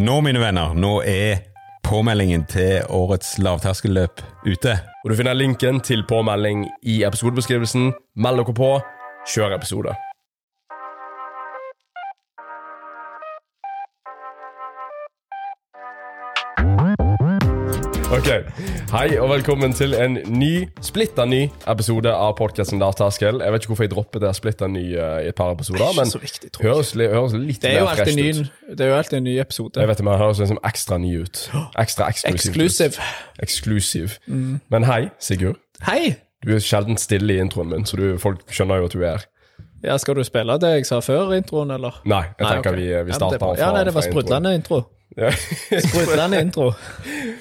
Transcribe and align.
Nå, 0.00 0.14
mine 0.24 0.40
venner, 0.40 0.70
nå 0.72 1.02
er 1.04 1.42
påmeldingen 1.84 2.46
til 2.48 2.86
årets 2.88 3.34
lavterskelløp 3.42 4.22
ute. 4.46 4.78
Og 5.04 5.10
Du 5.12 5.16
finner 5.18 5.36
linken 5.36 5.80
til 5.84 6.06
påmelding 6.08 6.62
i 6.88 7.02
episodebeskrivelsen. 7.04 7.90
Meld 8.16 8.40
dere 8.40 8.54
på. 8.56 8.70
Kjør 9.28 9.58
episode. 9.58 9.92
Ok, 18.10 18.26
Hei 18.90 19.18
og 19.22 19.28
velkommen 19.30 19.72
til 19.76 19.92
en 19.94 20.16
ny, 20.34 20.64
splitta 20.82 21.22
ny 21.30 21.44
episode 21.70 22.10
av 22.10 22.32
podkasten 22.40 22.80
Lavterskel. 22.82 23.38
Jeg 23.44 23.54
vet 23.54 23.62
ikke 23.62 23.70
hvorfor 23.70 23.86
jeg 23.86 23.92
droppet 23.92 24.24
det 24.24 24.32
splitta 24.34 24.66
ny 24.70 24.82
uh, 24.98 25.20
i 25.22 25.28
et 25.30 25.36
par 25.38 25.52
episoder, 25.54 25.92
men 25.94 26.10
viktig, 26.22 26.50
høres, 26.64 26.90
li- 26.98 27.06
høres 27.12 27.36
litt 27.38 27.64
er 27.68 27.76
mer 27.78 27.92
alltid, 27.92 28.10
fresht 28.10 28.18
ny, 28.18 28.26
ut. 28.40 28.74
det 28.78 28.86
er 28.86 28.90
jo 28.90 28.96
alltid 28.98 29.18
en 29.20 29.26
ny 29.28 29.36
episode. 29.44 29.78
Jeg 29.84 29.92
vet 29.92 30.00
det, 30.02 30.06
men 30.08 30.16
det 30.16 30.22
høres 30.24 30.42
liksom 30.42 30.60
ekstra 30.72 30.98
ny 31.04 31.12
ut. 31.22 31.42
Ekstra 31.84 32.08
eksklusiv. 32.10 32.50
Exclusive. 32.50 33.08
Eksklusiv. 33.46 34.18
Mm. 34.26 34.54
Men 34.74 34.88
hei, 34.90 35.00
Sigurd. 35.22 35.62
Hei! 35.86 36.16
Du 36.42 36.54
er 36.56 36.64
sjelden 36.64 36.98
stille 36.98 37.36
i 37.36 37.42
introen 37.44 37.70
min, 37.70 37.86
så 37.86 37.98
du, 38.00 38.08
folk 38.18 38.42
skjønner 38.50 38.82
jo 38.82 38.90
at 38.90 38.96
du 38.96 39.04
er 39.04 39.12
her. 39.20 39.28
Ja, 39.86 39.94
Skal 40.02 40.18
du 40.18 40.24
spille 40.26 40.58
det 40.60 40.74
jeg 40.74 40.88
sa 40.90 40.98
før 41.04 41.30
introen, 41.38 41.70
eller? 41.72 42.02
Nei, 42.04 42.24
jeg 42.34 42.42
Nei, 42.42 42.54
tenker 42.58 42.74
vi, 42.76 42.88
Ja, 42.90 43.04
vi 43.06 43.14
men 43.14 43.20
starter 43.22 43.38
ja, 43.38 43.44
fra 43.46 43.54
Ja, 43.62 43.70
nei, 43.76 43.84
det 43.86 43.94
var 43.94 44.02
fra 44.02 44.08
introen. 44.10 44.24
sprudlende 44.26 44.58
intro. 44.58 44.80
Ja. 45.16 45.32
Sprudlende 45.80 46.40
intro. 46.40 46.72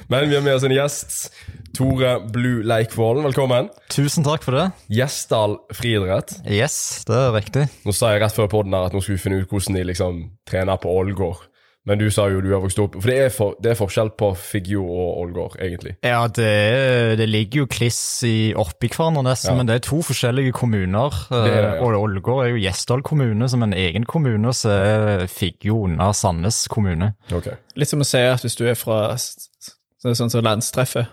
Men 0.07 0.29
vi 0.29 0.35
har 0.35 0.41
med 0.41 0.55
oss 0.55 0.63
en 0.65 0.73
gjest. 0.73 1.33
Tore 1.77 2.15
Blue 2.33 2.63
Leikvollen, 2.65 3.23
velkommen. 3.27 3.69
Tusen 3.93 4.25
takk 4.25 4.43
for 4.43 4.57
det. 4.57 4.65
Gjesdal 4.89 5.59
friidrett. 5.77 6.33
Yes, 6.49 7.03
det 7.07 7.19
er 7.19 7.35
riktig. 7.37 7.67
Nå 7.85 7.93
sa 7.95 8.13
jeg 8.15 8.23
rett 8.23 8.35
før 8.35 8.49
podden 8.51 8.73
her 8.73 8.89
at 8.89 8.95
nå 8.97 9.03
skulle 9.05 9.19
vi 9.19 9.25
finne 9.27 9.43
ut 9.43 9.53
hvordan 9.53 9.77
de 9.77 9.85
liksom 9.91 10.23
trener 10.49 10.81
på 10.81 10.91
Ålgård. 10.97 11.45
Men 11.89 11.97
du 11.97 12.05
sa 12.13 12.27
jo 12.29 12.39
du 12.45 12.51
har 12.53 12.61
vokst 12.61 12.77
opp 12.83 12.93
For 13.01 13.09
det 13.09 13.15
er, 13.25 13.29
for, 13.33 13.55
det 13.59 13.71
er 13.71 13.77
forskjell 13.79 14.11
på 14.19 14.27
Figgjo 14.37 14.83
og 14.85 15.17
Ålgård, 15.23 15.55
egentlig. 15.65 15.95
Ja, 16.05 16.19
det, 16.29 16.45
er- 16.45 17.15
det 17.17 17.25
ligger 17.29 17.63
jo 17.63 17.69
kliss 17.71 17.97
i 18.29 18.53
oppi 18.53 18.91
hverandre 18.93 19.23
nesten, 19.25 19.51
Ja. 19.51 19.57
men 19.57 19.65
det 19.71 19.75
er 19.79 19.83
to 19.89 19.99
forskjellige 20.05 20.53
kommuner. 20.53 21.09
er 21.31 21.43
det, 21.47 21.55
ja. 21.55 21.75
Eh, 21.75 21.81
Og 21.83 21.97
Ålgård 22.03 22.43
er 22.45 22.51
jo 22.53 22.61
Gjesdal 22.61 23.01
kommune 23.01 23.49
som 23.49 23.63
en 23.65 23.73
egen 23.73 24.05
kommune, 24.05 24.47
og 24.47 24.53
så 24.53 24.69
er 24.77 25.25
Figgjo 25.27 25.83
under 25.89 26.11
Sandnes 26.13 26.67
kommune. 26.69 27.15
Ok. 27.33 27.49
Litt 27.75 27.89
som 27.89 27.99
å 27.99 28.05
si 28.05 28.17
at 28.21 28.41
hvis 28.45 28.55
du 28.55 28.67
er 28.69 28.75
fra 28.77 29.15
så 29.17 30.07
er 30.07 30.13
sånn 30.15 30.29
som 30.31 30.43
landstreffet, 30.45 31.07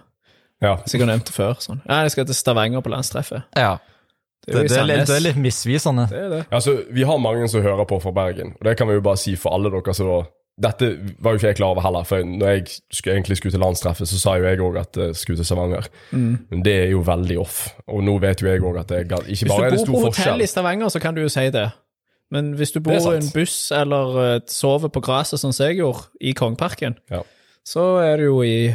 Ja. 0.62 0.76
som 0.86 1.00
jeg 1.00 1.06
har 1.08 1.16
nevnt 1.16 1.26
det 1.26 1.34
før. 1.34 1.54
Sånn. 1.58 1.80
Ja, 1.88 2.02
jeg 2.04 2.10
skal 2.12 2.24
til 2.28 2.34
Stavanger 2.34 2.80
på 2.84 2.92
landstreffet. 2.92 3.42
Ja. 3.56 3.78
Det 4.46 4.54
er 4.54 4.60
Det, 4.62 4.68
det, 4.68 4.78
er, 4.78 4.84
litt, 4.86 5.06
det 5.08 5.16
er 5.16 5.24
litt 5.24 5.36
misvisende. 5.42 6.04
Det 6.08 6.18
er 6.20 6.28
det. 6.30 6.46
Altså, 6.52 6.76
Vi 6.92 7.02
har 7.02 7.18
mange 7.18 7.48
som 7.48 7.62
hører 7.62 7.84
på 7.84 7.98
fra 8.00 8.12
Bergen, 8.12 8.52
og 8.60 8.64
det 8.64 8.76
kan 8.78 8.86
vi 8.86 8.94
jo 8.94 9.00
bare 9.00 9.16
si 9.18 9.34
for 9.36 9.50
alle 9.56 9.70
dere 9.74 9.94
som 9.94 10.06
Dette 10.56 10.86
var 11.20 11.34
jo 11.34 11.36
ikke 11.40 11.50
jeg 11.50 11.56
klar 11.58 11.74
over 11.74 11.84
heller, 11.84 12.04
for 12.08 12.22
når 12.24 12.48
jeg 12.54 12.62
skulle, 12.90 13.14
egentlig 13.18 13.36
skulle 13.36 13.52
til 13.52 13.60
landstreffet, 13.60 14.08
så 14.08 14.18
sa 14.18 14.36
jo 14.40 14.46
jeg 14.48 14.60
òg 14.64 14.78
at 14.80 14.96
jeg 14.96 15.16
skulle 15.20 15.36
til 15.36 15.44
Stavanger. 15.44 15.88
Mm. 16.16 16.30
Men 16.50 16.62
det 16.64 16.72
er 16.86 16.90
jo 16.94 17.02
veldig 17.04 17.36
off. 17.42 17.58
Og 17.92 18.00
nå 18.06 18.14
vet 18.22 18.40
jo 18.40 18.48
jeg 18.48 18.62
òg 18.64 18.78
at 18.80 18.88
det 18.88 19.02
er 19.02 19.04
ikke 19.04 19.26
Hvis 19.28 19.42
bare 19.50 19.66
er 19.66 19.76
du 19.76 19.82
bor 19.84 19.86
på 19.86 20.00
hotell 20.06 20.14
forskjell. 20.14 20.40
i 20.40 20.46
Stavanger, 20.48 20.88
så 20.88 21.02
kan 21.02 21.14
du 21.14 21.20
jo 21.20 21.28
si 21.28 21.44
det. 21.52 21.66
Men 22.32 22.54
hvis 22.58 22.72
du 22.72 22.80
bor 22.80 22.96
i 22.96 23.16
en 23.20 23.28
buss 23.34 23.70
eller 23.70 24.16
eh, 24.24 24.40
sover 24.50 24.88
på 24.90 25.00
gresset, 25.04 25.38
sånn 25.44 25.52
som 25.54 25.68
jeg 25.68 25.76
gjorde, 25.82 26.08
i 26.20 26.32
Kongeparken, 26.32 26.96
Ja. 27.12 27.20
så 27.62 27.84
er 28.02 28.16
du 28.16 28.24
jo 28.30 28.40
i 28.42 28.72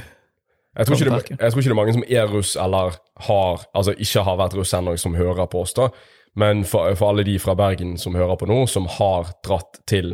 Jeg 0.77 0.85
tror, 0.87 0.95
det, 0.95 1.33
jeg 1.33 1.51
tror 1.51 1.59
ikke 1.59 1.67
det 1.67 1.73
er 1.73 1.81
mange 1.81 1.93
som 1.97 2.03
er 2.07 2.29
russ 2.31 2.55
eller 2.55 2.93
har, 3.25 3.65
altså 3.75 3.91
ikke 3.97 4.23
har 4.23 4.37
vært 4.37 4.53
russ 4.55 4.71
ennå, 4.77 4.93
som 5.01 5.15
hører 5.17 5.49
på 5.51 5.65
oss. 5.65 5.73
da. 5.73 5.89
Men 6.35 6.61
for, 6.63 6.93
for 6.95 7.09
alle 7.09 7.25
de 7.27 7.39
fra 7.39 7.55
Bergen 7.59 7.97
som 7.97 8.15
hører 8.15 8.37
på 8.39 8.45
nå, 8.47 8.67
som 8.71 8.85
har 8.87 9.33
dratt 9.43 9.81
til 9.89 10.13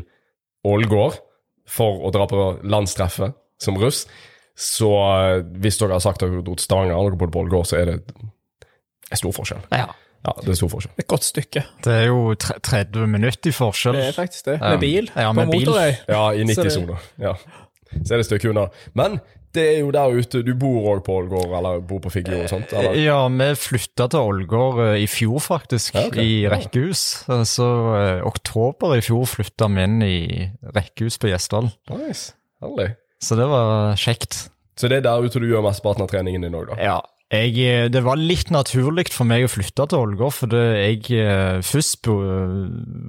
Ålgård 0.66 1.20
for 1.68 2.02
å 2.08 2.12
dra 2.16 2.28
på 2.30 2.48
landstreffet 2.64 3.36
som 3.62 3.78
russ, 3.82 4.06
så 4.58 4.90
eh, 5.04 5.44
hvis 5.62 5.78
dere 5.82 5.98
har 5.98 6.04
sagt 6.04 6.24
at 6.24 6.32
dere 6.32 6.44
dro 6.46 6.56
til 6.58 6.66
Stavanger 6.66 6.98
og 6.98 7.12
dere 7.12 7.20
bodde 7.22 7.36
på 7.36 7.44
Ålgård, 7.46 7.70
så 7.70 7.80
er 7.82 7.92
det 7.92 7.98
en 9.12 9.22
stor 9.22 9.36
forskjell. 9.36 9.64
Ja. 9.72 9.90
Ja, 10.26 10.34
det 10.44 10.50
er 10.52 10.58
stor 10.60 10.72
forskjell. 10.74 10.92
et 11.00 11.08
godt 11.08 11.24
stykke. 11.24 11.62
Det 11.86 11.94
er 11.94 12.08
jo 12.10 12.34
30 12.36 13.06
minutter 13.08 13.52
i 13.52 13.54
forskjell. 13.56 13.96
Det 13.96 14.08
er 14.10 14.16
faktisk 14.18 14.50
det. 14.50 14.58
Med 14.60 14.80
bil. 14.82 15.12
Ja, 15.14 15.30
med 15.32 15.52
bil. 15.54 15.62
motorvei. 15.62 15.92
Ja, 16.10 16.24
i 16.34 16.44
90-sona. 16.44 16.98
Ja. 17.22 17.36
Så 17.94 18.02
er 18.02 18.18
det 18.18 18.26
et 18.26 18.30
stykke 18.32 18.50
unna. 18.52 18.66
Men 18.98 19.20
det 19.58 19.64
er 19.74 19.80
jo 19.82 19.90
der 19.96 20.14
ute. 20.16 20.42
Du 20.46 20.52
bor 20.60 20.86
òg 20.94 21.02
på 21.06 21.16
Ålgård, 21.20 21.52
eller 21.58 21.82
bor 21.90 22.00
på 22.04 22.12
Figgjo 22.14 22.44
og 22.44 22.50
sånt? 22.52 22.72
Eller? 22.78 22.96
Ja, 23.02 23.18
vi 23.34 23.48
flytta 23.60 24.08
til 24.14 24.22
Ålgård 24.30 24.82
eh, 24.86 25.00
i 25.04 25.08
fjor, 25.12 25.40
faktisk, 25.44 25.98
Ja, 25.98 26.06
okay. 26.12 26.24
i 26.24 26.38
rekkehus. 26.52 27.04
Eh, 27.30 27.44
Så 27.50 27.68
eh, 27.98 28.22
oktober 28.28 28.96
i 28.98 29.04
fjor 29.06 29.26
flytta 29.30 29.68
vi 29.74 29.84
inn 29.90 29.98
i 30.06 30.18
rekkehus 30.78 31.20
på 31.22 31.32
Gjesdal. 31.34 31.72
Nice. 31.92 32.32
Herlig. 32.64 32.92
Så 33.24 33.36
det 33.40 33.50
var 33.50 33.98
kjekt. 33.98 34.46
Så 34.78 34.90
det 34.92 35.00
er 35.02 35.08
der 35.10 35.26
ute 35.26 35.42
du 35.42 35.48
gjør 35.50 35.66
mesteparten 35.66 36.06
av 36.06 36.12
treningen 36.14 36.46
din 36.46 36.58
òg, 36.58 36.70
da? 36.72 36.80
Ja. 36.82 36.98
Jeg, 37.34 37.90
det 37.92 38.00
var 38.06 38.16
litt 38.16 38.54
naturlig 38.56 39.10
for 39.12 39.28
meg 39.28 39.44
å 39.44 39.50
flytte 39.52 39.84
til 39.92 40.00
Ålgård, 40.00 40.32
for 40.38 40.48
det, 40.54 40.62
jeg 41.10 41.64
først 41.68 41.98
bo, 42.06 42.14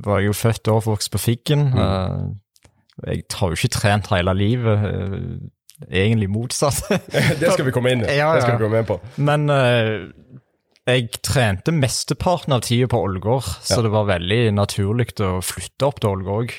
var 0.02 0.18
jeg 0.24 0.32
jo 0.32 0.34
født 0.34 0.70
og 0.72 0.80
oppvokst 0.80 1.12
på 1.14 1.20
Figgen. 1.22 1.68
Mm. 1.76 2.32
Jeg 3.06 3.22
har 3.38 3.52
jo 3.52 3.58
ikke 3.60 3.70
trent 3.76 4.08
hele 4.10 4.34
livet, 4.34 4.88
egentlig 5.90 6.28
motsatt. 6.32 6.80
Det 7.40 7.52
skal 7.52 7.66
vi 7.68 7.74
komme 7.74 7.92
inn 7.94 8.04
i. 8.06 8.16
Ja, 8.18 8.32
Det 8.34 8.42
skal 8.46 8.54
ja. 8.54 8.58
vi 8.58 8.64
komme 8.64 8.80
inn 8.82 8.88
på. 8.88 8.98
Men 9.16 9.48
uh, 9.50 10.08
jeg 10.88 11.10
trente 11.22 11.72
mesteparten 11.74 12.54
av 12.56 12.62
tida 12.64 12.88
på 12.88 13.00
Ålgård, 13.04 13.44
så 13.62 13.78
Ja. 13.78 13.82
det 13.86 13.92
var 13.92 14.08
veldig 14.08 14.40
naturlig 14.56 15.10
å 15.20 15.38
flytte 15.44 15.86
opp 15.90 16.00
til 16.00 16.14
Ålgård 16.16 16.54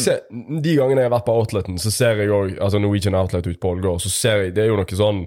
ser, 0.00 0.22
de 0.30 0.72
gangene 0.76 1.02
jeg 1.02 1.10
har 1.10 1.12
vært 1.18 1.26
på 1.26 1.34
Outleten, 1.36 1.76
så 1.78 1.90
ser 1.92 2.16
jeg 2.16 2.30
òg 2.32 2.54
altså 2.64 2.80
Norwegian 2.80 3.14
Outlet 3.18 3.46
ute 3.46 3.60
på 3.60 3.74
Ålgård, 3.74 4.00
så 4.00 4.08
ser 4.12 4.44
jeg 4.46 4.54
det 4.56 4.64
er 4.64 4.70
jo 4.72 4.78
noe 4.80 4.96
sånn 4.96 5.26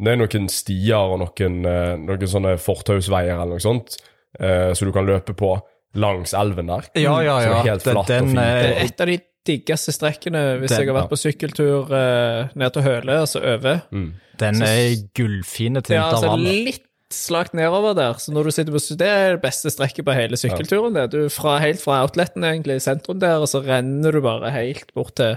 Det 0.00 0.10
er 0.10 0.16
noen 0.18 0.48
stier 0.50 1.12
og 1.12 1.20
noen, 1.20 1.58
eh, 1.70 1.92
noen 2.02 2.26
sånne 2.26 2.56
fortausveier 2.58 3.36
eller 3.36 3.52
noe 3.54 3.62
sånt, 3.62 3.94
eh, 4.40 4.72
så 4.74 4.88
du 4.88 4.90
kan 4.90 5.06
løpe 5.06 5.36
på 5.38 5.52
langs 5.94 6.32
elven 6.34 6.66
der. 6.66 6.88
Ja, 6.98 7.20
ja, 7.22 7.36
Som 7.44 7.52
ja. 7.52 7.58
er 7.60 7.68
helt 7.68 7.84
Den- 7.84 7.94
flatt 7.94 8.10
og 8.10 8.24
fint. 8.26 8.34
Det 8.34 8.88
et 8.88 9.00
av 9.00 9.06
de 9.06 9.18
diggeste 9.46 9.92
strekkene 9.92 10.58
hvis 10.60 10.70
Den- 10.70 10.80
jeg 10.86 10.88
har 10.94 11.02
vært 11.02 11.10
på 11.12 11.20
sykkeltur 11.20 11.90
uh, 11.92 12.48
ned 12.54 12.72
til 12.72 12.82
Høle, 12.82 13.20
altså 13.26 13.40
over. 13.42 13.80
Den 14.40 14.62
er 14.62 14.96
gullfine 15.14 15.82
til 15.84 15.94
Ja, 15.96 16.10
altså 16.10 16.24
intervall. 16.32 16.40
litt 16.64 16.82
slakt 17.14 17.52
nedover 17.54 17.94
der, 17.94 18.14
så 18.18 18.32
når 18.32 18.44
du 18.44 18.50
sitter 18.50 18.72
på 18.72 18.80
Det 18.98 19.06
er 19.06 19.36
det 19.36 19.42
beste 19.42 19.70
strekket 19.70 20.04
på 20.04 20.12
hele 20.16 20.34
sykkelturen. 20.36 20.94
det. 20.94 21.10
Du 21.12 21.28
fra, 21.28 21.58
Helt 21.60 21.78
fra 21.80 22.00
outleten 22.02 22.42
egentlig, 22.42 22.74
i 22.76 22.82
sentrum 22.82 23.20
der, 23.20 23.36
og 23.38 23.46
så 23.46 23.60
renner 23.62 24.10
du 24.10 24.20
bare 24.20 24.50
helt 24.50 24.92
bort 24.96 25.14
til 25.14 25.36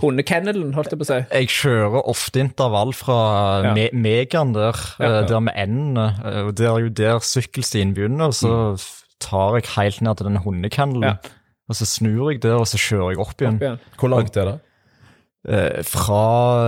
hundekennelen, 0.00 0.72
holdt 0.72 0.92
jeg 0.94 0.98
på 0.98 1.04
å 1.04 1.10
si. 1.10 1.18
Jeg 1.34 1.48
kjører 1.48 2.06
ofte 2.08 2.40
intervall 2.40 2.94
fra 2.96 3.18
Ja. 3.64 3.74
me 3.74 3.90
Megan 3.92 4.54
der, 4.54 4.72
Ja. 4.98 5.20
ja. 5.20 5.22
der 5.26 5.40
med 5.40 5.54
endene. 5.56 6.06
eh, 6.24 6.50
Det 6.52 6.66
er 6.66 6.78
jo 6.80 6.88
der 6.88 7.18
sykkelstien 7.20 7.92
begynner, 7.94 8.32
så 8.32 8.74
f- 8.78 9.02
tar 9.20 9.56
jeg 9.60 9.66
helt 9.76 10.00
ned 10.00 10.16
til 10.16 10.24
den 10.26 10.36
hundekennelen. 10.36 11.18
Ja. 11.70 11.76
Og 11.76 11.78
så 11.78 11.86
snur 11.86 12.32
jeg 12.32 12.42
der, 12.42 12.58
og 12.58 12.66
så 12.66 12.80
kjører 12.80 13.14
jeg 13.14 13.22
opp 13.22 13.38
igjen. 13.38 13.60
igjen. 13.62 13.80
Hvor 14.00 14.10
langt 14.10 14.36
er 14.36 14.50
det? 14.50 14.58
Eh, 15.48 15.78
fra 15.88 16.16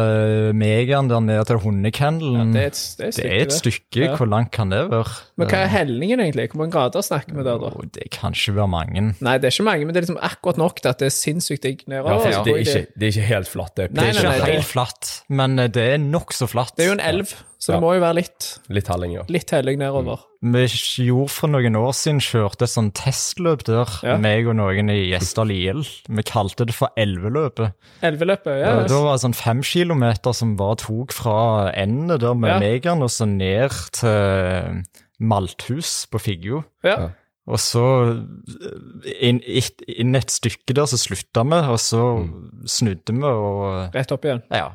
eh, 0.00 0.50
Megan 0.56 1.10
der 1.10 1.20
ned 1.20 1.42
til 1.44 1.58
hundekennelen. 1.60 2.54
Det 2.54 2.62
er 2.62 2.70
et, 2.70 2.78
det 2.96 3.04
er 3.04 3.10
et 3.10 3.12
Det 3.12 3.16
stykke, 3.18 3.34
er 3.34 3.42
et 3.42 3.52
stykke. 3.58 4.00
Ja. 4.06 4.14
Hvor 4.16 4.30
langt 4.32 4.48
kan 4.54 4.72
det 4.72 4.78
være? 4.88 5.12
Men 5.36 5.50
hva 5.50 5.60
er 5.66 5.68
hellingen, 5.74 6.22
egentlig? 6.24 6.46
Hvor 6.54 6.62
mange 6.62 6.72
grader 6.72 7.04
snakker 7.04 7.36
vi 7.36 7.44
der, 7.44 7.60
da? 7.60 7.68
Oh, 7.68 7.84
Det 7.92 8.08
kan 8.16 8.32
ikke 8.32 8.54
være 8.56 8.70
mange. 8.72 9.04
Nei, 9.20 9.36
det 9.36 9.50
er 9.50 9.52
ikke 9.52 9.68
mange, 9.68 9.84
men 9.84 9.92
det 9.92 10.00
er 10.00 10.06
liksom 10.06 10.22
akkurat 10.24 10.62
nok 10.62 10.80
til 10.80 10.88
at 10.94 11.04
det 11.04 11.10
er 11.10 11.14
sinnssykt 11.18 11.68
digg 11.68 11.84
Ja, 11.84 11.98
nedover. 11.98 12.24
for 12.24 12.32
Så 12.32 12.44
det, 12.48 12.54
er 12.54 12.64
ikke, 12.64 12.86
det 12.96 13.08
er 13.10 13.12
ikke 13.12 13.28
helt 13.28 13.52
flatt. 13.52 13.76
Det 13.76 13.84
er 13.84 13.92
Nei, 13.92 14.00
Det 14.00 14.08
er 14.08 14.20
ikke 14.22 14.32
nei, 14.46 14.50
helt 14.54 14.70
flatt, 14.72 15.14
men 15.28 15.58
eh, 15.58 15.68
det 15.68 15.88
er 15.92 16.02
nokså 16.08 16.48
flatt. 16.48 16.76
Det 16.78 16.86
er 16.86 16.94
jo 16.94 16.96
en 16.96 17.06
elv, 17.12 17.36
så 17.60 17.76
det 17.76 17.84
må 17.84 17.92
jo 17.98 18.06
være 18.08 18.22
litt, 18.22 18.52
litt 18.72 18.88
helling, 18.88 19.18
ja. 19.20 19.28
litt 19.28 19.52
helling 19.52 19.84
nedover. 19.84 20.24
Vi 20.42 20.64
gjorde 21.06 21.30
for 21.30 21.46
noen 21.52 21.76
år 21.78 21.92
siden 21.94 22.18
kjørte 22.18 22.66
et 22.66 22.72
sånn 22.72 22.88
testløp 22.98 23.62
der, 23.68 23.86
Ja. 24.02 24.16
meg 24.18 24.48
og 24.50 24.56
noen 24.58 24.90
i 24.90 25.12
Gjesdal 25.12 25.52
IL. 25.54 25.84
Vi 26.08 26.22
kalte 26.26 26.66
det 26.66 26.74
for 26.74 26.90
Elveløpet. 26.98 27.72
Elveløpet, 28.02 28.58
ja. 28.58 28.72
Da 28.90 28.98
var 29.04 29.14
det 29.14 29.22
sånn 29.22 29.36
fem 29.38 29.62
kilometer 29.62 30.34
som 30.34 30.56
bare 30.56 30.76
tok 30.82 31.12
fra 31.12 31.70
endene 31.78 32.18
der 32.18 32.34
med 32.34 32.50
Ja. 32.50 32.58
Megan 32.58 33.02
og 33.02 33.10
så 33.10 33.24
ned 33.28 33.70
til 33.92 34.82
Malthus 35.20 36.06
på 36.10 36.18
Figgjo. 36.18 36.64
ja. 36.82 37.10
Og 37.46 37.58
så 37.58 38.22
inn, 39.20 39.40
it- 39.44 39.82
inn 39.88 40.14
et 40.14 40.30
stykke 40.30 40.74
der 40.74 40.86
så 40.86 40.96
slutta 40.98 41.42
vi, 41.42 41.58
og 41.68 41.78
så 41.78 42.28
snudde 42.66 43.12
vi 43.12 43.24
og 43.26 43.92
Rett 43.94 44.12
opp 44.12 44.22
igjen. 44.24 44.42
Ja. 44.50 44.68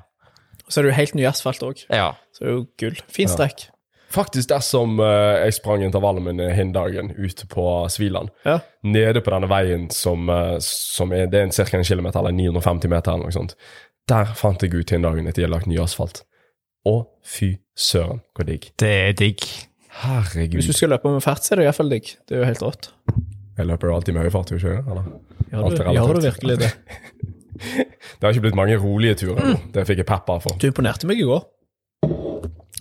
Så 0.69 0.79
er 0.79 0.83
det 0.83 0.91
jo 0.91 0.95
helt 0.97 1.15
ny 1.15 1.23
asfalt 1.23 1.59
òg. 1.63 1.85
ja. 1.89 2.11
Så 2.33 2.39
det 2.39 2.47
er 2.47 2.51
jo 2.57 2.67
gull. 2.77 2.97
Fin 3.07 3.27
strekk. 3.27 3.69
Faktisk 4.09 4.47
dersom 4.49 4.99
uh, 5.01 5.35
jeg 5.43 5.57
sprang 5.57 5.83
intervallet 5.83 6.23
min 6.23 6.39
hin 6.55 6.69
dagen 6.75 7.09
ute 7.17 7.47
på 7.51 7.65
Sviland, 7.91 8.29
Ja. 8.47 8.59
nede 8.87 9.19
på 9.21 9.33
denne 9.33 9.49
veien 9.51 9.89
som, 9.91 10.29
uh, 10.31 10.55
som 10.63 11.11
er, 11.11 11.25
det 11.27 11.41
er 11.41 11.43
en 11.49 11.51
ca. 11.51 11.65
en 11.77 11.83
kilometer, 11.83 12.19
eller 12.21 12.31
950 12.37 12.87
meter, 12.93 13.11
eller 13.17 13.27
noe 13.27 13.35
sånt, 13.35 13.55
der 14.07 14.31
fant 14.39 14.63
jeg 14.63 14.71
ut 14.73 14.89
hin 14.95 15.03
dagen 15.03 15.27
etter 15.27 15.43
jeg 15.43 15.49
hadde 15.49 15.57
lagt 15.57 15.67
ny 15.67 15.79
asfalt. 15.83 16.23
Å, 16.87 17.01
fy 17.27 17.57
søren, 17.75 18.21
hvor 18.33 18.47
digg. 18.47 18.69
Det 18.79 18.93
er 19.09 19.17
digg. 19.19 19.43
Herregud. 20.05 20.55
Hvis 20.61 20.69
du 20.71 20.77
skal 20.77 20.93
løpe 20.93 21.11
med 21.11 21.23
fart, 21.25 21.43
så 21.43 21.55
er 21.55 21.59
det 21.59 21.65
iallfall 21.67 21.89
digg. 21.91 22.13
Det 22.29 22.37
er 22.37 22.45
jo 22.45 22.47
helt 22.47 22.63
rått. 22.63 22.91
Jeg 23.57 23.65
løper 23.67 23.89
jo 23.89 23.95
alltid 23.97 24.15
med 24.15 24.23
høy 24.27 24.31
fart, 24.31 24.51
ikke 24.53 24.71
det? 24.71 24.83
Eller? 24.87 25.07
Gjør 25.51 25.73
du, 25.73 25.83
gjør 25.97 26.13
du 26.19 26.25
virkelig 26.29 26.57
det? 26.63 26.71
Det 27.57 28.21
har 28.21 28.33
ikke 28.33 28.43
blitt 28.47 28.57
mange 28.57 28.75
rolige 28.77 29.15
turer 29.23 29.39
Mm. 29.41 29.61
Det 29.73 29.83
fikk 29.89 30.03
jeg 30.03 30.07
pepper 30.09 30.41
for. 30.43 30.57
Du 30.61 30.67
imponerte 30.69 31.07
meg 31.09 31.17
i 31.21 31.25
går. 31.25 31.41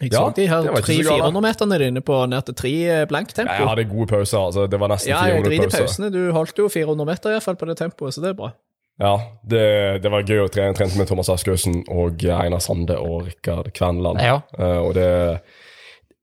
Jeg 0.03 0.13
Ja, 0.13 0.29
de 0.37 0.45
her 0.49 0.61
det 0.61 0.69
så 0.69 0.75
galt. 0.77 1.33
300-400-meterne 1.33 1.79
dine 1.81 2.03
på 2.05 2.19
ned 2.29 2.45
til 2.45 2.55
tre 2.55 2.73
eh, 2.85 3.07
blank 3.09 3.33
tempo. 3.33 3.53
Jeg 3.53 3.69
hadde 3.69 3.85
gode 3.89 4.07
pauser. 4.11 4.39
altså 4.39 4.67
Det 4.69 4.81
var 4.81 4.93
nesten 4.93 5.09
Ja, 5.11 5.23
jeg 5.25 5.41
400 5.41 5.49
driter 5.51 5.67
i 5.67 5.81
pausene. 5.81 6.11
Du 6.13 6.33
holdt 6.37 6.59
jo 6.59 6.69
400 6.69 7.07
meter 7.09 7.31
i 7.31 7.37
hvert 7.39 7.47
fall 7.47 7.57
på 7.57 7.69
det 7.71 7.79
tempoet, 7.81 8.15
så 8.15 8.21
det 8.25 8.35
er 8.35 8.41
bra. 8.43 8.51
Ja, 9.01 9.15
det, 9.45 10.03
det 10.03 10.11
var 10.13 10.25
gøy 10.25 10.43
å 10.47 10.49
trene, 10.53 10.73
trente 10.77 10.97
med 10.97 11.09
Thomas 11.09 11.29
Askaussen 11.33 11.83
og 11.93 12.23
Einar 12.25 12.63
Sande 12.65 12.97
og 12.97 13.27
Rikard 13.29 13.69
Kvenland. 13.77 14.21
Ja. 14.25 14.39
Uh, 14.57 14.87
og 14.87 14.95
det 14.97 15.09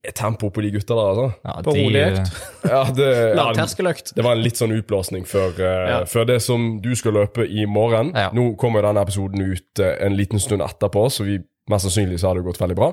er 0.03 0.15
tempo 0.17 0.49
på 0.51 0.61
de 0.65 0.71
gutta 0.73 0.97
der, 0.97 1.09
altså. 1.11 1.27
Ja, 1.45 1.53
På 1.63 1.75
de, 1.75 1.83
rolig 1.85 2.01
økt. 2.07 2.39
Ja, 2.73 2.81
det, 2.97 3.09
ja, 3.13 3.35
Lavterskeløkt. 3.37 4.13
det 4.17 4.25
var 4.25 4.35
en 4.35 4.41
litt 4.43 4.57
sånn 4.59 4.73
utblåsning 4.75 5.25
før, 5.29 5.53
uh, 5.61 5.85
Ja. 5.91 5.99
før 6.09 6.25
det 6.33 6.39
som 6.43 6.81
du 6.83 6.91
skal 6.97 7.13
løpe 7.21 7.45
i 7.45 7.67
morgen. 7.69 8.09
Ja. 8.17 8.31
Nå 8.33 8.55
kommer 8.59 8.81
jo 8.81 8.87
denne 8.89 9.05
episoden 9.05 9.45
ut 9.53 9.81
uh, 9.83 9.93
en 10.03 10.17
liten 10.17 10.41
stund 10.41 10.65
etterpå, 10.65 11.05
så 11.13 11.29
vi, 11.29 11.37
mest 11.71 11.87
sannsynlig 11.87 12.19
så 12.19 12.27
har 12.31 12.35
det 12.39 12.43
gått 12.47 12.59
veldig 12.61 12.75
bra. 12.75 12.91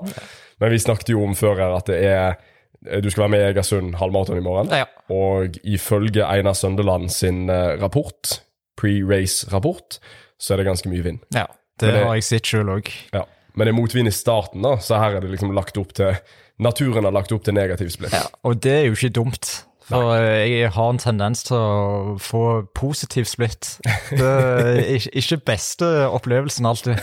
Men 0.60 0.70
vi 0.74 0.78
snakket 0.82 1.08
jo 1.14 1.24
om 1.24 1.34
før 1.38 1.56
her 1.58 1.76
at 1.78 1.86
det 1.90 2.00
er 2.06 2.38
du 2.80 3.10
skal 3.12 3.26
være 3.26 3.32
med 3.34 3.42
i 3.42 3.48
Egersund 3.50 3.96
halvmaraton 4.00 4.38
i 4.40 4.44
morgen. 4.44 4.70
Ja. 4.72 4.86
Og 5.12 5.58
ifølge 5.68 6.24
Einar 6.24 6.54
Søndeland 6.56 7.10
sin 7.12 7.42
eh, 7.52 7.74
rapport, 7.82 8.38
pre-race-rapport, 8.80 9.98
så 10.40 10.54
er 10.54 10.62
det 10.62 10.66
ganske 10.70 10.88
mye 10.88 11.04
vind. 11.04 11.18
ja, 11.34 11.46
det, 11.80 11.90
det- 11.92 12.04
har 12.06 12.14
jeg 12.16 12.24
sett 12.24 12.48
sjøl 12.48 12.70
òg. 12.78 12.88
Ja. 13.12 13.24
Men 13.54 13.66
det 13.66 13.72
er 13.74 13.76
motvind 13.80 14.08
i 14.08 14.14
starten, 14.14 14.62
da, 14.64 14.76
så 14.80 14.96
her 15.02 15.16
er 15.18 15.20
det 15.24 15.32
liksom 15.34 15.52
lagt 15.56 15.76
opp 15.80 15.92
til 15.96 16.16
Naturen 16.60 17.04
har 17.08 17.12
lagt 17.16 17.32
opp 17.32 17.42
til 17.44 17.54
negativ 17.56 17.88
splitt. 17.88 18.12
Ja, 18.12 18.26
og 18.44 18.58
det 18.60 18.72
er 18.72 18.82
jo 18.90 18.92
ikke 18.96 19.08
dumt. 19.16 19.48
For 19.90 20.12
eh, 20.16 20.44
jeg 20.48 20.70
har 20.76 20.90
en 20.94 21.00
tendens 21.02 21.42
til 21.48 21.56
å 21.58 22.14
få 22.22 22.44
positiv 22.78 23.26
splitt. 23.30 23.74
Det 24.10 24.20
er 24.22 24.80
ikke- 25.20 25.40
beste 25.50 25.88
opplevelsen 26.10 26.66
alltid. 26.70 27.00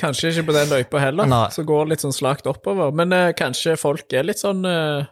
Kanskje 0.00 0.30
ikke 0.32 0.46
på 0.50 0.54
den 0.56 0.70
løypa 0.72 1.00
heller, 1.02 1.28
Nei. 1.28 1.46
så 1.54 1.64
går 1.66 1.86
det 1.86 1.94
litt 1.96 2.04
sånn 2.04 2.14
slakt 2.16 2.46
oppover. 2.50 2.92
Men 2.96 3.12
eh, 3.16 3.32
kanskje 3.38 3.76
folk 3.80 4.12
er 4.16 4.26
litt 4.28 4.40
sånn 4.42 4.64
eh, 4.68 5.04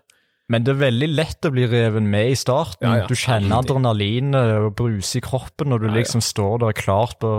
Men 0.51 0.65
det 0.67 0.73
er 0.75 0.81
veldig 0.81 1.09
lett 1.15 1.47
å 1.47 1.53
bli 1.55 1.67
reven 1.71 2.09
med 2.11 2.33
i 2.33 2.39
starten. 2.39 2.83
Ja, 2.89 3.03
ja. 3.03 3.07
Du 3.11 3.15
kjenner 3.19 3.61
adrenalinet 3.63 4.57
og 4.65 4.73
bruse 4.81 5.21
i 5.21 5.25
kroppen 5.25 5.71
når 5.71 5.85
du 5.85 5.89
liksom 5.95 6.23
står 6.25 6.59
der 6.65 6.75
klart 6.79 7.19
på, 7.23 7.31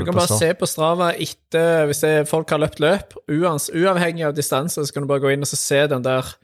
Du 0.00 0.02
kan 0.04 0.12
på 0.14 0.18
bare 0.20 0.30
start. 0.32 0.42
se 0.42 0.50
på 0.58 0.68
Strava 0.70 1.12
etter 1.14 1.86
Hvis 1.92 2.02
folk 2.30 2.50
har 2.50 2.62
løpt 2.64 2.82
løp, 2.82 3.14
uans, 3.30 3.70
uavhengig 3.70 4.26
av 4.26 4.34
distanse, 4.36 4.82
så 4.82 4.92
kan 4.96 5.06
du 5.06 5.10
bare 5.12 5.22
gå 5.24 5.32
inn 5.36 5.46
og 5.46 5.50
så 5.52 5.60
se 5.60 5.84
den 5.94 6.02
der 6.06 6.34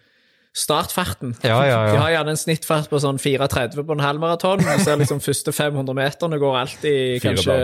startfarten. 0.52 1.32
Ja, 1.40 1.56
ja, 1.64 1.76
De 1.92 1.96
har 1.96 2.10
gjerne 2.12 2.34
en 2.34 2.40
snittfart 2.40 2.90
på 2.92 2.98
sånn 3.00 3.16
4,30 3.20 3.86
på 3.88 3.94
en 3.96 4.02
halvmaraton. 4.04 4.60
Du 4.60 4.84
ser 4.84 4.98
liksom 5.00 5.22
første 5.24 5.54
500 5.56 5.96
meterne 5.96 6.38
går 6.40 6.58
alltid 6.60 7.22
kanskje 7.24 7.56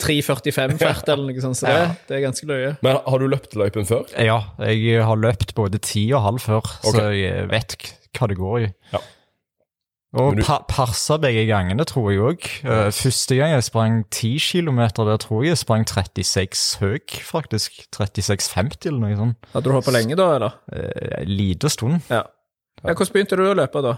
3,45-fart 0.00 1.08
eller 1.12 1.26
noe 1.28 1.44
sånt. 1.44 1.60
Så 1.60 1.68
det, 1.68 1.82
det 2.08 2.18
er 2.18 2.24
ganske 2.24 2.48
løye. 2.48 2.70
Men 2.86 3.02
har 3.04 3.20
du 3.20 3.28
løpt 3.28 3.58
løypen 3.60 3.88
før? 3.88 4.08
Ja, 4.16 4.40
jeg 4.64 5.04
har 5.04 5.20
løpt 5.20 5.52
både 5.58 5.82
10 5.82 6.06
og 6.16 6.24
halv 6.30 6.46
før, 6.46 6.72
okay. 6.80 6.96
så 6.96 7.10
jeg 7.12 7.50
vet 7.52 7.76
hva 8.14 8.30
det 8.30 8.38
går 8.40 8.56
i. 8.62 8.70
Ja. 8.94 9.02
Og 10.14 10.36
du- 10.36 10.42
pa 10.46 10.60
parsa 10.68 11.16
begge 11.18 11.46
gangene, 11.48 11.84
tror 11.84 12.10
jeg 12.12 12.20
òg. 12.20 12.92
første 12.94 13.36
gang 13.36 13.50
jeg 13.56 13.64
sprang 13.64 14.04
10 14.10 14.38
kilometer, 14.38 15.04
der 15.04 15.16
tror 15.18 15.42
jeg 15.42 15.50
jeg 15.50 15.58
sprang 15.58 15.84
36 15.86 16.78
høy, 16.80 16.98
faktisk. 17.22 17.86
36,50 17.92 18.86
eller 18.86 19.00
noe 19.00 19.16
sånt. 19.16 19.36
Hadde 19.52 19.64
du 19.64 19.72
hoppa 19.74 19.90
lenge 19.90 20.16
da, 20.16 20.34
eller? 20.36 20.54
Eh, 20.72 21.22
En 21.22 21.28
liten 21.28 21.68
stund. 21.70 22.00
Ja. 22.10 22.22
ja. 22.84 22.92
Hvordan 22.94 23.12
begynte 23.12 23.36
du 23.36 23.42
å 23.50 23.54
løpe, 23.58 23.82
da? 23.82 23.96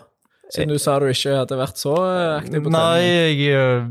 Siden 0.48 0.68
du 0.70 0.78
sa 0.78 0.98
du 1.02 1.06
ikke 1.10 1.32
hadde 1.40 1.56
vært 1.58 1.74
så 1.76 1.92
eh, 1.96 2.36
aktiv 2.40 2.62
på 2.62 2.70
Nei, 2.70 3.00
jeg 3.02 3.48
eh, 3.50 3.86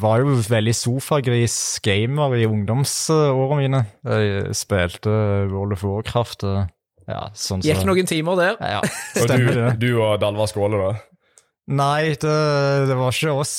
var 0.00 0.22
jo 0.22 0.38
veldig 0.40 0.72
sofagris-gamer 0.74 2.34
i 2.38 2.46
ungdomsårene 2.48 3.58
mine. 3.60 3.82
Jeg 4.04 4.54
spilte 4.56 5.12
World 5.52 5.72
of 5.76 5.84
Warcraft 5.84 6.44
ja, 7.08 7.28
sånn 7.36 7.62
Gikk 7.64 7.80
så- 7.82 7.86
noen 7.88 8.06
timer 8.08 8.36
der. 8.36 8.56
Ja, 8.60 8.80
Og 9.22 9.28
du, 9.28 9.70
du 9.80 10.00
og 10.02 10.18
Dalvar 10.20 10.48
Skåle, 10.50 10.80
da? 10.80 10.90
Nei, 11.68 12.14
det, 12.16 12.34
det 12.88 12.94
var 12.96 13.12
ikke 13.12 13.32
oss. 13.36 13.52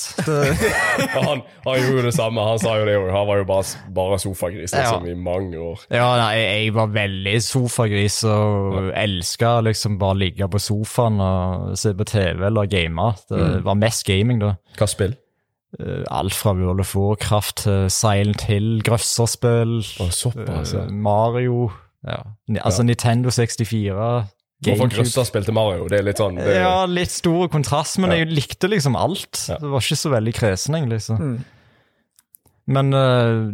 Han, 1.13 1.43
han 1.65 1.75
gjorde 1.77 1.99
jo 1.99 2.05
det 2.07 2.13
samme. 2.15 2.41
Han 2.41 2.57
sa 2.61 2.73
jo 2.79 2.87
det 2.87 2.95
òg. 2.97 3.09
Han 3.13 3.27
var 3.29 3.41
jo 3.41 3.45
bare, 3.49 3.91
bare 3.93 4.17
sofagris 4.21 4.73
liksom, 4.73 5.05
i 5.11 5.13
mange 5.13 5.59
år. 5.61 5.83
ja, 5.93 6.07
nei, 6.17 6.31
jeg 6.39 6.73
var 6.73 6.89
veldig 6.95 7.35
sofagris 7.45 8.17
og 8.29 8.89
elska 8.97 9.59
liksom 9.67 9.99
bare 10.01 10.17
ligge 10.23 10.49
på 10.49 10.61
sofaen 10.63 11.21
og 11.21 11.75
se 11.77 11.93
på 11.97 12.07
TV 12.09 12.47
eller 12.49 12.69
game. 12.71 13.11
Det 13.29 13.61
var 13.67 13.77
mest 13.77 14.05
gaming, 14.09 14.41
da. 14.41 14.55
Hva 14.79 14.89
spill? 14.89 15.13
Eh, 15.77 16.01
Alt 16.09 16.33
fra 16.33 16.55
World 16.57 16.81
of 16.81 16.95
Warcraft 16.97 17.61
til 17.67 17.91
Silent 17.93 18.47
Hill, 18.49 18.79
grøsserspill, 18.85 19.83
ja. 20.01 20.09
eh, 20.63 20.89
Mario 20.89 21.69
ja. 22.07 22.21
Altså 22.63 22.83
Nintendo 22.87 23.29
64, 23.29 24.25
Hvorfor 24.65 24.89
GameCube. 24.91 25.25
Spilte 25.29 25.53
Mario? 25.55 25.87
Det 25.87 25.99
er 26.01 26.03
litt 26.03 26.19
sånn 26.19 26.35
det, 26.35 26.57
Ja, 26.59 26.83
litt 26.89 27.13
stor 27.13 27.47
kontrast, 27.47 27.97
men 28.01 28.11
Ja. 28.11 28.17
jeg 28.23 28.33
likte 28.35 28.67
liksom 28.67 28.97
alt. 28.99 29.45
Ja. 29.47 29.57
Det 29.61 29.69
var 29.71 29.79
ikke 29.79 29.99
så 30.01 30.11
veldig 30.11 30.33
kresen, 30.35 30.75
egentlig. 30.75 31.01
Så. 31.05 31.15
Mm. 31.19 31.37
Men 32.69 32.93
uh, 32.93 33.49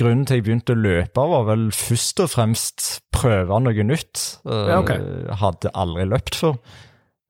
grunnen 0.00 0.24
til 0.26 0.40
jeg 0.40 0.44
begynte 0.48 0.74
å 0.74 0.80
løpe, 0.80 1.26
var 1.30 1.44
vel 1.46 1.68
først 1.70 2.24
og 2.24 2.32
fremst 2.32 2.86
prøve 3.14 3.60
noe 3.62 3.84
nytt. 3.86 4.40
Uh, 4.46 4.64
Ja, 4.72 4.80
ok. 4.80 4.94
Hadde 5.42 5.70
aldri 5.74 6.08
løpt 6.08 6.34
før. 6.40 6.56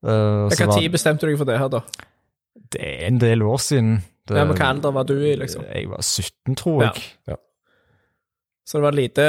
Uh, 0.05 0.47
Hvilken 0.47 0.73
tid 0.77 0.91
bestemte 0.93 1.25
du 1.27 1.33
deg 1.33 1.37
for 1.41 1.49
det 1.49 1.59
her, 1.59 1.69
da? 1.73 1.83
det 2.73 2.81
er 2.83 3.05
en 3.07 3.19
del 3.21 3.43
år 3.45 3.59
siden. 3.61 3.99
Det, 4.27 4.35
Ja, 4.35 4.45
men 4.45 4.57
Hva 4.57 4.71
alder 4.73 4.91
var 4.91 5.05
du 5.07 5.15
i, 5.15 5.35
liksom? 5.39 5.63
Jeg 5.73 5.87
var 5.89 6.01
17, 6.01 6.55
tror 6.59 6.83
jeg. 6.87 7.37
Så 8.67 8.81
det 8.81 8.83
var 8.83 8.97
lite, 8.97 9.25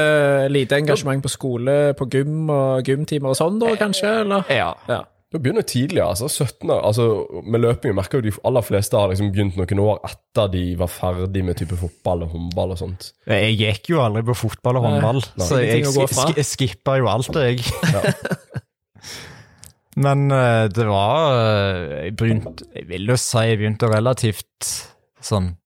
lite 0.50 0.80
engasjement 0.80 1.22
på 1.22 1.30
skole, 1.30 1.76
på 1.94 2.08
gym 2.10 2.48
og 2.50 2.88
gymtimer 2.88 3.30
og 3.30 3.38
sånn, 3.38 3.60
da, 3.62 3.76
kanskje? 3.78 4.10
Eller? 4.24 4.50
Ja. 4.50 4.72
Ja. 4.90 5.04
Du 5.28 5.36
begynner 5.36 5.62
tidlig, 5.62 6.00
altså. 6.00 6.26
17 6.26 6.70
år. 6.72 6.80
Altså, 6.88 7.04
med 7.44 7.60
løping 7.60 7.92
merker 7.94 8.18
jo 8.18 8.30
de 8.30 8.32
aller 8.48 8.64
fleste 8.64 8.96
har 8.96 9.12
liksom 9.12 9.28
begynt 9.34 9.58
noen 9.60 9.82
år 9.84 9.98
etter 10.08 10.48
de 10.54 10.62
var 10.80 10.88
ferdig 10.90 11.42
med 11.44 11.58
type 11.60 11.76
fotball 11.78 12.24
og 12.24 12.32
håndball 12.32 12.72
og 12.74 12.80
sånt. 12.80 13.10
Jeg 13.28 13.58
gikk 13.60 13.92
jo 13.92 14.00
aldri 14.02 14.24
på 14.26 14.38
fotball 14.40 14.80
og 14.80 14.88
håndball, 14.88 15.20
nei. 15.20 15.48
så 15.50 15.60
jeg, 15.62 15.84
sk 15.86 16.16
sk 16.16 16.42
skippa 16.48 16.96
jo 16.98 17.10
alt, 17.12 17.38
jeg. 17.44 17.62
Men 19.98 20.30
eh, 20.30 20.68
det 20.70 20.84
var 20.86 21.32
eh, 21.34 21.94
Jeg 22.04 22.12
begynt, 22.18 22.60
Jeg 22.74 22.86
vil 22.86 23.08
jo 23.10 23.16
si 23.18 23.40
jeg 23.48 23.58
begynte 23.58 23.88
relativt 23.90 24.68
sånn 25.18 25.56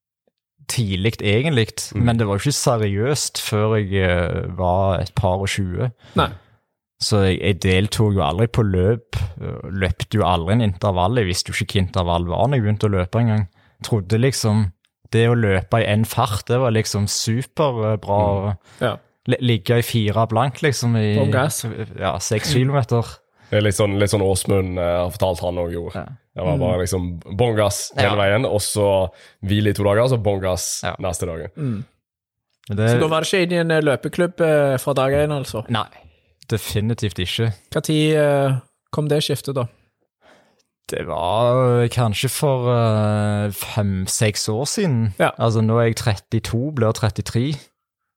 tidlig, 0.71 1.15
egentlig. 1.21 1.67
Mm. 1.95 2.03
Men 2.07 2.19
det 2.19 2.27
var 2.27 2.37
jo 2.39 2.43
ikke 2.47 2.59
seriøst 2.59 3.41
før 3.43 3.75
jeg 3.79 3.93
eh, 4.03 4.47
var 4.57 4.99
et 5.03 5.13
par 5.15 5.43
og 5.43 5.49
tjue. 5.51 5.89
Så 7.03 7.19
jeg, 7.25 7.39
jeg 7.41 7.57
deltok 7.65 8.13
jo 8.15 8.23
aldri 8.23 8.47
på 8.47 8.63
løp. 8.63 9.17
eh, 9.41 9.65
Løpte 9.83 10.19
jo 10.19 10.27
aldri 10.27 10.55
en 10.57 10.67
intervall. 10.69 11.17
Jeg 11.19 11.27
visste 11.31 11.51
jo 11.51 11.57
ikke 11.65 11.79
hva 11.81 11.85
intervall 11.87 12.29
var 12.29 12.47
når 12.47 12.59
jeg 12.59 12.65
begynte 12.67 12.89
å 12.89 12.93
løpe 12.95 13.19
engang. 13.23 13.47
Trodde 13.83 14.21
liksom 14.21 14.69
det 15.13 15.27
å 15.29 15.35
løpe 15.37 15.81
i 15.83 15.85
én 15.85 16.05
fart, 16.09 16.47
det 16.49 16.57
var 16.57 16.71
liksom 16.73 17.05
superbra. 17.11 18.55
Ja. 18.81 18.95
Ligge 19.29 19.77
i 19.79 19.83
fire 19.85 20.25
blank, 20.27 20.61
liksom, 20.65 20.95
i 20.99 21.13
ja, 21.99 22.15
seks 22.19 22.55
kilometer. 22.55 23.05
Det 23.53 23.59
er 23.59 23.65
litt 23.67 23.77
sånn, 23.77 23.99
litt 24.01 24.09
sånn 24.09 24.23
Åsmund 24.25 24.79
eh, 24.81 24.91
har 25.03 25.11
fortalt 25.13 25.43
han 25.45 25.59
òg 25.61 25.73
gjorde. 25.75 26.01
Ja. 26.01 26.05
Det 26.33 26.45
var 26.47 26.57
bare 26.57 26.79
liksom 26.81 27.03
bånn 27.37 27.53
gass 27.59 27.91
hele 27.93 28.15
Ja. 28.15 28.15
veien, 28.17 28.47
og 28.49 28.61
så 28.65 28.87
hvile 29.45 29.69
i 29.69 29.75
to 29.77 29.83
dager, 29.85 30.01
og 30.07 30.09
så 30.09 30.17
bånn 30.17 30.41
gass 30.41 30.65
Ja. 30.81 30.95
neste 30.99 31.27
dagen. 31.29 31.83
Det, 32.67 32.89
Så 32.89 32.99
da 32.99 33.07
var 33.11 33.21
det 33.21 33.29
ikke 33.29 33.43
inn 33.43 33.51
i 33.53 33.59
en 33.61 33.71
eh, 33.75 33.81
løpeklubb 33.85 34.41
eh, 34.41 34.77
fra 34.81 34.93
dag 34.97 35.13
én, 35.13 35.29
altså? 35.35 35.61
Nei, 35.69 35.85
definitivt 36.49 37.19
ikke. 37.21 37.51
Når 37.75 38.61
kom 38.91 39.07
det 39.07 39.21
skiftet, 39.21 39.53
da? 39.55 39.67
Det 40.89 41.05
var 41.07 41.87
kanskje 41.93 42.29
for 42.29 42.65
fem-seks 43.53 44.49
år 44.49 44.65
siden. 44.67 45.13
Ja. 45.19 45.29
Altså 45.39 45.61
nå 45.63 45.77
er 45.79 45.91
jeg 45.91 45.95
32, 46.41 46.71
blir 46.75 46.91
33. 46.91 47.53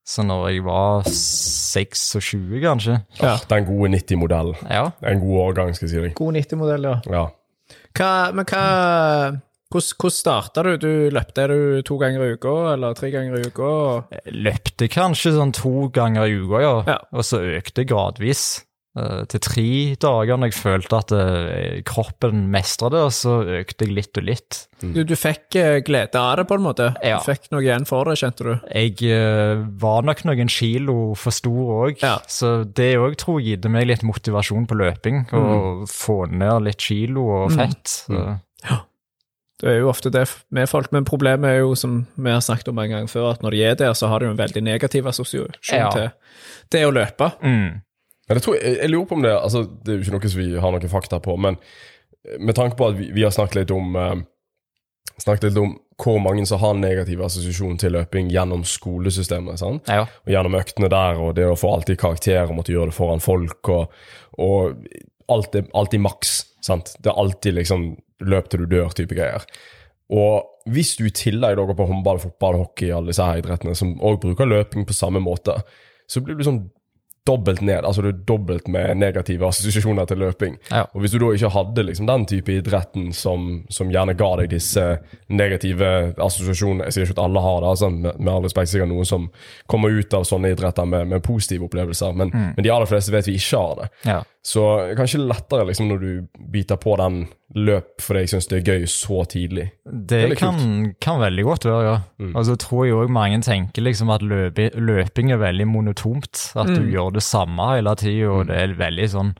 Så 0.07 0.23
når 0.23 0.45
jeg 0.53 0.63
var 0.63 1.03
26, 1.11 2.61
kanskje. 2.63 3.01
Ja. 3.19 3.33
Den 3.49 3.65
gode 3.67 3.89
90-modellen. 3.97 4.55
Ja. 4.71 4.85
En 5.03 5.19
god 5.19 5.41
årgang, 5.49 5.73
skal 5.75 5.89
jeg 5.89 5.91
si 5.91 6.03
deg. 6.05 6.13
God 6.15 6.37
90-modell, 6.39 6.87
ja. 6.87 6.95
Ja. 7.11 7.25
Hva, 7.97 8.11
men 8.37 8.47
hva 8.47 8.63
Hvordan, 9.67 9.95
hvordan 9.99 10.15
starta 10.15 10.63
du? 10.63 10.69
Du 10.79 10.91
Løpte 11.11 11.47
du 11.51 11.57
to 11.83 11.97
ganger 11.99 12.23
i 12.23 12.35
uka, 12.37 12.53
eller 12.71 12.95
tre 12.95 13.09
ganger 13.11 13.35
i 13.35 13.49
uka? 13.49 13.71
Løpte 14.31 14.87
kanskje 14.87 15.33
sånn 15.35 15.51
to 15.51 15.89
ganger 15.91 16.23
i 16.23 16.37
uka, 16.39 16.61
ja. 16.63 16.75
Ja. 16.87 16.97
Og 17.11 17.27
så 17.27 17.41
økte 17.57 17.83
gradvis. 17.89 18.45
Eh, 18.97 19.21
til 19.31 19.41
tre 19.45 19.65
dager 20.01 20.39
når 20.41 20.49
jeg 20.51 20.57
følte 20.57 20.97
at 20.99 21.13
eh, 21.15 21.77
kroppen 21.87 22.47
mestra 22.53 22.89
det, 22.93 23.03
og 23.07 23.13
så 23.15 23.35
økte 23.61 23.85
jeg 23.87 23.93
litt 23.95 24.17
og 24.21 24.25
litt. 24.27 24.59
Du, 24.81 25.03
du 25.07 25.13
fikk 25.17 25.55
eh, 25.61 25.77
glede 25.85 26.19
av 26.21 26.35
det, 26.41 26.47
på 26.49 26.57
en 26.57 26.65
måte? 26.65 26.89
Ja. 27.05 27.19
Du 27.21 27.29
fikk 27.29 27.47
noe 27.53 27.61
igjen 27.65 27.85
for 27.89 28.09
det, 28.09 28.17
kjente 28.21 28.47
du? 28.47 28.51
Jeg 28.73 29.63
var 29.81 30.03
nok 30.09 30.25
noen 30.29 30.51
kilo 30.51 30.97
for 31.17 31.35
stor 31.35 31.71
òg, 31.87 32.01
Ja. 32.03 32.17
så 32.27 32.63
det 32.65 32.91
òg 33.01 33.15
tror 33.21 33.39
jeg 33.41 33.57
gitte 33.57 33.71
meg 33.73 33.87
litt 33.89 34.03
motivasjon 34.07 34.67
på 34.69 34.77
løping. 34.81 35.23
Å 35.31 35.87
få 35.89 36.25
ned 36.33 36.67
litt 36.67 36.81
kilo 36.89 37.25
og 37.43 37.55
fett. 37.57 37.85
Så. 38.07 38.27
Det 39.57 39.71
er 39.71 39.79
jo 39.79 39.87
ofte 39.89 40.11
det 40.13 40.27
med 40.53 40.69
folk, 40.69 40.91
men 40.93 41.05
problemet 41.07 41.49
er 41.49 41.63
jo, 41.63 41.71
som 41.73 42.03
vi 42.13 42.29
har 42.29 42.43
snakket 42.45 42.67
om 42.69 42.77
en 42.83 42.91
gang 42.91 43.07
før, 43.09 43.31
at 43.33 43.41
når 43.41 43.55
de 43.55 43.61
er 43.65 43.77
der, 43.79 43.95
så 43.97 44.05
har 44.11 44.21
de 44.21 44.27
jo 44.27 44.33
en 44.35 44.37
veldig 44.37 44.61
negativ 44.67 45.07
assosiasjon 45.09 45.55
Ja. 45.73 45.87
til 45.89 46.11
det 46.75 46.83
å 46.85 46.91
løpe. 46.93 47.31
Mm. 47.41 47.81
Men 48.27 48.39
jeg, 48.39 48.43
tror, 48.43 48.57
jeg, 48.59 48.77
jeg 48.81 48.91
lurer 48.91 49.05
på 49.07 49.15
om 49.15 49.23
det 49.23 49.35
altså, 49.35 49.61
Det 49.63 49.93
er 49.93 49.97
jo 49.97 50.03
ikke 50.03 50.17
noe 50.17 50.31
som 50.33 50.41
vi 50.41 50.63
har 50.63 50.73
noen 50.73 50.91
fakta 50.91 51.19
på, 51.23 51.37
men 51.39 51.59
med 52.43 52.57
tanke 52.57 52.75
på 52.75 52.89
at 52.89 52.97
vi, 52.97 53.11
vi 53.15 53.23
har 53.23 53.31
snakket 53.31 53.61
litt 53.61 53.71
om 53.75 53.95
eh, 53.95 54.17
Snakket 55.17 55.47
litt 55.47 55.59
om 55.61 55.71
hvor 55.97 56.19
mange 56.21 56.43
som 56.45 56.59
har 56.61 56.75
negativ 56.77 57.23
assosiasjon 57.25 57.79
til 57.81 57.95
løping 57.95 58.27
gjennom 58.29 58.61
skolesystemet. 58.67 59.57
sant? 59.57 59.87
Ja. 59.89 60.03
Og 60.05 60.29
gjennom 60.29 60.57
øktene 60.59 60.91
der, 60.93 61.17
og 61.17 61.31
det 61.39 61.47
å 61.49 61.55
få 61.57 61.71
alltid 61.73 61.97
karakter 61.97 62.43
og 62.43 62.59
måtte 62.59 62.75
gjøre 62.75 62.91
det 62.91 62.97
foran 62.99 63.23
folk, 63.23 63.71
og, 63.73 63.95
og 64.37 64.77
alt 65.33 65.57
er 65.57 65.65
alltid 65.73 66.03
maks. 66.05 66.35
sant? 66.61 66.93
Det 67.01 67.09
er 67.09 67.17
alltid 67.17 67.57
liksom 67.57 67.87
løp 68.29 68.51
til 68.51 68.61
du 68.61 68.75
dør-type 68.75 69.17
greier. 69.17 69.47
Og 70.13 70.69
hvis 70.69 70.93
du 70.99 71.07
i 71.07 71.15
tillegg 71.17 71.57
går 71.57 71.73
på 71.75 71.89
håndball, 71.89 72.21
fotball, 72.21 72.61
hockey, 72.61 72.93
alle 72.93 73.09
disse 73.09 73.25
her 73.25 73.41
idrettene, 73.41 73.73
som 73.75 73.97
òg 73.97 74.21
bruker 74.21 74.53
løping 74.53 74.85
på 74.85 74.95
samme 74.95 75.23
måte, 75.23 75.57
så 76.07 76.21
blir 76.21 76.37
du 76.37 76.45
sånn 76.45 76.67
dobbelt 77.27 77.61
ned. 77.61 77.85
Altså 77.85 78.03
du 78.03 78.09
er 78.11 78.21
dobbelt 78.27 78.69
med 78.71 78.97
negative 78.97 79.47
assosiasjoner 79.47 80.07
til 80.09 80.21
løping. 80.23 80.57
Ja. 80.71 80.85
Og 80.93 81.03
hvis 81.03 81.13
du 81.13 81.19
da 81.21 81.33
ikke 81.35 81.51
hadde 81.53 81.85
liksom 81.89 82.07
den 82.09 82.25
type 82.29 82.55
idretten 82.55 83.11
som, 83.15 83.49
som 83.73 83.91
gjerne 83.93 84.15
ga 84.17 84.31
deg 84.41 84.51
disse 84.55 84.85
negative 85.27 85.91
assosiasjonene 86.23 86.87
Jeg 86.87 86.95
sier 86.95 87.07
ikke 87.07 87.17
at 87.17 87.25
alle 87.25 87.43
har 87.43 87.61
det, 87.61 87.73
altså, 87.75 87.91
med, 87.91 88.17
med 88.19 88.33
all 88.33 88.47
respekt 88.47 88.71
sikkert 88.71 88.91
noen 88.91 89.07
som 89.07 89.29
kommer 89.67 89.93
ut 89.93 90.13
av 90.17 90.25
sånne 90.27 90.53
idretter 90.55 90.87
med, 90.89 91.11
med 91.11 91.23
positive 91.25 91.67
opplevelser, 91.67 92.15
men, 92.17 92.31
men 92.33 92.63
de 92.63 92.73
aller 92.73 92.89
fleste 92.89 93.13
vet 93.13 93.27
vi 93.29 93.37
ikke 93.39 93.61
har 93.61 93.79
det. 93.81 93.91
ja. 94.15 94.23
Så 94.47 94.63
kanskje 94.95 95.19
lettere 95.25 95.65
liksom 95.67 95.89
når 95.89 95.99
du 95.99 96.11
biter 96.53 96.79
på 96.79 96.93
den 97.01 97.25
løp 97.57 97.99
fordi 98.03 98.23
jeg 98.23 98.31
syns 98.31 98.47
det 98.47 98.61
er 98.61 98.69
gøy 98.71 98.85
så 98.91 99.25
tidlig. 99.27 99.65
Det 99.83 100.21
det 100.31 100.37
kan, 100.39 100.93
kan 101.03 101.19
veldig 101.19 101.43
godt 101.43 101.67
være, 101.67 101.81
ja. 101.83 101.97
Mm. 102.21 102.31
Og 102.31 102.47
så 102.47 102.55
tror 102.59 102.85
jeg 102.85 102.95
òg 102.95 103.11
mange 103.11 103.41
tenker 103.43 103.83
liksom 103.83 104.13
at 104.13 104.23
løpe, 104.23 104.69
løping 104.79 105.33
er 105.35 105.43
veldig 105.43 105.67
monotont. 105.67 106.45
At 106.55 106.71
du 106.71 106.87
gjør 106.87 107.17
det 107.17 107.25
samme 107.27 107.73
hele 107.73 107.95
tida, 107.99 108.31
og 108.31 108.47
det 108.47 108.61
er 108.61 108.79
veldig 108.79 109.11
sånn 109.17 109.35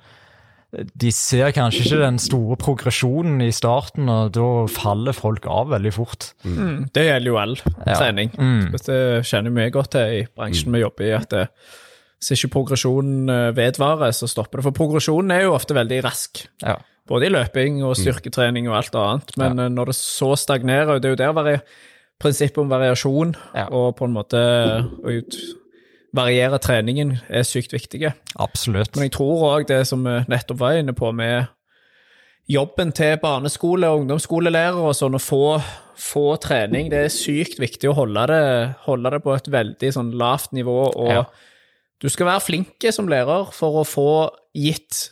De 1.00 1.14
ser 1.16 1.56
kanskje 1.56 1.86
ikke 1.86 2.04
den 2.04 2.20
store 2.20 2.60
progresjonen 2.60 3.40
i 3.46 3.52
starten, 3.56 4.12
og 4.12 4.36
da 4.36 4.52
faller 4.68 5.16
folk 5.16 5.48
av 5.48 5.72
veldig 5.72 5.94
fort. 5.96 6.34
Mm. 6.44 6.90
Det 6.92 7.08
gjelder 7.08 7.32
jo 7.32 7.40
all 7.40 7.60
trening. 7.64 8.36
Mm. 8.36 8.76
Det 8.76 9.04
kjenner 9.24 9.56
vi 9.56 9.72
godt 9.72 9.96
til 9.96 10.18
i 10.20 10.24
bransjen 10.28 10.76
vi 10.76 10.84
jobber 10.84 11.08
i, 11.08 11.14
at 11.16 11.32
det, 11.32 11.48
hvis 12.18 12.34
ikke 12.34 12.54
progresjonen 12.58 13.30
eh, 13.30 13.50
vedvarer, 13.58 14.14
så 14.16 14.30
stopper 14.30 14.60
det. 14.60 14.68
For 14.70 14.78
progresjonen 14.80 15.36
er 15.36 15.46
jo 15.46 15.54
ofte 15.58 15.78
veldig 15.78 16.00
rask. 16.06 16.46
Ja. 16.64 16.80
Både 17.08 17.30
i 17.30 17.32
løping 17.32 17.84
og 17.88 17.96
styrketrening 17.96 18.68
og 18.68 18.80
alt 18.82 18.98
annet. 19.00 19.36
Men 19.40 19.62
ja. 19.62 19.70
når 19.72 19.92
det 19.94 19.96
så 20.00 20.34
stagnerer, 20.36 20.98
og 20.98 21.04
det 21.04 21.12
er 21.12 21.16
jo 21.16 21.22
der 21.22 21.38
vari 21.38 21.56
prinsippet 22.20 22.58
om 22.64 22.72
variasjon 22.72 23.36
Ja. 23.56 23.68
og 23.70 23.96
på 23.96 24.08
en 24.08 24.16
måte 24.16 24.42
å 25.06 25.14
variere 26.18 26.58
treningen 26.60 27.20
er 27.30 27.46
sykt 27.46 27.76
viktige. 27.76 28.14
Absolutt. 28.36 28.96
Men 28.96 29.08
jeg 29.08 29.14
tror 29.18 29.46
òg 29.52 29.68
det 29.70 29.84
som 29.88 30.04
vi 30.04 30.18
nettopp 30.28 30.60
var 30.60 30.80
inne 30.80 30.96
på, 30.98 31.12
med 31.14 31.48
jobben 32.50 32.92
til 32.96 33.20
barneskole- 33.22 33.90
og 33.92 34.02
ungdomsskolelærere 34.02 34.88
og 34.88 34.96
sånn, 34.98 35.18
å 35.18 35.22
få, 35.22 35.60
få 36.00 36.26
trening, 36.42 36.90
det 36.90 37.04
er 37.06 37.14
sykt 37.14 37.60
viktig 37.62 37.92
å 37.92 37.98
holde 37.98 38.24
det, 38.32 38.42
holde 38.88 39.14
det 39.14 39.22
på 39.24 39.36
et 39.36 39.52
veldig 39.52 39.94
sånn 39.94 40.12
lavt 40.18 40.56
nivå. 40.58 40.80
Og. 40.96 41.30
Du 42.02 42.10
skal 42.14 42.30
være 42.30 42.46
flinke 42.46 42.92
som 42.94 43.10
lærer 43.10 43.50
for 43.56 43.82
å 43.82 43.88
få 43.88 44.10
gitt 44.58 45.08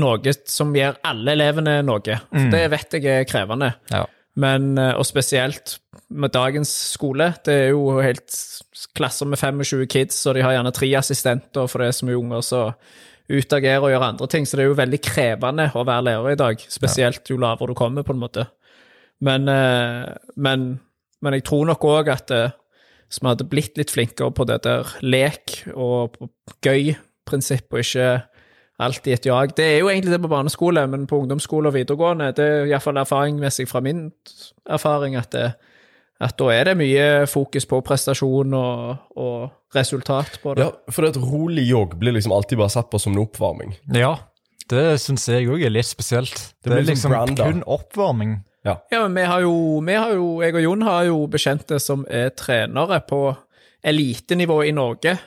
noe 0.00 0.34
som 0.50 0.74
gir 0.74 0.98
alle 1.06 1.36
elevene 1.36 1.78
noe. 1.86 2.18
Mm. 2.34 2.50
det 2.52 2.64
vet 2.72 2.98
jeg 2.98 3.06
er 3.12 3.28
krevende. 3.28 3.70
Ja. 3.92 4.04
Men, 4.34 4.72
eh, 4.78 4.92
og 4.98 5.06
spesielt 5.06 5.76
med 6.10 6.34
dagens 6.34 6.70
skole, 6.94 7.30
det 7.46 7.54
er 7.54 7.68
jo 7.70 8.00
helt 8.02 8.34
klasser 8.98 9.28
med 9.30 9.38
25 9.38 9.86
kids, 9.90 10.18
og 10.26 10.34
de 10.34 10.42
har 10.42 10.56
gjerne 10.56 10.74
tre 10.74 10.90
assistenter, 10.98 11.68
for 11.70 11.80
det 11.80 11.88
er 11.88 11.98
så 11.98 12.08
mye 12.08 12.18
unger 12.18 12.42
som 12.42 12.74
utagerer 13.30 13.86
og 13.86 13.92
gjør 13.92 14.08
andre 14.10 14.26
ting, 14.28 14.44
så 14.44 14.58
det 14.58 14.64
er 14.64 14.72
jo 14.72 14.80
veldig 14.80 15.00
krevende 15.00 15.68
å 15.72 15.86
være 15.86 16.06
lærer 16.10 16.34
i 16.34 16.40
dag, 16.42 16.66
spesielt 16.68 17.30
jo 17.30 17.38
lavere 17.40 17.70
du 17.70 17.78
kommer, 17.78 18.04
på 18.04 18.12
en 18.12 18.20
måte. 18.20 18.48
Men, 19.24 19.46
eh, 19.48 20.10
men, 20.36 20.66
men 21.22 21.38
jeg 21.38 21.46
tror 21.46 21.70
nok 21.70 21.86
òg 21.88 22.10
at 22.12 22.34
vi 23.20 23.30
hadde 23.30 23.48
blitt 23.48 23.78
litt 23.78 23.92
flinkere 23.94 24.32
på 24.34 24.46
det 24.48 24.62
der 24.66 24.94
lek 25.04 25.60
og 25.74 26.16
på 26.16 26.28
gøy-prinsipp, 26.64 27.68
og 27.72 27.84
ikke 27.84 28.08
alltid 28.82 29.12
et 29.14 29.28
jag. 29.28 29.54
Det 29.56 29.64
er 29.64 29.78
jo 29.78 29.90
egentlig 29.90 30.16
det 30.16 30.22
på 30.24 30.32
barneskole, 30.32 30.86
men 30.90 31.06
på 31.06 31.20
ungdomsskole 31.22 31.70
og 31.70 31.76
videregående, 31.76 32.32
det 32.36 32.44
er 32.44 32.72
iallfall 32.72 32.98
erfaringmessig 33.02 33.68
fra 33.70 33.82
min 33.84 34.08
erfaring 34.66 35.16
at, 35.20 35.30
det, 35.34 35.52
at 36.20 36.36
da 36.40 36.50
er 36.54 36.70
det 36.70 36.76
mye 36.80 37.06
fokus 37.30 37.68
på 37.70 37.80
prestasjon 37.86 38.54
og, 38.58 39.10
og 39.16 39.76
resultat 39.76 40.40
på 40.42 40.56
det. 40.56 40.66
Ja, 40.66 40.94
for 40.94 41.08
et 41.08 41.18
rolig 41.20 41.68
jogg 41.68 41.98
blir 42.00 42.16
liksom 42.16 42.34
alltid 42.34 42.58
bare 42.62 42.74
sett 42.74 42.90
på 42.90 43.02
som 43.02 43.14
en 43.14 43.24
oppvarming. 43.26 43.76
Ja, 43.94 44.16
det 44.72 44.84
syns 45.02 45.28
jeg 45.28 45.48
òg 45.50 45.62
er 45.66 45.72
litt 45.74 45.90
spesielt. 45.90 46.34
Det, 46.64 46.70
blir 46.70 46.82
er 46.82 46.90
liksom 46.90 47.14
liksom 47.14 47.38
kun 47.38 47.64
oppvarming. 47.68 48.38
Ja. 48.64 48.78
Ja, 48.90 49.02
men 49.04 49.14
vi 49.14 49.28
har 49.28 49.44
jo, 49.44 49.54
vi 49.84 49.94
har 49.94 50.14
jo 50.16 50.28
jeg 50.40 50.56
og 50.56 50.64
Jon 50.64 50.84
har 50.86 51.04
jo 51.10 51.18
bekjente 51.30 51.78
som 51.82 52.06
er 52.08 52.32
trenere 52.36 53.00
på 53.04 53.20
elitenivå 53.84 54.62
i 54.64 54.72
Norge, 54.72 55.18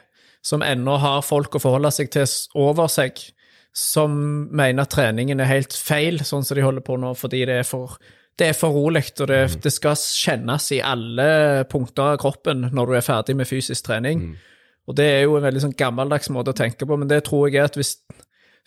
som 0.41 0.63
ennå 0.65 0.97
har 1.03 1.25
folk 1.25 1.57
å 1.57 1.61
forholde 1.61 1.91
seg 1.93 2.09
til 2.15 2.25
over 2.57 2.89
seg, 2.89 3.19
som 3.77 4.15
mener 4.49 4.87
at 4.87 4.93
treningen 4.95 5.43
er 5.43 5.51
helt 5.51 5.75
feil, 5.77 6.23
sånn 6.25 6.45
som 6.47 6.57
de 6.57 6.65
holder 6.65 6.81
på 6.85 6.97
nå, 6.97 7.13
fordi 7.17 7.43
det 7.45 7.59
er 7.61 7.67
for 7.67 7.99
det 8.37 8.51
er 8.51 8.57
for 8.57 8.73
rolig, 8.73 9.01
og 9.19 9.29
det, 9.31 9.39
det 9.63 9.71
skal 9.73 9.97
kjennes 9.97 10.67
i 10.75 10.77
alle 10.85 11.63
punkter 11.71 12.13
av 12.13 12.19
kroppen 12.21 12.67
når 12.69 12.89
du 12.89 12.97
er 12.97 13.05
ferdig 13.05 13.33
med 13.37 13.49
fysisk 13.49 13.87
trening. 13.87 14.27
Og 14.87 14.95
det 14.97 15.07
er 15.09 15.23
jo 15.25 15.39
en 15.39 15.45
veldig 15.47 15.63
sånn 15.65 15.77
gammeldags 15.77 16.29
måte 16.33 16.53
å 16.53 16.57
tenke 16.57 16.85
på, 16.85 16.97
men 17.01 17.09
det 17.09 17.23
tror 17.25 17.47
jeg 17.47 17.57
er 17.59 17.71
at 17.71 17.79
hvis, 17.79 17.95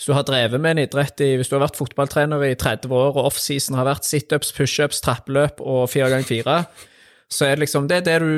hvis 0.01 0.09
du 0.09 0.15
har 0.17 0.25
drevet 0.25 0.57
med 0.65 0.79
en 0.79 0.87
idrett 0.87 1.21
i 1.21 1.35
Hvis 1.37 1.51
du 1.51 1.59
har 1.59 1.67
vært 1.67 1.77
fotballtrener 1.77 2.41
i 2.47 2.55
30 2.57 2.89
år, 2.89 3.19
og 3.21 3.27
offseason 3.29 3.77
har 3.77 3.85
vært 3.85 4.07
situps, 4.09 4.49
pushups, 4.57 5.03
trappeløp 5.05 5.61
og 5.61 5.91
fire 5.93 6.09
ganger 6.09 6.25
fire, 6.25 6.55
så 7.29 7.45
er 7.45 7.59
det 7.59 7.67
liksom 7.67 7.89
Det 7.91 7.99
er 7.99 8.07
det 8.07 8.15
du 8.23 8.33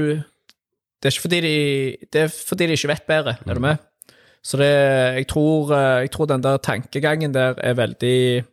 Det 0.99 1.07
er 1.07 1.15
ikke 1.15 1.29
fordi 1.29 1.41
de 1.45 1.57
Det 2.11 2.25
er 2.25 2.35
fordi 2.35 2.67
de 2.67 2.75
ikke 2.75 2.91
vet 2.91 3.07
bedre, 3.07 3.37
er 3.47 3.55
du 3.55 3.63
med? 3.63 3.79
Så 4.43 4.59
det 4.59 4.73
Jeg 5.21 5.29
tror, 5.31 5.71
eh, 5.71 6.01
jeg 6.03 6.11
tror 6.11 6.27
den 6.27 6.43
der 6.43 6.57
tankegangen 6.59 7.33
der 7.33 7.55
er 7.63 7.79
veldig 7.79 8.45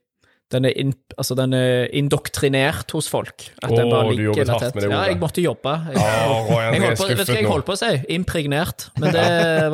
den 0.50 0.66
er, 0.66 0.74
in, 0.82 0.94
altså 1.14 1.36
den 1.38 1.54
er 1.54 1.84
indoktrinert 1.94 2.90
hos 2.96 3.06
folk. 3.12 3.44
At 3.62 3.70
den 3.70 3.86
Åh, 3.86 3.92
bare 3.92 4.06
du 4.08 4.16
ligger 4.18 4.32
jobbet 4.32 4.50
hardt 4.50 4.64
med 4.76 4.82
det 4.82 4.88
ordet. 4.90 4.98
Ja, 4.98 5.02
jeg 5.12 5.20
måtte 5.22 5.42
jobbe. 5.44 5.74
Jeg, 5.94 6.00
Ah, 6.00 6.32
Roy 6.48 6.64
jeg 6.64 6.82
holdt 6.82 7.02
på, 7.02 7.08
vet 7.10 7.20
du 7.20 7.32
hva 7.32 7.38
jeg 7.38 7.50
holdt 7.52 7.68
på 7.68 7.76
å 7.76 7.80
si? 7.80 7.90
Impregnert. 8.16 8.86
Men 8.98 9.14
det 9.14 9.26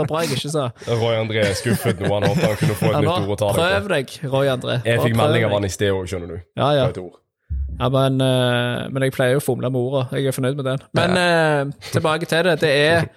var 0.01 0.10
bra 0.10 0.24
jeg 0.25 0.36
ikke 0.36 0.51
sa. 0.51 0.65
Roy 0.89 1.15
André 1.15 1.46
er 1.48 1.55
skuffet 1.55 2.01
nå. 2.03 2.10
Han 2.12 2.27
håper 2.27 2.48
han 2.50 2.58
kunne 2.60 2.77
få 2.82 2.91
et 2.91 2.98
nytt 3.05 3.12
ord 3.13 3.32
å 3.36 3.39
ta 3.39 3.51
deg 3.53 3.62
prøv 3.62 3.88
på. 3.88 3.94
deg, 3.94 4.15
Roy 4.36 4.51
André. 4.51 4.77
Jeg 4.89 5.03
fikk 5.05 5.15
melding 5.22 5.48
av 5.48 5.55
han 5.55 5.67
i 5.70 5.72
sted 5.72 5.96
òg, 5.96 6.03
skjønner 6.12 6.34
du. 6.34 6.38
Ja, 6.60 6.72
ja. 6.75 6.89
Ja, 7.75 7.89
men, 7.91 8.20
eh, 8.24 8.86
men 8.91 9.08
jeg 9.08 9.15
pleier 9.15 9.36
jo 9.36 9.41
å 9.41 9.46
fomle 9.48 9.72
med 9.72 9.79
orda. 9.79 10.05
Jeg 10.15 10.27
er 10.32 10.36
fornøyd 10.36 10.60
med 10.60 10.67
den. 10.74 10.84
Men 10.96 11.20
uh, 11.20 11.88
tilbake 11.91 12.27
til 12.32 12.48
det. 12.48 12.60
Det 12.63 12.72
er 12.72 13.08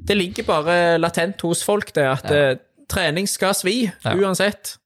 Det 0.00 0.16
ligger 0.16 0.46
bare 0.48 0.76
latent 0.98 1.42
hos 1.44 1.62
folk, 1.66 1.90
det 1.94 2.06
at 2.08 2.30
ja. 2.32 2.54
trening 2.88 3.26
skal 3.28 3.52
svi, 3.54 3.82
uansett. 4.06 4.78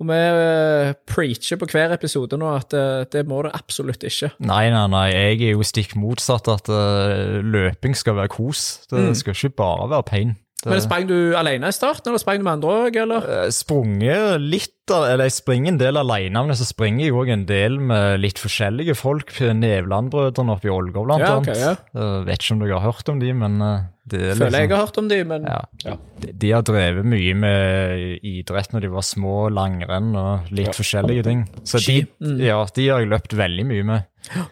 Og 0.00 0.08
vi 0.08 0.16
eh, 0.18 0.92
preacher 1.06 1.58
på 1.60 1.68
hver 1.70 1.92
episode 1.94 2.38
nå 2.40 2.48
at 2.56 2.72
eh, 2.74 3.04
det 3.12 3.26
må 3.30 3.42
det 3.46 3.52
absolutt 3.54 4.02
ikke. 4.08 4.32
Nei, 4.42 4.64
nei, 4.72 4.86
nei, 4.90 5.04
jeg 5.12 5.42
er 5.50 5.52
jo 5.56 5.66
stikk 5.66 5.92
motsatt. 6.00 6.48
At 6.50 6.70
eh, 6.72 7.38
løping 7.44 7.94
skal 7.98 8.16
være 8.18 8.32
kos. 8.32 8.86
Det 8.90 9.12
skal 9.20 9.36
ikke 9.36 9.52
bare 9.62 9.90
være 9.92 10.08
pain. 10.08 10.32
Det, 10.62 10.70
Men 10.70 10.78
sprang 10.84 11.06
du 11.08 11.34
alene 11.34 11.70
i 11.70 11.74
starten, 11.74 12.12
eller 12.12 12.20
sprang 12.22 12.38
du 12.38 12.44
med 12.46 12.52
andre 12.52 12.74
òg, 12.84 12.96
eller? 13.02 13.24
Sprunget 13.50 14.36
litt, 14.42 14.90
eller 14.94 15.24
jeg 15.26 15.34
springer 15.34 15.72
en 15.72 15.80
del 15.80 15.98
alene, 15.98 16.44
men 16.46 16.54
så 16.54 16.66
springer 16.68 17.08
jeg 17.08 17.16
òg 17.18 17.32
en 17.34 17.42
del 17.48 17.80
med 17.82 18.20
litt 18.22 18.38
forskjellige 18.38 18.94
folk. 18.94 19.32
Nevland-brødrene 19.58 20.54
oppe 20.54 20.70
i 20.70 20.74
Ålgård, 20.74 21.08
blant 21.10 21.24
Ja, 21.26 21.32
ok, 21.40 21.50
annet. 21.50 21.58
ja. 21.64 21.72
Eh, 21.98 22.20
vet 22.28 22.42
ikke 22.46 22.54
om 22.54 22.62
dere 22.62 22.78
har 22.78 22.86
hørt 22.92 23.10
om 23.10 23.18
de, 23.18 23.32
men 23.34 23.58
det 24.02 24.32
Føler 24.34 24.42
jeg 24.42 24.66
liksom 24.66 24.72
har 24.74 24.80
hørt 24.82 24.98
om 24.98 25.08
de, 25.10 25.18
men 25.30 25.44
ja. 25.46 25.60
Ja. 25.86 25.92
De, 26.22 26.32
de 26.42 26.48
har 26.50 26.64
drevet 26.66 27.06
mye 27.06 27.34
med 27.38 28.24
idrett 28.26 28.74
når 28.74 28.86
de 28.86 28.90
var 28.96 29.06
små, 29.06 29.36
langrenn 29.54 30.10
og 30.18 30.50
litt 30.54 30.74
forskjellige 30.74 31.26
ting. 31.28 31.44
Så 31.68 31.78
de, 31.84 32.00
mm. 32.18 32.40
ja, 32.42 32.58
de 32.74 32.88
har 32.90 33.04
jeg 33.04 33.12
løpt 33.12 33.36
veldig 33.38 33.66
mye 33.70 33.86
med. 33.92 34.42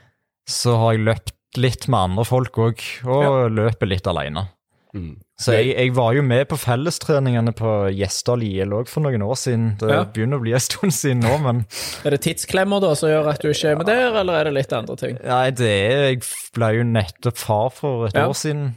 Så 0.51 0.77
har 0.79 0.95
jeg 0.95 1.07
løpt 1.09 1.35
litt 1.59 1.89
med 1.91 1.99
andre 2.13 2.27
folk 2.29 2.61
òg, 2.63 2.85
og 3.11 3.51
løper 3.57 3.91
litt 3.91 4.07
alene. 4.11 4.47
Mm. 4.95 5.17
Så 5.41 5.55
jeg, 5.57 5.71
jeg 5.73 5.95
var 5.97 6.13
jo 6.13 6.21
med 6.27 6.43
på 6.51 6.57
fellestreningene 6.61 7.55
på 7.57 7.71
Gjesdal 7.97 8.43
IL 8.45 8.75
òg 8.77 8.91
for 8.93 9.01
noen 9.07 9.23
år 9.25 9.39
siden. 9.41 9.71
Det 9.81 9.89
Ja. 9.89 10.03
begynner 10.05 10.37
å 10.37 10.43
bli 10.45 10.53
en 10.53 10.61
stund 10.61 10.93
siden 10.93 11.23
nå, 11.25 11.39
men 11.41 11.63
er 12.05 12.11
det 12.17 12.21
tidsklemmer 12.27 12.83
da 12.85 12.91
som 12.95 13.09
gjør 13.09 13.31
at 13.33 13.41
du 13.41 13.49
ikke 13.49 13.71
er 13.73 13.79
med 13.81 13.87
der, 13.89 14.13
eller 14.21 14.35
er 14.41 14.45
det 14.51 14.53
litt 14.59 14.73
andre 14.77 14.97
ting? 15.01 15.17
nei, 15.25 15.47
det 15.51 15.71
er 15.71 16.03
Jeg 16.11 16.21
ble 16.53 16.69
jo 16.77 16.83
nettopp 16.85 17.39
far 17.41 17.71
for 17.73 18.07
et 18.11 18.15
Ja. 18.21 18.27
år 18.29 18.37
siden, 18.37 18.75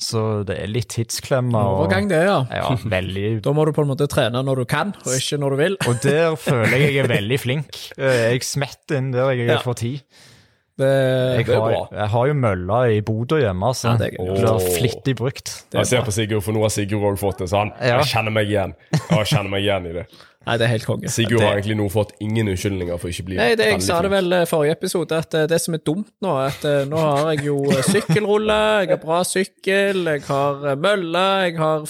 så 0.00 0.44
det 0.46 0.56
er 0.62 0.66
litt 0.72 0.88
tidsklemmer. 0.96 1.60
Overgang, 1.84 2.08
det, 2.08 2.22
ja. 2.24 2.38
Ja, 2.52 2.74
veldig 2.76 3.42
Da 3.44 3.52
må 3.52 3.64
du 3.66 3.72
på 3.76 3.82
en 3.84 3.88
måte 3.92 4.08
trene 4.08 4.40
når 4.44 4.62
du 4.62 4.64
kan, 4.72 4.94
og 5.04 5.12
ikke 5.16 5.38
når 5.40 5.50
du 5.50 5.56
vil. 5.56 5.76
Og 5.88 6.00
der 6.04 6.36
føler 6.48 6.76
jeg 6.80 6.94
jeg 6.96 7.04
er 7.04 7.12
veldig 7.12 7.38
flink. 7.40 7.82
Eh, 7.98 8.32
Jeg 8.32 8.42
smetter 8.44 8.96
inn 9.02 9.12
der 9.12 9.32
jeg 9.36 9.48
Ja. 9.52 9.58
får 9.60 9.76
tid. 9.84 10.00
Det, 10.76 10.88
Jeg 11.38 11.46
Det 11.46 11.54
er 11.54 11.60
har, 11.60 11.70
bra. 11.72 11.88
jeg 12.02 12.08
har 12.12 12.26
jo 12.26 12.34
mølla 12.34 12.78
i 12.92 13.00
Bodø 13.00 13.38
hjemme, 13.40 13.70
så 13.74 13.88
Ja, 13.88 13.96
det 13.96 14.10
er 14.12 14.26
blir 14.28 14.70
flittig 14.76 15.14
brukt. 15.16 15.64
Det 15.72 15.78
Jeg 15.80 15.86
ser 15.86 15.96
bra. 16.02 16.04
på 16.04 16.12
Sigurd, 16.12 16.42
for 16.44 16.52
nå 16.52 16.60
har 16.60 16.68
Sigurd 16.74 17.02
òg 17.08 17.18
fått 17.18 17.38
det, 17.38 17.48
så 17.48 17.58
han 17.64 17.72
Ja. 17.80 17.96
jeg 17.98 18.06
kjenner 18.12 18.30
meg 18.32 18.46
igjen. 18.50 18.74
Jeg 18.92 19.26
kjenner 19.26 19.48
meg 19.50 19.62
igjen 19.64 19.86
i 19.88 19.92
det. 19.92 20.06
Nei, 20.46 20.56
det 20.58 20.64
er 20.66 20.68
helt 20.76 20.84
konge. 20.86 21.08
Sigurd 21.10 21.40
har 21.40 21.56
egentlig 21.56 21.76
nå 21.76 21.88
fått 21.90 22.12
ingen 22.20 22.46
unnskyldninger 22.52 22.98
for 23.00 23.08
ikke 23.08 23.22
å 23.22 23.26
bli 23.26 23.36
Nei, 23.36 23.54
det, 23.56 23.64
jeg 23.66 23.82
sa 23.82 24.00
det 24.02 24.10
vel 24.12 24.32
eh, 24.32 24.44
forrige 24.46 24.76
episode, 24.76 25.10
at 25.16 25.34
eh, 25.34 25.46
det 25.50 25.60
som 25.60 25.74
er 25.74 25.78
dumt 25.82 26.06
nå, 26.22 26.36
er 26.38 26.52
at 26.52 26.64
eh, 26.64 26.84
nå 26.86 26.96
har 27.02 27.32
jeg 27.34 27.46
jo 27.48 27.56
sykkelrulle, 27.82 28.58
jeg 28.84 28.88
har 28.92 29.00
bra 29.02 29.22
sykkel, 29.24 30.04
jeg 30.06 30.22
har 30.28 30.76
mølle, 30.76 31.24
jeg 31.48 31.56
har 31.58 31.82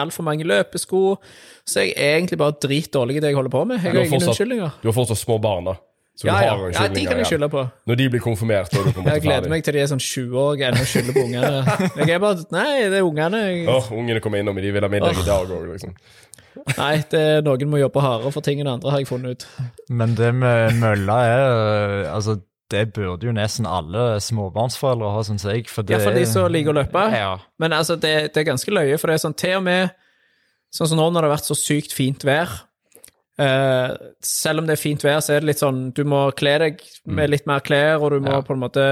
altfor 0.00 0.22
mange 0.26 0.42
løpesko, 0.48 1.18
så 1.66 1.84
jeg 1.84 1.94
er 1.96 2.16
egentlig 2.18 2.38
bare 2.38 2.56
dritdårlig 2.62 3.16
i 3.16 3.20
det 3.20 3.30
jeg 3.30 3.38
holder 3.38 3.50
på 3.54 3.64
med. 3.66 3.76
Jeg 3.78 3.92
har 3.92 4.00
har 4.00 4.04
ingen 4.06 4.20
fortsatt- 4.20 4.32
unnskyldninger. 4.34 4.70
Du 4.82 4.88
har 4.88 4.96
fortsatt 4.96 5.18
små 5.22 5.38
barn, 5.40 5.64
da. 5.70 5.74
Så 6.20 6.26
Ja, 6.28 6.34
du 6.36 6.44
ja, 6.44 6.50
har 6.52 6.72
ja, 6.74 6.88
de 6.92 7.02
kan 7.08 7.20
jeg 7.22 7.28
skylde 7.30 7.48
på. 7.48 7.62
Når 7.88 7.96
de 7.96 8.06
blir 8.12 8.20
konfirmert, 8.20 8.74
er 8.76 8.82
du 8.84 8.92
kommer 8.92 9.14
Jeg 9.16 9.22
gleder 9.24 9.48
meg 9.48 9.62
til 9.64 9.72
de 9.72 9.80
er 9.80 9.86
sånn 9.88 10.02
20 10.04 10.36
år 10.36 10.64
ennå 10.68 10.82
skylder 10.84 11.16
på 11.16 11.22
ungene. 11.24 11.78
Jeg 12.02 12.10
er 12.18 12.20
bare 12.20 12.44
Nei, 12.52 12.74
det 12.92 12.98
er 12.98 13.06
ungene. 13.06 13.40
Jeg- 13.46 13.70
Åh, 13.72 13.88
ungene 13.96 14.20
kommer 14.20 14.42
innom, 14.42 14.60
de 14.60 14.72
vil 14.74 14.84
ha 14.84 14.90
middag 14.92 15.16
i 15.16 15.24
dag 15.24 15.54
òg, 15.56 15.64
liksom. 15.72 15.94
Nei, 16.76 16.92
det 17.08 17.20
er 17.38 17.42
noen 17.46 17.70
må 17.72 17.80
jobbe 17.80 18.02
hardere 18.04 18.32
for 18.34 18.44
ting 18.44 18.60
enn 18.60 18.68
andre, 18.68 18.92
har 18.92 19.00
jeg 19.00 19.08
funnet 19.08 19.38
ut. 19.38 19.46
Men 19.88 20.12
det 20.18 20.34
med 20.36 20.76
mølla 20.82 21.18
er 21.24 21.44
øh, 21.48 22.14
Altså, 22.14 22.36
det 22.70 22.84
burde 22.94 23.26
jo 23.26 23.32
nesten 23.34 23.66
alle 23.66 24.20
småbarnsforeldre 24.22 25.14
ha, 25.14 25.22
syns 25.26 25.46
jeg. 25.48 25.64
For 25.72 25.86
det 25.86 25.96
Iallfall 25.96 26.20
de 26.20 26.26
som 26.28 26.50
liker 26.52 26.74
å 26.74 26.80
løpe. 26.82 27.06
Ja. 27.16 27.32
Men 27.58 27.72
altså, 27.72 27.96
det, 27.96 28.34
det 28.34 28.44
er 28.44 28.50
ganske 28.52 28.74
løye, 28.76 28.98
for 29.00 29.08
det 29.10 29.16
er 29.16 29.24
sånn 29.24 29.38
til 29.40 29.56
og 29.62 29.66
med 29.70 29.96
Sånn 30.70 30.86
som 30.86 31.00
nå 31.00 31.08
når 31.10 31.24
det 31.24 31.26
har 31.26 31.32
vært 31.32 31.48
så 31.48 31.56
sykt 31.58 31.90
fint 31.96 32.22
vær. 32.22 32.46
Eh, 33.40 33.94
selv 34.22 34.60
om 34.62 34.66
det 34.68 34.76
er 34.76 34.82
fint 34.82 35.02
vær, 35.06 35.20
så 35.24 35.34
er 35.36 35.40
det 35.40 35.48
litt 35.52 35.62
sånn 35.62 35.80
Du 35.96 36.02
må 36.08 36.26
kle 36.36 36.58
deg 36.62 36.82
med 37.08 37.30
litt 37.32 37.46
mer 37.48 37.60
klær, 37.64 38.02
og 38.04 38.10
du 38.14 38.20
må 38.20 38.36
Ja. 38.36 38.42
på 38.46 38.52
en 38.54 38.60
måte 38.62 38.84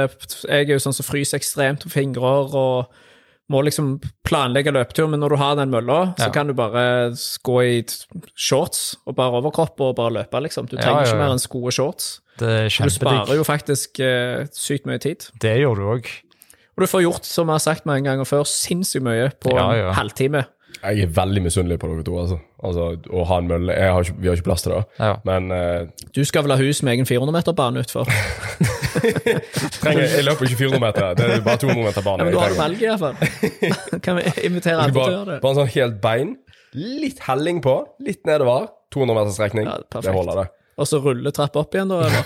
Jeg 0.48 0.66
er 0.68 0.72
jo 0.74 0.80
sånn 0.82 0.96
som 0.96 1.04
fryser 1.06 1.38
ekstremt 1.38 1.84
på 1.84 1.92
fingrer 1.92 2.54
og 2.56 2.88
må 3.50 3.62
liksom 3.64 3.94
planlegge 4.28 4.72
løpetur, 4.76 5.06
men 5.08 5.20
når 5.20 5.30
du 5.32 5.36
har 5.40 5.54
den 5.56 5.70
mølla, 5.72 6.14
så 6.20 6.26
kan 6.30 6.46
du 6.46 6.52
bare 6.52 7.14
gå 7.48 7.54
i 7.64 7.78
shorts 8.36 8.96
og 9.06 9.16
bare 9.16 9.38
overkropp 9.40 9.80
og 9.80 9.94
bare 9.96 10.12
løpe, 10.18 10.42
liksom. 10.44 10.66
Du 10.68 10.76
Ja, 10.76 10.82
trenger 10.82 11.06
ja, 11.06 11.06
ikke 11.14 11.18
mer 11.22 11.32
enn 11.32 11.40
sko 11.40 11.62
og 11.64 11.72
shorts. 11.72 12.20
Det 12.38 12.48
er 12.48 12.68
Du 12.84 12.90
sparer 12.92 13.34
jo 13.38 13.46
faktisk 13.48 14.00
uh, 14.04 14.44
sykt 14.52 14.84
mye 14.84 15.00
tid. 15.00 15.30
Det 15.40 15.54
gjør 15.62 15.80
du 15.80 15.82
òg. 15.94 16.10
Og 16.76 16.84
du 16.84 16.86
får 16.92 17.02
gjort, 17.06 17.24
som 17.24 17.48
jeg 17.48 17.54
har 17.56 17.64
sagt 17.64 17.86
mange 17.88 18.04
ganger 18.04 18.28
før, 18.28 18.44
sinnssykt 18.44 19.02
mye 19.02 19.30
på 19.40 19.56
Ja, 19.56 19.72
ja. 19.74 19.88
en 19.88 19.94
halvtime. 19.96 20.44
Jeg 20.82 21.02
er 21.02 21.10
veldig 21.14 21.42
misunnelig 21.42 21.78
på 21.82 21.88
dere 21.90 22.04
to, 22.06 22.14
altså. 22.20 22.36
altså 22.64 22.84
å 23.10 23.24
ha 23.28 23.38
en 23.42 23.48
mølle 23.50 23.74
jeg 23.74 23.92
har 23.94 24.06
ikke, 24.06 24.16
Vi 24.22 24.28
har 24.30 24.38
ikke 24.38 24.46
plass 24.46 24.62
til 24.64 24.74
det, 24.76 24.82
Ja. 25.00 25.14
men 25.26 25.50
uh, 25.50 25.88
Du 26.14 26.20
skal 26.28 26.44
vel 26.46 26.54
ha 26.54 26.58
hus 26.60 26.82
med 26.86 26.94
egen 26.94 27.08
400-meter-bane 27.08 27.82
utfor? 27.82 28.04
trenger, 29.82 30.04
jeg 30.04 30.24
løper 30.26 30.48
ikke 30.48 30.60
400 30.64 30.82
meter. 30.82 31.14
Det 31.18 31.26
er 31.38 31.42
bare 31.46 31.60
200 31.64 31.84
meter 31.88 32.06
bane. 32.06 32.18
Ja, 32.18 32.24
men 32.24 32.32
du 32.34 32.40
har 32.42 32.54
valget, 32.58 32.84
iallfall. 32.88 33.16
Kan 34.04 34.20
vi 34.20 34.22
invitere 34.48 34.78
alle 34.82 34.94
til 34.94 35.02
å 35.02 35.10
gjøre 35.12 35.30
det? 35.34 35.40
bare 35.44 35.54
en 35.54 35.60
sånn 35.62 35.72
helt 35.74 36.00
bein, 36.04 36.36
litt 37.04 37.22
helling 37.28 37.62
på, 37.64 37.76
litt 38.06 38.22
nedover. 38.28 38.70
200 38.94 39.18
meters 39.18 39.36
strekning. 39.36 39.68
Ja, 39.68 40.00
det 40.00 40.14
holder, 40.14 40.44
det. 40.44 40.48
Og 40.78 40.86
så 40.88 41.00
rulletrapp 41.02 41.56
opp 41.58 41.74
igjen, 41.74 41.90
da? 41.90 41.96
Eller? 42.06 42.22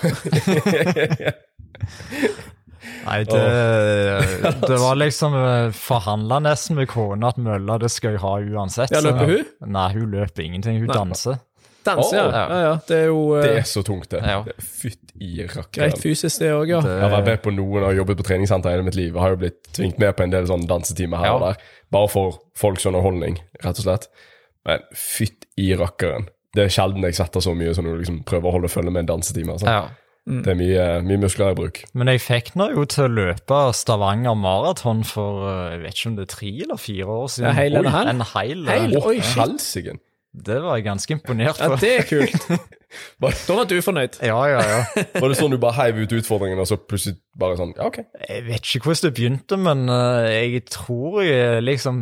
Nei, 3.05 3.17
det, 3.27 4.59
det 4.67 4.77
var 4.81 4.95
liksom 4.99 5.33
forhandla 5.77 6.39
nesten 6.43 6.77
med 6.79 6.87
kona 6.91 7.31
at 7.33 7.37
mølla 7.41 7.77
det 7.81 7.89
skal 7.93 8.15
jeg 8.17 8.23
ha 8.23 8.35
uansett. 8.41 8.93
Ja, 8.93 9.01
løper 9.03 9.29
hun? 9.31 9.49
Nei, 9.73 9.87
hun 9.97 10.11
løper 10.13 10.45
ingenting. 10.45 10.79
Hun 10.83 10.87
Nei. 10.91 10.97
danser. 11.01 11.41
Danse, 11.83 12.15
ja. 12.15 12.23
Å, 12.23 12.31
ja. 12.31 12.59
ja. 12.63 12.73
Det 12.87 12.95
er 12.95 13.09
jo 13.09 13.23
Det 13.35 13.49
eh, 13.49 13.57
er 13.59 13.65
så 13.67 13.81
tungt, 13.83 14.07
det. 14.13 14.21
Ja. 14.23 14.37
Det 14.47 14.53
Fytt 14.63 15.11
i 15.19 15.33
greit 15.41 15.55
rakkeren. 15.57 15.97
fysisk, 15.99 16.39
det 16.39 16.51
òg, 16.55 16.69
ja. 16.71 16.79
Det- 16.85 16.93
Jeg 17.01 17.09
har 17.11 17.25
vært 17.27 17.43
på 17.43 17.51
noen 17.51 17.81
og 17.81 17.89
har 17.89 17.97
jobbet 17.97 18.21
på 18.21 18.27
treningssenter 18.29 18.71
hele 18.71 18.85
mitt 18.87 18.95
liv. 18.95 19.09
Jeg 19.11 19.19
har 19.21 19.33
jo 19.35 19.39
blitt 19.41 19.59
tvingt 19.75 19.99
med 19.99 20.15
på 20.15 20.23
en 20.23 20.31
del 20.31 20.47
sånne 20.47 20.69
dansetimer 20.69 21.19
her 21.19 21.25
Ja. 21.27 21.33
og 21.35 21.41
der. 21.49 21.57
Bare 21.91 22.07
for 22.07 22.39
folks 22.55 22.85
underholdning, 22.87 23.35
rett 23.65 23.81
og 23.83 23.83
slett. 23.83 24.07
Men 24.65 24.79
fytt 24.95 25.43
i 25.59 25.73
rakkeren. 25.75 26.29
Det 26.55 26.63
er 26.67 26.71
sjelden 26.71 27.03
jeg 27.03 27.15
setter 27.17 27.41
så 27.43 27.51
mye 27.57 27.73
som 27.75 27.83
når 27.83 27.97
du 27.97 28.03
liksom 28.05 28.23
prøver 28.23 28.47
å 28.47 28.55
holde 28.55 28.69
følge 28.71 28.91
med 28.93 29.03
en 29.03 29.11
dansetime. 29.17 29.51
Altså. 29.57 29.67
Ja. 29.67 29.83
Det 30.23 30.53
er 30.53 30.55
mye, 30.55 30.83
mye 31.03 31.19
muskler 31.19 31.51
i 31.51 31.55
bruk. 31.57 31.81
Men 31.99 32.07
jeg 32.13 32.21
fikk 32.23 32.53
nå 32.55 32.69
jo 32.71 32.85
til 32.87 33.03
å 33.09 33.11
løpe 33.11 33.57
Stavanger 33.75 34.37
maraton 34.39 35.01
for 35.03 35.41
eh, 35.49 35.73
jeg 35.73 35.81
vet 35.83 35.97
ikke 35.97 36.11
om 36.13 36.15
det 36.15 36.23
er 36.23 36.31
tre 36.31 36.51
eller 36.63 36.79
fire 36.79 37.07
år 37.17 37.27
siden. 37.33 37.49
Ja, 37.49 37.55
heil 37.57 37.75
Oi, 37.81 37.83
halv? 37.97 38.11
En 38.13 38.23
heil. 38.29 38.61
Heil? 38.69 38.95
eh, 38.95 39.09
Oi, 39.09 39.17
shit. 39.19 39.91
Det 40.33 40.61
var 40.63 40.79
jeg 40.79 40.85
ganske 40.87 41.13
imponert 41.17 41.59
Ja, 41.59 41.75
det 41.75 41.91
er 41.99 42.07
kult. 42.07 42.47
Da 43.23 43.55
var 43.57 43.67
du 43.69 43.75
fornøyd. 43.83 44.19
Ja, 44.25 44.39
ja, 44.51 44.61
ja. 44.61 44.81
Var 45.21 45.29
det 45.31 45.37
sånn 45.39 45.53
du 45.53 45.59
bare 45.61 45.77
heiv 45.79 46.01
ut 46.03 46.15
utfordringen, 46.19 46.59
og 46.59 46.67
så 46.69 46.77
plutselig 46.77 47.17
bare 47.39 47.55
sånn 47.57 47.71
Ja, 47.73 47.87
ok. 47.87 47.97
Jeg 48.29 48.43
vet 48.45 48.67
ikke 48.67 48.89
hvordan 48.89 49.07
det 49.07 49.11
begynte, 49.17 49.57
men 49.57 49.79
uh, 49.89 50.27
jeg 50.29 50.61
tror 50.69 51.21
jeg 51.25 51.63
liksom 51.65 51.97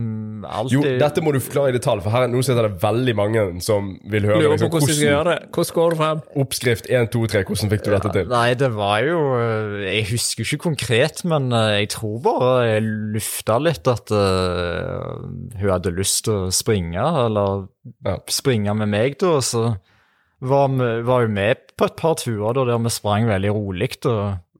alltid 0.47 0.75
Jo, 0.75 0.81
dette 0.99 1.23
må 1.23 1.31
du 1.35 1.39
forklare 1.43 1.71
i 1.71 1.75
detalj, 1.77 2.01
for 2.03 2.11
her 2.15 2.27
nå 2.31 2.41
sitter 2.43 2.67
det 2.67 2.81
veldig 2.83 3.15
mange 3.15 3.45
som 3.63 3.93
vil 4.11 4.27
høre 4.27 4.41
Lurer 4.41 4.57
på 4.57 4.57
liksom, 4.57 4.73
hvordan 4.73 4.91
du 4.91 4.95
skal 4.97 5.07
gjøre 5.07 5.27
det. 5.29 5.37
Hvordan 5.55 5.77
går 5.77 5.95
det 5.95 5.99
frem? 6.01 6.23
Oppskrift 6.43 6.89
1, 6.91 7.11
2, 7.15 7.23
3. 7.35 7.43
Hvordan 7.51 7.73
fikk 7.75 7.85
du 7.85 7.89
dette 7.95 8.13
til? 8.17 8.31
Nei, 8.33 8.47
det 8.59 8.71
var 8.75 8.97
jo 9.07 9.19
eh, 9.37 9.77
Jeg 9.87 10.07
husker 10.11 10.47
ikke 10.47 10.61
konkret, 10.67 11.23
men 11.31 11.47
eh, 11.55 11.69
jeg 11.83 11.91
tror 11.95 12.17
bare 12.27 12.51
jeg 12.67 12.85
lufta 13.15 13.59
litt 13.61 13.87
at 13.91 14.11
uh, 14.11 15.21
hun 15.61 15.69
hadde 15.69 15.95
lyst 15.95 16.25
til 16.27 16.47
å 16.47 16.51
springe, 16.55 17.07
eller 17.27 17.69
Ja. 18.05 18.17
springe 18.29 18.73
med 18.77 18.91
meg, 18.91 19.15
da. 19.21 19.37
Så 19.41 19.63
var 20.41 20.67
var 21.05 21.21
jo 21.27 21.27
med 21.29 21.55
på 21.77 21.85
et 21.85 21.95
par 21.99 22.15
turer 22.21 22.53
da, 22.57 22.65
der 22.71 22.81
vi 22.81 22.89
sprang 22.93 23.27
veldig 23.29 23.53
rolig. 23.53 23.91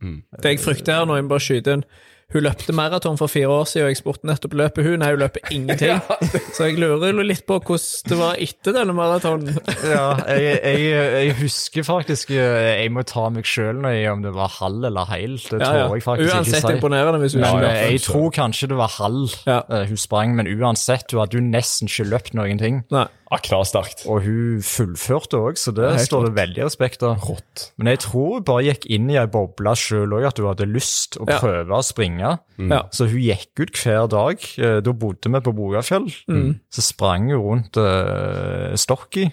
Mm. 0.02 0.22
Det 0.42 0.56
jeg 0.56 0.60
frykter 0.64 0.94
her 1.02 1.06
når 1.06 1.20
jeg 1.22 1.30
bare 1.30 1.40
skyter 1.46 1.74
inn 1.78 1.84
Hun 2.32 2.46
løpte 2.46 2.72
maraton 2.74 3.18
for 3.20 3.28
fire 3.28 3.50
år 3.52 3.66
siden, 3.68 3.86
og 3.86 3.92
jeg 3.92 3.98
spurte 4.00 4.26
nettopp 4.30 4.54
løper 4.56 4.86
hun. 4.88 5.02
Nei, 5.04 5.10
hun 5.12 5.20
løper 5.20 5.50
ingenting. 5.52 6.00
Så 6.56 6.70
jeg 6.70 6.78
lurer 6.80 7.12
litt 7.28 7.44
på 7.46 7.58
hvordan 7.60 8.08
det 8.08 8.18
var 8.22 8.40
etter 8.40 8.72
denne 8.78 8.96
maratonen. 8.96 9.58
Ja, 9.92 10.06
jeg, 10.32 10.62
jeg, 10.64 10.86
jeg 11.28 11.36
husker 11.42 11.84
faktisk 11.84 12.32
eh, 12.32 12.80
Jeg 12.86 12.94
må 12.96 13.04
ta 13.04 13.26
meg 13.36 13.44
sjøl 13.44 13.84
om 13.84 14.24
det 14.24 14.32
var 14.38 14.48
halv 14.62 14.88
eller 14.88 15.10
heil. 15.12 15.36
Det 15.44 15.60
Ja, 15.60 15.66
tror 15.66 15.82
ja. 15.82 15.88
jeg 15.98 16.06
faktisk 16.08 16.36
Uansett 16.38 16.56
ikke 16.64 16.72
si. 16.72 16.78
imponerende 16.80 17.20
hvis 17.26 17.36
hun 17.36 17.44
Ja, 17.44 17.52
ikke 17.52 17.66
løper. 17.68 17.92
jeg 17.92 18.02
tror 18.08 18.30
kanskje 18.40 18.72
det 18.72 18.78
var 18.80 18.96
halv 18.96 19.36
Ja. 19.52 19.60
eh, 19.68 19.88
hun 19.92 19.98
sprang, 20.08 20.36
men 20.40 20.48
uansett, 20.56 21.12
hun 21.12 21.20
hadde 21.26 21.36
jo 21.42 21.44
nesten 21.52 21.92
ikke 21.92 22.08
løpt 22.16 22.34
noen 22.40 22.58
ting. 22.64 22.86
Nei. 22.96 23.10
Ja, 23.32 23.38
Knallsterkt. 23.40 24.02
Og 24.12 24.24
hun 24.26 24.60
fullførte 24.60 25.38
òg, 25.40 25.56
så 25.56 25.72
det 25.74 25.86
det 25.96 26.02
står 26.04 26.26
det 26.26 26.34
veldig 26.36 26.64
respekt 26.66 27.02
av. 27.08 27.18
Rått. 27.24 27.72
Men 27.78 27.88
jeg 27.94 28.00
tror 28.04 28.34
hun 28.36 28.44
bare 28.44 28.66
gikk 28.66 28.86
inn 28.92 29.10
i 29.10 29.16
ei 29.16 29.26
boble 29.32 29.72
sjøl 29.80 30.12
òg, 30.18 30.26
at 30.28 30.38
hun 30.38 30.48
hadde 30.50 30.68
lyst 30.68 31.16
å 31.18 31.24
Ja. 31.30 31.40
prøve 31.40 31.72
å 31.72 31.82
springe. 31.82 32.40
Ja. 32.60 32.82
Så 32.92 33.08
hun 33.08 33.22
gikk 33.24 33.56
ut 33.64 33.72
hver 33.86 34.10
dag. 34.10 34.38
Eh, 34.58 34.82
Da 34.82 34.92
bodde 34.92 35.32
vi 35.32 35.40
på 35.40 35.54
Bogafjell. 35.56 36.12
Mm. 36.28 36.60
Så 36.70 36.82
sprang 36.82 37.30
hun 37.32 37.40
rundt 37.40 37.78
uh, 37.78 38.76
Stokki 38.76 39.32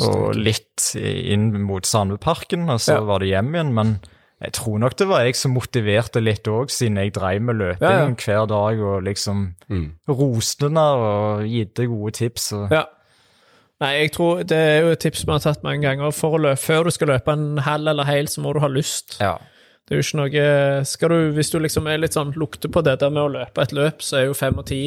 og 0.00 0.34
litt 0.34 0.94
inn 0.96 1.50
mot 1.66 1.84
Sandveparken, 1.84 2.64
og 2.70 2.80
så 2.80 2.94
Ja. 2.94 3.00
var 3.04 3.18
det 3.20 3.28
hjem 3.28 3.52
igjen. 3.52 3.74
Men 3.74 4.00
jeg 4.40 4.52
tror 4.54 4.78
nok 4.80 4.96
det 4.96 5.06
var 5.06 5.20
jeg 5.24 5.36
som 5.36 5.52
motiverte 5.54 6.22
litt 6.24 6.44
òg, 6.48 6.70
siden 6.70 6.96
jeg 6.96 7.12
dreiv 7.12 7.42
med 7.42 7.56
løping 7.56 7.82
Ja, 7.82 8.06
ja. 8.08 8.14
hver 8.14 8.48
dag 8.48 8.80
og 8.80 9.02
liksom 9.04 9.54
Mm. 9.68 9.92
roste 10.08 10.62
henne 10.64 10.78
og 10.80 11.42
gitte 11.44 11.86
gode 11.86 12.12
tips. 12.14 12.52
Og, 12.54 12.70
Ja. 12.70 12.84
Nei, 13.82 13.92
jeg 14.04 14.12
tror 14.14 14.44
det 14.46 14.58
er 14.58 14.84
jo 14.84 14.92
et 14.94 15.00
tips 15.02 15.24
vi 15.26 15.32
har 15.34 15.42
tatt 15.42 15.64
mange 15.66 15.82
ganger. 15.82 16.12
For 16.14 16.36
å 16.36 16.42
løpe, 16.44 16.60
før 16.62 16.86
du 16.86 16.94
skal 16.94 17.10
løpe 17.10 17.34
en 17.34 17.58
halv 17.66 17.90
eller 17.90 18.06
hel, 18.06 18.30
så 18.30 18.44
må 18.44 18.54
du 18.54 18.62
ha 18.62 18.70
lyst. 18.70 19.18
ja. 19.20 19.38
Det 19.82 19.96
er 19.96 19.98
jo 19.98 20.04
ikke 20.06 20.18
noe 20.20 20.84
skal 20.86 21.10
du, 21.10 21.32
Hvis 21.34 21.50
du 21.50 21.56
liksom 21.58 21.88
er 21.90 21.98
litt 21.98 22.14
sånn 22.14 22.30
lukter 22.38 22.70
på 22.72 22.84
det 22.86 22.94
der 23.00 23.10
med 23.10 23.24
å 23.24 23.32
løpe 23.34 23.64
et 23.64 23.72
løp, 23.74 24.04
så 24.06 24.20
er 24.20 24.28
jo 24.28 24.36
fem 24.38 24.60
og 24.62 24.68
ti 24.70 24.84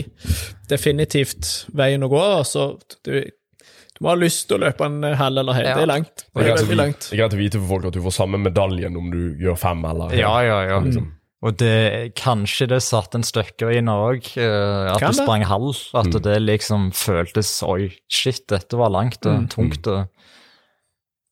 definitivt 0.71 1.65
veien 1.75 2.05
å 2.05 2.09
gå. 2.09 2.21
Så 2.47 2.63
du, 3.05 3.11
du 3.19 3.99
må 4.01 4.13
ha 4.13 4.15
lyst 4.19 4.47
til 4.49 4.57
å 4.57 4.63
løpe 4.65 4.87
en 4.87 5.03
halv 5.03 5.43
eller 5.43 5.59
hel. 5.59 5.67
Ja. 5.67 5.75
Det 5.77 5.85
er 5.85 5.91
langt. 5.91 6.23
Det 6.25 6.41
er, 6.41 6.47
greit 6.47 6.63
å 6.63 6.69
vite, 6.71 6.87
det 7.03 7.11
er 7.11 7.21
greit 7.21 7.37
å 7.37 7.41
vite 7.41 7.61
for 7.61 7.73
folk 7.75 7.89
at 7.91 7.99
du 7.99 8.01
får 8.07 8.15
samme 8.21 8.39
medaljen 8.41 8.97
om 8.99 9.11
du 9.13 9.21
gjør 9.43 9.59
fem 9.59 9.85
eller 9.91 10.15
Ja, 10.17 10.33
ja, 10.47 10.61
ja. 10.71 10.79
Liksom. 10.87 11.11
Og 11.45 11.53
det, 11.61 12.15
kanskje 12.17 12.65
det 12.71 12.79
satt 12.81 13.13
en 13.13 13.25
støkker 13.25 13.69
inn 13.77 13.89
òg, 13.91 14.31
at 14.33 14.97
Kan 14.97 15.11
du 15.13 15.19
det? 15.19 15.19
sprang 15.19 15.43
halv. 15.45 15.77
At 15.93 16.09
det 16.25 16.39
liksom 16.41 16.87
føltes 16.97 17.51
Oi, 17.67 17.91
shit, 18.09 18.41
dette 18.49 18.79
var 18.79 18.89
langt 18.95 19.27
og 19.29 19.45
tungt. 19.53 19.85
Og, 19.91 20.07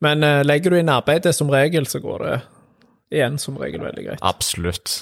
Men 0.06 0.21
uh, 0.21 0.43
legger 0.45 0.69
du 0.76 0.78
inn 0.78 0.91
arbeidet 0.93 1.34
som 1.34 1.49
regel, 1.49 1.88
så 1.89 2.02
går 2.04 2.28
det 2.28 2.36
igjen 3.13 3.39
som 3.41 3.58
regel 3.62 3.82
veldig 3.86 4.06
greit. 4.12 4.21
absolutt. 4.21 4.99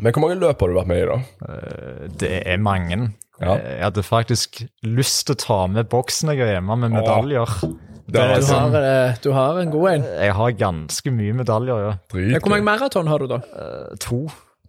Men 0.00 0.12
hvor 0.12 0.26
mange 0.26 0.40
løp 0.40 0.60
har 0.60 0.68
du 0.72 0.76
vært 0.76 0.90
med 0.90 0.98
i, 1.02 1.06
da? 1.08 1.20
Uh, 1.44 2.08
Det 2.20 2.32
er 2.46 2.58
mange. 2.60 2.98
Ja. 3.40 3.58
Jeg 3.60 3.82
hadde 3.84 4.02
faktisk 4.04 4.62
lyst 4.84 5.26
til 5.28 5.36
å 5.36 5.40
ta 5.42 5.58
med 5.68 5.90
boksen 5.92 6.32
jeg 6.32 6.40
har 6.40 6.54
hjemme 6.56 6.76
med 6.80 6.94
medaljer. 6.96 7.44
Det 7.60 7.68
er 7.68 7.75
Du 8.06 8.18
altså 8.22 8.54
har, 8.54 8.76
eh, 8.86 9.16
du 9.24 9.32
har 9.34 9.58
en 9.58 9.70
god 9.72 9.88
en. 9.90 10.04
Jeg 10.22 10.32
har 10.38 10.52
ganske 10.60 11.10
mye 11.10 11.32
medaljer, 11.34 11.80
ja. 11.82 11.92
Ja, 12.14 12.38
Hvor 12.38 12.52
mange 12.54 12.64
maraton 12.68 13.08
har 13.10 13.18
du, 13.18 13.26
da? 13.26 13.40
Eh, 13.56 13.96
To. 14.06 14.28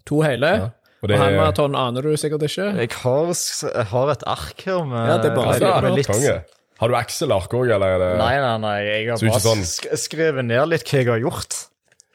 To 0.09 0.21
hele? 0.25 0.47
Ja. 0.47 0.69
Og 1.03 1.09
det 1.11 1.19
og 1.19 1.21
halvmaraton 1.27 1.75
aner 1.77 2.01
du 2.01 2.15
sikkert 2.17 2.41
ikke? 2.47 2.71
Jeg 2.79 2.89
har, 3.03 3.27
jeg 3.29 3.85
har 3.91 4.11
et 4.15 4.23
ark 4.25 4.63
her 4.65 4.83
med, 4.89 4.97
Ja, 5.11 5.17
det 5.21 5.29
er 5.31 5.35
bare 5.35 5.81
med 5.83 5.91
å 5.91 5.95
litt 5.95 6.07
Konge. 6.09 6.37
Har 6.79 6.89
du 6.89 6.95
Axel 6.97 7.31
Ark 7.33 7.53
òg, 7.53 7.69
eller 7.73 7.95
er 7.95 7.99
det 8.01 8.09
Nei, 8.17 8.33
nei, 8.41 8.57
nei. 8.61 8.75
Jeg 8.85 9.07
har 9.09 9.17
bare 9.21 9.41
sånn- 9.45 9.63
sk 9.65 9.87
skrevet 9.97 10.45
ned 10.45 10.69
litt 10.69 10.83
hva 10.89 10.97
jeg 11.03 11.07
har 11.09 11.19
gjort. 11.21 11.57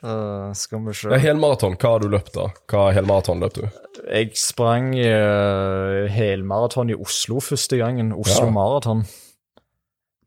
Uh, 0.03 0.51
skal 0.59 0.81
vi 0.83 0.93
se 0.99 1.11
Ja, 1.15 1.19
helmaraton, 1.23 1.77
hva 1.79 1.91
har 1.95 2.01
du 2.03 2.09
løpt 2.11 2.33
da? 2.35 2.49
Hva 2.67 2.89
helmaraton 2.93 3.39
løp 3.39 3.55
du? 3.55 3.69
Jeg 4.11 4.33
sprang 4.35 4.91
uh, 4.99 6.09
helmaraton 6.11 6.91
i 6.91 6.95
Oslo 6.99 7.39
første 7.39 7.79
gangen. 7.79 8.11
Oslo 8.13 8.47
Ja. 8.49 8.51
Maraton. 8.51 9.05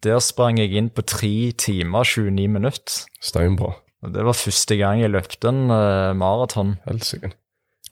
Der 0.05 0.21
sprang 0.21 0.59
jeg 0.61 0.75
inn 0.77 0.91
på 0.93 1.01
tre 1.07 1.51
timer 1.57 2.05
29 2.05 2.47
minutter. 2.51 2.99
Steinbra. 3.25 3.71
Og 4.05 4.13
Det 4.13 4.25
var 4.27 4.37
første 4.37 4.77
gang 4.77 5.01
jeg 5.01 5.09
løpte 5.15 5.49
en 5.49 5.63
uh, 5.71 6.13
maraton. 6.17 6.75
Helsike. 6.85 7.31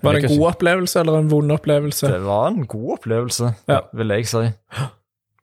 Var 0.04 0.17
det 0.17 0.26
en 0.28 0.34
god 0.38 0.49
opplevelse 0.52 0.99
eller 0.99 1.17
en 1.23 1.32
vond 1.32 1.52
opplevelse? 1.56 2.10
Det 2.12 2.21
var 2.26 2.49
en 2.52 2.65
god 2.67 2.97
opplevelse, 2.97 3.54
Ja. 3.71 3.80
vil 3.95 4.12
jeg 4.13 4.28
si. 4.28 4.43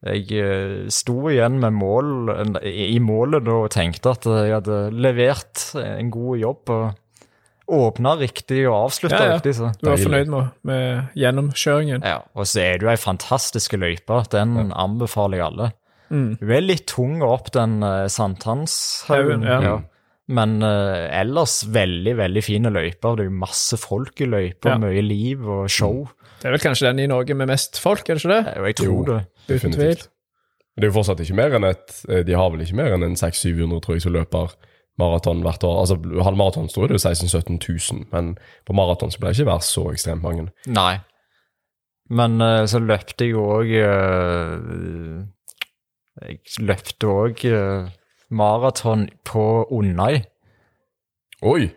Jeg 0.01 0.31
eh, 0.33 0.87
sto 0.89 1.15
igjen 1.29 1.59
med 1.61 1.75
mål, 1.77 2.29
i 2.65 2.87
i 2.95 2.99
målet 2.99 3.43
da 3.45 3.57
og 3.65 3.71
tenkte 3.73 4.13
at 4.15 4.25
jeg 4.25 4.53
hadde 4.55 4.77
levert 4.93 5.61
en 5.77 6.09
god 6.13 6.37
jobb. 6.41 6.69
og 6.69 6.93
Åpna 7.71 8.15
riktig 8.19 8.63
og 8.67 8.75
avslutta 8.89 9.17
Ja, 9.17 9.27
ja. 9.29 9.35
riktig. 9.37 9.55
Så. 9.55 9.69
Du 9.81 9.89
var 9.89 9.97
fornøyd 10.01 10.27
med, 10.33 10.47
med 10.67 11.11
gjennomkjøringen? 11.15 12.01
Ja, 12.03 12.17
og 12.35 12.47
så 12.49 12.59
er 12.65 12.77
det 12.81 12.87
jo 12.87 12.89
ei 12.91 12.97
fantastisk 12.99 13.73
løype. 13.77 14.23
Den 14.33 14.71
anbefaler 14.73 15.37
jeg 15.37 15.45
alle. 15.45 15.69
Mm. 16.11 16.35
Hun 16.41 16.51
er 16.51 16.61
litt 16.65 16.85
tung 16.91 17.21
opp 17.23 17.51
den 17.55 17.77
uh, 17.83 18.05
sankthanshaugen, 18.11 19.45
Ja. 19.47 19.59
ja. 19.63 19.75
men 20.27 20.57
uh, 20.63 21.07
ellers 21.21 21.61
veldig, 21.71 22.17
veldig 22.19 22.43
fine 22.43 22.71
løyper. 22.73 23.15
Det 23.15 23.25
er 23.25 23.29
jo 23.31 23.37
masse 23.41 23.77
folk 23.79 24.19
i 24.21 24.27
løyper, 24.27 24.73
Ja. 24.73 24.77
mye 24.81 25.01
liv 25.05 25.45
og 25.47 25.69
show. 25.71 26.05
Det 26.41 26.49
er 26.49 26.55
vel 26.57 26.63
kanskje 26.63 26.89
den 26.89 26.99
i 27.05 27.07
Norge 27.11 27.35
med 27.37 27.47
mest 27.47 27.79
folk, 27.79 28.03
er 28.09 28.17
det 28.19 28.23
ikke 28.25 28.33
det? 28.35 28.55
Jo, 28.57 28.65
jeg 28.65 28.75
tror 28.81 28.91
Jo. 28.91 29.03
det. 29.13 29.21
Uten 29.55 29.71
tvil. 29.77 30.03
Det 30.71 30.87
er 30.87 30.89
jo 30.89 30.95
fortsatt 30.95 31.19
ikke 31.21 31.35
mer 31.35 31.53
enn 31.57 31.65
et 31.67 31.97
eh, 32.09 32.21
De 32.23 32.33
har 32.33 32.49
vel 32.49 32.61
ikke 32.63 32.77
mer 32.79 32.93
enn 32.95 33.03
en 33.03 33.15
600-700, 33.19 33.81
tror 33.83 33.95
jeg, 33.97 34.01
som 34.05 34.13
løper 34.15 34.53
maraton 34.97 35.41
hvert 35.43 35.63
år. 35.67 35.79
Altså 35.83 35.97
Halvmaraton 36.23 36.69
sto 36.71 36.87
det 36.87 36.95
jo 36.95 37.01
16 37.03 37.27
000-17 37.27 37.59
000, 37.93 38.05
men 38.11 38.33
på 38.67 38.73
maraton 38.75 39.11
så 39.11 39.19
ble 39.19 39.31
det 39.31 39.39
ikke 39.39 39.51
vært 39.51 39.67
så 39.67 39.83
ekstremt 39.91 40.23
mange. 40.23 40.47
Nei. 40.67 40.99
Men 42.11 42.39
uh, 42.41 42.63
så 42.67 42.79
løpte 42.83 43.27
jeg 43.27 43.35
òg 43.39 43.69
Jeg 46.21 46.39
løpte 46.61 47.07
òg 47.09 47.45
maraton 48.31 49.09
på 49.27 49.65
Undøy. 49.71 50.21
Oi! 51.41 51.71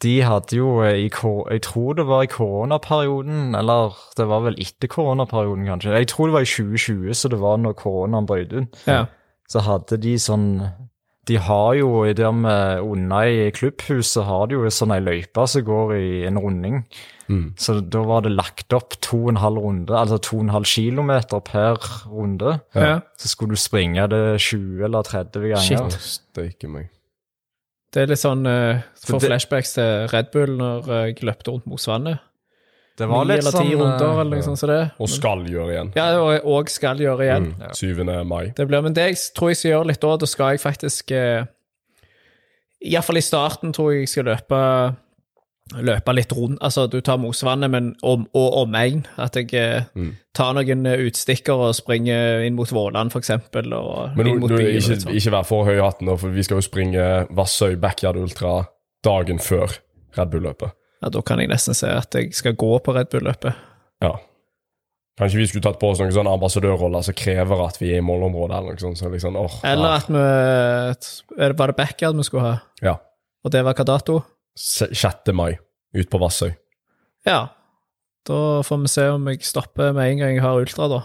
De 0.00 0.22
hadde 0.24 0.56
jo 0.56 0.80
eh, 0.82 0.96
i 0.96 1.10
Jeg 1.50 1.62
tror 1.62 1.94
det 1.94 2.06
var 2.06 2.22
i 2.22 2.26
koronaperioden, 2.26 3.54
eller 3.54 3.96
det 4.16 4.28
var 4.28 4.40
vel 4.40 4.56
etter 4.60 4.88
koronaperioden, 4.88 5.66
kanskje. 5.66 5.92
Jeg 5.92 6.08
tror 6.08 6.26
det 6.26 6.32
var 6.32 6.40
i 6.40 6.44
2020, 6.48 7.14
så 7.14 7.28
det 7.28 7.40
var 7.40 7.56
når 7.56 7.72
koronaen 7.72 8.26
brøt 8.26 8.52
ut. 8.52 8.80
Ja. 8.86 9.04
Så 9.48 9.60
hadde 9.66 9.98
de 10.00 10.14
sånn 10.18 10.62
De 11.30 11.38
har 11.38 11.76
jo 11.78 12.02
i 12.08 12.14
der 12.16 12.34
med 12.34 12.82
unna 12.82 13.22
i 13.30 13.48
klubbhuset 13.54 14.26
har 14.26 14.48
de 14.50 14.58
jo 14.58 14.70
sånn 14.74 14.94
ei 14.96 15.02
løype 15.02 15.46
som 15.46 15.62
går 15.66 15.92
i 15.94 16.08
en 16.26 16.40
runding. 16.42 16.80
Mm. 17.30 17.52
Så 17.60 17.76
da 17.86 18.02
var 18.02 18.24
det 18.26 18.32
lagt 18.34 18.74
opp 18.74 18.96
to 19.04 19.20
og 19.24 19.34
en 19.34 19.38
halv 19.38 19.62
runde, 19.62 19.94
altså 19.94 20.18
to 20.18 20.40
og 20.40 20.48
en 20.48 20.54
halv 20.56 20.66
kilometer 20.66 21.42
per 21.46 21.78
runde. 22.10 22.58
ja. 22.74 22.96
Så 23.20 23.30
skulle 23.30 23.54
du 23.54 23.60
springe 23.60 24.08
det 24.10 24.40
20 24.40 24.84
eller 24.88 25.06
30 25.06 25.52
ganger. 25.52 25.90
Shit. 25.90 26.26
Det 27.90 28.02
er 28.02 28.10
litt 28.10 28.22
sånn 28.22 28.46
uh, 28.46 28.82
for 29.02 29.22
flashbacks 29.22 29.74
til 29.74 30.10
Red 30.12 30.30
Bull 30.34 30.52
når 30.58 30.90
eh, 30.90 31.06
jeg 31.10 31.24
løpte 31.26 31.54
rundt 31.54 31.66
Mosvannet. 31.66 32.22
Det 33.00 33.08
Ni 33.08 33.16
eller 33.36 33.50
ti 33.50 33.56
sånn, 33.56 33.70
runder, 33.80 34.06
eh, 34.12 34.20
eller 34.22 34.36
noe 34.36 34.46
sånt 34.46 34.60
som 34.60 34.70
det. 34.70 34.80
Og 35.00 35.08
skal 35.12 35.44
gjøre 35.48 35.74
igjen. 35.74 35.92
Ja, 35.98 36.08
og, 36.20 36.46
og 36.54 36.70
skal 36.72 37.00
gjøre 37.02 37.26
igjen. 37.26 37.50
Mm. 37.56 37.70
7. 37.74 38.24
mai. 38.28 38.42
Det 38.56 38.68
blir, 38.70 38.84
men 38.86 38.96
det 38.96 39.08
jeg 39.10 39.20
tror 39.36 39.50
jeg 39.54 39.60
skal 39.62 39.72
gjøre 39.74 39.90
litt 39.92 40.02
da, 40.04 40.16
da 40.20 40.28
skal 40.30 40.54
jeg 40.56 40.62
faktisk 40.68 41.14
eh, 41.16 41.44
Iallfall 42.90 43.20
i 43.20 43.24
starten 43.24 43.74
tror 43.76 43.90
jeg 43.92 44.06
jeg 44.06 44.12
skal 44.14 44.28
løpe 44.30 44.60
løpe 45.86 46.12
litt 46.16 46.32
rundt. 46.34 46.58
Altså, 46.66 46.88
du 46.90 46.96
tar 47.04 47.20
Mosvannet, 47.22 47.70
men 47.70 47.92
om, 48.02 48.24
og 48.34 48.54
omegn. 48.64 49.04
At 49.22 49.36
jeg 49.38 49.52
eh, 49.54 49.84
Mm. 49.94 50.16
tar 50.34 50.54
noen 50.56 50.86
eh, 50.86 50.98
utstikker 51.06 51.54
og 51.68 51.74
springer 51.78 52.42
inn 52.42 52.56
mot 52.58 52.66
Våland, 52.74 53.12
eksempel, 53.14 53.68
Men 54.16 54.26
du, 54.26 54.48
du 54.48 54.56
byen. 54.56 54.66
ikke, 54.80 54.88
litt 54.96 55.04
sånn. 55.04 55.14
ikke 55.14 55.30
vær 55.36 55.46
for 55.46 55.64
høy 55.68 55.76
i 55.76 55.84
hatten, 55.84 56.10
for 56.18 56.28
vi 56.34 56.42
skal 56.42 56.58
jo 56.58 56.66
springe 56.66 57.04
Vassøy 57.30 57.76
Backyard 57.78 58.16
Ultra 58.18 58.64
dagen 59.06 59.38
før 59.38 59.76
Red 60.18 60.32
Bull-løpet. 60.32 60.72
Ja, 61.00 61.08
da 61.08 61.22
kan 61.24 61.40
jeg 61.40 61.48
nesten 61.48 61.76
se 61.76 61.88
at 61.92 62.14
jeg 62.16 62.34
skal 62.36 62.56
gå 62.60 62.74
på 62.84 62.94
Red 62.96 63.08
Bull-løpet. 63.12 63.56
Ja. 64.04 64.14
Kanskje 65.20 65.40
vi 65.40 65.46
skulle 65.50 65.64
tatt 65.64 65.80
på 65.80 65.90
oss 65.92 66.00
noen 66.00 66.12
sånne 66.14 66.32
ambassadørroller 66.32 67.04
som 67.04 67.16
krever 67.16 67.62
at 67.66 67.76
vi 67.80 67.90
er 67.92 68.00
i 68.00 68.04
målområdet, 68.04 68.56
eller 68.56 68.76
noe 68.76 68.80
sånt. 68.80 69.00
Så 69.00 69.10
liksom, 69.12 69.36
åh, 69.36 69.58
Eller 69.68 69.98
at 69.98 70.08
vi 70.08 71.48
Var 71.58 71.72
det 71.72 71.76
backyard 71.76 72.16
vi 72.16 72.24
skulle 72.28 72.46
ha? 72.46 72.58
Ja. 72.84 72.96
Og 73.44 73.52
det 73.52 73.64
var 73.64 73.76
hva 73.76 73.86
dato? 73.88 74.20
6. 74.60 75.32
mai, 75.36 75.54
ut 75.96 76.10
på 76.12 76.20
Vassøy. 76.20 76.52
Ja. 77.28 77.48
Da 78.28 78.38
får 78.64 78.80
vi 78.84 78.92
se 78.92 79.06
om 79.12 79.28
jeg 79.32 79.44
stopper 79.44 79.94
med 79.96 80.12
en 80.12 80.20
gang 80.20 80.34
jeg 80.36 80.44
har 80.44 80.60
ultra, 80.60 80.88
da. 80.92 81.00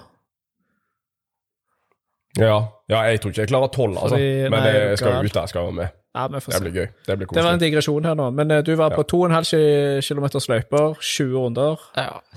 Ja. 2.36 2.56
ja, 2.92 3.04
jeg 3.08 3.22
tror 3.24 3.32
ikke 3.32 3.46
jeg 3.46 3.52
klarer 3.52 3.72
tolv, 3.72 3.96
altså. 3.96 4.18
Men 4.20 4.52
nei, 4.52 4.64
det, 4.68 4.82
jeg 4.90 5.00
skal 5.00 5.24
ut 5.24 5.38
der, 5.38 5.52
skal 5.52 5.70
være 5.70 5.78
med. 5.78 5.94
Ja, 6.16 6.28
vi 6.32 6.40
får 6.40 6.54
Det 6.56 6.62
blir 6.64 6.76
gøy. 6.80 6.86
Det 7.06 7.18
blir 7.20 7.28
Det 7.36 7.44
var 7.44 7.54
en 7.58 7.60
digresjon 7.60 8.06
her 8.08 8.16
nå, 8.16 8.30
men 8.34 8.52
eh, 8.56 8.62
du 8.64 8.72
var 8.80 8.94
på 8.96 9.04
2,5 9.04 10.00
km 10.08 10.28
løyper, 10.54 10.96
20 11.02 11.34
runder. 11.44 11.82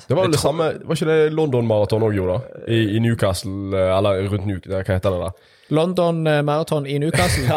Det 0.09 0.17
var 0.17 0.25
vel 0.25 0.35
det 0.35 0.41
samme 0.43 0.67
Var 0.83 0.99
ikke 0.99 1.07
det 1.13 1.33
London 1.33 1.67
Marathon 1.69 2.03
òg 2.03 2.17
gjorde, 2.19 2.41
da? 2.41 2.65
I, 2.67 2.97
I 2.97 3.05
Newcastle, 3.05 3.71
eh, 3.79 3.93
eller 3.97 4.27
rundt 4.33 4.49
Newcastle, 4.51 4.83
hva 4.83 4.99
heter 4.99 5.15
det 5.15 5.21
da? 5.29 5.31
London 5.71 6.23
eh, 6.27 6.41
Marathon 6.43 6.87
i 6.89 6.97
Newcastle. 6.99 7.45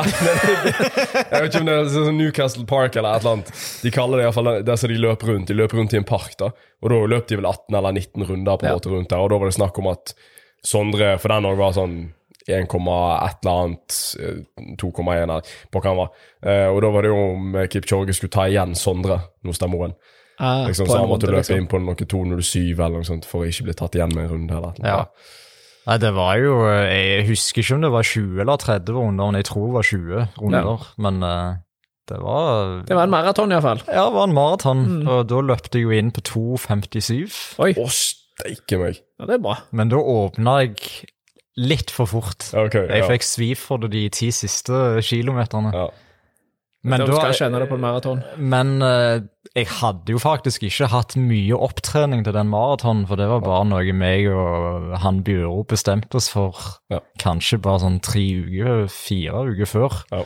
Jeg 1.31 1.41
vet 1.41 1.47
ikke 1.47 1.61
om 1.63 1.69
det 1.69 1.75
er 1.79 1.89
sånn 1.93 2.17
Newcastle 2.19 2.65
Park 2.67 2.97
eller 2.99 3.15
et 3.15 3.23
eller 3.23 3.37
annet. 3.39 3.51
De 3.81 3.91
kaller 3.95 4.19
det 4.19 4.25
iallfall 4.27 4.49
der 4.67 4.79
som 4.81 4.91
de 4.91 4.99
løper 4.99 5.31
rundt. 5.31 5.47
De 5.47 5.55
løper 5.57 5.79
rundt 5.79 5.95
i 5.95 5.99
en 6.01 6.07
park, 6.07 6.35
da. 6.41 6.51
Og 6.83 6.91
da 6.91 6.99
løp 7.15 7.29
de 7.31 7.39
vel 7.39 7.47
18 7.47 7.77
eller 7.79 7.95
19 7.95 8.27
runder 8.27 8.57
på 8.59 8.67
en 8.67 8.71
Ja. 8.73 8.75
måte 8.77 8.91
rundt 8.91 9.09
der. 9.13 9.23
Og 9.23 9.31
da 9.31 9.39
var 9.39 9.47
det 9.51 9.55
snakk 9.57 9.79
om 9.79 9.87
at 9.93 10.13
Sondre 10.61 11.15
For 11.17 11.31
den 11.33 11.47
òg 11.49 11.55
var 11.57 11.71
sånn 11.73 11.95
1, 12.47 12.67
et 13.25 13.45
eller 13.45 13.59
annet, 13.65 13.97
eh, 14.19 14.39
2,1 14.81 15.23
eller 15.23 15.41
på 15.71 15.81
hva 15.81 15.89
han 15.91 15.97
var. 16.01 16.09
Eh, 16.43 16.67
og 16.71 16.81
da 16.81 16.89
var 16.95 17.01
det 17.05 17.11
jo 17.11 17.19
om 17.35 17.55
eh, 17.55 17.67
Kipchoge 17.67 18.13
skulle 18.17 18.31
ta 18.33 18.47
igjen 18.49 18.73
Sondre 18.75 19.19
nå 19.43 19.53
stemmer 19.53 19.93
Ah, 20.41 20.65
Liksom, 20.65 20.87
så 20.89 20.97
han 20.97 21.09
måtte 21.09 21.27
runde, 21.29 21.37
løpe 21.37 21.43
liksom. 21.53 21.57
inn 21.61 21.67
på 21.69 21.79
noe 21.83 21.93
207 21.95 22.71
eller 22.73 22.95
noe 22.97 23.05
sånt 23.05 23.25
for 23.29 23.43
å 23.43 23.49
ikke 23.51 23.67
bli 23.67 23.73
tatt 23.77 23.93
igjen 23.93 24.15
med 24.15 24.23
en 24.25 24.31
runde. 24.31 24.53
eller 24.57 24.73
noe. 24.79 24.87
Ja. 24.87 25.05
Nei, 25.85 25.97
det 26.01 26.11
var 26.13 26.37
jo 26.37 26.55
Jeg 26.65 27.27
husker 27.27 27.61
ikke 27.61 27.75
om 27.75 27.81
det 27.81 27.91
var 27.91 28.03
20 28.03 28.39
eller 28.41 28.57
30 28.57 28.93
runder, 28.95 29.25
men 29.31 29.35
jeg 29.41 29.45
tror 29.45 29.67
det 29.67 29.73
var 29.73 29.83
20 29.83 30.27
runder. 30.41 30.87
Men 30.97 31.21
eh, 31.23 31.53
det 32.09 32.17
var 32.21 32.81
Det 32.87 32.95
var 32.97 33.03
en 33.03 33.13
maraton, 33.13 33.51
iallfall. 33.53 33.83
Ja, 33.87 34.07
det 34.09 34.13
var 34.17 34.27
en 34.27 34.33
maraton, 34.33 34.81
Mm. 34.87 35.07
og 35.07 35.27
da 35.29 35.41
løpte 35.41 35.77
jeg 35.77 35.83
jo 35.83 35.91
inn 35.91 36.11
på 36.11 36.21
2,57. 36.21 37.59
Oi, 37.61 37.73
Å, 37.77 37.85
steike 37.87 38.79
meg! 38.81 38.97
ja, 39.19 39.25
det 39.29 39.35
er 39.37 39.43
bra. 39.45 39.57
Men 39.71 39.89
da 39.93 39.97
åpna 40.01 40.57
jeg 40.65 41.05
litt 41.57 41.91
for 41.91 42.05
fort. 42.07 42.47
Ok, 42.55 42.75
Jeg 42.87 43.01
ja. 43.03 43.07
fikk 43.09 43.23
svi 43.27 43.49
for 43.59 43.77
det 43.83 43.91
de 43.91 44.05
ti 44.09 44.31
siste 44.31 45.01
kilometerne. 45.03 45.73
ja. 45.75 45.89
Men, 46.83 47.03
da, 47.05 48.15
men 48.41 48.69
eh, 48.81 49.19
jeg 49.53 49.67
hadde 49.69 50.15
jo 50.15 50.17
faktisk 50.17 50.63
ikke 50.65 50.87
hatt 50.89 51.13
mye 51.13 51.53
opptrening 51.53 52.23
til 52.25 52.33
den 52.33 52.49
maratonen, 52.49 53.03
for 53.05 53.19
det 53.21 53.27
var 53.29 53.43
bare 53.45 53.67
noe 53.69 53.93
meg 53.93 54.25
og 54.33 54.87
han 55.03 55.19
Bjøro 55.27 55.61
bestemte 55.69 56.17
oss 56.17 56.31
for 56.33 56.57
Ja. 56.89 56.97
kanskje 57.21 57.59
bare 57.61 57.83
sånn 57.83 57.99
tre 58.01 58.23
uker, 58.41 58.87
fire 58.89 59.43
uker 59.51 59.69
før. 59.69 59.99
Ja. 60.09 60.23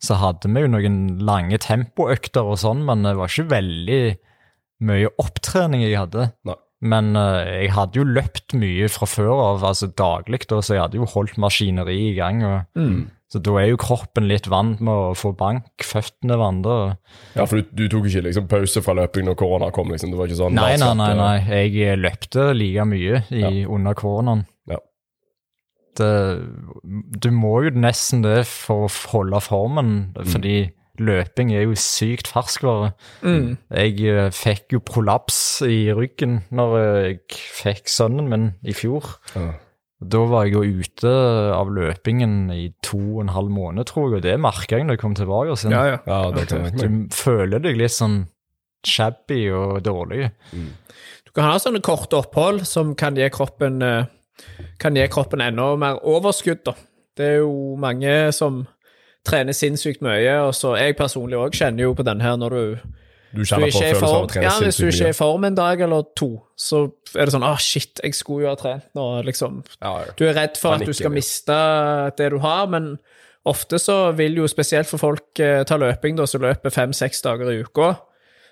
Så 0.00 0.16
hadde 0.16 0.48
vi 0.48 0.62
jo 0.64 0.72
noen 0.72 1.18
lange 1.20 1.58
tempoøkter 1.60 2.48
og 2.48 2.56
sånn, 2.64 2.80
men 2.88 3.04
det 3.04 3.12
var 3.20 3.28
ikke 3.28 3.50
veldig 3.52 4.00
mye 4.88 5.12
opptrening 5.20 5.82
jeg 5.84 5.98
hadde. 6.00 6.30
Nei. 6.48 6.56
Men 6.82 7.14
uh, 7.16 7.44
jeg 7.44 7.72
hadde 7.76 7.98
jo 8.00 8.04
løpt 8.08 8.54
mye 8.56 8.86
fra 8.88 9.04
før 9.06 9.32
av, 9.36 9.64
altså 9.68 9.90
daglig, 9.92 10.46
da, 10.48 10.62
så 10.64 10.74
jeg 10.78 10.80
hadde 10.86 10.96
jo 10.96 11.04
holdt 11.12 11.36
maskineri 11.36 11.98
i 12.10 12.14
gang. 12.16 12.42
og 12.44 12.62
Mm. 12.80 13.10
så 13.30 13.38
da 13.44 13.52
er 13.60 13.68
jo 13.68 13.76
kroppen 13.76 14.26
litt 14.26 14.48
vant 14.48 14.80
med 14.80 14.90
å 14.90 15.12
få 15.14 15.34
bank, 15.36 15.68
føttene 15.84 16.38
vandrer. 16.40 16.96
Ja, 17.36 17.44
for 17.44 17.60
du, 17.60 17.68
du 17.76 17.84
tok 17.92 18.08
ikke 18.08 18.24
liksom 18.24 18.48
pause 18.48 18.80
fra 18.82 18.94
løping 18.96 19.28
når 19.28 19.36
korona 19.36 19.68
kom? 19.70 19.92
liksom, 19.92 20.10
Det 20.10 20.18
var 20.18 20.26
ikke 20.26 20.40
sånn 20.40 20.54
Nei, 20.56 20.76
nei, 20.80 20.94
nei, 20.94 21.10
eh, 21.12 21.20
nei. 21.20 21.60
Jeg 21.76 21.98
løpte 22.00 22.48
like 22.56 22.84
mye 22.88 23.22
i, 23.30 23.40
Ja. 23.44 23.52
under 23.68 23.94
koronaen. 23.94 24.46
Ja. 24.66 24.80
Det, 26.00 26.10
du 27.20 27.30
må 27.30 27.62
jo 27.66 27.70
nesten 27.76 28.22
det 28.24 28.46
for 28.48 28.88
å 28.88 28.92
holde 29.12 29.40
formen, 29.44 30.14
Mm. 30.16 30.26
fordi 30.32 30.56
løping 31.00 31.52
er 31.56 31.64
jo 31.64 31.78
sykt 31.78 32.28
ferskvare. 32.30 32.92
Mm. 33.24 33.56
Jeg 33.72 33.96
eh, 34.10 34.28
fikk 34.34 34.76
jo 34.76 34.82
prolaps 34.84 35.40
i 35.66 35.88
ryggen 35.96 36.42
når 36.54 36.76
jeg 36.78 37.18
fikk 37.56 37.90
sønnen 37.90 38.30
min 38.30 38.46
i 38.62 38.76
fjor. 38.76 39.16
Ja. 39.34 39.50
Da 40.00 40.20
var 40.30 40.46
jeg 40.48 40.54
jo 40.56 40.80
ute 40.80 41.10
av 41.52 41.68
løpingen 41.76 42.48
i 42.54 42.70
to 42.84 43.00
og 43.18 43.24
en 43.26 43.34
halv 43.34 43.50
måned, 43.52 43.84
tror 43.90 44.08
jeg, 44.08 44.20
og 44.20 44.22
det 44.24 44.38
merka 44.40 44.78
jeg 44.78 44.86
når 44.88 44.96
jeg 44.96 45.02
kom 45.02 45.16
tilbake. 45.18 45.56
Sin. 45.60 45.74
Ja, 45.76 45.82
ja. 45.90 45.98
Ja, 46.08 46.20
det 46.32 46.46
kan 46.48 46.68
jeg. 46.70 46.78
Du 46.80 47.16
føler 47.16 47.60
deg 47.60 47.76
litt 47.76 47.92
sånn 47.92 48.22
shabby 48.86 49.42
og 49.52 49.82
dårlig. 49.84 50.30
Du 51.26 51.34
kan 51.36 51.50
ha 51.50 51.58
sånne 51.60 51.82
korte 51.84 52.16
opphold 52.16 52.64
som 52.68 52.94
kan 52.96 53.18
gi 53.18 53.28
kroppen 53.32 53.84
eh, 53.84 54.08
kan 54.80 54.96
gi 54.96 55.04
kroppen 55.12 55.42
enda 55.44 55.74
mer 55.76 56.00
overskudd. 56.08 56.64
da. 56.64 56.74
Det 57.16 57.26
er 57.26 57.36
jo 57.42 57.76
mange 57.80 58.32
som 58.32 58.64
trener 59.26 59.56
sinnssykt 59.56 60.02
mye. 60.04 60.32
Og 60.46 60.54
så 60.56 60.74
jeg 60.80 60.96
personlig 60.98 61.38
òg 61.40 61.56
kjenner 61.56 61.88
jo 61.88 61.94
på 61.98 62.06
den 62.06 62.22
her 62.24 62.38
når 62.40 62.56
du 62.56 62.64
Du 63.30 63.42
du 63.42 63.44
kjenner 63.46 63.70
på 63.70 63.78
ikke 63.78 63.86
er 63.86 63.94
følelsen 63.94 64.08
av 64.08 64.24
å 64.24 64.30
trene 64.32 64.46
ja, 64.48 64.54
hvis 64.58 64.80
du 64.80 64.86
ikke 64.88 65.06
er 65.06 65.14
i 65.14 65.18
form 65.20 65.44
en 65.46 65.54
dag 65.58 65.80
eller 65.86 66.06
to, 66.18 66.30
så 66.58 66.82
er 67.14 67.28
det 67.28 67.34
sånn 67.36 67.46
ah, 67.46 67.60
shit, 67.62 68.00
jeg 68.02 68.16
skulle 68.18 68.48
jo 68.48 68.50
ha 68.50 68.58
trent 68.58 68.88
nå, 68.98 69.06
liksom. 69.28 69.60
Ja, 69.78 69.92
ja. 70.02 70.14
Du 70.18 70.24
er 70.26 70.34
redd 70.34 70.58
for 70.58 70.74
at 70.74 70.86
du 70.86 70.92
skal 70.96 71.14
miste 71.14 71.58
det 72.18 72.30
du 72.34 72.40
har, 72.42 72.66
men 72.72 72.96
ofte 73.46 73.78
så 73.78 74.10
vil 74.18 74.34
jo 74.40 74.48
spesielt 74.50 74.90
for 74.90 74.98
folk 74.98 75.38
eh, 75.42 75.62
ta 75.62 75.78
løping, 75.78 76.18
da, 76.18 76.26
som 76.26 76.42
løper 76.42 76.74
fem-seks 76.74 77.22
dager 77.22 77.52
i 77.52 77.60
uka, 77.62 77.92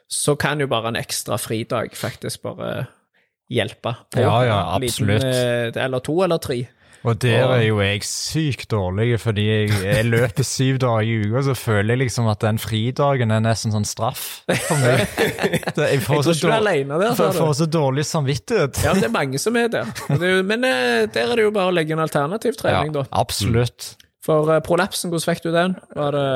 så 0.08 0.38
kan 0.40 0.62
jo 0.62 0.70
bare 0.70 0.92
en 0.92 1.00
ekstra 1.00 1.36
fridag 1.42 1.98
faktisk 1.98 2.46
bare 2.46 2.86
hjelpe. 3.52 3.96
på 4.14 4.22
Ja, 4.22 4.38
ja, 4.46 4.60
absolutt. 4.76 5.24
liten, 5.24 5.74
eh, 5.74 5.84
eller 5.84 5.98
to 6.04 6.22
eller 6.22 6.38
tre. 6.38 6.62
Og 7.06 7.14
der 7.22 7.44
er 7.54 7.60
jo 7.62 7.76
jeg 7.78 8.02
sykt 8.02 8.70
dårlig, 8.72 9.20
fordi 9.22 9.44
jeg, 9.46 9.68
jeg 9.84 10.06
løper 10.08 10.42
syv 10.46 10.80
dager 10.82 11.06
i 11.06 11.12
uka, 11.28 11.42
så 11.46 11.54
føler 11.54 11.94
jeg 11.94 12.00
liksom 12.02 12.26
at 12.32 12.40
den 12.42 12.58
fridagen 12.58 13.30
er 13.30 13.44
nesten 13.44 13.74
sånn 13.74 13.86
straff 13.86 14.24
for 14.48 14.80
meg. 14.82 15.04
Det, 15.78 15.84
jeg 15.84 16.00
Jeg 16.00 16.02
får 16.02 16.22
tror 16.24 16.32
så, 16.32 16.34
dårlig, 16.42 16.56
alene 16.58 16.98
der. 17.04 17.14
for, 17.20 17.36
får 17.38 17.52
så 17.60 17.68
dårlig 17.70 18.04
samvittighet. 18.08 18.80
Ja, 18.82 18.96
det 18.98 19.06
er 19.06 19.14
mange 19.14 19.38
som 19.38 19.56
er 19.60 19.70
der. 19.72 19.92
Er 20.10 20.42
Men 20.42 20.66
eh, 20.66 21.06
der 21.14 21.30
er 21.30 21.38
det 21.38 21.46
jo 21.46 21.54
bare 21.54 21.70
å 21.70 21.76
legge 21.76 21.94
en 21.94 22.02
alternativ 22.02 22.58
trening, 22.58 22.90
da. 22.96 23.06
absolutt. 23.14 23.92
For 24.26 24.50
eh, 24.56 24.60
prolapsen, 24.66 25.12
hvordan 25.14 25.28
fikk 25.30 25.46
du 25.46 25.52
den? 25.54 25.78
Var 25.96 26.18
det 26.18 26.28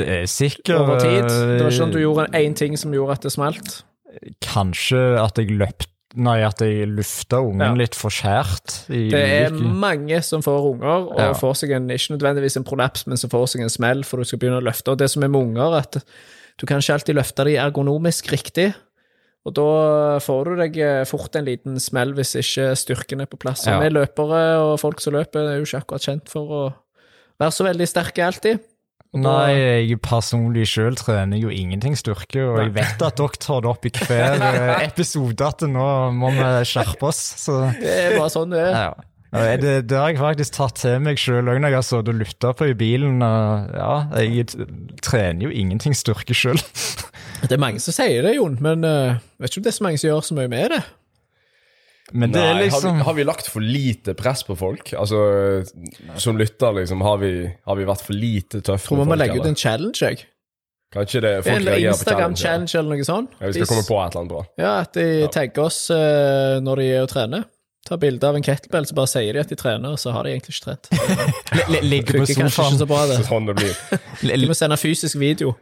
Det 0.00 0.08
er 0.10 0.26
sikkert 0.26 0.74
over 0.80 0.98
tid? 0.98 1.22
Det 1.30 1.60
var 1.62 1.70
ikke 1.70 1.78
sånn 1.78 1.92
at 1.92 1.96
du 1.96 2.00
eh, 2.02 2.06
gjorde 2.08 2.28
én 2.42 2.58
ting 2.58 2.74
som 2.80 2.94
gjorde 2.98 3.20
at 3.20 3.28
det 3.28 3.34
smalt? 3.36 3.76
Kanskje 4.44 5.04
at 5.22 5.38
jeg 5.38 5.54
løp 5.58 5.86
Nei, 6.16 6.36
at 6.46 6.60
jeg 6.62 6.86
lufta 6.88 7.40
ungen 7.42 7.60
Ja. 7.64 7.72
litt 7.74 7.94
for 7.98 8.08
skjært. 8.10 8.86
Det 8.86 9.12
er 9.14 9.50
ulike- 9.50 9.74
mange 9.74 10.22
som 10.22 10.42
får 10.42 10.74
unger, 10.74 11.10
og 11.10 11.18
Ja. 11.18 11.32
får 11.32 11.56
seg 11.56 11.72
en, 11.72 11.88
ikke 11.90 12.16
nødvendigvis 12.16 12.56
en 12.56 12.64
prolaps, 12.64 13.06
men 13.06 13.16
som 13.16 13.30
får 13.30 13.48
seg 13.48 13.62
en 13.62 13.68
smell 13.68 14.04
for 14.04 14.18
du 14.18 14.24
skal 14.24 14.38
begynne 14.38 14.60
å 14.62 14.64
løfte. 14.64 14.92
Og 14.92 14.98
det 14.98 15.10
som 15.10 15.22
er 15.24 15.28
med 15.28 15.42
unger, 15.42 15.74
at 15.78 15.92
du 16.58 16.66
kan 16.66 16.78
ikke 16.78 16.94
alltid 16.94 17.16
løfte 17.16 17.44
de 17.44 17.56
ergonomisk 17.56 18.28
riktig. 18.30 18.74
Og 19.44 19.54
da 19.54 20.18
får 20.20 20.44
du 20.44 20.56
deg 20.56 20.78
eh, 20.78 21.04
fort 21.04 21.34
en 21.36 21.44
liten 21.44 21.78
smell 21.80 22.14
hvis 22.14 22.34
ikke 22.36 22.72
styrken 22.76 23.20
er 23.20 23.26
på 23.26 23.36
plass. 23.38 23.66
Og 23.66 23.72
Ja. 23.74 23.80
vi 23.80 23.88
løpere 23.90 24.58
og 24.72 24.78
folk 24.80 25.00
som 25.00 25.12
løper, 25.14 25.40
er 25.50 25.58
jo 25.58 25.64
ikke 25.64 25.84
akkurat 25.84 26.00
kjent 26.06 26.28
for 26.28 26.46
å 26.48 26.74
være 27.40 27.50
så 27.52 27.64
veldig 27.66 27.88
sterke 27.88 28.22
alltid. 28.24 28.60
Nei, 29.14 29.54
jeg 29.86 29.98
personlig 30.02 30.66
sjøl 30.70 30.96
trener 30.98 31.38
jo 31.38 31.52
ingenting 31.54 31.94
styrke, 31.98 32.42
og 32.42 32.58
jeg 32.62 32.72
vet 32.74 33.02
at 33.06 33.18
dere 33.20 33.40
tar 33.40 33.62
det 33.64 33.70
opp 33.70 33.86
i 33.86 33.92
hver 33.94 34.42
eh, 34.48 34.84
episode 34.88 35.46
at 35.46 35.62
nå 35.70 35.88
må 36.16 36.32
vi 36.34 36.46
skjerpe 36.66 37.10
oss. 37.10 37.20
Så 37.44 37.60
Det 37.78 37.92
er 38.08 38.16
bare 38.18 38.32
sånn 38.34 38.54
det 38.54 38.64
er. 38.68 38.78
ja. 38.88 39.10
Det, 39.34 39.70
det 39.90 39.96
har 39.98 40.12
jeg 40.12 40.20
faktisk 40.20 40.54
tatt 40.54 40.76
til 40.78 41.00
meg 41.02 41.18
sjøl 41.18 41.48
òg 41.50 41.56
når 41.58 41.72
jeg 41.72 41.78
har 41.80 41.86
sittet 41.88 42.10
og 42.12 42.18
lytta 42.20 42.52
på 42.54 42.68
i 42.70 42.74
bilen. 42.78 43.16
Ja, 43.18 43.94
jeg 44.22 44.46
trener 45.02 45.48
jo 45.48 45.50
ingenting 45.50 45.96
styrke 45.98 46.36
sjøl. 46.38 46.60
Det 47.42 47.56
er 47.56 47.62
mange 47.62 47.82
som 47.82 47.96
sier 47.96 48.22
det, 48.22 48.36
Jon, 48.36 48.54
men 48.62 48.86
jeg 48.86 49.16
vet 49.42 49.50
ikke 49.50 49.58
om 49.58 49.66
det 49.66 49.72
er 49.72 49.78
så 49.80 49.86
mange 49.88 49.98
som 49.98 50.08
gjør 50.12 50.22
så 50.28 50.36
mye 50.38 50.52
med 50.52 50.70
det. 50.76 50.84
Men 52.12 52.34
det 52.34 52.42
er 52.44 52.58
liksom 52.60 52.90
har, 52.90 52.98
vi, 52.98 53.04
har 53.06 53.14
vi 53.16 53.24
lagt 53.24 53.46
for 53.48 53.64
lite 53.64 54.12
press 54.18 54.42
på 54.44 54.56
folk? 54.60 54.92
Altså, 54.92 55.64
Som 56.20 56.36
lytter, 56.36 56.74
liksom, 56.76 57.00
har 57.00 57.16
vi, 57.22 57.32
har 57.64 57.78
vi 57.80 57.86
vært 57.88 58.04
for 58.04 58.18
lite 58.18 58.60
tøffe 58.60 58.90
Tror 58.90 59.00
vi 59.00 59.08
må 59.08 59.16
legge 59.16 59.40
ut 59.40 59.48
en 59.48 59.56
challenge, 59.56 60.04
jeg. 60.04 60.26
Kanskje 60.94 61.24
det 61.24 61.32
folk 61.42 61.56
En 61.56 61.64
reagerer 61.64 61.96
på 61.96 62.04
challenge? 62.04 62.36
Instagram-challenge 62.36 62.76
eller 62.78 63.00
noe 63.00 63.08
sånt. 63.08 63.34
Ja, 63.40 63.48
vi 63.48 63.56
skal 63.56 63.70
komme 63.72 63.86
på 63.88 63.98
et 63.98 64.12
eller 64.12 64.20
annet 64.20 64.34
bra. 64.34 64.44
Ja, 64.60 64.74
at 64.84 64.94
de 65.00 65.08
tagger 65.34 65.64
oss 65.64 65.80
uh, 65.90 66.60
når 66.62 66.82
de 66.82 66.92
er 66.92 67.02
og 67.06 67.10
trener. 67.10 67.48
Ta 67.84 67.98
bilde 68.00 68.28
av 68.28 68.36
en 68.38 68.44
kettlebell, 68.44 68.86
så 68.88 68.96
bare 68.96 69.10
sier 69.10 69.36
de 69.36 69.42
at 69.42 69.50
de 69.50 69.58
trener, 69.60 69.92
og 69.92 70.00
så 70.00 70.14
har 70.14 70.24
de 70.24 70.32
egentlig 70.32 70.54
ikke 70.54 70.70
trent. 70.70 70.88
ligger 71.92 72.20
på 72.22 72.28
sofaen. 72.30 72.48
ikke 72.48 72.80
så 72.84 72.88
bra, 72.88 73.02
det. 73.10 73.18
Sånn 73.32 73.48
det 73.50 73.56
blir. 73.58 73.74
De 74.24 74.48
må 74.48 74.56
sende 74.56 74.78
fysisk 74.80 75.18
video. 75.20 75.56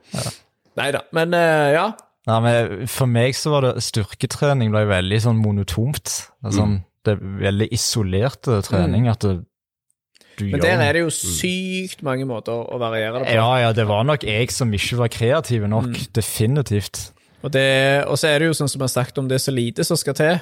Nei 0.78 0.90
da. 0.94 1.06
Men 1.16 1.34
uh, 1.34 1.68
ja. 1.74 1.86
Nei, 2.30 2.38
men 2.44 2.90
For 2.90 3.10
meg 3.10 3.34
så 3.34 3.50
var 3.50 3.66
det 3.66 3.82
styrketrening 3.82 4.70
ble 4.74 4.84
veldig 4.90 5.18
sånn 5.24 5.40
monotont. 5.42 6.12
Altså, 6.42 6.60
Sånn, 6.60 6.76
det 7.02 7.16
er 7.16 7.24
veldig 7.48 7.68
isolerte 7.74 8.60
trening. 8.62 9.08
at 9.10 9.24
det, 9.26 9.40
du 10.38 10.44
Men 10.46 10.60
gjør 10.60 10.62
der 10.64 10.84
er 10.86 10.96
det 10.96 11.02
jo 11.02 11.10
sykt 11.12 12.04
mange 12.06 12.24
måter 12.28 12.54
å 12.54 12.78
variere 12.80 13.20
det 13.20 13.26
på. 13.26 13.34
Ja, 13.36 13.50
ja, 13.66 13.72
det 13.76 13.84
var 13.90 14.06
nok 14.08 14.22
jeg 14.24 14.54
som 14.54 14.72
ikke 14.72 15.00
var 15.02 15.10
kreativ 15.12 15.66
nok. 15.68 15.90
Mm. 15.90 16.06
Definitivt. 16.14 17.02
Og 17.42 17.52
så 17.52 18.30
er 18.30 18.38
det 18.38 18.52
jo 18.52 18.54
sånn 18.56 18.70
som 18.70 18.78
jeg 18.78 18.86
har 18.86 18.94
sagt 18.94 19.18
om 19.18 19.28
det 19.28 19.40
er 19.40 19.44
så 19.44 19.54
lite 19.54 19.84
som 19.84 19.98
skal 19.98 20.14
til. 20.16 20.38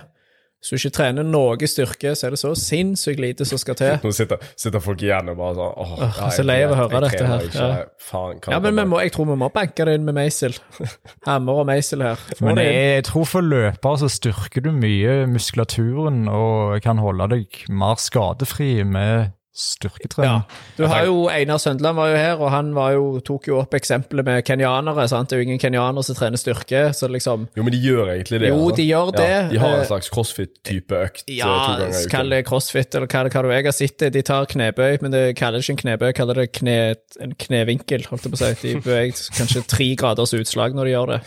Hvis 0.60 0.70
du 0.70 0.76
ikke 0.76 0.92
trener 0.98 1.24
noe 1.24 1.56
styrke, 1.70 2.10
så 2.12 2.26
er 2.26 2.34
det 2.34 2.38
så 2.42 2.50
sinnssykt 2.58 3.20
lite 3.22 3.46
som 3.48 3.56
skal 3.58 3.78
til. 3.80 3.94
Nå 4.04 4.10
sitter, 4.12 4.42
sitter 4.60 4.82
folk 4.84 5.00
igjen 5.00 5.30
og 5.32 5.38
bare 5.38 5.54
sånn 5.56 5.70
Åh, 5.72 5.94
oh, 5.94 6.02
nei, 6.20 6.28
så 6.36 6.44
lei 6.44 6.58
av 6.66 6.70
å 6.70 6.74
jeg- 6.74 6.80
høre 6.82 7.00
dette 7.06 7.26
her, 7.30 7.46
Ikke, 7.48 7.68
ja. 7.70 7.84
Faen, 8.10 8.40
Ja, 8.52 8.58
men 8.60 8.76
vi 8.76 8.84
må, 8.84 9.00
jeg 9.00 9.12
tror 9.14 9.26
vi 9.30 9.36
må 9.40 9.48
banke 9.54 9.86
det 9.88 9.94
inn 9.96 10.04
med 10.04 10.14
meisel. 10.18 10.52
Hammer 11.26 11.62
og 11.62 11.66
meisel 11.70 12.02
her. 12.04 12.16
Få 12.36 12.44
Men 12.50 12.60
jeg, 12.60 12.74
jeg 13.00 13.04
tror 13.08 13.24
for 13.24 13.40
løpere 13.40 13.98
så 14.04 14.10
styrker 14.12 14.60
du 14.68 14.70
mye 14.76 15.26
muskulaturen 15.32 16.26
og 16.28 16.80
kan 16.84 17.00
holde 17.00 17.30
deg 17.32 17.62
mer 17.72 17.96
skadefri 17.96 18.84
med 18.84 19.32
styrketrening. 19.56 20.30
Ja. 20.30 20.42
Du 20.76 20.84
har 20.86 21.04
jo 21.08 21.24
Einar 21.28 21.58
Søndland 21.58 21.96
var 21.98 22.08
jo 22.12 22.16
her, 22.16 22.36
og 22.40 22.50
han 22.54 22.68
var 22.76 22.92
jo, 22.94 23.06
tok 23.26 23.48
jo 23.50 23.56
opp 23.60 23.74
eksempelet 23.74 24.24
med 24.24 24.44
kenyanere. 24.46 25.06
sant? 25.10 25.28
Det 25.30 25.36
er 25.36 25.42
jo 25.42 25.46
ingen 25.48 25.58
kenyanere 25.62 26.04
som 26.06 26.14
trener 26.16 26.38
styrke, 26.40 26.82
så 26.94 27.08
liksom 27.10 27.48
Jo, 27.58 27.64
men 27.66 27.74
de 27.74 27.80
gjør 27.82 28.12
egentlig 28.14 28.40
det. 28.44 28.52
Jo, 28.52 28.60
altså. 28.62 28.76
de 28.76 28.86
gjør 28.86 29.10
Ja, 29.10 29.18
det. 29.18 29.50
de 29.50 29.58
har 29.64 29.74
Eh, 29.74 29.80
en 29.80 29.86
slags 29.90 30.10
crossfit-type 30.14 31.00
økt 31.02 31.24
eh, 31.26 31.26
to 31.26 31.38
Ja, 31.40 31.76
ganger 31.80 32.08
kall 32.14 32.30
det 32.30 32.42
crossfit, 32.46 32.94
eller 32.94 33.06
hva 33.10 33.24
det 33.26 33.34
hva 33.34 33.42
du 33.42 33.50
jeg 33.50 33.64
har 33.64 33.72
sett. 33.72 33.98
De 34.12 34.22
tar 34.22 34.46
knebøy, 34.46 34.98
men 35.02 35.10
det 35.10 35.24
kaller 35.36 35.58
ikke 35.58 35.76
en 35.76 35.82
knebøy, 35.84 36.12
kaller 36.14 36.34
det 36.44 36.48
kne, 36.52 36.78
en 37.20 37.34
knevinkel, 37.34 38.06
holdt 38.10 38.24
jeg 38.28 38.32
på 38.32 38.38
å 38.40 38.44
si. 38.54 38.54
De 38.74 38.80
beveger 38.80 39.30
kanskje 39.36 39.66
tre 39.66 39.94
graders 39.96 40.32
utslag 40.34 40.74
når 40.78 40.84
de 40.84 40.90
gjør 40.94 41.16
det. 41.16 41.20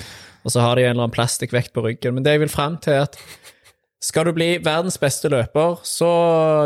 Og 0.43 0.51
så 0.51 0.59
har 0.59 0.75
de 0.75 0.83
en 0.83 0.89
eller 0.91 1.05
annen 1.05 1.13
plastikkvekt 1.15 1.71
på 1.71 1.83
ryggen. 1.86 2.15
Men 2.15 2.23
det 2.25 2.33
jeg 2.36 2.41
vil 2.41 2.49
fram 2.51 2.75
til, 2.83 2.93
er 2.97 3.05
at 3.05 3.15
skal 4.03 4.27
du 4.27 4.33
bli 4.35 4.49
verdens 4.63 4.97
beste 4.99 5.29
løper, 5.31 5.77
så 5.87 6.09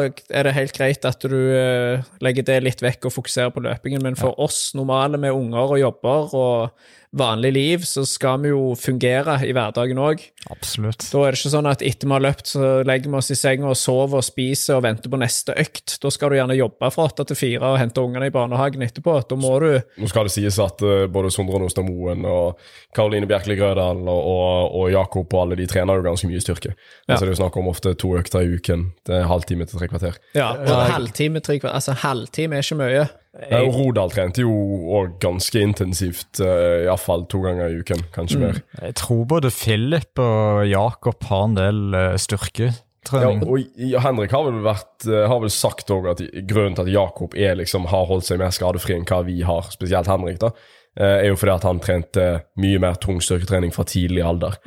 er 0.10 0.47
det 0.47 0.56
helt 0.56 0.73
greit 0.73 1.06
at 1.06 1.21
du 1.21 1.38
eh, 1.54 2.06
legger 2.23 2.47
det 2.47 2.62
litt 2.65 2.82
vekk 2.82 3.10
og 3.10 3.13
fokuserer 3.13 3.54
på 3.54 3.62
løpingen, 3.62 4.02
men 4.02 4.17
for 4.17 4.34
oss 4.41 4.71
normale 4.78 5.19
med 5.21 5.36
unger 5.36 5.76
og 5.76 5.82
jobber 5.84 6.34
og 6.38 6.88
vanlig 7.15 7.54
liv, 7.54 7.84
så 7.88 8.04
skal 8.06 8.41
vi 8.43 8.52
jo 8.52 8.74
fungere 8.78 9.38
i 9.48 9.54
hverdagen 9.56 10.00
òg. 10.02 10.24
Absolutt. 10.52 11.06
Da 11.12 11.24
er 11.24 11.34
det 11.34 11.39
ikke 11.39 11.52
sånn 11.54 11.70
at 11.70 11.84
etter 11.86 12.10
vi 12.10 12.15
har 12.15 12.24
løpt, 12.24 12.52
så 12.52 12.72
legger 12.88 13.12
vi 13.13 13.20
oss 13.20 13.32
i 13.32 13.38
senga 13.39 13.70
og 13.72 13.78
sover 13.80 14.20
og 14.20 14.26
spiser 14.26 14.78
og 14.78 14.84
venter 14.86 15.12
på 15.12 15.20
neste 15.22 15.56
økt. 15.58 15.98
Da 16.04 16.12
skal 16.13 16.32
du 16.32 16.38
gjerne 16.39 16.58
jobbe 16.58 16.91
fra 16.93 17.08
åtte 17.08 17.28
til 17.30 17.39
fire 17.39 17.74
og 17.74 17.80
hente 17.82 18.04
ungene 18.04 18.30
i 18.30 18.34
barnehagen 18.34 18.84
etterpå. 18.86 19.17
Da 19.30 19.39
må 19.39 19.54
du 19.63 19.70
Nå 19.98 20.12
skal 20.12 20.28
det 20.28 20.36
sies 20.36 20.60
at 20.63 20.84
eh, 20.86 21.06
både 21.12 21.32
Sondre 21.34 21.62
Nostad 21.63 21.88
Moen 21.88 22.26
og 22.28 22.60
Karoline 22.96 23.30
Bjerkeli 23.30 23.58
Grødal 23.60 24.04
og, 24.04 24.22
og, 24.34 24.78
og 24.82 24.91
Jakob 24.93 25.34
og 25.34 25.46
alle 25.46 25.60
de 25.60 25.67
trener 25.70 26.00
jo 26.00 26.08
ganske 26.08 26.30
mye 26.30 26.43
styrke. 26.43 26.76
Altså 27.08 27.24
Det 27.24 27.32
er 27.32 27.36
jo 27.36 27.41
snakk 27.43 27.62
om 27.62 27.72
ofte 27.72 27.96
to 28.00 28.13
økter 28.20 28.43
i 28.43 28.58
uken. 28.60 28.91
Det 29.08 29.22
er 29.22 29.30
halvtime 29.32 29.67
til 29.67 29.80
tre 29.80 29.89
kvarter. 29.91 30.20
Ja, 30.38 30.52
og 30.58 30.91
halvtime, 30.91 31.41
tre 31.43 31.60
kvarter. 31.60 31.76
Altså, 31.80 31.96
halvtime 32.04 32.58
er 32.58 32.65
ikke 32.65 32.80
mye. 32.82 33.08
Ja, 33.38 33.62
og 33.62 33.76
Rodal 33.76 34.10
trente 34.10 34.41
jo 34.41 34.52
òg 34.97 35.19
ganske 35.21 35.62
intensivt, 35.62 36.39
uh, 36.41 36.88
iallfall 36.88 37.28
to 37.30 37.43
ganger 37.43 37.69
i 37.69 37.84
uken, 37.84 38.02
kanskje 38.15 38.41
mer. 38.41 38.60
Jeg 38.82 38.97
tror 38.97 39.23
både 39.30 39.52
Philip 39.54 40.23
og 40.23 40.65
Jakob 40.65 41.28
har 41.30 41.45
en 41.45 41.58
del 41.60 41.97
styrketrening. 42.17 42.73
Ja, 42.73 42.84
styrketrening. 43.08 43.95
og 43.95 44.02
Henrik 44.04 44.32
har 44.32 44.43
vel, 44.47 44.62
vært, 44.65 45.08
eh, 45.08 45.28
har 45.28 45.39
vel 45.39 45.50
sagt 45.54 45.91
òg 45.93 46.10
at 46.12 46.23
grunnen 46.47 46.76
til 46.76 46.88
at 46.88 46.91
Jakob 46.91 47.36
er, 47.36 47.56
liksom, 47.56 47.88
har 47.88 48.06
holdt 48.06 48.26
seg 48.26 48.39
mer 48.39 48.52
skadefri 48.52 48.95
enn 48.97 49.06
hva 49.08 49.23
vi 49.26 49.41
har, 49.41 49.69
spesielt 49.71 50.08
Henrik, 50.08 50.39
da, 50.39 50.52
eh, 50.97 51.23
er 51.23 51.28
jo 51.30 51.36
fordi 51.36 51.56
at 51.56 51.63
han 51.63 51.80
trente 51.80 52.28
mye 52.58 52.80
mer 52.80 52.95
tung 52.95 53.21
styrketrening 53.21 53.73
fra 53.73 53.84
tidlig 53.84 54.23
alder. 54.23 54.58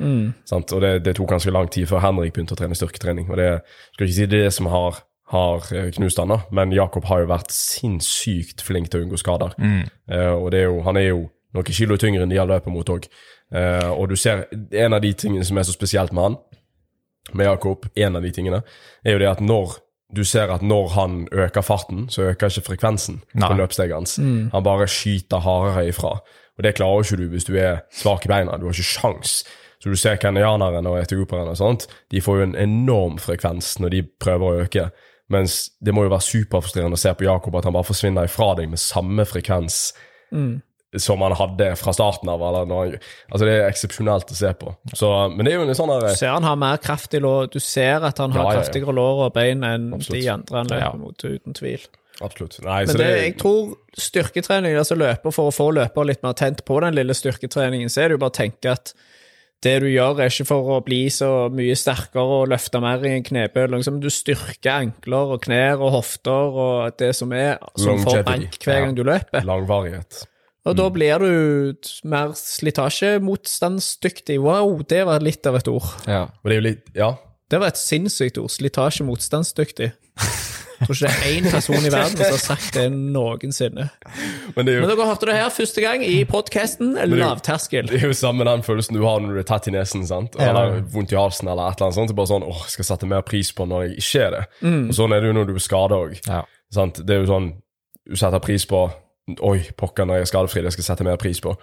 Sant? 0.45 0.73
Og 0.73 0.81
det, 0.81 1.03
det 1.03 1.15
tok 1.15 1.29
ganske 1.29 1.51
lang 1.51 1.69
tid 1.69 1.87
før 1.87 2.01
Henrik 2.01 2.33
begynte 2.33 2.55
å 2.55 2.59
trene 2.59 2.77
styrketrening. 2.77 3.29
Og 3.29 3.37
det 3.37 3.61
skal 3.93 4.07
ikke 4.07 4.15
si 4.15 4.25
det 4.25 4.39
er 4.39 4.49
det 4.49 4.53
som 4.53 4.65
har, 4.71 5.03
har 5.31 5.67
eh, 5.75 5.89
knust 5.95 6.19
han, 6.21 6.33
da, 6.33 6.41
men 6.51 6.73
Jakob 6.75 7.07
har 7.09 7.23
jo 7.23 7.31
vært 7.31 7.53
sinnssykt 7.55 8.63
flink 8.65 8.91
til 8.91 9.01
å 9.01 9.05
unngå 9.07 9.19
skader. 9.21 9.55
Eh, 10.11 10.33
og 10.33 10.51
det 10.53 10.63
er 10.63 10.69
jo, 10.69 10.81
han 10.87 10.99
er 10.99 11.07
jo 11.09 11.21
noen 11.55 11.75
kilo 11.75 11.97
tyngre 11.99 12.25
enn 12.25 12.31
de 12.31 12.39
har 12.39 12.49
løpet 12.49 12.71
mot 12.71 12.89
òg. 12.89 13.07
og 13.91 14.05
du 14.07 14.15
ser 14.15 14.45
en 14.71 14.93
av 14.95 15.01
de 15.03 15.09
tingene 15.11 15.43
som 15.43 15.57
er 15.59 15.65
så 15.67 15.73
spesielt 15.75 16.13
med 16.15 16.23
han, 16.23 16.37
med 17.33 17.45
Jakob, 17.45 17.89
en 17.95 18.15
av 18.15 18.23
de 18.23 18.31
tingene, 18.31 18.61
er 19.03 19.17
jo 19.17 19.19
det 19.19 19.27
at 19.27 19.41
når 19.43 19.75
du 20.15 20.23
ser 20.27 20.51
at 20.51 20.63
når 20.63 20.87
han 20.95 21.27
øker 21.31 21.61
farten, 21.61 22.05
så 22.09 22.29
øker 22.31 22.51
ikke 22.51 22.65
frekvensen 22.69 23.21
Nei. 23.33 23.47
på 23.47 23.57
løpssteget 23.59 23.95
hans. 23.95 24.17
Han 24.51 24.63
bare 24.63 24.87
skyter 24.87 25.43
hardere 25.43 25.87
ifra. 25.87 26.17
Og 26.57 26.63
det 26.63 26.75
klarer 26.75 27.05
ikke 27.05 27.19
du 27.21 27.29
hvis 27.31 27.47
du 27.47 27.55
er 27.55 27.83
svak 27.95 28.25
i 28.25 28.31
beina. 28.31 28.57
Du 28.59 28.67
har 28.67 28.75
ikke 28.75 28.91
sjans. 28.91 29.41
Så 29.81 29.89
du 29.89 29.95
ser 29.97 30.19
kenyanerne 30.21 30.89
og 30.89 30.99
etiopierne 30.99 31.55
og 31.55 31.57
sånt, 31.57 31.87
de 32.11 32.21
får 32.21 32.37
jo 32.37 32.43
en 32.49 32.59
enorm 32.59 33.17
frekvens 33.17 33.79
når 33.81 33.95
de 33.95 34.03
prøver 34.21 34.45
å 34.45 34.65
øke. 34.67 34.91
Mens 35.31 35.61
det 35.79 35.93
må 35.95 36.03
jo 36.05 36.11
være 36.11 36.27
superfrustrerende 36.27 36.99
å 36.99 37.01
se 37.01 37.13
på 37.15 37.25
Jakob 37.27 37.55
at 37.59 37.67
han 37.69 37.75
bare 37.77 37.87
forsvinner 37.87 38.27
ifra 38.27 38.51
deg 38.59 38.69
med 38.71 38.81
samme 38.81 39.25
frekvens 39.29 39.85
som 40.99 41.21
han 41.23 41.31
hadde 41.39 41.69
fra 41.79 41.93
starten 41.95 42.29
av. 42.29 42.41
Han, 42.43 42.71
altså 42.71 43.45
Det 43.47 43.53
er 43.53 43.69
eksepsjonelt 43.69 44.31
å 44.33 44.35
se 44.35 44.51
på. 44.59 44.73
Så, 44.93 45.11
men 45.31 45.47
det 45.47 45.53
er 45.53 45.61
jo 45.61 45.67
en 45.67 45.77
sånn 45.77 45.93
Du 45.93 46.03
der, 46.03 46.17
ser 46.19 46.33
han 46.35 46.47
har 46.47 46.59
mer 46.59 46.81
kraft 46.83 47.15
i 47.15 47.21
lår. 47.23 47.47
Du 47.53 47.59
ser 47.63 48.03
at 48.07 48.19
han 48.19 48.35
har 48.35 48.43
Ja, 48.43 48.49
ja, 48.49 48.57
ja. 48.57 48.59
kraftigere 48.59 48.95
lår 48.97 49.25
og 49.27 49.33
bein 49.37 49.63
enn 49.63 49.93
Absolutt. 49.95 50.17
de 50.19 50.29
andre 50.33 50.57
han 50.63 50.71
løper 50.73 50.99
mot, 50.99 51.23
uten 51.23 51.55
tvil. 51.55 51.87
Absolutt. 52.21 52.59
Nei, 52.65 52.81
Men 52.85 52.91
så 52.91 52.99
det, 52.99 53.07
det, 53.07 53.21
jeg 53.23 53.37
tror 53.39 53.71
styrketrening, 53.97 54.75
altså 54.77 54.97
løper 54.99 55.33
for 55.33 55.49
å 55.49 55.55
få 55.55 55.71
løper 55.79 56.05
litt 56.11 56.21
mer 56.25 56.35
tent 56.37 56.65
på 56.67 56.81
den 56.83 56.99
lille 56.99 57.15
styrketreningen, 57.17 57.89
så 57.89 58.03
er 58.03 58.11
det 58.11 58.19
jo 58.19 58.23
bare 58.25 58.35
å 58.35 58.39
tenke 58.41 58.75
at 58.75 58.91
det 59.61 59.75
du 59.83 59.87
gjør, 59.91 60.19
er 60.23 60.31
ikke 60.31 60.47
for 60.49 60.69
å 60.73 60.79
bli 60.85 61.03
så 61.13 61.29
mye 61.53 61.75
sterkere 61.77 62.39
og 62.41 62.49
løfte 62.49 62.81
mer 62.81 63.03
i 63.05 63.11
en 63.19 63.25
knebøy. 63.25 63.67
Liksom, 63.75 63.99
du 64.01 64.09
styrker 64.09 64.71
ankler 64.73 65.35
og 65.35 65.43
knær 65.45 65.81
og 65.81 65.93
hofter 65.99 66.57
og 66.65 66.97
det 66.97 67.11
som 67.17 67.33
er, 67.37 67.59
som 67.77 68.01
får 68.01 68.23
bank 68.25 68.57
hver 68.65 68.79
gang 68.87 68.97
du 68.97 69.03
løper. 69.05 69.45
langvarighet. 69.45 70.23
Og 70.65 70.77
da 70.77 70.89
blir 70.93 71.17
du 71.21 71.73
mer 72.05 72.33
slitasjemotstandsdyktig. 72.37 74.37
Wow, 74.41 74.81
det 74.85 75.05
var 75.09 75.19
litt 75.25 75.45
av 75.49 75.55
et 75.57 75.67
ord. 75.71 75.87
Ja. 76.09 76.27
Det 76.45 76.61
litt 76.61 76.85
Ja. 76.97 77.15
Det 77.51 77.59
var 77.59 77.67
et 77.73 77.81
sinnssykt 77.81 78.37
ord. 78.39 78.51
Slitasjemotstandsdyktig. 78.53 79.89
Tror 80.81 80.95
ikke 80.95 81.09
det 81.11 81.29
er 81.29 81.35
én 81.37 81.47
person 81.51 81.85
i 81.85 81.91
verden 81.93 82.17
som 82.17 82.31
har 82.33 82.41
sagt 82.41 82.73
det 82.77 82.85
noensinne. 82.91 83.87
Men 84.55 84.65
det 84.65 84.73
er 84.73 84.79
jo 84.79 84.85
Men 84.85 84.91
dere 84.93 85.07
hørte 85.11 85.29
det 85.29 85.35
her 85.37 85.51
første 85.53 85.83
gang 85.83 86.05
i 86.05 86.15
podkasten 86.29 86.95
Lavterskel. 87.11 87.89
Det 87.91 87.99
er 88.01 88.07
jo 88.09 88.17
samme 88.17 88.47
den 88.47 88.63
følelsen 88.65 88.97
du 88.97 89.03
har 89.05 89.21
når 89.21 89.35
du 89.35 89.41
er 89.43 89.47
tett 89.51 89.69
i 89.69 89.75
nesen, 89.75 90.07
sant? 90.09 90.37
eller 90.41 90.79
vondt 90.93 91.13
i 91.13 91.19
halsen, 91.19 91.51
eller 91.51 91.69
et 91.69 91.77
eller 91.77 91.91
annet 91.91 91.99
sånt. 91.99 92.09
Det 92.09 92.15
er 92.15 92.21
bare 92.21 92.31
sånn, 92.33 92.47
åh, 92.47 92.63
skal 92.73 92.89
sette 92.89 93.09
mer 93.11 93.21
pris 93.27 93.53
på 93.53 93.67
når 93.69 93.85
jeg 93.85 94.01
ikke 94.01 94.25
er 94.25 94.35
det. 94.37 94.43
Og 94.71 94.97
sånn 94.97 95.13
er 95.15 95.21
det 95.21 95.31
jo 95.31 95.37
når 95.37 95.51
du 95.51 95.53
er 95.55 95.65
skada 95.67 96.01
òg. 96.07 96.17
Ja. 96.25 96.41
Det 96.71 97.13
er 97.13 97.23
jo 97.23 97.29
sånn, 97.29 97.53
du 98.09 98.17
setter 98.17 98.43
pris 98.43 98.65
på 98.69 98.87
Oi, 99.45 99.61
pokker, 99.77 100.03
når 100.09 100.17
jeg 100.17 100.25
er 100.25 100.29
skadefri, 100.31 100.61
det 100.65 100.71
skal 100.73 100.81
jeg 100.81 100.87
sette 100.89 101.05
mer 101.07 101.19
pris 101.21 101.39
på. 101.39 101.53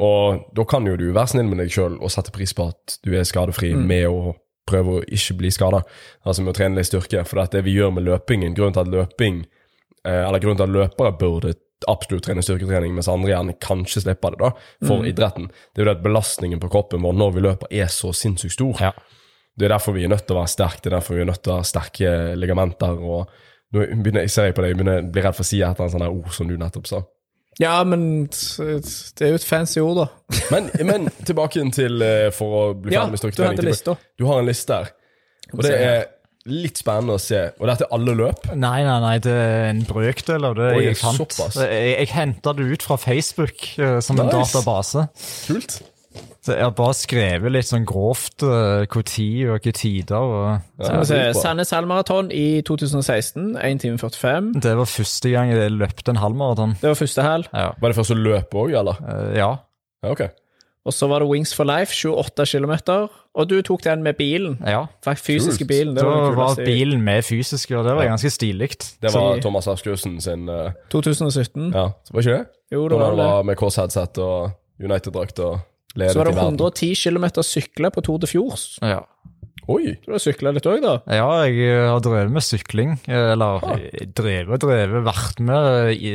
Og 0.00 0.44
da 0.56 0.64
kan 0.64 0.86
jo 0.88 0.94
du 0.96 1.10
være 1.12 1.32
snill 1.34 1.50
med 1.50 1.58
deg 1.60 1.72
sjøl 1.74 1.98
og 1.98 2.12
sette 2.14 2.32
pris 2.32 2.54
på 2.56 2.70
at 2.70 2.94
du 3.04 3.10
er 3.18 3.26
skadefri 3.28 3.74
med 3.76 4.06
å 4.08 4.32
prøve 4.68 4.98
å 4.98 5.02
ikke 5.04 5.36
bli 5.40 5.50
skada, 5.54 5.82
altså 6.22 6.44
med 6.44 6.54
å 6.54 6.56
trene 6.56 6.78
litt 6.78 6.90
styrke. 6.90 7.24
For 7.28 7.42
det 7.52 7.64
vi 7.66 7.76
gjør 7.76 7.94
med 7.96 8.06
løpingen, 8.06 8.54
grunnen 8.56 8.76
til 8.76 8.84
at 8.84 8.92
løping 8.92 9.42
eh, 10.06 10.22
Eller 10.22 10.42
grunnen 10.42 10.60
til 10.60 10.68
at 10.68 10.76
løpere 10.76 11.14
burde 11.18 11.54
absolutt 11.90 12.26
trene 12.28 12.44
styrketrening, 12.44 12.94
mens 12.94 13.10
andre 13.10 13.32
gjerne 13.32 13.56
kanskje 13.62 14.04
slipper 14.04 14.36
det, 14.36 14.44
da, 14.44 14.50
for 14.86 15.06
idretten, 15.08 15.48
det 15.50 15.80
er 15.80 15.84
jo 15.84 15.88
det 15.88 15.96
at 15.96 16.04
belastningen 16.04 16.60
på 16.62 16.70
kroppen 16.70 17.02
vår 17.02 17.16
når 17.18 17.32
vi 17.34 17.42
løper, 17.42 17.72
er 17.74 17.90
så 17.90 18.12
sinnssykt 18.14 18.54
stor. 18.54 18.84
Ja. 18.90 18.92
Det 19.58 19.66
er 19.66 19.74
derfor 19.74 19.96
vi 19.96 20.04
er 20.06 20.12
nødt 20.12 20.24
til 20.28 20.36
å 20.36 20.40
være 20.40 20.52
sterke, 20.52 20.84
det 20.84 20.92
er 20.92 20.96
derfor 21.00 21.18
vi 21.18 21.24
er 21.24 21.28
nødt 21.28 21.42
til 21.42 21.52
å 21.52 21.58
ha 21.58 21.66
sterke 21.66 22.12
ligamenter. 22.38 23.02
og 23.02 23.32
nå 23.72 23.86
begynner 24.04 24.26
jeg 24.26 24.32
ser 24.32 24.48
jeg 24.50 24.56
på 24.56 24.64
deg, 24.64 24.72
jeg 24.72 24.78
begynner 24.80 25.10
blir 25.12 25.26
redd 25.26 25.36
for 25.36 25.44
å 25.44 25.48
si 25.48 25.60
et 25.60 25.66
eller 25.66 25.86
annet 25.88 25.96
sånt 25.96 26.22
ord 26.22 26.36
som 26.36 26.48
du 26.48 26.56
nettopp 26.60 26.88
sa. 26.88 27.02
Ja, 27.60 27.74
men 27.84 28.26
det 28.30 29.26
er 29.26 29.34
jo 29.34 29.38
et 29.40 29.44
fancy 29.44 29.82
ord, 29.82 29.98
da. 30.00 30.40
Men, 30.54 30.70
men 30.88 31.10
tilbake 31.28 31.62
til 31.74 32.02
eh, 32.04 32.30
for 32.34 32.56
å 32.56 32.64
bli 32.72 32.94
ferdig 32.94 33.12
med 33.12 33.36
du 33.36 33.44
Ja, 33.44 33.52
du. 33.92 33.94
Du 34.18 34.26
har 34.30 34.40
en 34.40 34.48
liste 34.48 34.78
her, 34.80 34.92
og 35.52 35.64
det 35.66 35.74
er 35.76 36.04
litt 36.48 36.80
spennende 36.80 37.18
å 37.18 37.22
se. 37.22 37.42
Og 37.60 37.68
dette 37.70 37.86
er 37.86 37.92
alle 37.94 38.16
løp. 38.18 38.48
Nei, 38.56 38.80
nei, 38.82 38.96
nei, 39.04 39.14
det 39.22 39.34
er 39.36 39.68
en 39.68 39.84
brøkdel 39.86 40.48
av 40.48 40.56
det 40.58 40.70
Oi, 40.74 40.84
jeg 40.88 40.98
fant. 40.98 41.20
såpass. 41.20 41.60
Jeg, 41.60 41.92
jeg 41.92 42.10
henta 42.16 42.54
det 42.58 42.66
ut 42.72 42.82
fra 42.82 42.96
Facebook 42.98 43.68
som 43.76 44.00
som 44.08 44.24
en 44.24 44.32
database. 44.32 45.06
Kult. 45.46 45.78
Så 46.42 46.56
jeg 46.56 46.64
har 46.66 46.72
bare 46.74 46.94
skrevet 46.98 47.52
litt 47.54 47.68
sånn 47.68 47.84
grovt 47.86 48.42
uh, 48.42 48.82
hvor 48.90 49.04
tid 49.06 49.44
og 49.46 49.60
hvilke 49.60 49.72
tider. 49.78 50.16
og 50.18 50.58
vi 50.82 51.04
se. 51.06 51.20
Sandnes 51.38 51.70
halvmaraton 51.70 52.32
i 52.34 52.60
2016, 52.66 53.52
1 53.62 53.80
time 53.84 53.98
45. 53.98 54.48
Det 54.64 54.72
var 54.80 54.90
første 54.90 55.30
gang 55.30 55.52
jeg 55.54 55.70
løpte 55.70 56.10
en 56.10 56.18
halvmaraton. 56.18 56.74
Det 56.82 56.90
var 56.90 56.98
første 56.98 57.22
hel. 57.22 57.46
Ja. 57.54 57.68
Var 57.78 57.94
det 57.94 57.98
første 58.00 58.16
løp 58.18 58.56
òg, 58.58 58.74
eller? 58.80 58.98
Uh, 59.06 59.30
ja. 59.38 59.50
Ja, 60.02 60.10
ok. 60.16 60.24
Og 60.82 60.90
så 60.90 61.06
var 61.06 61.22
det 61.22 61.28
Wings 61.30 61.54
for 61.54 61.62
Life, 61.62 61.94
28 61.94 62.42
km. 62.58 62.72
Og 63.38 63.46
du 63.48 63.60
tok 63.62 63.84
den 63.86 64.02
med 64.02 64.18
bilen. 64.18 64.58
ja. 64.66 64.82
Faktisk 65.04 65.28
fysiske 65.30 65.62
Kult. 65.62 65.68
bilen. 65.68 65.94
Det 65.94 66.02
Da 66.02 66.08
var 66.10 66.26
det 66.26 66.36
var 66.42 66.64
bilen 66.66 67.04
med 67.06 67.22
fysiske, 67.22 67.76
og 67.78 67.84
det 67.86 67.94
var 67.94 68.04
ganske 68.10 68.30
stilig. 68.34 68.68
Det 68.98 69.14
var 69.14 69.36
Så- 69.36 69.40
Thomas 69.46 69.68
Askussen 69.68 70.18
sin 70.20 70.48
uh, 70.48 70.72
2017. 70.90 71.70
Ja, 71.70 71.86
så 72.02 72.12
var 72.12 72.20
ikke 72.20 72.38
det? 72.38 72.46
Jo, 72.72 72.88
det 72.88 72.98
var 72.98 73.10
det. 73.14 73.18
var 73.18 73.42
med 73.46 73.56
Kåss-headset 73.56 74.18
og 74.18 74.50
United-drakt 74.82 75.38
og 75.38 75.60
ledet 75.98 76.14
Så 76.14 76.22
var 76.22 76.30
det 76.30 76.38
110 76.38 76.94
km 76.98 77.26
sykle 77.46 77.90
på 77.94 78.04
Tour 78.04 78.20
de 78.22 78.30
Fjords. 78.30 78.66
Ja. 78.82 79.02
Oi! 79.70 79.94
Du 80.02 80.10
har 80.10 80.18
sykla 80.18 80.50
litt 80.56 80.66
òg, 80.66 80.80
da? 80.82 80.96
ja, 81.06 81.26
jeg 81.46 81.68
eh, 81.70 81.86
har 81.86 82.00
drevet 82.02 82.32
med 82.34 82.42
sykling. 82.42 82.96
eh, 83.06 83.28
Eller 83.36 83.62
ah. 83.62 83.82
drevet 84.18 84.56
og 84.56 84.64
drevet, 84.64 85.04
vært 85.06 85.42
med 85.46 85.92
i 85.94 86.14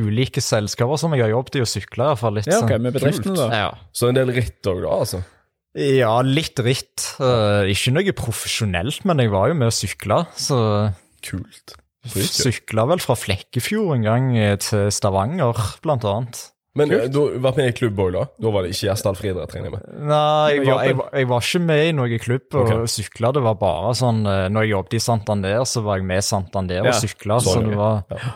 ulike 0.00 0.40
selskaper 0.40 1.00
som 1.00 1.12
jeg 1.12 1.26
har 1.26 1.34
jobbet 1.34 1.58
i, 1.58 1.64
og 1.66 1.70
sykla 1.70 2.10
iallfall 2.12 2.38
litt. 2.38 2.48
Ja, 2.48 2.62
okay, 2.64 2.80
med 2.80 2.96
bedriftene, 2.96 3.36
da. 3.36 3.48
Ja. 3.52 3.70
Så 3.92 4.08
en 4.08 4.16
del 4.16 4.32
ritt 4.32 4.64
òg, 4.72 4.80
da, 4.86 5.00
altså. 5.04 5.22
Ja, 5.76 6.14
litt 6.24 6.56
ritt. 6.64 7.04
Uh, 7.20 7.68
ikke 7.68 7.92
noe 7.92 8.16
profesjonelt, 8.16 9.02
men 9.04 9.20
jeg 9.20 9.28
var 9.34 9.50
jo 9.52 9.58
med 9.60 9.68
å 9.68 9.76
sykle. 9.76 10.22
Så 10.40 10.56
Kult. 11.26 11.76
Sykla 12.06 12.86
vel 12.86 13.02
fra 13.02 13.16
Flekkefjord 13.18 13.96
en 13.96 14.04
gang 14.06 14.28
eh, 14.38 14.54
til 14.62 14.92
Stavanger, 14.94 15.58
blant 15.82 16.06
annet. 16.06 16.42
Men 16.76 16.90
Kult. 16.92 17.12
du 17.12 17.18
har 17.22 17.36
vært 17.46 17.58
med 17.60 17.70
i 17.70 17.74
klubb 17.76 18.00
òg, 18.04 18.10
da? 18.12 18.22
Da 18.44 18.50
var 18.52 18.66
det 18.66 18.74
ikke 18.74 18.90
Gjesdal 18.90 19.16
friidrett, 19.16 19.52
regner 19.56 19.70
jeg 19.70 19.74
med? 19.78 19.84
Nei, 20.10 20.48
jeg 20.52 20.64
var, 20.66 20.82
jeg, 20.84 20.96
jeg 21.22 21.28
var 21.30 21.46
ikke 21.46 21.60
med 21.64 21.84
i 21.86 21.94
noen 21.96 22.20
klubb 22.20 22.56
og 22.58 22.64
okay. 22.64 22.90
sykla. 22.92 23.30
Det 23.32 23.42
var 23.46 23.56
bare 23.60 23.92
sånn 23.96 24.18
eh, 24.28 24.42
Når 24.52 24.66
jeg 24.66 24.72
jobbet 24.74 24.96
i 24.98 25.00
Santander, 25.06 25.62
så 25.70 25.82
var 25.86 26.02
jeg 26.02 26.08
med 26.10 26.26
Santander 26.26 26.82
og 26.82 26.90
Ja, 26.90 26.98
sykla. 27.00 27.38
sånn, 27.40 27.54
så 27.54 27.64
det 27.64 27.72
ja. 27.72 27.80
var 27.80 28.26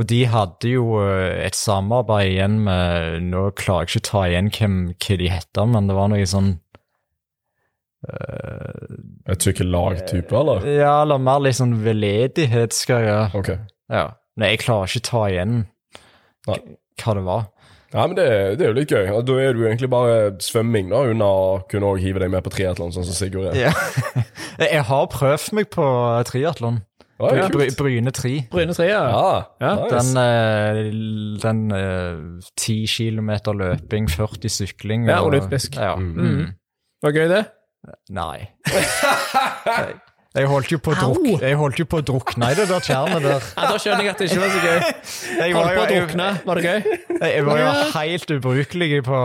Og 0.00 0.08
de 0.14 0.20
hadde 0.32 0.72
jo 0.72 0.86
eh, 1.02 1.44
et 1.44 1.58
samarbeid 1.60 2.32
igjen 2.32 2.56
med 2.64 3.28
Nå 3.28 3.44
klarer 3.60 3.84
jeg 3.84 3.92
ikke 3.92 4.04
å 4.04 4.08
ta 4.08 4.24
igjen 4.30 4.50
hvem, 4.56 4.80
hva 4.96 5.20
de 5.20 5.30
heter, 5.36 5.70
men 5.76 5.92
det 5.92 5.98
var 6.00 6.12
noe 6.14 6.28
sånn 6.34 6.52
Et 8.04 9.40
sykkellag-type, 9.40 10.28
eller? 10.36 10.66
Ja, 10.68 10.98
eller 11.06 11.20
mer 11.24 11.38
litt 11.40 11.56
sånn 11.56 11.78
veldedighetsgreier. 11.80 13.32
Okay. 13.32 13.62
Ja. 13.88 14.10
Nei, 14.36 14.50
jeg 14.52 14.60
klarer 14.66 14.90
ikke 14.90 15.00
å 15.00 15.06
ta 15.08 15.22
igjen 15.30 15.62
hva 16.44 17.14
det 17.16 17.24
var. 17.24 17.46
Ja, 17.94 18.06
men 18.10 18.16
det, 18.18 18.24
det 18.58 18.64
er 18.66 18.72
jo 18.72 18.76
litt 18.80 18.90
gøy. 18.90 19.04
Og 19.14 19.22
Da 19.28 19.36
er 19.38 19.52
du 19.54 19.60
egentlig 19.68 19.88
bare 19.92 20.32
svømming, 20.42 20.88
da, 20.90 21.04
unna 21.12 21.28
å 21.30 21.44
kunne 21.70 21.86
også 21.92 22.02
hive 22.02 22.18
deg 22.24 22.32
med 22.34 22.42
på 22.42 22.50
triatlon, 22.50 22.90
sånn 22.94 23.06
som 23.06 23.14
Sigurd 23.14 23.52
er. 23.52 23.68
Ja. 23.68 23.72
jeg 24.64 24.82
har 24.88 25.06
prøvd 25.12 25.52
meg 25.54 25.70
på 25.70 25.86
triatlon. 26.26 26.80
Ja, 27.22 27.46
Bry. 27.48 27.68
Bryne 27.78 28.10
3. 28.10 28.32
Bryne 28.50 28.74
3, 28.74 28.88
ja. 28.90 29.02
Ja, 29.06 29.28
Ja, 29.62 29.74
nice. 29.78 29.94
Den, 29.94 30.08
eh, 30.18 30.80
den 31.44 31.60
eh, 31.70 32.16
10 32.58 32.88
kilometer 32.90 33.54
løping, 33.54 34.10
40 34.10 34.50
sykling 34.50 35.06
Ja, 35.08 35.20
og- 35.22 35.30
olympisk. 35.30 35.78
Ja. 35.78 35.94
Mm. 35.94 36.50
Var 37.06 37.14
gøy, 37.14 37.28
det? 37.30 37.44
Nei. 38.10 38.48
jeg, 40.34 40.48
holdt 40.50 40.72
jo 40.72 40.78
på 40.82 40.90
å 40.90 40.96
druk, 40.98 41.18
Au! 41.22 41.34
jeg 41.44 41.58
holdt 41.60 41.78
jo 41.78 41.86
på 41.86 42.00
å 42.00 42.04
drukne 42.10 42.48
i 42.50 42.56
det 42.58 42.66
der 42.70 42.82
tjernet 42.82 43.22
der. 43.22 43.44
Ja, 43.54 43.66
Da 43.70 43.76
skjønner 43.78 44.02
jeg 44.02 44.14
at 44.14 44.18
det 44.22 44.28
ikke 44.30 44.40
var 44.42 44.50
så 44.54 44.62
gøy. 44.64 44.80
Jeg 45.38 45.54
Holdt 45.54 45.76
på 45.78 45.84
å 45.84 45.88
drukne. 45.92 46.28
Var 46.48 46.60
det 46.60 46.64
gøy? 46.64 46.80
Jeg, 47.14 47.30
jeg 47.30 47.46
var 47.46 47.60
jo 47.62 47.68
helt 47.94 48.34
ubrukelig 48.38 49.02
på, 49.06 49.20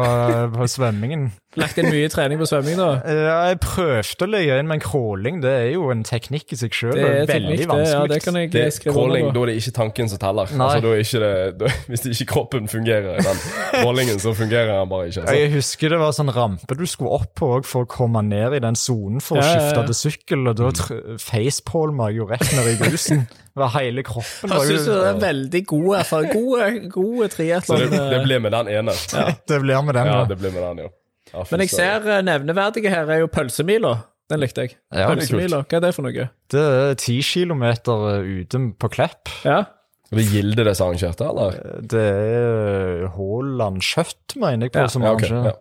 på 0.53 0.67
svømmingen. 0.75 1.29
Lagt 1.57 1.79
inn 1.81 1.87
mye 1.89 2.05
trening 2.13 2.37
på 2.37 2.45
svømming, 2.45 2.77
da. 2.77 2.87
Ja, 3.09 3.37
jeg 3.49 3.57
prøvde 3.63 4.25
å 4.25 4.29
legge 4.29 4.57
inn, 4.61 4.67
men 4.69 4.81
crawling 4.83 5.39
det 5.41 5.49
er 5.49 5.69
jo 5.73 5.87
en 5.89 6.03
teknikk 6.05 6.53
i 6.53 6.59
seg 6.59 6.75
sjøl. 6.77 6.93
Det 6.93 7.01
er 7.07 7.15
veldig 7.25 7.31
teknikk, 7.31 7.57
det. 7.57 7.65
Ja, 7.65 7.71
vanskelig. 7.73 8.09
det 8.11 8.19
kan 8.21 8.37
jeg 8.37 8.51
Det, 8.53 8.65
crawling, 8.85 9.31
da 9.33 9.41
er 9.41 9.49
det 9.49 9.55
ikke 9.63 9.73
tanken 9.79 10.11
som 10.11 10.21
teller. 10.21 10.53
Altså, 10.53 10.93
ikke 11.01 11.21
det, 11.23 11.31
da, 11.63 11.71
hvis 11.89 12.05
ikke 12.13 12.27
kroppen 12.35 12.69
fungerer 12.69 13.17
i 13.17 13.25
den 13.25 13.41
målingen, 13.81 14.21
så 14.21 14.35
fungerer 14.37 14.69
den 14.75 14.91
bare 14.93 15.09
ikke. 15.09 15.23
Altså. 15.25 15.35
Jeg 15.39 15.51
husker 15.55 15.95
det 15.95 16.01
var 16.03 16.13
sånn 16.19 16.33
rampe 16.37 16.77
du 16.77 16.85
skulle 16.85 17.17
opp 17.17 17.33
på 17.41 17.51
for 17.65 17.87
å 17.87 17.89
komme 17.89 18.21
ned 18.29 18.59
i 18.59 18.61
den 18.63 18.77
sonen 18.77 19.17
for 19.23 19.39
å 19.39 19.41
Ja, 19.41 19.49
ja, 19.49 19.57
ja. 19.57 19.65
skifte 19.73 19.87
til 19.89 19.99
sykkel, 20.03 20.45
og 20.53 20.59
da 20.61 20.69
tr- 20.77 21.01
facepalma 21.23 22.11
jeg 22.11 22.21
jo 22.21 22.29
rett 22.29 22.45
ned 22.53 22.71
i 22.75 22.77
grusen. 22.83 23.25
Hele 23.73 24.05
kroppen. 24.07 24.53
Jeg 24.53 24.69
syns 24.69 24.85
det 24.87 24.99
er 25.09 25.17
veldig 25.19 25.61
god 25.67 25.89
erfaring. 25.99 26.29
Gode, 26.31 26.69
gode 26.93 27.27
Så 27.33 27.75
det, 27.81 27.89
det 27.91 28.21
blir 28.23 28.39
med 28.39 28.53
den 28.55 28.69
ene. 28.77 28.93
Ja, 29.11 29.25
det 29.49 29.59
blir 29.65 29.81
med 29.83 29.97
den, 29.97 30.07
ja. 30.13 30.21
det 30.29 30.37
blir 30.39 30.53
med 30.53 30.63
den, 30.63 30.85
ja. 30.85 30.93
Ja 31.33 31.43
Men 31.51 31.63
jeg 31.65 31.73
ser 31.73 32.07
eh, 32.09 32.21
nevneverdige 32.25 32.91
her 32.93 33.09
er 33.09 33.23
jo 33.23 33.27
pølsemila. 33.31 33.95
Den 34.29 34.43
likte 34.43 34.61
jeg. 34.67 34.75
Ja, 34.93 35.07
Pølsemila, 35.09 35.63
hva 35.65 35.77
er 35.79 35.83
det 35.87 35.89
for 35.95 36.05
noe? 36.05 36.27
Det 36.53 36.61
er 36.61 36.95
ti 37.01 37.15
kilometer 37.25 38.03
eh, 38.11 38.27
ute 38.43 38.61
på 38.77 38.89
Klepp. 38.93 39.31
Ja, 39.41 39.63
Det 40.11 40.21
er 40.21 40.29
Gilde 40.35 40.65
det 40.65 40.75
som 40.77 40.89
arrangerte, 40.89 41.25
eller? 41.25 41.57
Det 41.81 42.03
er 42.03 43.07
Haaland 43.15 43.81
Kjøtt, 43.85 44.37
mener 44.37 44.67
jeg 44.67 44.73
på, 44.75 44.83
Ja, 44.85 44.87
som 44.93 45.05
Ja, 45.05 45.15
okay. 45.17 45.33
Ja. 45.49 45.55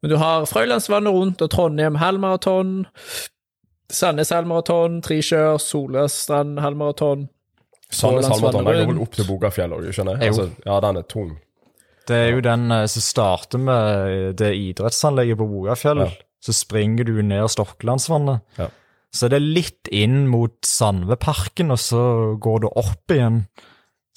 Men 0.00 0.12
du 0.12 0.16
har 0.20 0.46
Frøylandsvannet 0.48 1.12
rundt 1.12 1.42
og 1.44 1.50
Trondheim 1.52 1.98
halvmaraton. 2.00 2.86
Sandnes 3.92 4.30
halvmaraton, 4.32 5.00
Trikjør, 5.04 5.58
Solastrand 5.60 6.60
halvmaraton. 6.62 7.28
Sandnes 7.90 8.28
halvmaraton 8.28 8.64
den 8.64 8.80
går 8.80 8.92
vel 8.92 9.02
opp 9.04 9.16
til 9.18 9.28
Bogafjell 9.28 9.72
òg, 9.76 9.88
skjønner 9.92 10.20
jeg? 10.20 10.32
Altså, 10.32 10.46
ja, 10.64 10.78
den 10.84 11.00
er 11.00 11.08
tung. 11.10 11.32
Det 12.10 12.18
er 12.18 12.34
jo 12.34 12.42
den 12.44 12.66
eh, 12.74 12.88
som 12.90 13.06
starter 13.06 13.62
med 13.62 14.36
det 14.40 14.52
idrettsanlegget 14.58 15.40
på 15.40 15.48
Bogafjell. 15.50 16.04
Ja. 16.04 16.10
Så 16.40 16.56
springer 16.56 17.06
du 17.08 17.18
ned 17.22 17.48
Stokkelandsvannet. 17.52 18.44
Ja. 18.58 18.70
Så 19.14 19.26
det 19.30 19.40
er 19.40 19.50
litt 19.58 19.90
inn 19.90 20.24
mot 20.30 20.54
Sandveparken, 20.66 21.72
og 21.74 21.80
så 21.82 22.02
går 22.42 22.64
du 22.64 22.70
opp 22.70 23.14
igjen 23.14 23.44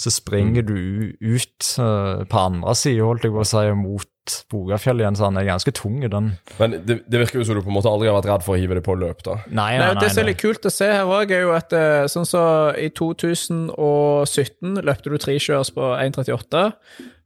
så 0.03 0.11
springer 0.11 0.65
du 0.65 0.77
ut 1.21 1.67
uh, 1.79 2.23
på 2.27 2.39
andre 2.39 2.73
sida, 2.75 3.05
holdt 3.05 3.27
jeg 3.27 3.33
på 3.33 3.43
å 3.43 3.47
si, 3.47 3.63
mot 3.77 4.09
Bogafjell 4.51 5.01
igjen, 5.03 5.17
så 5.19 5.27
han 5.27 5.37
er 5.39 5.47
ganske 5.47 5.73
tung 5.75 5.99
i 6.03 6.09
den. 6.11 6.31
Men 6.59 6.77
det, 6.87 7.01
det 7.11 7.21
virker 7.21 7.41
jo 7.41 7.47
som 7.47 7.59
du 7.59 7.63
på 7.63 7.71
en 7.71 7.77
måte 7.77 7.91
aldri 7.91 8.09
har 8.09 8.17
vært 8.17 8.29
redd 8.31 8.45
for 8.45 8.55
å 8.55 8.59
hive 8.59 8.77
det 8.79 8.83
på 8.85 8.95
løp, 8.99 9.23
da. 9.25 9.37
Nei, 9.51 9.73
Nei, 9.77 9.89
nei, 9.91 10.01
det 10.01 10.11
som 10.13 10.23
er 10.23 10.29
litt 10.31 10.41
kult 10.41 10.67
å 10.67 10.73
se 10.73 10.87
her 10.89 11.09
òg, 11.11 11.33
er 11.35 11.43
jo 11.45 11.51
at 11.55 11.75
eh, 11.75 12.05
sånn 12.11 12.27
så 12.27 12.43
i 12.79 12.87
2017 12.95 14.79
løpte 14.79 15.11
du 15.11 15.19
trikjørs 15.21 15.73
på 15.75 15.91
1,38. 15.99 16.63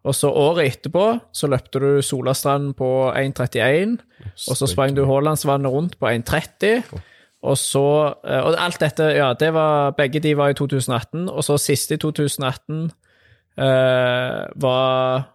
Og 0.07 0.15
så 0.15 0.31
året 0.31 0.71
etterpå 0.71 1.05
så 1.35 1.49
løpte 1.51 1.81
du 1.83 1.89
Solastrand 2.05 2.73
på 2.79 3.11
1,31. 3.11 3.97
Og 4.47 4.57
så 4.59 4.69
sprang 4.69 4.95
du 4.95 5.03
Haalandsvannet 5.05 5.71
rundt 5.71 5.97
på 5.99 6.09
1,30. 6.09 6.81
Og 7.47 7.57
så 7.59 7.85
eh, 8.25 8.41
Og 8.41 8.55
alt 8.57 8.79
dette, 8.81 9.11
ja, 9.13 9.33
det 9.37 9.51
var 9.53 9.91
Begge 9.97 10.19
de 10.23 10.33
var 10.37 10.49
i 10.49 10.57
2018. 10.57 11.29
Og 11.29 11.43
så 11.43 11.57
siste 11.61 11.97
i 11.97 12.01
2018 12.01 12.91
eh, 13.57 14.43
var 14.55 15.27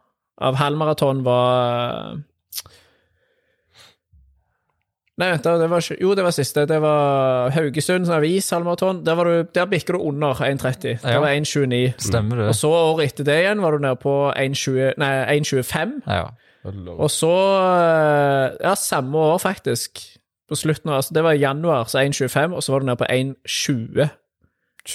Av 0.43 0.59
halvmaraton 0.59 1.25
var 1.25 2.19
Nei, 5.21 5.29
vent, 5.29 5.45
det 5.45 5.69
var 5.71 5.83
ikke 5.85 5.99
Jo, 6.01 6.15
det 6.17 6.25
var 6.25 6.31
siste. 6.33 6.63
Det 6.67 6.79
var 6.81 7.51
Haugesund 7.53 8.09
avis, 8.11 8.47
halvmaraton. 8.51 9.03
Der, 9.05 9.25
du- 9.25 9.49
der 9.55 9.67
bikker 9.67 9.93
du 9.93 9.99
under 10.01 10.35
1,30. 10.35 10.81
Det 11.03 11.05
Ja. 11.05 11.19
var 11.21 11.29
1,29. 11.29 11.93
Stemmer 11.99 12.37
det. 12.37 12.49
Og 12.49 12.55
så 12.55 12.69
året 12.73 13.05
etter 13.13 13.25
det 13.25 13.37
igjen 13.45 13.61
var 13.61 13.71
du 13.73 13.79
nede 13.79 13.97
på 14.01 14.33
1,20 14.37 14.95
Nei, 14.99 15.39
1,25. 15.39 16.01
Ja. 16.07 16.25
Og 16.65 17.11
så 17.11 17.29
eh, 17.29 18.57
Ja, 18.63 18.75
samme 18.75 19.19
år, 19.19 19.39
faktisk. 19.39 19.99
På 20.49 20.55
slutten 20.57 20.91
av 20.91 20.97
altså 20.97 21.15
Det 21.15 21.23
var 21.25 21.33
i 21.33 21.39
januar, 21.41 21.85
så 21.85 21.99
1,25, 21.99 22.55
og 22.55 22.63
så 22.63 22.73
var 22.73 22.79
du 22.81 22.87
nede 22.87 22.97
på 22.97 23.07
1,20 23.11 24.09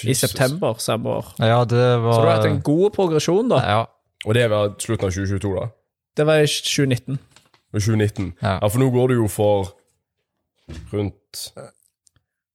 i 0.04 0.14
september 0.14 0.74
samme 0.78 1.08
år. 1.08 1.24
ja, 1.38 1.64
det 1.64 2.02
var 2.02 2.12
Så 2.12 2.20
du 2.22 2.26
har 2.28 2.36
hatt 2.36 2.46
en 2.46 2.60
god 2.62 2.90
progresjon, 2.90 3.48
da. 3.48 3.56
Ja. 3.56 3.84
Og 4.26 4.34
det 4.34 4.50
var 4.50 4.74
slutten 4.78 5.06
av 5.06 5.12
2022, 5.12 5.54
da? 5.60 5.66
Det 6.16 6.26
var 6.26 6.34
i 6.42 6.46
2019. 6.46 7.18
2019. 7.72 8.32
Ja. 8.42 8.58
Ja, 8.62 8.68
for 8.68 8.78
nå 8.78 8.90
går 8.90 9.08
du 9.08 9.14
jo 9.14 9.28
for 9.28 9.68
rundt 10.92 11.52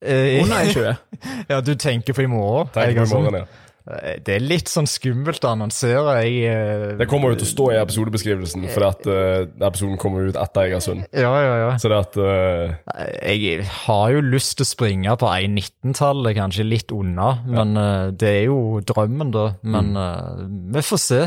Eh, 0.03 0.41
Under 0.43 0.66
20. 0.68 0.95
ja, 1.51 1.61
du 1.61 1.76
tenker 1.80 2.14
på 2.14 2.26
i 2.26 2.28
morgen? 2.28 2.68
Tenker 2.76 3.05
på 3.05 3.07
i 3.07 3.14
morgen, 3.22 3.38
ja. 3.39 3.45
Eh, 3.88 4.18
Det 4.24 4.36
er 4.36 4.43
litt 4.43 4.68
sånn 4.72 4.88
skummelt 4.88 5.43
å 5.47 5.53
annonsere. 5.53 6.18
Jeg, 6.26 6.41
eh, 6.51 6.97
Det 6.99 7.07
kommer 7.07 7.32
jo 7.32 7.39
til 7.39 7.47
å 7.47 7.51
stå 7.53 7.68
i 7.72 7.78
episodebeskrivelsen, 7.80 8.68
for 8.74 8.88
at 8.89 9.07
uh, 9.07 9.45
episoden 9.64 9.95
kommer 10.01 10.28
ut 10.28 10.39
etter 10.39 10.68
Egersund. 10.68 11.05
Ja, 11.16 11.32
ja, 11.43 11.53
ja. 11.61 11.72
Så 11.80 11.91
det 11.91 11.99
at 12.01 12.18
uh, 12.20 12.76
Jeg 13.24 13.64
har 13.86 14.11
jo 14.18 14.26
lyst 14.28 14.57
til 14.59 14.68
å 14.68 14.72
springe 14.74 15.16
på 15.20 15.32
1,19-tallet, 15.32 16.36
kanskje 16.36 16.68
litt 16.68 16.91
unna, 16.95 17.38
men 17.47 17.76
uh, 17.80 18.11
det 18.11 18.34
er 18.41 18.43
jo 18.49 18.82
drømmen, 18.84 19.32
da. 19.36 19.45
Men 19.64 19.95
eh, 19.95 20.43
vi 20.76 20.84
får 20.84 20.99
se. 20.99 21.22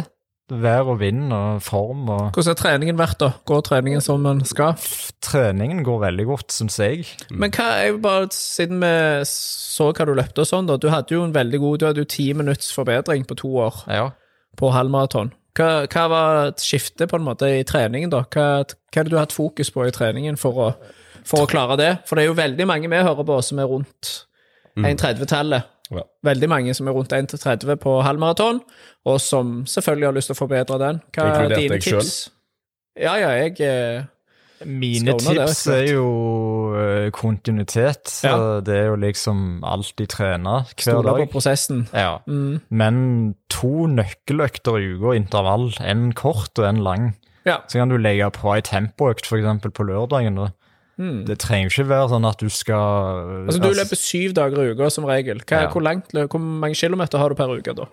Vær 0.46 0.86
og 0.92 1.00
vind 1.00 1.32
og 1.34 1.62
form 1.66 2.04
og 2.06 2.28
Hvordan 2.36 2.52
har 2.52 2.58
treningen 2.60 2.98
vært, 3.00 3.16
da? 3.18 3.32
Går 3.50 3.64
treningen 3.66 4.02
som 4.04 4.22
den 4.22 4.44
skal? 4.46 4.76
Treningen 5.26 5.80
går 5.86 5.98
veldig 6.04 6.26
godt, 6.28 6.54
syns 6.54 6.76
jeg. 6.78 7.02
Men 7.34 7.50
hva 7.50 7.66
er 7.80 7.88
jo 7.90 7.96
bare 8.04 8.28
siden 8.30 8.78
vi 8.84 8.92
så 9.26 9.88
hva 9.90 10.06
du 10.06 10.12
løpte 10.14 10.44
og 10.44 10.46
sånn, 10.46 10.68
da. 10.70 10.76
Du 10.78 10.86
hadde 10.92 11.16
jo 11.16 11.24
en 11.26 11.34
veldig 11.34 11.58
god 11.64 11.80
Du 11.82 11.86
hadde 11.88 12.04
jo 12.04 12.10
ti 12.14 12.28
minutts 12.38 12.70
forbedring 12.76 13.26
på 13.26 13.34
to 13.42 13.50
år 13.64 13.82
Ja. 13.90 14.06
på 14.56 14.70
halvmaraton. 14.70 15.32
Hva, 15.56 15.86
hva 15.90 16.04
var 16.12 16.52
skiftet 16.60 17.08
på 17.10 17.16
en 17.18 17.26
måte 17.26 17.48
i 17.58 17.64
treningen, 17.66 18.10
da? 18.12 18.22
Hva, 18.30 18.46
hva 18.62 19.00
er 19.00 19.04
det 19.08 19.10
du 19.10 19.16
har 19.18 19.26
hatt 19.26 19.34
fokus 19.34 19.70
på 19.74 19.86
i 19.88 19.90
treningen 19.90 20.38
for 20.38 20.62
å, 20.62 20.70
for 21.26 21.42
å 21.42 21.50
klare 21.50 21.76
det? 21.80 21.90
For 22.06 22.14
det 22.14 22.22
er 22.26 22.30
jo 22.30 22.38
veldig 22.38 22.66
mange 22.70 22.90
vi 22.92 23.02
hører 23.02 23.26
på 23.26 23.40
som 23.42 23.58
er 23.58 23.66
rundt 23.72 24.12
1,30-tallet. 24.76 25.72
Ja. 25.90 26.02
Veldig 26.26 26.48
mange 26.50 26.74
som 26.74 26.88
er 26.88 26.96
rundt 26.96 27.12
1-30 27.14 27.78
på 27.82 28.00
halvmaraton, 28.02 28.60
og 29.06 29.20
som 29.22 29.60
selvfølgelig 29.70 30.08
har 30.08 30.16
lyst 30.16 30.32
til 30.32 30.36
å 30.36 30.40
forbedre 30.40 30.80
den. 30.82 31.00
Hva 31.14 31.30
er 31.44 31.54
dine 31.54 31.78
tips? 31.78 31.90
selv? 31.90 32.32
Ja, 32.96 33.14
ja, 33.20 33.32
jeg 33.36 33.60
eh, 33.60 34.06
Mine 34.64 35.12
tips 35.20 35.64
det, 35.68 35.74
er 35.74 35.90
jo 35.92 36.06
eh, 36.80 37.10
kontinuitet. 37.12 38.14
Ja. 38.24 38.60
Det 38.64 38.74
er 38.74 38.86
jo 38.88 38.96
liksom 39.02 39.60
alltid 39.68 40.08
trene 40.14 40.62
hver 40.64 40.86
stoler 40.86 41.20
på 41.26 41.28
prosessen. 41.36 41.84
Ja. 41.92 42.16
Mm. 42.26 42.62
Men 42.70 42.96
to 43.52 43.86
nøkkeløkter 43.92 44.80
i 44.80 44.94
uka, 44.96 45.12
intervall. 45.18 45.68
En 45.84 46.08
kort 46.16 46.56
og 46.56 46.70
en 46.70 46.80
lang. 46.86 47.10
Ja. 47.46 47.60
Så 47.68 47.78
kan 47.78 47.92
du 47.92 47.98
legge 48.00 48.30
på 48.34 48.54
ei 48.56 48.62
tempoøkt, 48.64 49.28
f.eks. 49.28 49.68
på 49.76 49.86
lørdagen. 49.86 50.40
da. 50.40 50.48
Det 50.98 51.34
trenger 51.38 51.68
ikke 51.68 51.84
være 51.90 52.08
sånn 52.08 52.24
at 52.24 52.38
du 52.40 52.48
skal 52.48 53.16
Mm. 53.26 53.48
Altså, 53.50 53.60
du 53.60 53.68
løper 53.76 53.98
syv 54.00 54.32
dager 54.32 54.62
i 54.64 54.70
uka 54.72 54.90
som 54.90 55.04
regel. 55.04 55.38
Hva, 55.44 55.62
Ja. 55.62 55.68
hvor, 55.68 55.82
langt, 55.84 56.10
hvor 56.12 56.40
mange 56.40 56.74
kilometer 56.74 57.18
har 57.18 57.28
du 57.28 57.34
per 57.34 57.48
uke, 57.52 57.74
da? 57.76 57.84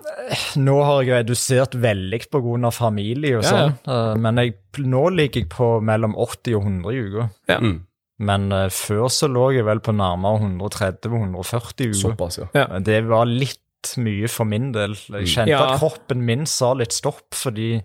Nå 0.55 0.77
har 0.85 1.03
jeg 1.03 1.25
redusert 1.25 1.75
veldig 1.75 2.21
pga. 2.31 2.71
familie 2.71 3.37
og 3.37 3.43
Ja, 3.43 3.49
sånn, 3.49 3.73
eh, 3.87 4.15
men 4.15 4.35
jeg, 4.37 4.53
nå 4.79 5.09
ligger 5.11 5.41
jeg 5.41 5.49
på 5.49 5.81
mellom 5.83 6.15
80 6.15 6.55
og 6.55 6.63
100 6.63 6.91
i 6.93 7.01
uka. 7.09 7.29
Ja. 7.49 7.59
Mm. 7.59 7.81
Men 8.19 8.51
eh, 8.53 8.69
før 8.69 9.09
så 9.11 9.27
lå 9.27 9.53
jeg 9.53 9.65
vel 9.65 9.79
på 9.79 9.91
nærmere 9.91 10.39
130-140 10.39 11.81
i 11.81 11.89
uka. 11.89 11.99
Såpass, 11.99 12.37
ja. 12.39 12.47
Ja. 12.55 12.79
Det 12.79 13.01
var 13.07 13.25
litt 13.25 13.59
mye 13.99 14.29
for 14.31 14.45
min 14.47 14.71
del. 14.71 14.93
Jeg 14.95 15.27
kjente 15.27 15.49
Ja. 15.49 15.73
at 15.73 15.79
kroppen 15.81 16.21
min 16.23 16.45
sa 16.45 16.73
litt 16.73 16.93
stopp, 16.93 17.33
fordi 17.35 17.83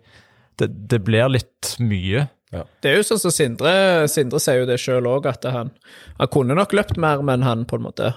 det, 0.59 0.89
det 0.89 1.03
blir 1.05 1.29
litt 1.29 1.77
mye. 1.81 2.29
Det 2.53 2.89
er 2.89 2.97
jo 2.97 3.05
sånn 3.05 3.21
som 3.21 3.35
Sindre 3.35 3.73
Sindre 4.09 4.41
sier 4.41 4.63
jo 4.63 4.69
det 4.69 4.79
sjøl 4.81 5.09
òg, 5.11 5.27
at 5.29 5.45
han, 5.53 5.75
han 6.17 6.33
kunne 6.33 6.57
nok 6.57 6.73
løpt 6.77 6.97
mer, 7.01 7.21
men 7.27 7.45
han 7.45 7.67
på 7.69 7.77
en 7.77 7.85
måte 7.85 8.15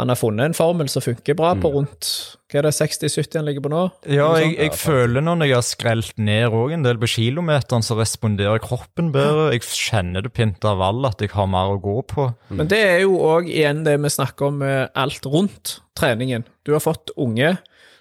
Han 0.00 0.08
har 0.08 0.16
funnet 0.16 0.48
en 0.48 0.56
formel 0.56 0.88
som 0.88 1.04
funker 1.04 1.36
bra 1.36 1.50
på 1.60 1.68
rundt 1.74 2.08
Hva 2.48 2.62
er 2.62 2.68
det, 2.68 2.72
60-70 2.78 3.36
han 3.36 3.48
ligger 3.50 3.66
på 3.66 3.72
nå? 3.74 3.82
Ja, 4.08 4.30
jeg, 4.40 4.54
jeg 4.56 4.72
føler 4.80 5.20
når 5.26 5.44
jeg 5.44 5.56
har 5.58 5.66
skrelt 5.66 6.16
ned 6.16 6.56
òg 6.56 6.72
en 6.72 6.86
del 6.86 6.98
på 7.02 7.10
kilometeren, 7.12 7.84
så 7.84 7.98
responderer 7.98 8.62
kroppen 8.64 9.12
bedre. 9.14 9.50
Jeg 9.54 9.66
kjenner 9.68 10.24
det 10.24 10.32
på 10.34 10.46
intervall 10.46 11.04
at 11.10 11.20
jeg 11.20 11.34
har 11.36 11.50
mer 11.52 11.76
å 11.76 11.78
gå 11.84 11.98
på. 12.10 12.30
Men 12.48 12.70
det 12.72 12.80
er 12.80 12.98
jo 13.04 13.20
òg 13.28 13.50
igjen 13.52 13.84
det 13.86 13.98
vi 14.02 14.10
snakker 14.16 14.48
om 14.48 14.58
med 14.64 14.88
alt 14.98 15.28
rundt 15.30 15.76
treningen. 16.00 16.48
Du 16.66 16.72
har 16.74 16.82
fått 16.82 17.12
unge, 17.20 17.52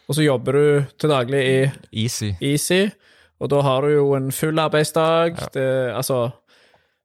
og 0.09 0.17
så 0.17 0.25
jobber 0.25 0.57
du 0.57 0.95
til 0.97 1.13
daglig 1.13 1.43
i 1.45 1.59
Easy. 2.07 2.31
Easy, 2.41 2.87
og 3.39 3.49
da 3.51 3.61
har 3.65 3.81
du 3.85 3.93
jo 3.93 4.13
en 4.17 4.31
full 4.35 4.59
arbeidsdag. 4.59 5.39
Det, 5.53 5.67
altså 5.95 6.29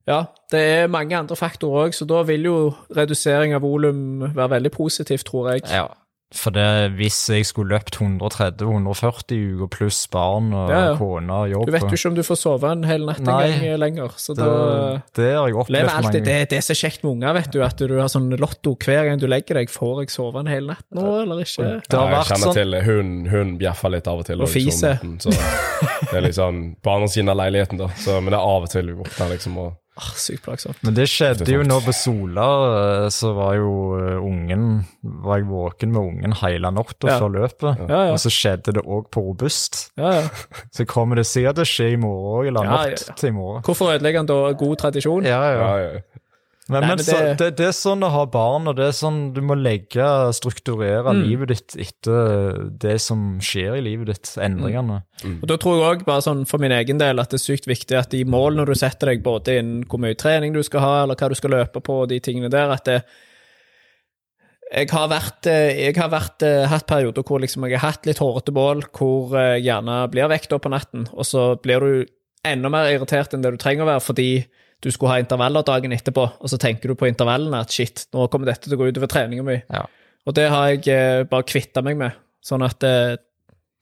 Ja, 0.06 0.24
det 0.52 0.60
er 0.60 0.90
mange 0.92 1.16
andre 1.16 1.36
faktorer 1.36 1.86
òg, 1.86 1.94
så 1.96 2.04
da 2.04 2.22
vil 2.28 2.44
jo 2.44 2.56
redusering 2.96 3.54
av 3.56 3.62
volum 3.64 4.20
være 4.34 4.50
veldig 4.58 4.72
positivt, 4.74 5.24
tror 5.24 5.54
jeg. 5.54 5.62
Ja. 5.70 5.86
For 6.34 6.50
det, 6.54 6.64
hvis 6.98 7.16
jeg 7.30 7.46
skulle 7.46 7.76
løpt 7.76 7.96
130-140 8.00 9.36
uker 9.54 9.68
pluss 9.70 10.00
barn 10.10 10.48
og 10.56 10.70
Ja, 10.72 10.80
ja. 10.90 10.94
kone 10.98 11.36
og 11.44 11.50
jobb 11.52 11.68
Du 11.68 11.72
vet 11.74 11.84
jo 11.86 11.98
ikke 11.98 12.10
om 12.10 12.16
du 12.18 12.22
får 12.26 12.38
sove 12.40 12.70
en 12.74 12.82
hel 12.88 13.04
natt 13.06 13.20
en 13.22 13.28
gang 13.30 13.78
lenger, 13.80 14.16
så 14.20 14.34
det, 14.34 14.44
da 14.48 14.96
det 15.14 15.28
har 15.30 15.46
jeg 15.50 15.58
opplevd 15.62 15.78
lever 15.86 16.02
mange 16.08 16.22
det, 16.26 16.36
det 16.50 16.58
er 16.58 16.66
så 16.66 16.76
kjekt 16.78 17.04
med 17.04 17.12
unger, 17.14 17.36
vet 17.38 17.52
du, 17.54 17.60
at 17.66 17.84
du 17.84 17.94
har 18.00 18.10
sånn 18.12 18.28
lotto 18.40 18.74
hver 18.84 19.08
gang 19.10 19.22
du 19.22 19.28
legger 19.30 19.60
deg. 19.60 19.70
Får 19.70 20.02
jeg 20.04 20.12
sove 20.14 20.42
en 20.42 20.50
hel 20.50 20.66
natt 20.72 20.84
nå, 20.94 21.06
eller 21.22 21.44
ikke? 21.44 21.68
Det 21.86 21.98
har 22.00 22.10
Ja, 22.10 22.18
jeg 22.18 22.28
kjenner 22.32 22.50
sånn 22.50 22.58
til 22.58 22.78
Hun, 22.88 23.14
hun 23.30 23.54
bjeffer 23.60 23.94
litt 23.94 24.10
av 24.10 24.24
og 24.24 24.26
til. 24.28 24.42
Og 24.44 24.50
fiser. 24.50 24.98
Så 25.22 25.30
det 25.30 26.18
er 26.18 26.26
liksom 26.26 26.64
på 26.82 26.96
andre 26.98 27.08
siden 27.14 27.30
av 27.32 27.38
leiligheten, 27.40 27.78
da. 27.80 27.88
Så, 28.00 28.18
men 28.20 28.34
det 28.34 28.40
er 28.40 28.52
av 28.56 28.66
og 28.66 28.70
til 28.74 28.90
hun 28.92 29.00
våkner 29.04 29.34
liksom 29.36 29.58
og 29.62 29.72
Ah, 29.96 30.08
sykt 30.18 30.42
plagsomt. 30.42 30.80
Men 30.82 30.96
det 30.96 31.04
skjedde 31.06 31.46
jo 31.54 31.62
nå 31.62 31.76
på 31.84 31.92
Sola, 31.94 32.46
eh, 33.04 33.08
så 33.14 33.30
var 33.36 33.52
jo 33.60 33.68
eh, 33.94 34.16
ungen 34.18 34.64
Var 35.22 35.38
jeg 35.38 35.46
våken 35.46 35.92
med 35.94 36.00
ungen 36.02 36.34
hele 36.40 36.70
natta 36.74 37.12
Ja. 37.12 37.18
før 37.22 37.30
løpet. 37.36 37.84
Ja, 37.88 38.00
ja. 38.08 38.12
Og 38.16 38.18
så 38.18 38.32
skjedde 38.34 38.74
det 38.74 38.82
òg 38.82 39.06
på 39.14 39.22
Robust. 39.22 39.92
Ja, 40.00 40.10
ja. 40.18 40.24
Så 40.74 40.84
kommer 40.90 41.14
det 41.20 41.26
sikkert 41.30 41.60
til 41.60 41.62
å 41.62 41.70
skje 41.70 41.88
i 41.92 41.96
morgen 42.02 42.26
òg, 42.40 42.48
eller 42.50 42.64
Ja, 42.66 42.70
natt 42.74 42.90
ja, 42.90 43.06
ja. 43.12 43.14
til 43.20 43.28
i 43.30 43.36
morgen. 43.36 43.62
Hvorfor 43.62 43.92
ødelegger 43.94 44.24
han 44.24 44.26
da 44.32 44.40
god 44.64 44.76
tradisjon? 44.82 45.24
Ja, 45.30 45.42
ja. 45.54 46.00
Men, 46.66 46.80
Nei, 46.80 46.88
men, 46.88 46.96
det, 46.96 47.04
så, 47.04 47.16
det- 47.36 47.56
det, 47.58 47.66
er 47.68 47.74
sånn 47.76 48.00
å 48.06 48.08
ha 48.08 48.22
barn, 48.24 48.66
og 48.70 48.76
det 48.78 48.86
er 48.86 48.94
sånn 48.96 49.34
du 49.36 49.42
må 49.44 49.52
legge, 49.52 50.06
strukturere 50.32 51.12
Mm. 51.12 51.20
livet 51.28 51.48
ditt 51.52 51.74
etter 51.76 52.70
det 52.80 52.94
som 53.04 53.38
skjer 53.38 53.76
i 53.76 53.82
livet 53.84 54.06
ditt, 54.06 54.30
endringene. 54.40 55.02
Og 55.42 55.46
Da 55.46 55.58
tror 55.60 55.76
jeg 55.76 55.84
òg, 56.00 56.04
bare 56.06 56.22
sånn 56.24 56.46
for 56.48 56.56
min 56.58 56.72
egen 56.72 56.96
del, 56.96 57.20
at 57.20 57.28
det 57.28 57.36
er 57.42 57.44
sykt 57.44 57.66
viktig 57.68 57.98
at 57.98 58.08
de 58.16 58.24
målene 58.24 58.64
du 58.64 58.72
setter 58.74 59.12
deg, 59.12 59.22
både 59.22 59.58
innen 59.58 59.84
hvor 59.84 60.00
mye 60.00 60.16
trening 60.16 60.54
du 60.54 60.62
skal 60.62 60.80
ha, 60.80 60.94
eller 61.02 61.16
hva 61.20 61.28
du 61.28 61.34
skal 61.36 61.50
løpe 61.50 61.82
på, 61.84 62.00
og 62.04 62.08
de 62.08 62.18
tingene 62.20 62.48
der, 62.48 62.70
at 62.72 62.84
det 62.88 63.02
Jeg 64.74 64.88
har 64.90 65.08
vært, 65.12 65.46
eh, 65.46 65.76
jeg 65.86 65.96
har 66.00 66.08
vært, 66.10 66.42
eh, 66.42 66.66
hatt 66.66 66.86
perioder 66.88 67.22
hvor 67.22 67.38
liksom 67.38 67.62
jeg 67.68 67.78
har 67.78 67.92
hatt 67.92 68.06
litt 68.06 68.18
hårete 68.18 68.50
bål, 68.52 68.80
hvor 68.96 69.36
eh, 69.36 69.58
jeg 69.60 69.66
gjerne 69.68 70.10
blir 70.10 70.26
vekket 70.32 70.54
opp 70.56 70.62
på 70.64 70.70
natten, 70.72 71.06
og 71.12 71.24
så 71.28 71.60
blir 71.62 71.80
du 71.80 72.06
enda 72.44 72.70
mer 72.72 72.88
irritert 72.90 73.34
enn 73.34 73.42
det 73.44 73.52
du 73.52 73.58
trenger 73.60 73.84
å 73.84 73.90
være, 73.92 74.02
fordi 74.02 74.46
du 74.84 74.90
skulle 74.92 75.14
ha 75.14 75.22
intervaller 75.22 75.64
dagen 75.64 75.94
etterpå, 75.96 76.26
og 76.36 76.50
så 76.52 76.58
tenker 76.60 76.92
du 76.92 76.98
på 77.00 77.08
intervallene 77.08 77.62
at 77.64 77.72
shit, 77.72 78.04
nå 78.12 78.28
kommer 78.32 78.50
dette 78.50 78.68
til 78.68 78.76
å 78.76 78.82
gå 78.82 78.90
utover 78.92 79.08
treninga 79.10 79.46
mi. 79.46 79.58
Ja. 79.72 79.86
Og 80.28 80.36
det 80.36 80.48
har 80.52 80.70
jeg 80.72 80.88
eh, 80.92 81.24
bare 81.28 81.46
kvitta 81.48 81.80
meg 81.84 81.96
med, 82.00 82.16
sånn 82.44 82.64
at 82.64 82.84
eh, 82.84 83.16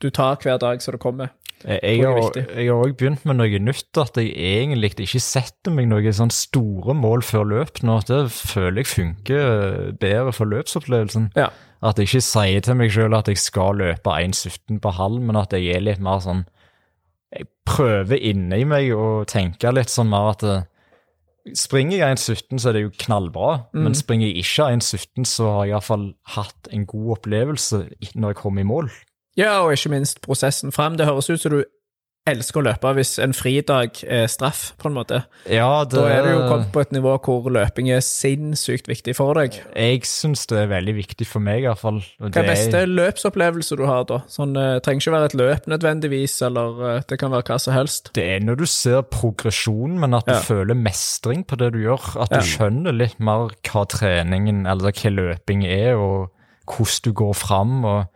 du 0.03 0.11
tar 0.15 0.39
hver 0.43 0.61
dag 0.63 0.83
så 0.83 0.95
det 0.95 1.03
kommer. 1.03 1.35
Jeg, 1.63 2.01
har, 2.03 2.73
òg 2.75 2.97
begynt 2.99 3.23
med 3.29 3.39
noe 3.39 3.59
nytt, 3.63 3.91
at 4.01 4.17
jeg 4.19 4.33
egentlig 4.35 4.97
ikke 5.05 5.21
setter 5.23 5.75
meg 5.75 5.87
noen 5.91 6.17
sånn 6.17 6.33
store 6.35 6.95
mål 6.99 7.23
før 7.23 7.47
løp 7.53 7.83
nå. 7.87 8.01
Det 8.09 8.25
føler 8.35 8.83
jeg 8.83 8.91
funker 8.91 9.43
eh, 9.43 9.93
bedre 9.95 10.35
for 10.35 10.51
løpsopplevelsen. 10.51 11.31
Ja. 11.39 11.53
At 11.83 11.99
jeg 11.99 12.11
ikke 12.11 12.25
sier 12.27 12.63
til 12.67 12.79
meg 12.79 12.91
selv 12.95 13.19
at 13.19 13.31
jeg 13.31 13.39
skal 13.43 13.79
løpe 13.79 14.15
1,17 14.15 14.83
på 14.83 14.95
halv, 14.99 15.23
men 15.23 15.39
at 15.39 15.55
jeg 15.55 15.71
er 15.75 15.87
litt 15.87 16.03
mer 16.03 16.23
sånn 16.23 16.45
Jeg 17.33 17.49
prøver 17.67 18.19
inni 18.19 18.65
meg 18.69 18.91
å 18.95 19.25
tenke 19.27 19.71
litt 19.73 19.91
sånn 19.91 20.11
mer 20.11 20.35
at 20.35 20.43
Springer 21.59 21.97
jeg 21.99 22.19
1,17, 22.19 22.59
så 22.63 22.69
er 22.71 22.77
det 22.77 22.83
jo 22.85 22.93
knallbra. 23.03 23.55
Men 23.75 23.97
springer 23.99 24.29
jeg 24.29 24.45
ikke 24.45 24.69
1,17, 24.77 25.25
så 25.27 25.49
har 25.51 25.65
jeg 25.65 25.75
iallfall 25.75 26.05
hatt 26.37 26.69
en 26.71 26.87
god 26.87 27.17
opplevelse 27.17 27.81
når 28.15 28.35
jeg 28.35 28.39
kom 28.39 28.61
i 28.63 28.67
mål. 28.67 28.91
Ja, 29.37 29.63
og 29.65 29.73
ikke 29.73 29.91
minst 29.95 30.21
prosessen 30.23 30.73
frem. 30.73 30.97
Det 30.97 31.09
høres 31.09 31.31
ut 31.31 31.41
som 31.41 31.55
du 31.57 31.65
elsker 32.31 32.61
å 32.61 32.65
løpe 32.69 32.91
hvis 32.95 33.17
en 33.23 33.33
fridag 33.35 33.99
er 34.07 34.29
straff, 34.31 34.73
på 34.79 34.87
en 34.89 34.95
måte. 34.95 35.23
Ja, 35.51 35.83
det, 35.85 35.99
Da 35.99 36.05
er 36.07 36.23
du 36.23 36.31
jo 36.31 36.43
kommet 36.47 36.71
på 36.75 36.83
et 36.85 36.93
nivå 36.95 37.17
hvor 37.23 37.49
løping 37.51 37.91
er 37.91 38.03
sinnssykt 38.05 38.87
viktig 38.91 39.17
for 39.19 39.35
deg. 39.39 39.57
Jeg 39.75 40.05
syns 40.07 40.47
det 40.51 40.61
er 40.61 40.71
veldig 40.71 40.95
viktig 41.01 41.27
for 41.27 41.43
meg, 41.43 41.65
i 41.65 41.67
hvert 41.67 41.83
fall. 41.83 41.99
Hva 42.23 42.31
er 42.45 42.47
beste 42.53 42.85
løpsopplevelse 42.87 43.79
du 43.81 43.85
har, 43.91 44.05
da? 44.07 44.21
Sånn, 44.31 44.55
det 44.55 44.67
trenger 44.87 45.03
ikke 45.03 45.17
være 45.17 45.31
et 45.33 45.37
løp 45.41 45.67
nødvendigvis, 45.73 46.37
eller 46.47 46.85
eh, 46.93 47.01
det 47.11 47.19
kan 47.23 47.35
være 47.35 47.49
hva 47.51 47.59
som 47.63 47.75
helst. 47.75 48.13
Det 48.15 48.29
er 48.37 48.47
når 48.47 48.63
du 48.63 48.67
ser 48.71 49.03
progresjon, 49.03 49.99
men 49.99 50.15
at 50.15 50.27
du 50.29 50.37
Ja. 50.37 50.41
føler 50.47 50.79
mestring 50.79 51.43
på 51.45 51.59
det 51.59 51.73
du 51.75 51.81
gjør. 51.83 52.23
At 52.23 52.31
du 52.31 52.39
Ja. 52.39 52.47
skjønner 52.47 52.95
litt 52.95 53.19
mer 53.19 53.51
hva 53.67 53.83
treningen, 53.89 54.63
eller 54.67 54.93
hva 54.95 55.11
løping 55.11 55.67
er, 55.67 55.97
og 55.99 56.31
hvordan 56.71 57.03
du 57.03 57.13
går 57.13 57.35
fram. 57.35 57.85
og 57.85 58.07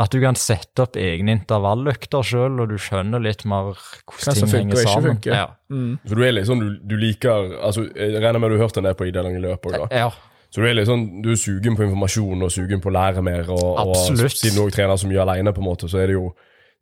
At 0.00 0.14
du 0.14 0.22
kan 0.22 0.36
sette 0.40 0.86
opp 0.86 0.96
egne 0.96 1.34
intervalløkter 1.36 2.24
sjøl, 2.24 2.60
og 2.62 2.70
du 2.70 2.78
skjønner 2.80 3.20
litt 3.20 3.44
mer 3.44 3.74
hvordan 3.74 4.38
ting 4.38 4.52
henger 4.54 4.86
sammen. 4.86 5.18
funker. 5.18 5.34
Ja. 5.36 5.48
Mm. 5.68 5.98
Så 6.08 6.16
du 6.16 6.22
er 6.24 6.32
litt 6.32 6.48
sånn, 6.48 6.62
du, 6.64 6.78
du 6.88 6.94
liker 7.00 7.56
altså, 7.60 7.84
Jeg 7.92 8.22
regner 8.22 8.40
med 8.40 8.52
du 8.52 8.56
har 8.56 8.66
hørt 8.66 8.78
den 8.78 8.88
der 8.88 8.96
på 8.96 9.08
ID-lange 9.08 9.42
løp 9.44 9.68
òg, 9.68 9.76
da. 9.84 9.88
ja. 10.04 10.12
Så 10.52 10.60
du 10.60 10.68
er 10.68 10.76
litt 10.76 10.88
sånn, 10.88 11.04
du 11.24 11.30
er 11.32 11.38
sugen 11.40 11.76
på 11.78 11.84
informasjon 11.86 12.44
og 12.44 12.50
sugen 12.52 12.80
på 12.84 12.90
å 12.90 12.92
lære 12.92 13.22
mer. 13.24 13.46
Og, 13.52 13.68
og 13.80 13.92
siden 13.96 14.56
du 14.56 14.64
også 14.66 14.76
trener 14.76 14.98
så 15.00 15.08
mye 15.08 15.22
alene, 15.24 15.54
på 15.56 15.62
en 15.62 15.68
måte, 15.70 15.88
så 15.88 16.02
er 16.02 16.12
det 16.12 16.18
jo 16.18 16.26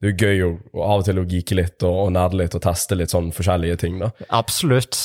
det 0.00 0.14
er 0.14 0.24
gøy 0.24 0.42
å, 0.46 0.52
å 0.74 0.86
av 0.86 1.02
og 1.02 1.06
til 1.06 1.20
å 1.20 1.26
geeke 1.28 1.58
litt 1.58 1.84
og, 1.84 1.98
og 2.06 2.14
nerde 2.16 2.38
litt 2.40 2.56
og 2.56 2.62
teste 2.64 2.96
litt 2.96 3.12
sånn 3.12 3.30
forskjellige 3.36 3.82
ting. 3.82 4.00
da. 4.00 4.10
Absolutt. 4.32 4.98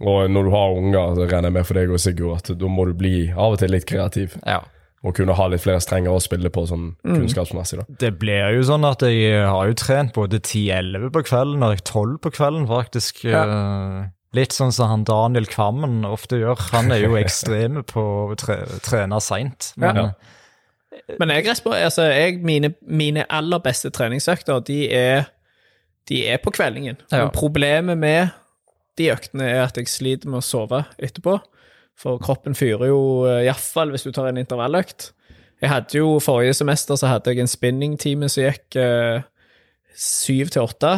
Og 0.00 0.30
når 0.30 0.46
du 0.48 0.54
har 0.54 0.78
unger, 0.78 1.14
så 1.14 1.26
regner 1.26 1.50
jeg 1.50 1.56
med 1.58 1.68
for 1.68 1.78
deg 1.78 1.92
og 1.92 2.02
Sigurd 2.02 2.38
at 2.38 2.50
da 2.58 2.70
må 2.70 2.86
du 2.88 2.94
bli 2.98 3.14
av 3.34 3.56
og 3.56 3.60
til 3.60 3.74
litt 3.74 3.86
kreativ. 3.88 4.38
Ja. 4.46 4.62
Og 5.06 5.14
kunne 5.14 5.34
ha 5.38 5.44
litt 5.46 5.62
flere 5.62 5.78
strenger 5.82 6.10
å 6.10 6.20
spille 6.22 6.50
på 6.50 6.64
sånn 6.66 6.88
kunnskapsmessig. 7.06 7.78
da. 7.78 7.98
Det 8.02 8.10
blir 8.18 8.56
jo 8.56 8.64
sånn 8.66 8.86
at 8.88 9.04
jeg 9.06 9.44
har 9.46 9.68
jo 9.70 9.76
trent 9.78 10.14
både 10.16 10.40
10-11 10.40 11.12
på 11.14 11.22
kvelden 11.28 11.62
og 11.62 11.84
12 11.84 12.16
på 12.24 12.32
kvelden, 12.34 12.64
faktisk. 12.70 13.22
Ja. 13.28 13.44
Litt 14.36 14.52
sånn 14.52 14.74
som 14.74 14.90
han 14.90 15.04
Daniel 15.08 15.46
Kvammen 15.48 16.02
ofte 16.04 16.40
gjør. 16.40 16.58
Han 16.74 16.90
er 16.92 17.04
jo 17.04 17.14
ekstreme 17.20 17.84
på 17.86 18.02
å 18.02 18.34
tre 18.40 18.58
trene 18.84 19.22
seint. 19.22 19.72
Men 19.76 20.02
Ja. 20.02 20.08
Men 21.20 21.30
jeg, 21.30 21.46
altså, 21.46 22.08
jeg 22.10 22.40
mine, 22.42 22.72
mine 22.82 23.22
aller 23.30 23.60
beste 23.62 23.90
treningsøkter, 23.94 24.58
de 24.66 24.80
er, 24.90 25.28
de 26.10 26.24
er 26.26 26.40
på 26.42 26.50
kveldingen. 26.50 26.98
Ja. 27.12 27.28
Problemet 27.32 28.00
med 28.00 28.32
de 28.98 29.12
øktene 29.12 29.46
er 29.46 29.62
at 29.68 29.78
jeg 29.78 29.88
sliter 29.92 30.28
med 30.32 30.40
å 30.40 30.44
sove 30.44 30.82
etterpå. 30.98 31.38
For 31.98 32.18
kroppen 32.22 32.54
fyrer 32.54 32.86
jo, 32.92 32.98
eh, 33.26 33.44
iallfall 33.48 33.90
hvis 33.90 34.04
du 34.06 34.12
tar 34.14 34.28
en 34.30 34.38
intervalløkt. 34.38 35.10
Jeg 35.58 35.70
hadde 35.72 35.98
jo 35.98 36.18
Forrige 36.22 36.54
semester 36.54 36.94
så 36.94 37.08
hadde 37.10 37.32
jeg 37.32 37.42
en 37.42 37.50
spinningtime 37.50 38.28
som 38.30 38.44
gikk 38.46 38.76
eh, 38.78 39.24
syv 39.98 40.52
til 40.54 40.62
åtte. 40.62 40.92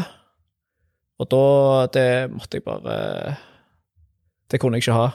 Og 1.20 1.28
da 1.32 1.40
Det 1.92 2.09
måtte 2.32 2.59
jeg 2.59 2.64
bare 2.64 3.36
Det 4.51 4.61
kunne 4.61 4.76
jeg 4.78 4.84
ikke 4.86 4.96
ha. 4.98 5.09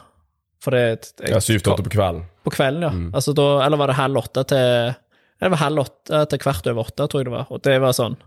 For 0.66 0.72
det 0.74 0.82
jeg, 1.22 1.30
Ja, 1.36 1.40
Syv 1.44 1.60
til 1.62 1.74
åtte 1.74 1.84
på 1.86 1.94
kvelden. 1.94 2.24
på 2.46 2.52
kvelden, 2.56 2.82
ja. 2.82 2.90
Mm. 2.90 3.12
Altså 3.14 3.34
da, 3.38 3.46
eller 3.66 3.78
var 3.78 3.88
det 3.92 3.96
halv 4.00 4.18
åtte 4.18 4.44
til 4.50 4.96
Det 5.42 5.52
var 5.52 5.58
halv 5.62 5.80
åtte 5.84 6.24
til 6.32 6.40
kvart 6.40 6.68
over 6.72 6.86
åtte, 6.88 7.08
tror 7.12 7.20
jeg 7.22 7.26
det 7.30 7.34
var. 7.36 7.48
Og 7.52 7.62
det 7.62 7.78
var 7.82 7.92
sånn 7.94 8.18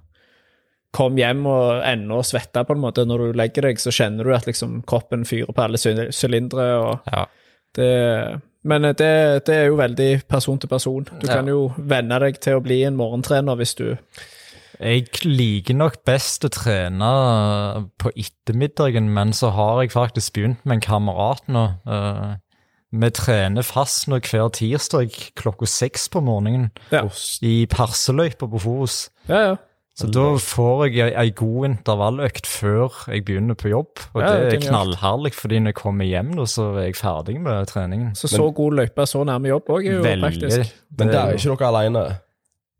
Kom 0.95 1.17
hjem 1.21 1.43
og 1.47 1.83
ennå 1.85 2.23
svetta, 2.25 2.63
på 2.65 2.73
en 2.73 2.81
måte. 2.81 3.03
Når 3.05 3.19
du 3.19 3.33
legger 3.37 3.67
deg, 3.67 3.77
så 3.77 3.91
kjenner 3.93 4.25
du 4.25 4.31
at 4.33 4.47
liksom 4.49 4.79
kroppen 4.89 5.27
fyrer 5.29 5.53
på 5.53 5.61
alle 5.67 5.77
sy- 5.77 6.09
sylindere. 6.17 6.79
og 6.81 7.01
ja. 7.13 7.27
Det 7.77 8.41
Men 8.65 8.83
det, 8.83 9.47
det 9.47 9.55
er 9.55 9.67
jo 9.71 9.77
veldig 9.79 10.23
person 10.29 10.59
til 10.59 10.69
person. 10.69 11.05
Du 11.05 11.27
Ja. 11.29 11.37
kan 11.37 11.47
jo 11.49 11.73
venne 11.79 12.19
deg 12.21 12.41
til 12.41 12.55
å 12.59 12.63
bli 12.63 12.83
en 12.85 12.97
morgentrener 12.97 13.57
hvis 13.57 13.75
du 13.79 13.97
Jeg 14.81 15.09
liker 15.25 15.75
nok 15.75 16.05
best 16.05 16.45
å 16.45 16.49
trene 16.51 17.89
på 17.99 18.11
ettermiddagen, 18.17 19.09
men 19.15 19.33
så 19.33 19.51
har 19.51 19.81
jeg 19.83 19.91
faktisk 19.93 20.33
begynt 20.35 20.65
med 20.67 20.75
en 20.79 20.81
kamerat 20.81 21.43
nå. 21.49 21.65
Eh, 21.87 22.37
Vi 22.91 23.11
trener 23.11 23.63
fast 23.63 24.07
nå 24.09 24.17
hver 24.21 24.49
tirsdag 24.49 25.11
klokka 25.37 25.67
seks 25.67 26.09
på 26.09 26.23
morgenen 26.25 26.71
Ja, 26.91 27.03
i 27.43 27.67
perseløypa 27.67 28.49
på 28.49 28.59
Forus. 28.61 29.11
ja. 29.29 29.41
ja. 29.41 29.57
Så 29.99 30.07
da 30.15 30.25
får 30.39 30.85
jeg 30.95 31.13
ei- 31.19 31.33
god 31.35 31.65
intervalløkt 31.73 32.47
før 32.47 32.95
jeg 33.11 33.25
begynner 33.27 33.57
på 33.59 33.73
jobb. 33.73 33.99
Og 34.15 34.23
Ja, 34.23 34.29
det 34.45 34.55
er 34.61 34.69
knallherlig, 34.69 35.33
fordi 35.35 35.59
når 35.59 35.73
jeg 35.73 35.79
kommer 35.81 36.07
hjem, 36.07 36.31
nå, 36.39 36.47
så 36.47 36.69
er 36.79 36.85
jeg 36.87 36.95
ferdig 37.01 37.41
med 37.43 37.67
treningen. 37.67 38.15
Så 38.15 38.31
så 38.31 38.47
god 38.55 38.79
løype 38.79 39.07
så 39.11 39.25
nærme 39.27 39.51
jobb 39.51 39.67
òg 39.75 39.89
er 39.89 39.99
jo 39.99 40.03
praktisk. 40.23 40.73
Men 40.99 41.09
der 41.11 41.19
er 41.27 41.35
ikke 41.35 41.57
dere 41.59 41.73
alene. 41.75 42.07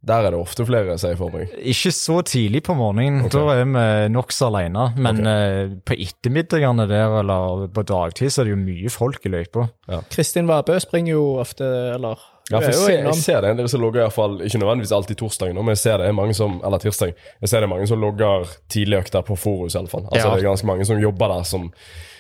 Der 0.07 0.15
er 0.23 0.31
det 0.31 0.39
ofte 0.39 0.63
flere, 0.65 0.95
sier 0.97 1.11
jeg 1.11 1.19
for 1.19 1.35
meg. 1.35 1.49
Ikke 1.59 1.91
så 1.91 2.21
tidlig 2.23 2.63
på 2.63 2.75
morgenen, 2.79 3.25
Okay. 3.27 3.35
da 3.35 3.57
er 3.59 3.65
vi 3.67 4.13
nokså 4.15 4.47
alene. 4.47 4.85
Men 4.97 5.19
okay. 5.19 5.65
eh, 5.65 5.69
på 5.85 5.97
ettermiddagene 5.99 6.87
der, 6.89 7.19
eller 7.19 7.67
på 7.67 7.83
dagtid, 7.83 8.31
så 8.31 8.41
er 8.43 8.45
det 8.45 8.55
jo 8.55 8.61
mye 8.63 8.91
folk 8.95 9.27
i 9.27 9.29
løypa. 9.35 9.67
Kristin 10.09 10.47
Vabø 10.47 10.79
springer 10.79 11.17
jo 11.19 11.25
ofte, 11.43 11.67
eller 11.97 12.15
Ja, 12.49 12.59
for 12.63 12.71
jeg, 12.71 12.75
ser, 12.81 12.99
jeg 13.05 13.15
ser 13.21 13.41
det 13.45 13.51
en 13.53 13.59
del 13.61 13.69
som 13.69 13.83
logger, 13.83 14.01
i 14.01 14.07
hvert 14.07 14.15
fall, 14.17 14.39
ikke 14.47 14.59
nødvendigvis 14.63 14.93
alltid 14.97 15.19
torsdag, 15.21 15.51
nå, 15.53 15.63
men 15.63 15.75
jeg 15.77 15.83
ser 15.83 15.99
det 16.01 16.07
er 16.09 16.15
mange 16.17 16.35
som, 16.37 16.55
eller 16.65 16.81
tirsdag, 16.81 17.11
jeg 17.43 17.49
ser 17.51 17.61
det 17.61 17.69
er 17.69 17.73
mange 17.75 17.89
som 17.91 18.01
logger 18.01 18.49
tidligøkter 18.73 19.27
på 19.29 19.37
Forus 19.37 19.75
i 19.77 19.79
alle 19.83 19.91
fall. 19.93 20.07
Altså 20.09 20.23
Ja. 20.29 20.35
det 20.35 20.45
er 20.45 20.49
ganske 20.49 20.67
mange 20.71 20.87
som 20.89 21.03
jobber 21.03 21.29
der, 21.35 21.43
som 21.45 21.67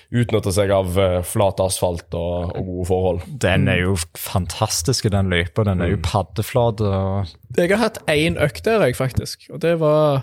utnytter 0.08 0.52
seg 0.56 0.70
av 0.72 0.98
eh, 1.00 1.16
flat 1.28 1.58
asfalt 1.60 2.14
og, 2.16 2.52
og 2.56 2.68
gode 2.68 2.86
forhold. 2.88 3.24
Den 3.44 3.68
er 3.68 3.82
jo 3.82 3.96
fantastisk, 4.16 5.08
den 5.12 5.28
løypa. 5.32 5.64
Den 5.68 5.80
er 5.84 5.90
jo 5.92 5.98
paddeflat. 6.04 6.80
og 6.80 7.28
Jeg 7.56 7.68
har 7.74 7.82
hatt 7.82 7.98
én 8.08 8.38
økt 8.40 8.64
der, 8.64 8.84
jeg, 8.86 8.96
faktisk. 8.96 9.48
Og 9.52 9.60
det 9.64 9.74
var 9.80 10.22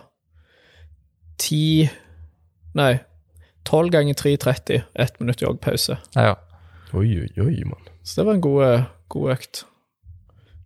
ti 1.37 1.89
Nei, 2.75 2.97
tolv 3.63 3.93
ganger 3.93 4.17
3,30. 4.19 4.81
Ett 4.99 5.19
minutt 5.21 5.41
joggpause. 5.41 5.95
Ja. 6.15 6.33
Oi, 6.93 7.07
oi, 7.21 7.29
oi, 7.39 7.61
mann. 7.63 7.85
Så 8.03 8.19
det 8.21 8.25
var 8.27 8.35
en 8.35 8.41
god, 8.43 8.83
god 9.13 9.31
økt. 9.37 9.61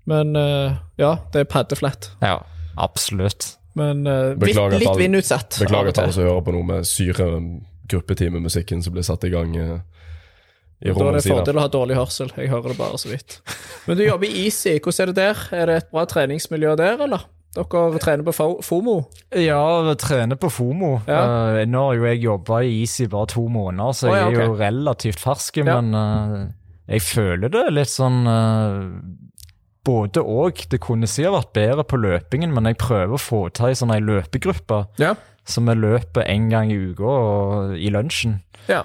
Men 0.10 0.36
eh, 0.40 0.78
ja, 1.02 1.16
det 1.34 1.46
er 1.46 1.50
paddeflatt. 1.50 2.12
ja, 2.26 2.40
absolutt. 2.78 3.56
Men 3.78 4.02
uh, 4.08 4.34
litt, 4.34 4.42
Beklager 4.42 4.82
litt 4.82 4.98
vindutsatt. 4.98 5.60
Beklager 5.62 5.94
til 5.94 6.08
alle 6.08 6.16
som 6.16 6.26
hører 6.26 6.46
på 6.48 6.56
noe 6.56 6.68
med 6.68 6.88
syre 6.90 7.30
gruppetimemusikken 7.90 8.84
som 8.86 8.96
ble 8.96 9.04
satt 9.06 9.26
i 9.26 9.32
gang 9.34 9.56
eh, 9.58 9.78
i 10.80 10.94
Da 10.94 11.10
er 11.10 11.18
det 11.18 11.26
fordel 11.26 11.60
å 11.60 11.66
ha 11.66 11.72
dårlig 11.72 11.98
hørsel. 11.98 12.30
Jeg 12.40 12.52
hører 12.54 12.72
det 12.72 12.78
bare 12.80 13.00
så 13.02 13.10
vidt. 13.12 13.42
Men 13.88 14.00
du 14.00 14.06
jobber 14.06 14.30
i 14.30 14.46
Easy. 14.46 14.78
Hvordan 14.80 15.04
er 15.04 15.12
det 15.12 15.18
der? 15.18 15.42
Er 15.58 15.68
det 15.68 15.76
et 15.82 15.90
bra 15.92 16.06
treningsmiljø 16.08 16.76
der, 16.80 17.04
eller? 17.04 17.26
Dere 17.58 18.00
trener 18.00 18.24
på 18.24 18.34
FOMO? 18.64 18.96
Ja, 19.42 19.64
vi 19.88 19.96
trener 20.00 20.38
på 20.40 20.52
FOMO. 20.54 20.92
Ja. 21.10 21.24
Eh, 21.58 21.66
nå 21.68 21.82
har 21.88 21.98
jo 21.98 22.08
jeg 22.08 22.22
jobba 22.24 22.62
i 22.64 22.78
Easy 22.84 23.10
bare 23.12 23.28
to 23.34 23.48
måneder, 23.52 23.98
så 23.98 24.12
Å, 24.12 24.14
ja, 24.14 24.30
jeg 24.30 24.40
er 24.40 24.54
jo 24.54 24.58
relativt 24.60 25.24
fersk. 25.24 25.60
Ja. 25.64 25.80
Men 25.80 25.98
eh, 25.98 26.46
jeg 26.94 27.06
føler 27.10 27.52
det 27.52 27.66
litt 27.74 27.92
sånn 27.92 28.22
eh, 28.30 28.78
Både 29.86 30.22
og. 30.22 30.60
Det 30.70 30.82
kunne 30.84 31.08
sikkert 31.08 31.38
vært 31.38 31.54
bedre 31.56 31.86
på 31.88 32.00
løpingen, 32.02 32.54
men 32.54 32.68
jeg 32.70 32.80
prøver 32.82 33.16
å 33.16 33.22
få 33.22 33.42
til 33.56 33.70
ei 33.70 33.78
sånn 33.80 33.94
løpegruppe. 34.04 34.84
Ja. 35.00 35.16
Så 35.50 35.64
vi 35.66 35.76
løper 35.78 36.28
en 36.30 36.50
gang 36.52 36.72
i 36.72 36.78
uka 36.92 37.76
i 37.78 37.92
lunsjen. 37.94 38.42
ja. 38.70 38.84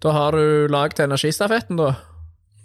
Da 0.00 0.14
har 0.16 0.32
du 0.32 0.66
lagd 0.72 0.96
energistafetten, 1.04 1.76
da? 1.76 1.90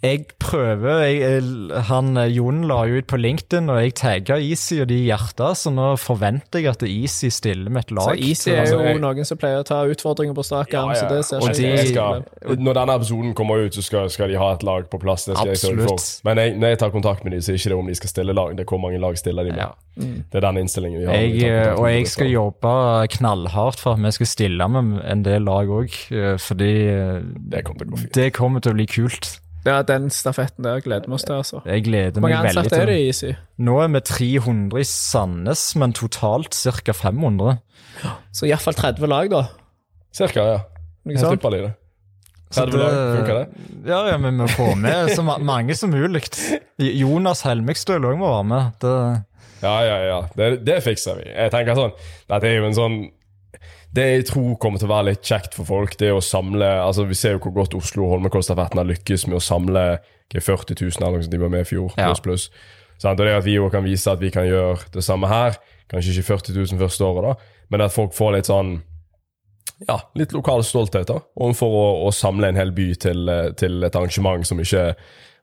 Jeg 0.06 0.26
prøver 0.40 1.02
jeg, 1.06 1.20
jeg- 1.22 1.82
Han 1.90 2.18
eh, 2.18 2.30
Jon 2.36 2.62
la 2.70 2.84
jo 2.86 3.00
ut 3.02 3.08
på 3.08 3.18
LinkedIn, 3.20 3.70
og 3.70 3.82
jeg 3.82 3.94
tagga 4.00 4.38
Easy 4.40 4.80
og 4.82 4.88
de 4.92 5.00
i 5.02 5.08
hjertet, 5.10 5.58
så 5.60 5.72
nå 5.74 5.88
forventer 6.00 6.62
jeg 6.62 6.72
at 6.72 6.84
Easy 6.88 7.30
stiller 7.34 7.70
med 7.70 7.86
et 7.86 7.92
lag. 7.98 8.12
Så. 8.14 8.16
Easy 8.30 8.50
er 8.52 8.62
altså, 8.64 8.76
jo 8.80 8.86
altså, 8.86 9.02
noen 9.06 9.26
som 9.26 9.38
pleier 9.42 9.60
å 9.64 9.68
ta 9.68 9.82
utfordringer 9.90 10.36
på 10.38 10.46
strak 10.46 10.74
arm, 10.74 10.94
så 10.96 11.10
det 11.10 11.22
ser 11.26 11.40
ikke 11.42 11.54
de- 11.56 11.64
jeg 11.66 11.76
Jeg 11.76 11.88
skal, 11.94 12.24
når 12.58 12.74
denne 12.80 12.96
episoden 13.00 13.34
kommer 13.36 13.66
ut, 13.66 13.74
så 13.76 13.84
skal, 13.84 14.10
skal 14.10 14.30
de 14.30 14.38
ha 14.38 14.52
et 14.54 14.64
lag 14.64 14.90
på 14.90 15.00
plass. 15.02 15.26
Det 15.26 15.36
skal 15.38 15.48
jeg 15.54 15.58
sørge 15.64 15.88
for. 15.90 15.98
Men 16.30 16.38
jeg, 16.38 16.56
når 16.60 16.68
jeg 16.76 16.80
tar 16.80 16.90
kontakt 16.96 17.24
med 17.24 17.32
dem, 17.34 17.42
så 17.42 17.52
er 17.52 17.58
det 17.58 17.62
ikke 17.66 17.70
det 17.74 17.80
om 17.80 17.88
de 17.88 17.96
skal 17.96 18.10
stille 18.10 18.34
lag. 18.34 18.56
Det 18.58 18.66
er 18.66 18.70
hvor 18.70 18.82
mange 18.82 19.00
lag 19.02 19.18
stiller 19.18 19.44
de 19.44 19.52
med. 19.52 19.60
Ja. 19.66 19.72
Det 19.96 20.36
er 20.36 20.42
den 20.52 20.58
innstillingen 20.66 21.00
vi 21.00 21.06
har. 21.08 21.14
Jeg, 21.16 21.44
eh, 21.44 21.74
og 21.80 21.86
jeg 21.90 22.08
skal 22.12 22.28
jobbe 22.28 23.08
knallhardt 23.16 23.80
for 23.80 23.94
at 23.96 24.04
vi 24.04 24.12
skal 24.12 24.28
stille 24.28 24.68
med 24.70 25.02
en 25.06 25.24
del 25.24 25.42
lag 25.48 25.68
òg, 25.72 25.90
fordi 26.40 26.72
eh, 26.92 27.22
Det 27.52 27.64
kommer 27.66 27.86
det 28.14 28.34
kommer 28.34 28.60
til 28.62 28.72
å 28.74 28.76
bli 28.76 28.86
kult. 28.86 29.40
Ja, 29.66 29.80
den 29.82 30.10
stafetten 30.14 30.64
der 30.64 30.80
gleder 30.86 31.08
vi 31.10 31.14
oss 31.18 31.24
til, 31.26 31.34
altså. 31.40 31.62
Jeg 31.66 31.84
gleder 31.88 32.20
Hvor 32.20 32.28
mange 32.28 32.36
meg 32.38 32.52
veldig 32.52 32.60
ansatte 32.62 32.76
er 32.82 32.86
til 32.86 32.94
det 32.94 32.98
i 33.02 33.08
Easy? 33.10 33.32
Nå 33.66 33.80
er 33.82 33.88
vi 33.96 34.02
300 34.06 34.80
i 34.80 34.84
Sandnes, 34.90 35.64
men 35.82 35.94
totalt 35.98 36.54
ca. 36.54 36.94
500. 36.94 37.58
Så 38.36 38.46
iallfall 38.46 38.78
30 38.78 39.10
lag, 39.10 39.32
da. 39.34 39.42
Cirka, 40.14 40.46
ja. 40.52 40.60
Noe 41.06 41.16
Jeg 41.16 41.24
sånt. 41.24 41.40
tipper 41.40 41.56
de 41.56 41.64
det. 41.66 41.74
Så 42.54 42.66
30 42.68 42.78
lag, 42.78 42.98
funker 43.18 43.40
det? 43.42 43.48
Ja, 43.90 44.04
ja, 44.12 44.18
vi 44.22 44.32
må 44.38 44.48
få 44.54 44.76
med 44.78 45.10
så 45.16 45.26
mange 45.26 45.76
som 45.76 45.90
mulig. 45.92 46.22
Jonas 46.78 47.42
Helmikstøl 47.48 48.06
òg 48.06 48.20
må 48.22 48.30
være 48.36 48.50
med. 48.54 48.72
Det, 48.86 48.94
Ja, 49.66 49.76
ja, 49.82 49.98
ja. 50.06 50.18
Det, 50.38 50.52
det 50.68 50.84
fikser 50.86 51.18
vi. 51.18 51.30
Jeg 51.32 51.50
tenker 51.52 51.78
sånn 51.80 51.94
Dette 52.30 52.46
er 52.52 52.60
jo 52.60 52.66
en 52.68 52.76
sånn 52.78 52.98
Det 53.96 54.06
jeg 54.06 54.26
tror 54.28 54.56
kommer 54.60 54.82
til 54.82 54.90
å 54.90 54.92
være 54.92 55.12
litt 55.12 55.24
kjekt 55.24 55.54
for 55.56 55.68
folk, 55.68 55.94
det 56.00 56.10
er 56.10 56.18
å 56.18 56.24
samle 56.24 56.68
altså 56.84 57.06
Vi 57.08 57.16
ser 57.16 57.38
jo 57.38 57.44
hvor 57.46 57.54
godt 57.62 57.78
Oslo 57.78 58.08
og 58.08 58.16
Holmenkollstafetten 58.16 58.82
har 58.82 58.90
lykkes 58.90 59.28
med 59.30 59.40
å 59.40 59.44
samle 59.44 59.86
ok, 59.96 60.40
40 60.42 60.82
000 60.82 60.98
eller 61.00 61.16
noe 61.16 61.28
sånt 61.28 61.36
de 61.36 61.44
var 61.44 61.54
med 61.54 61.64
i 61.64 61.70
fjor. 61.70 61.94
Ja. 61.96 62.10
Pluss, 62.10 62.24
pluss. 62.26 62.50
Sånn, 62.98 63.14
Og 63.14 63.24
det 63.24 63.38
at 63.38 63.46
vi 63.46 63.56
jo 63.56 63.70
kan 63.72 63.86
vise 63.86 64.12
at 64.12 64.20
vi 64.20 64.32
kan 64.36 64.48
gjøre 64.48 64.90
det 64.92 65.04
samme 65.06 65.30
her, 65.32 65.56
kanskje 65.92 66.16
ikke 66.16 66.30
40 66.34 66.58
000 66.58 66.82
første 66.82 67.08
året, 67.08 67.30
da, 67.30 67.64
men 67.72 67.86
at 67.86 67.96
folk 67.96 68.16
får 68.16 68.38
litt 68.38 68.52
sånn 68.52 68.78
ja, 69.84 69.98
litt 70.16 70.32
lokal 70.32 70.64
stolthet 70.64 71.10
da, 71.10 71.20
overfor 71.36 71.74
å, 71.76 71.86
å 72.08 72.12
samle 72.16 72.48
en 72.52 72.60
hel 72.60 72.72
by 72.76 72.90
til, 73.02 73.26
eh, 73.32 73.50
til 73.60 73.84
et 73.84 73.96
arrangement 73.96 74.46
som 74.48 74.62
ikke 74.64 74.94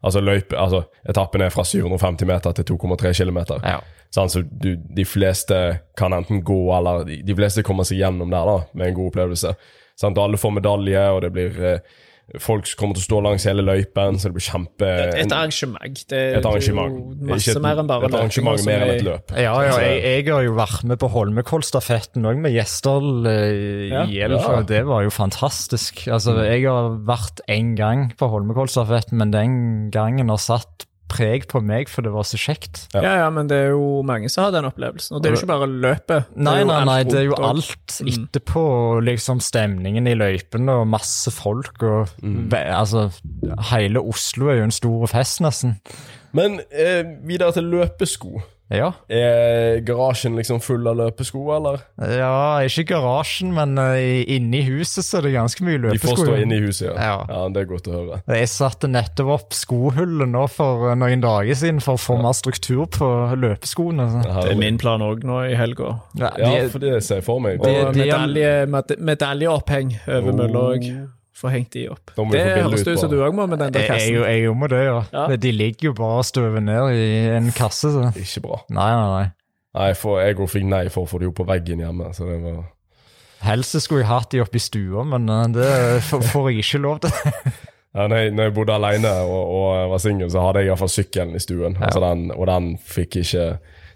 Altså 0.02 0.20
løype, 0.20 0.56
altså 0.58 0.84
etappen 1.08 1.44
er 1.44 1.52
fra 1.54 1.64
750 1.64 2.26
meter 2.26 2.54
til 2.58 2.72
2,3 2.74 3.12
km. 3.22 3.42
ja. 3.62 3.80
Sånn, 4.12 4.28
så 4.28 4.42
du, 4.44 4.74
de 4.76 5.04
fleste 5.08 5.56
kan 5.96 6.12
enten 6.12 6.42
gå, 6.44 6.58
eller 6.76 7.06
de, 7.08 7.22
de 7.24 7.36
fleste 7.38 7.62
kommer 7.64 7.86
seg 7.88 8.02
gjennom 8.02 8.28
der 8.28 8.44
da, 8.44 8.56
med 8.76 8.90
en 8.90 8.96
god 8.98 9.08
opplevelse. 9.08 9.54
Sant? 9.96 10.18
Alle 10.20 10.36
får 10.36 10.52
medalje, 10.58 11.04
og 11.14 11.22
det 11.24 11.30
blir 11.32 11.56
eh, 11.64 11.94
folk 12.40 12.68
kommer 12.78 12.96
til 12.96 13.02
å 13.02 13.06
stå 13.08 13.18
langs 13.26 13.44
hele 13.48 13.64
løypen, 13.66 14.18
så 14.18 14.30
det 14.30 14.36
blir 14.36 14.44
kjempe... 14.46 14.90
Et 15.20 15.34
arrangement. 15.34 16.04
Det, 16.08 16.20
et 16.38 16.46
arrangement. 16.48 16.94
er 16.94 17.26
jo 17.26 17.30
masse 17.32 17.54
et, 17.54 17.60
mer 17.64 17.82
enn 17.82 17.90
bare 17.90 18.08
et 18.08 18.16
arrangement 18.16 18.56
løping, 18.56 18.68
mer 18.70 18.84
enn 18.84 18.92
altså, 18.92 19.00
et 19.02 19.08
løp. 19.08 19.34
Ja, 19.36 19.56
ja, 19.66 19.74
jeg, 19.82 19.98
jeg 20.06 20.28
har 20.30 20.46
jo 20.46 20.54
vært 20.56 20.86
med 20.88 21.00
på 21.02 21.10
Holmenkollstafetten 21.12 22.30
òg, 22.30 22.40
med 22.46 22.56
Gjesdal 22.56 23.10
eh, 23.28 23.90
Ja. 23.92 24.06
i. 24.06 24.22
Ja. 24.22 24.62
Det 24.68 24.84
var 24.88 25.04
jo 25.04 25.12
fantastisk. 25.12 26.06
Altså, 26.08 26.38
Jeg 26.46 26.64
har 26.68 26.96
vært 27.08 27.44
én 27.52 27.74
gang 27.78 28.08
på 28.16 28.30
Holmenkollstafetten, 28.32 29.18
men 29.20 29.34
den 29.34 29.60
gangen 29.94 30.32
har 30.32 30.40
satt 30.40 30.86
preg 31.12 31.46
på 31.50 31.60
meg, 31.64 31.90
for 31.92 32.04
det 32.04 32.12
var 32.14 32.26
så 32.28 32.40
kjekt. 32.40 32.86
Ja. 32.96 33.02
ja, 33.22 33.28
men 33.34 33.50
det 33.50 33.58
er 33.66 33.74
jo 33.74 34.00
mange 34.06 34.30
som 34.32 34.46
har 34.46 34.54
den 34.54 34.68
opplevelsen. 34.68 35.16
Og 35.16 35.22
det 35.22 35.30
er 35.30 35.36
jo 35.36 35.42
ikke 35.42 35.52
bare 35.52 35.68
løpet. 35.70 36.32
Nei, 36.36 36.58
nei, 36.68 36.80
nei, 36.88 36.98
det 37.08 37.20
er 37.20 37.28
jo 37.28 37.38
alt 37.38 37.98
etterpå. 38.00 38.64
Liksom 39.04 39.42
stemningen 39.44 40.08
i 40.08 40.16
løypene 40.18 40.80
og 40.82 40.88
masse 40.92 41.32
folk. 41.34 41.76
og 41.82 42.10
mm. 42.22 42.48
altså, 42.72 43.08
Hele 43.72 44.02
Oslo 44.02 44.50
er 44.52 44.62
jo 44.62 44.70
en 44.70 44.74
stor 44.74 45.06
fest, 45.12 45.42
nesten. 45.44 45.78
Men 46.36 46.60
eh, 46.72 47.04
videre 47.28 47.52
til 47.56 47.68
løpesko. 47.72 48.42
Ja. 48.72 48.92
Er 49.12 49.80
garasjen 49.84 50.36
liksom 50.38 50.60
full 50.64 50.86
av 50.88 50.96
løpesko, 50.96 51.42
eller? 51.56 51.82
ja, 51.98 52.60
ikke 52.64 52.86
garasjen, 52.94 53.52
men 53.54 53.76
uh, 53.78 53.98
inne 54.32 54.60
i 54.60 54.62
huset 54.66 55.04
så 55.04 55.18
er 55.20 55.26
det 55.28 55.34
ganske 55.36 55.64
mye 55.66 55.78
løpesko. 55.82 56.08
De 56.08 56.16
får 56.16 56.22
stå 56.24 56.36
inne 56.42 56.56
i 56.56 56.62
huset, 56.64 56.86
ja. 56.88 56.94
Ja. 56.96 57.18
ja. 57.28 57.42
Det 57.52 57.62
er 57.64 57.68
godt 57.70 57.90
å 57.90 57.94
høre. 57.98 58.20
Jeg 58.32 58.48
satte 58.52 58.88
nettopp 58.90 59.32
opp 59.36 59.56
skohullet 59.56 60.28
nå 60.32 60.46
for 60.50 60.88
eh, 60.90 60.96
noen 60.98 61.20
dager 61.24 61.58
siden 61.58 61.80
for 61.84 61.98
å 61.98 62.02
få 62.02 62.16
mer 62.22 62.32
struktur 62.38 62.86
på 62.92 63.08
løpeskoene. 63.36 64.08
så. 64.14 64.22
Det, 64.24 64.36
Det 64.48 64.54
er 64.56 64.60
min 64.62 64.78
plan 64.80 65.02
òg 65.04 65.24
nå 65.28 65.42
i 65.50 65.56
helga. 65.58 65.98
Ja, 66.18 66.32
Ja, 66.40 66.50
de- 66.62 66.70
for 66.72 66.78
det 66.82 66.96
ser 67.04 67.20
jeg 67.20 67.24
for 67.28 67.40
meg. 67.44 67.60
Og 67.60 67.96
medaljeoppheng 69.12 69.96
over 70.08 70.32
mølla 70.32 70.64
òg. 70.74 70.88
Få 71.32 71.48
hengt 71.48 71.72
de 71.72 71.86
opp. 71.90 72.12
Det 72.32 72.42
høres 72.42 72.84
ut 72.84 72.98
som 73.00 73.10
du 73.10 73.16
òg 73.24 73.32
må 73.34 73.46
med 73.48 73.62
den 73.62 73.72
der 73.72 73.86
jeg, 73.86 73.88
jeg, 73.88 74.18
kassen. 74.20 74.42
jeg 74.44 74.56
må 74.56 74.68
det, 74.68 74.82
ja. 74.84 74.98
Ja. 75.14 75.24
De 75.40 75.52
ligger 75.52 75.88
jo 75.88 75.94
bare 75.96 76.20
og 76.20 76.28
støver 76.28 76.60
ned 76.60 76.92
i 76.92 77.06
en 77.38 77.48
kasse. 77.56 77.88
Så. 77.94 78.10
Ikke 78.20 78.44
bra. 78.44 78.60
Nei, 78.68 78.90
nei, 78.92 79.08
nei. 79.16 79.24
Nei, 79.72 79.88
for 79.96 80.20
jeg 80.20 80.36
fikk 80.36 80.68
nei 80.68 80.84
for 80.92 81.06
å 81.06 81.08
få 81.08 81.22
de 81.22 81.30
opp 81.30 81.38
på 81.40 81.48
veggen 81.48 81.80
hjemme. 81.80 82.12
Så 82.12 82.28
det 82.28 82.38
var 82.44 82.62
Helst 83.42 83.74
skulle 83.82 84.04
jeg 84.04 84.10
hatt 84.10 84.30
de 84.30 84.42
oppe 84.44 84.60
i 84.60 84.62
stua, 84.62 85.02
men 85.08 85.26
eh, 85.32 85.46
det 85.56 85.70
får, 86.06 86.20
får 86.30 86.50
jeg 86.52 86.62
ikke 86.62 86.80
lov 86.84 87.00
til. 87.02 87.32
ja, 87.96 88.04
når, 88.04 88.16
jeg, 88.20 88.34
når 88.36 88.46
jeg 88.46 88.54
bodde 88.54 88.76
alene 88.76 89.14
og, 89.26 89.40
og 89.56 89.94
var 89.96 90.02
singel, 90.04 90.30
så 90.30 90.44
hadde 90.44 90.62
jeg 90.62 90.70
iallfall 90.70 90.92
sykkelen 90.92 91.34
i 91.34 91.42
stuen. 91.42 91.74
Altså 91.80 92.04
den, 92.04 92.28
og 92.36 92.46
den 92.52 92.76
fikk 92.78 93.18
ikke 93.24 93.48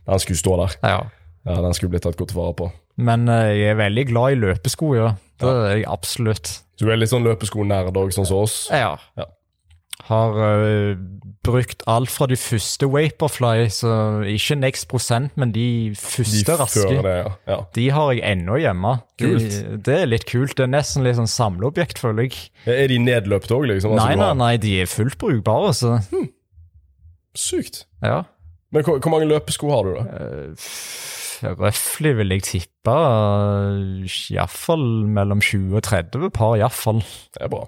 Den 0.07 0.23
skulle 0.23 0.41
stå 0.41 0.57
der. 0.65 0.75
Ja. 0.83 0.99
Ja, 1.47 1.61
Den 1.63 1.75
skulle 1.79 1.95
blitt 1.95 2.03
tatt 2.09 2.19
godt 2.19 2.35
vare 2.35 2.57
på. 2.59 2.71
Men 2.99 3.29
eh, 3.31 3.53
jeg 3.61 3.77
er 3.77 3.81
veldig 3.85 4.07
glad 4.11 4.35
i 4.35 4.41
løpesko, 4.43 4.91
ja. 4.99 5.13
Det 5.39 5.53
er 5.53 5.75
jeg 5.77 5.87
absolutt. 5.93 6.51
Så 6.77 6.85
du 6.85 6.93
er 6.93 7.01
litt 7.01 7.11
sånn 7.13 7.25
løpesko-nerd 7.25 7.97
òg, 7.97 8.13
sånn 8.13 8.29
som 8.29 8.43
oss? 8.45 8.67
Ja. 8.71 8.95
Ja. 9.17 9.25
Har 10.07 10.37
uh, 10.37 10.93
brukt 11.43 11.81
alt 11.91 12.11
fra 12.13 12.27
de 12.31 12.37
første 12.39 12.87
Vaporfly, 12.93 13.65
så 13.73 13.91
ikke 14.29 14.59
Next 14.61 14.87
prosent, 14.91 15.33
men 15.41 15.55
de 15.55 15.65
De 15.95 15.97
første 15.97 16.57
raske. 16.61 16.85
før 16.85 17.01
det, 17.09 17.15
ja. 17.25 17.33
ja. 17.49 17.57
De 17.75 17.87
har 17.97 18.13
jeg 18.13 18.23
ennå 18.29 18.59
hjemme. 18.61 18.93
Kult. 19.19 19.41
De, 19.57 19.81
det 19.89 19.97
er 20.03 20.07
litt 20.13 20.29
kult. 20.29 20.55
Det 20.59 20.67
er 20.69 20.71
nesten 20.77 21.03
litt 21.07 21.17
sånn 21.19 21.31
samleobjekt, 21.33 21.99
føler 22.03 22.29
jeg. 22.29 22.51
Er 22.69 22.93
de 22.93 23.01
nedløpt 23.03 23.51
òg, 23.57 23.67
liksom? 23.73 23.97
Altså, 23.97 24.07
Nei, 24.13 24.21
nei, 24.21 24.33
nei, 24.45 24.53
de 24.63 24.77
er 24.85 24.91
fullt 24.91 25.17
brukbare, 25.23 25.73
så 25.75 25.97
Sykt. 27.37 27.87
ja. 28.05 28.23
Men 28.75 28.83
hvor, 28.85 28.99
hvor 29.01 29.13
mange 29.15 29.29
løpesko 29.31 29.69
har 29.71 29.87
du, 29.87 29.93
da? 29.97 30.05
Eh, 30.21 30.71
Røftlig 31.45 32.17
vil 32.19 32.35
jeg 32.37 32.45
tippe 32.47 32.93
uh, 32.93 34.05
iallfall 34.33 34.87
mellom 35.17 35.43
20 35.45 35.79
og 35.79 35.87
30 35.87 36.31
par, 36.35 36.57
iallfall. 36.61 37.03
Det 37.37 37.43
er 37.47 37.53
bra. 37.53 37.67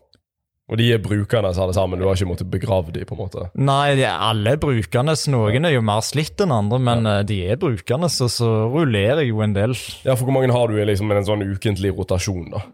Og 0.68 0.76
de 0.76 0.90
er 0.92 1.00
brukende 1.00 1.48
alle 1.48 1.72
sammen? 1.72 1.96
Du 1.96 2.04
har 2.04 2.18
ikke 2.18 2.28
måttet 2.28 2.50
begrave 2.52 2.92
dem? 2.92 3.06
på 3.08 3.16
en 3.16 3.22
måte? 3.22 3.46
Nei, 3.56 3.96
de 3.96 4.04
er 4.04 4.20
alle 4.20 4.52
brukende. 4.60 5.14
Noen 5.32 5.64
er 5.64 5.72
jo 5.72 5.84
mer 5.84 6.02
slitt 6.04 6.42
enn 6.44 6.52
andre, 6.52 6.80
men 6.90 7.08
ja. 7.08 7.22
de 7.24 7.38
er 7.54 7.60
brukende, 7.60 8.10
så, 8.12 8.28
så 8.28 8.50
rullerer 8.68 9.22
jeg 9.24 9.32
jo 9.32 9.40
en 9.44 9.56
del. 9.56 9.76
Ja, 10.04 10.12
for 10.12 10.28
hvor 10.28 10.36
mange 10.36 10.52
har 10.52 10.68
du 10.68 10.76
i 10.76 10.84
liksom 10.84 11.14
en 11.14 11.28
sånn 11.28 11.46
ukentlig 11.48 11.94
rotasjon, 11.96 12.52
da? 12.52 12.64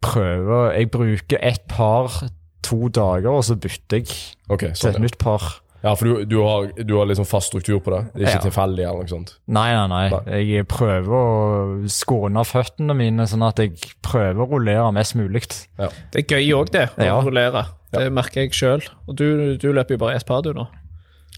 Prøver 0.00 0.76
Jeg 0.78 0.88
bruker 0.94 1.42
ett 1.44 1.66
par 1.68 2.22
to 2.64 2.88
dager, 2.88 3.34
og 3.34 3.44
så 3.44 3.56
bytter 3.60 4.00
jeg 4.00 4.08
Ok, 4.48 4.70
til 4.70 4.78
sånn, 4.78 4.94
et 4.94 5.00
ja. 5.02 5.04
nytt 5.04 5.20
par. 5.20 5.60
Ja 5.82 5.94
for 5.96 6.04
du, 6.04 6.24
du, 6.28 6.36
har, 6.44 6.66
du 6.84 6.94
har 6.98 7.06
liksom 7.08 7.24
fast 7.28 7.48
struktur 7.52 7.78
på 7.80 7.90
det? 7.94 8.00
Det 8.14 8.22
er 8.22 8.26
ikke 8.26 8.38
Ja. 8.40 8.44
tilfeldig 8.50 8.84
eller 8.84 9.04
noe 9.06 9.08
sånt? 9.08 9.34
Nei, 9.48 9.68
nei, 9.74 9.86
nei. 10.10 10.40
Jeg 10.44 10.66
prøver 10.68 11.08
å 11.16 11.88
skåne 11.88 12.44
føttene 12.44 12.94
mine, 12.96 13.26
sånn 13.30 13.46
at 13.48 13.58
jeg 13.62 13.76
prøver 14.02 14.44
å 14.44 14.48
rullere 14.50 14.92
mest 14.92 15.14
mulig. 15.16 15.42
Det 15.78 16.24
er 16.24 16.26
gøy 16.36 16.52
òg, 16.58 16.70
det. 16.70 16.88
Å 16.98 17.04
Ja. 17.04 17.20
rullere. 17.20 17.66
Det 17.92 18.12
merker 18.12 18.42
jeg 18.44 18.52
sjøl. 18.54 18.84
Og 19.08 19.16
du, 19.16 19.56
du 19.56 19.72
løper 19.72 19.96
jo 19.96 19.98
bare 20.04 20.14
ett 20.16 20.26
par, 20.26 20.42
du, 20.42 20.52
nå. 20.54 20.68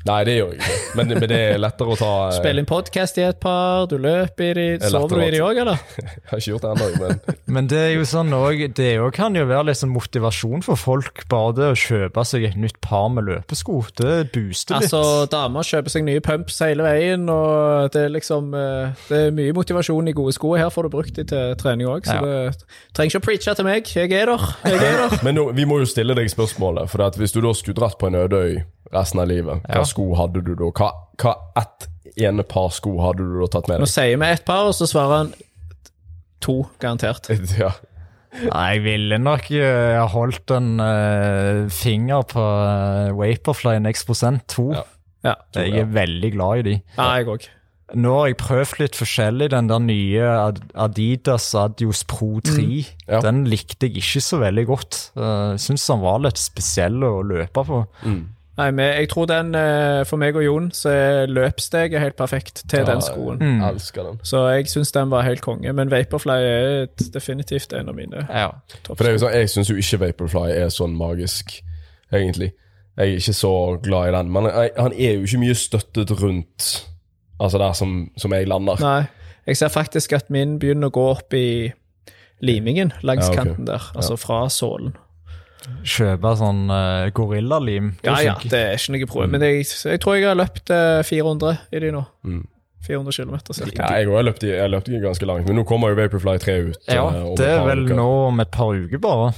Nei, 0.08 0.18
det 0.26 0.32
gjør 0.34 0.48
jeg 0.52 0.58
ikke. 0.58 0.76
Men, 0.98 1.12
men 1.14 1.28
det 1.30 1.36
er 1.38 1.60
lettere 1.62 1.92
å 1.94 1.96
ta 1.98 2.10
eh, 2.26 2.36
Spiller 2.38 2.62
inn 2.64 2.66
podkast 2.68 3.18
i 3.20 3.24
et 3.26 3.38
par, 3.42 3.84
du 3.90 3.94
løper 4.02 4.58
i 4.58 4.66
de. 4.74 4.84
er 4.84 4.90
Sover 4.90 5.20
du 5.20 5.24
i 5.26 5.30
de 5.34 5.42
òg, 5.44 5.60
eller? 5.62 5.78
Jeg 6.02 6.24
har 6.30 6.40
ikke 6.40 6.50
gjort 6.50 6.64
det 6.66 6.72
ennå, 6.72 6.88
men 6.98 7.36
Men 7.56 7.68
det 7.70 7.78
er 7.78 7.92
jo 7.94 8.06
sånn 8.08 8.32
også, 8.34 8.68
det 8.78 8.88
òg 9.02 9.12
kan 9.14 9.36
jo 9.38 9.44
være 9.46 9.68
litt 9.68 9.78
sånn 9.78 9.92
motivasjon 9.92 10.64
for 10.66 10.80
folk, 10.80 11.22
bare 11.30 11.54
det 11.58 11.68
å 11.70 11.76
kjøpe 11.78 12.24
seg 12.26 12.46
et 12.48 12.56
nytt 12.58 12.80
par 12.84 13.06
med 13.12 13.28
løpesko. 13.28 13.78
Det 14.00 14.14
booster 14.34 14.80
litt. 14.80 14.88
Altså, 14.88 15.26
damer 15.30 15.66
kjøper 15.68 15.94
seg 15.94 16.06
nye 16.08 16.22
pumps 16.24 16.58
hele 16.64 16.86
veien, 16.86 17.28
og 17.32 17.92
det 17.94 18.06
er 18.08 18.14
liksom 18.16 18.50
eh, 18.58 19.06
Det 19.10 19.22
er 19.28 19.36
mye 19.36 19.54
motivasjon 19.56 20.10
i 20.10 20.16
gode 20.16 20.34
sko. 20.36 20.54
Her 20.58 20.72
får 20.72 20.88
du 20.88 20.94
brukt 20.96 21.14
de 21.20 21.26
til 21.30 21.54
trening 21.60 21.90
òg, 21.92 22.08
så 22.08 22.18
Ja. 22.18 22.26
det 22.50 22.66
trenger 22.96 23.14
ikke 23.14 23.22
å 23.22 23.26
preache 23.28 23.56
til 23.60 23.68
meg. 23.68 23.86
Jeg 23.92 24.12
er 24.18 24.32
der. 24.32 24.46
Jeg 24.66 24.80
er 24.82 25.00
der. 25.04 25.18
Men 25.26 25.36
nå, 25.38 25.48
vi 25.56 25.68
må 25.68 25.78
jo 25.82 25.88
stille 25.88 26.16
deg 26.18 26.30
spørsmålet, 26.32 26.88
for 26.90 27.04
at 27.06 27.18
hvis 27.20 27.34
du 27.36 27.42
da 27.44 27.52
skulle 27.54 27.78
dratt 27.78 27.98
på 28.00 28.08
en 28.10 28.18
øde 28.24 28.42
øy 28.48 28.54
resten 28.92 29.22
av 29.22 29.28
livet, 29.30 29.62
hva 29.64 29.78
Ja. 29.80 29.84
Sko 29.92 30.10
hadde 30.18 30.42
du 30.46 30.54
da? 30.58 30.72
Hva, 30.74 30.90
hva 31.22 31.36
ett 31.62 31.88
ene 32.18 32.44
par 32.48 32.72
sko 32.74 32.96
hadde 33.04 33.22
du 33.24 33.38
da 33.44 33.48
tatt 33.54 33.68
med 33.70 33.78
deg? 33.78 33.84
Nå 33.86 33.90
sier 33.92 34.18
vi 34.20 34.28
ett 34.32 34.44
par, 34.48 34.66
og 34.68 34.76
så 34.76 34.88
svarer 34.90 35.22
han 35.22 35.32
to, 36.42 36.62
garantert. 36.82 37.30
Ja. 37.60 37.72
Nei, 38.32 38.60
jeg 38.72 38.80
ville 38.86 39.18
nok 39.20 39.50
jeg 39.52 40.04
holdt 40.08 40.52
en 40.56 40.68
uh, 40.80 41.66
finger 41.68 42.22
på 42.30 42.40
uh, 42.40 43.10
Vaporfly 43.18 43.74
Next 43.84 44.06
Prosent 44.08 44.46
2. 44.54 44.70
Ja. 44.72 44.84
Ja, 45.22 45.34
Jeg 45.60 45.82
er 45.84 45.90
veldig 45.92 46.30
glad 46.34 46.62
i 46.62 46.62
de. 46.70 46.72
ja 46.96 47.10
jeg 47.20 47.28
òg. 47.28 47.44
Nå 48.00 48.14
har 48.16 48.30
jeg 48.30 48.38
prøvd 48.40 48.78
litt 48.80 48.96
forskjellig. 48.96 49.50
Den 49.52 49.68
der 49.68 49.82
nye 49.84 50.30
Adidas 50.80 51.50
Adios 51.60 52.00
Pro 52.08 52.40
3, 52.40 52.64
Ja. 53.04 53.20
den 53.20 53.44
likte 53.52 53.90
jeg 53.90 54.00
ikke 54.00 54.22
så 54.24 54.40
veldig 54.40 54.64
godt. 54.72 54.98
Uh, 55.12 55.52
Syns 55.60 55.84
den 55.92 56.00
var 56.02 56.24
litt 56.24 56.40
spesiell 56.40 56.96
å 57.04 57.18
løpe 57.28 57.66
på. 57.68 57.82
Nei, 58.56 58.70
men 58.70 58.84
jeg 58.84 59.08
tror 59.08 59.26
den, 59.30 59.54
eh, 59.56 60.04
for 60.04 60.20
meg 60.20 60.36
og 60.36 60.44
Jon, 60.44 60.66
så 60.76 60.90
er 60.92 61.30
løpssteget 61.32 62.00
helt 62.00 62.16
perfekt 62.16 62.64
til 62.68 62.84
den 62.86 63.00
skoen. 63.00 63.38
Mm. 63.40 63.62
Elsker 63.64 64.02
den. 64.02 64.18
Så 64.22 64.42
jeg 64.52 64.68
syns 64.68 64.92
den 64.92 65.10
var 65.10 65.24
helt 65.24 65.40
konge. 65.40 65.72
Men 65.72 65.90
Vaporfly 65.90 66.36
er 66.36 66.86
definitivt 67.14 67.72
en 67.72 67.88
av 67.88 67.96
mine 67.96 68.26
Ja. 68.28 68.50
Jo 68.88 69.18
sånn, 69.18 69.32
Jeg 69.32 69.48
syns 69.48 69.70
jo 69.70 69.76
ikke 69.76 70.00
Vaporfly 70.06 70.50
er 70.52 70.68
sånn 70.68 70.96
magisk, 70.96 71.62
egentlig. 72.12 72.52
Jeg 72.98 73.08
er 73.08 73.16
ikke 73.16 73.32
så 73.32 73.82
glad 73.82 74.08
i 74.08 74.16
den. 74.18 74.32
Men 74.32 74.44
jeg, 74.44 74.70
han 74.76 74.92
er 74.92 75.14
jo 75.14 75.22
ikke 75.22 75.38
mye 75.38 75.54
støttet 75.54 76.10
rundt 76.22 76.88
Altså 77.42 77.58
der 77.58 77.72
som, 77.72 78.10
som 78.16 78.32
jeg 78.32 78.46
lander. 78.46 78.78
Nei, 78.80 79.04
jeg 79.46 79.56
ser 79.56 79.68
faktisk 79.68 80.12
at 80.12 80.30
min 80.30 80.58
begynner 80.62 80.92
å 80.92 80.94
gå 80.94 81.06
opp 81.10 81.34
i 81.34 81.72
limingen 82.42 82.92
langs 83.02 83.26
Ja, 83.26 83.32
okay. 83.32 83.44
kanten 83.44 83.66
der, 83.66 83.82
altså 83.96 84.16
fra 84.16 84.44
sålen. 84.48 84.94
Kjøpe 85.86 86.32
sånn 86.40 86.64
uh, 86.70 87.10
gorillalim. 87.14 87.92
Ja, 88.06 88.16
ja, 88.24 88.36
det 88.42 88.58
er 88.58 88.78
ikke 88.78 88.96
noe 88.96 89.10
problem. 89.10 89.36
Men 89.36 89.46
jeg, 89.46 89.66
jeg 89.66 90.02
tror 90.02 90.18
jeg 90.18 90.28
har 90.30 90.38
løpt 90.38 90.72
uh, 90.74 91.02
400 91.06 91.56
i 91.72 91.84
de 91.84 91.92
nå. 91.94 92.04
Mm. 92.26 92.42
400 92.86 93.12
km 93.12 93.36
ca. 93.38 93.66
Ja, 93.76 93.98
jeg 94.00 94.08
har 94.10 94.24
løpt, 94.26 94.42
jeg 94.46 94.60
har 94.60 94.70
løpt 94.70 94.90
ganske 95.02 95.26
langt, 95.26 95.46
men 95.46 95.60
nå 95.60 95.66
kommer 95.68 95.92
jo 95.92 95.98
Vaporfly 96.00 96.38
3 96.42 96.56
ut. 96.70 96.80
ja, 96.88 97.04
eh, 97.08 97.28
det 97.38 97.50
er 97.52 97.66
vel 97.66 97.84
uker. 97.86 97.98
nå 97.98 98.08
om 98.28 98.40
et 98.42 98.50
par 98.50 98.74
uker, 98.74 98.98
bare. 98.98 99.30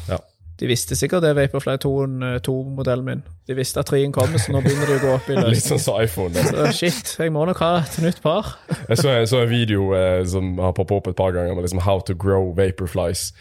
De 0.61 0.69
visste 0.71 0.97
sikkert 0.97 1.25
det 1.27 1.35
Vaporfly 1.37 1.75
2-modellen 1.83 3.05
min. 3.05 3.25
De 3.49 3.57
visste 3.59 3.83
at 3.83 3.91
3-en 3.91 4.15
kommer, 4.15 4.39
så 4.39 4.55
nå 4.55 4.63
begynner 4.65 4.89
de 4.89 4.97
å 4.97 5.03
gå 5.03 5.11
opp 5.17 5.29
i 5.29 5.37
Litt 5.57 5.67
sånn 5.67 5.83
som 5.83 5.99
iPhone. 6.01 6.33
Så 6.47 6.71
shit, 6.79 7.17
jeg 7.21 7.35
må 7.35 7.45
nok 7.49 7.61
ha 7.61 7.73
et 7.83 7.99
nytt 8.05 8.23
par. 8.25 8.55
Jeg 8.89 9.03
så, 9.03 9.11
jeg 9.19 9.29
så 9.33 9.43
en 9.43 9.51
video 9.51 9.91
eh, 9.99 10.23
som 10.31 10.55
har 10.63 10.73
poppet 10.79 10.97
opp 11.03 11.13
et 11.13 11.19
par 11.19 11.35
ganger 11.37 11.59
med 11.59 11.67
liksom 11.67 11.83
how 11.85 12.01
to 12.01 12.17
grow 12.17 12.55
vaporflies. 12.57 13.33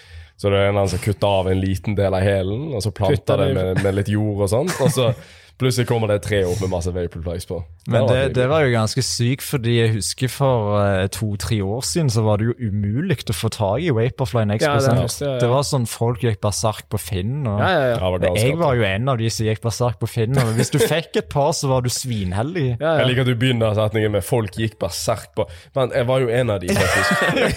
Så 0.44 0.50
det 0.52 0.60
er 0.60 0.74
en 0.74 0.90
som 0.92 1.00
kutter 1.00 1.38
av 1.40 1.48
en 1.48 1.60
liten 1.64 1.96
del 1.96 2.12
av 2.18 2.20
hælen, 2.20 2.66
og 2.76 2.82
så 2.84 2.90
planter 2.92 3.40
det 3.40 3.46
med, 3.56 3.78
med 3.80 3.96
litt 3.96 4.10
jord 4.12 4.42
og 4.44 4.50
sånt. 4.52 4.74
Og 4.84 4.92
så 4.92 5.06
plutselig 5.62 5.88
kommer 5.88 6.10
det 6.10 6.16
et 6.22 6.26
tre 6.28 6.40
opp 6.50 6.62
med 6.64 6.72
masse 6.74 6.92
vaporflies 6.94 7.46
på. 7.50 7.60
Men 7.88 8.06
det, 8.08 8.16
var 8.16 8.30
det 8.38 8.46
var 8.48 8.64
jo 8.64 8.72
ganske 8.72 9.02
sykt, 9.04 9.44
fordi 9.44 9.74
jeg 9.76 9.92
husker 9.98 10.32
for 10.32 10.78
eh, 10.80 11.08
to-tre 11.12 11.58
år 11.66 11.82
siden 11.84 12.10
så 12.14 12.24
var 12.24 12.40
det 12.40 12.48
jo 12.48 12.70
umulig 12.72 13.18
å 13.28 13.36
få 13.36 13.50
tak 13.52 13.84
i 13.84 13.90
Vaporfly 13.92 14.46
Ja, 14.48 14.56
X-prosent. 14.56 14.94
det 14.94 14.96
det, 14.96 15.04
husker 15.10 15.34
jeg, 15.44 15.52
var 15.52 15.66
sånn 15.68 15.88
folk 15.92 16.24
gikk 16.24 16.40
berserk 16.44 16.88
på 16.92 17.00
Finn. 17.02 17.44
Og 17.48 17.60
Ja, 17.60 17.68
ja, 17.70 17.82
Ja, 17.84 17.90
ja. 17.92 18.12
var. 18.18 18.38
Jeg 18.40 18.58
var 18.62 18.78
jo 18.80 18.86
en 18.88 19.10
av 19.12 19.20
de 19.20 19.30
som 19.30 19.46
gikk 19.50 19.62
berserk 19.66 20.00
på 20.00 20.08
Finn. 20.08 20.40
Og 20.40 20.54
hvis 20.58 20.72
du 20.72 20.80
fikk 20.80 21.20
et 21.20 21.30
par, 21.30 21.52
så 21.52 21.68
var 21.72 21.84
du 21.84 21.90
svinheldig. 21.92 22.66
ja, 22.80 22.96
Jeg 23.02 23.10
liker 23.12 23.26
at 23.28 23.32
du 23.34 23.36
begynner 23.36 23.76
setningen 23.76 24.12
med 24.16 24.24
'folk 24.24 24.56
gikk 24.56 24.80
berserk 24.80 25.36
på'. 25.36 25.48
Men 25.76 25.92
jeg 25.92 26.08
var 26.08 26.20
jo 26.24 26.30
en 26.30 26.50
av 26.50 26.60
de, 26.64 26.68
faktisk. 26.70 27.12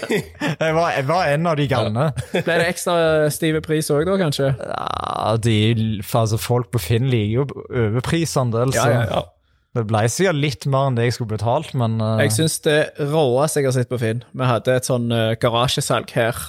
Jeg 0.59 0.73
var, 0.75 0.91
jeg 0.91 1.07
var 1.07 1.25
en 1.31 1.47
av 1.47 1.55
de 1.57 1.67
galne. 1.67 2.05
Ble 2.33 2.41
det 2.59 2.67
ekstra 2.67 3.29
stive 3.31 3.61
pris 3.61 3.89
òg, 3.93 4.05
da, 4.05 4.17
kanskje? 4.17 4.49
Ja, 4.59 5.35
de, 5.37 6.01
altså, 6.13 6.37
folk 6.41 6.71
på 6.71 6.79
Finn 6.81 7.07
liker 7.11 7.33
jo 7.33 7.45
overpris 7.87 8.35
en 8.39 8.53
del, 8.53 8.73
så 8.75 8.85
Ja, 8.85 9.01
ja, 9.01 9.07
ja. 9.11 9.23
det 9.77 9.85
ble 9.89 10.03
sikkert 10.11 10.41
litt 10.41 10.67
mer 10.69 10.91
enn 10.91 10.99
det 10.99 11.07
jeg 11.09 11.17
skulle 11.17 11.35
betalt, 11.35 11.73
men 11.77 11.99
uh... 12.03 12.17
Jeg 12.23 12.35
syns 12.37 12.59
det 12.67 12.77
råeste 12.99 13.61
jeg 13.61 13.69
har 13.69 13.75
sett 13.79 13.91
på 13.91 13.99
Finn 14.01 14.23
Vi 14.31 14.47
hadde 14.47 14.77
et 14.79 14.89
sånn 14.89 15.09
uh, 15.13 15.33
garasjesalg 15.41 16.13
her 16.17 16.39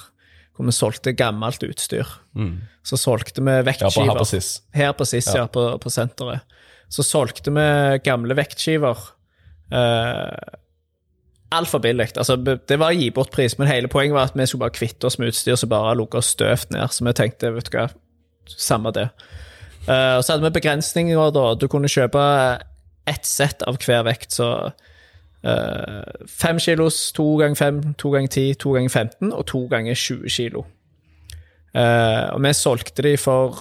hvor 0.59 0.67
vi 0.67 0.73
solgte 0.75 1.13
gammelt 1.15 1.63
utstyr. 1.63 2.09
Så 2.83 2.97
solgte 2.99 3.39
vi 3.39 3.53
Ja, 3.53 3.61
på, 3.61 3.69
vektskiver. 3.69 4.09
her 4.09 4.17
på 4.19 4.25
SIS. 4.27 4.49
Her 4.75 4.89
på 4.91 5.05
SIS, 5.07 5.29
ja, 5.31 5.45
på, 5.47 5.61
på 5.79 5.91
senteret. 5.93 6.43
Så 6.91 7.05
solgte 7.07 7.53
vi 7.55 7.67
gamle 8.03 8.35
vektskiver. 8.35 8.99
Uh, 9.71 10.35
Altfor 11.55 11.79
billig. 11.79 12.11
Altså, 12.17 12.35
det 12.37 12.77
var 12.77 12.91
gi 12.93 13.07
bort-pris, 13.09 13.55
men 13.57 13.71
hele 13.71 13.87
poenget 13.89 14.13
var 14.13 14.27
at 14.27 14.35
vi 14.37 14.45
skulle 14.45 14.67
bare 14.67 14.75
kvitte 14.75 15.07
oss 15.07 15.15
med 15.17 15.31
utstyr 15.31 15.55
som 15.57 15.71
bare 15.71 15.95
lå 15.97 16.05
støvt 16.21 16.75
ned. 16.75 16.91
Så 16.93 17.07
vi 17.07 17.13
tenkte, 17.17 17.53
vet 17.55 17.71
du 17.71 17.77
hva, 17.77 17.87
samme 18.51 18.91
det. 18.93 19.07
Eh, 19.87 20.15
og 20.17 20.23
så 20.23 20.33
hadde 20.33 20.45
vi 20.47 20.57
begrensninger, 20.59 21.31
da. 21.35 21.45
Du 21.59 21.67
kunne 21.71 21.91
kjøpe 21.91 22.23
ett 23.09 23.25
sett 23.25 23.63
av 23.67 23.79
hver 23.81 24.03
vekt, 24.05 24.35
så 24.37 24.49
uh, 24.69 26.25
Fem 26.29 26.59
kilos, 26.61 26.99
to 27.15 27.25
ganger 27.39 27.57
fem, 27.57 27.79
to 27.97 28.11
ganger 28.13 28.33
ti, 28.35 28.45
to 28.53 28.75
ganger 28.75 28.89
15 28.91 29.31
og 29.31 29.45
to 29.49 29.63
ganger 29.71 29.97
20 29.97 30.29
kilo. 30.29 30.65
Uh, 31.73 32.29
og 32.35 32.43
vi 32.43 32.53
solgte 32.53 33.05
de 33.05 33.15
for 33.17 33.57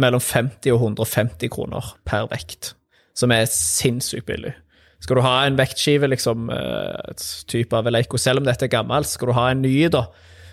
mellom 0.00 0.22
50 0.24 0.72
og 0.72 0.80
150 0.80 1.52
kroner 1.52 1.92
per 2.08 2.30
vekt, 2.30 2.74
som 3.16 3.32
er 3.34 3.50
sinnssykt 3.50 4.28
billig. 4.30 4.54
Skal 5.00 5.16
du 5.16 5.24
ha 5.24 5.34
en 5.44 5.56
vektskive, 5.56 6.08
liksom, 6.12 6.50
et 6.52 7.22
type 7.48 7.76
av 7.76 7.88
Eleiko, 7.88 8.18
selv 8.20 8.42
om 8.42 8.48
dette 8.48 8.66
er 8.66 8.72
gammelt, 8.72 9.08
skal 9.08 9.30
du 9.30 9.36
ha 9.36 9.46
en 9.50 9.62
ny, 9.64 9.88
da, 9.92 10.06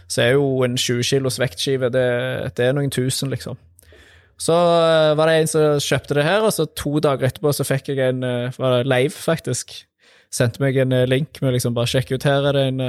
så 0.08 0.24
er 0.24 0.36
jo 0.38 0.64
en 0.64 0.78
20 0.80 1.04
kilos 1.04 1.40
vektskive 1.40 1.90
det, 1.92 2.08
det 2.56 2.70
er 2.70 2.76
noen 2.76 2.92
tusen, 2.92 3.32
liksom. 3.32 3.60
Så 4.38 4.54
eh, 4.54 5.16
var 5.18 5.30
det 5.32 5.36
en 5.42 5.50
som 5.50 5.80
kjøpte 5.82 6.14
det 6.20 6.24
her, 6.28 6.44
og 6.46 6.54
så 6.54 6.68
to 6.78 7.00
dager 7.02 7.26
etterpå 7.30 7.50
så 7.58 7.66
fikk 7.66 7.88
jeg 7.90 8.02
en 8.06 8.24
eh, 8.24 8.58
var 8.62 8.78
det 8.78 8.90
live, 8.92 9.14
faktisk. 9.18 9.74
Sendte 10.34 10.62
meg 10.62 10.78
en 10.78 10.94
eh, 10.94 11.08
link 11.10 11.40
med 11.42 11.56
liksom 11.56 11.74
bare 11.78 11.90
sjekk 11.90 12.12
ut 12.18 12.28
her 12.28 12.46
er 12.52 12.54
det 12.58 12.66
en 12.74 12.82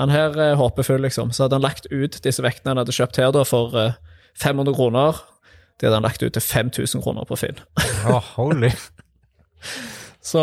Han 0.00 0.08
her 0.08 0.32
er 0.40 0.54
håpefull, 0.56 1.02
liksom. 1.04 1.34
Så 1.36 1.44
hadde 1.44 1.58
han 1.58 1.66
lagt 1.66 1.84
ut 1.92 2.16
disse 2.24 2.40
vektene 2.40 2.72
han 2.72 2.80
hadde 2.80 2.94
kjøpt 2.96 3.18
her 3.20 3.32
da 3.36 3.42
for 3.44 3.74
eh, 3.76 3.98
500 4.40 4.72
kroner. 4.78 5.18
Det 5.76 5.88
hadde 5.90 5.98
han 5.98 6.06
lagt 6.06 6.22
ut 6.22 6.32
til 6.32 6.40
5000 6.40 7.02
kroner 7.04 7.28
på 7.28 7.36
Finn. 7.36 7.58
oh, 8.08 8.24
holy. 8.38 8.70
Så 10.22 10.40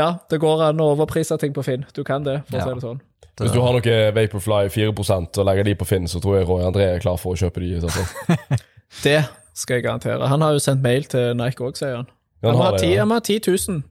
ja, 0.00 0.08
det 0.32 0.40
går 0.40 0.62
an 0.70 0.80
å 0.82 0.90
overprise 0.96 1.36
ting 1.38 1.54
på 1.54 1.62
Finn. 1.62 1.84
Du 1.94 2.02
kan 2.02 2.24
det, 2.26 2.40
for 2.48 2.58
Ja. 2.58 2.64
å 2.64 2.68
si 2.68 2.74
det 2.74 2.86
sånn. 2.88 3.00
Hvis 3.40 3.52
du 3.54 3.60
har 3.62 3.72
noe 3.72 3.98
Vaporfly 4.12 4.66
4% 4.68 5.38
og 5.40 5.46
legger 5.48 5.64
de 5.64 5.74
på 5.78 5.86
Finn, 5.88 6.08
så 6.10 6.20
tror 6.20 6.36
jeg 6.40 6.48
Roy 6.48 6.64
André 6.66 6.90
er 6.96 7.00
klar 7.00 7.16
for 7.20 7.32
å 7.32 7.38
kjøpe 7.40 7.62
de. 7.62 7.78
så. 8.90 9.02
Det 9.04 9.24
skal 9.54 9.74
jeg 9.74 9.82
garantere. 9.84 10.28
Han 10.28 10.40
har 10.42 10.52
jo 10.52 10.58
sendt 10.62 10.82
mail 10.82 11.04
til 11.04 11.34
Nike 11.36 11.64
òg, 11.64 11.76
sier 11.78 11.96
han. 11.96 12.06
Ja, 12.42 12.48
Han 12.48 12.56
han 12.56 12.64
har 12.64 12.72
det, 12.72 12.80
ti- 12.80 12.92
ja. 12.94 13.00
han 13.04 13.10
har 13.10 13.20
10 13.20 13.40
000. 13.46 13.82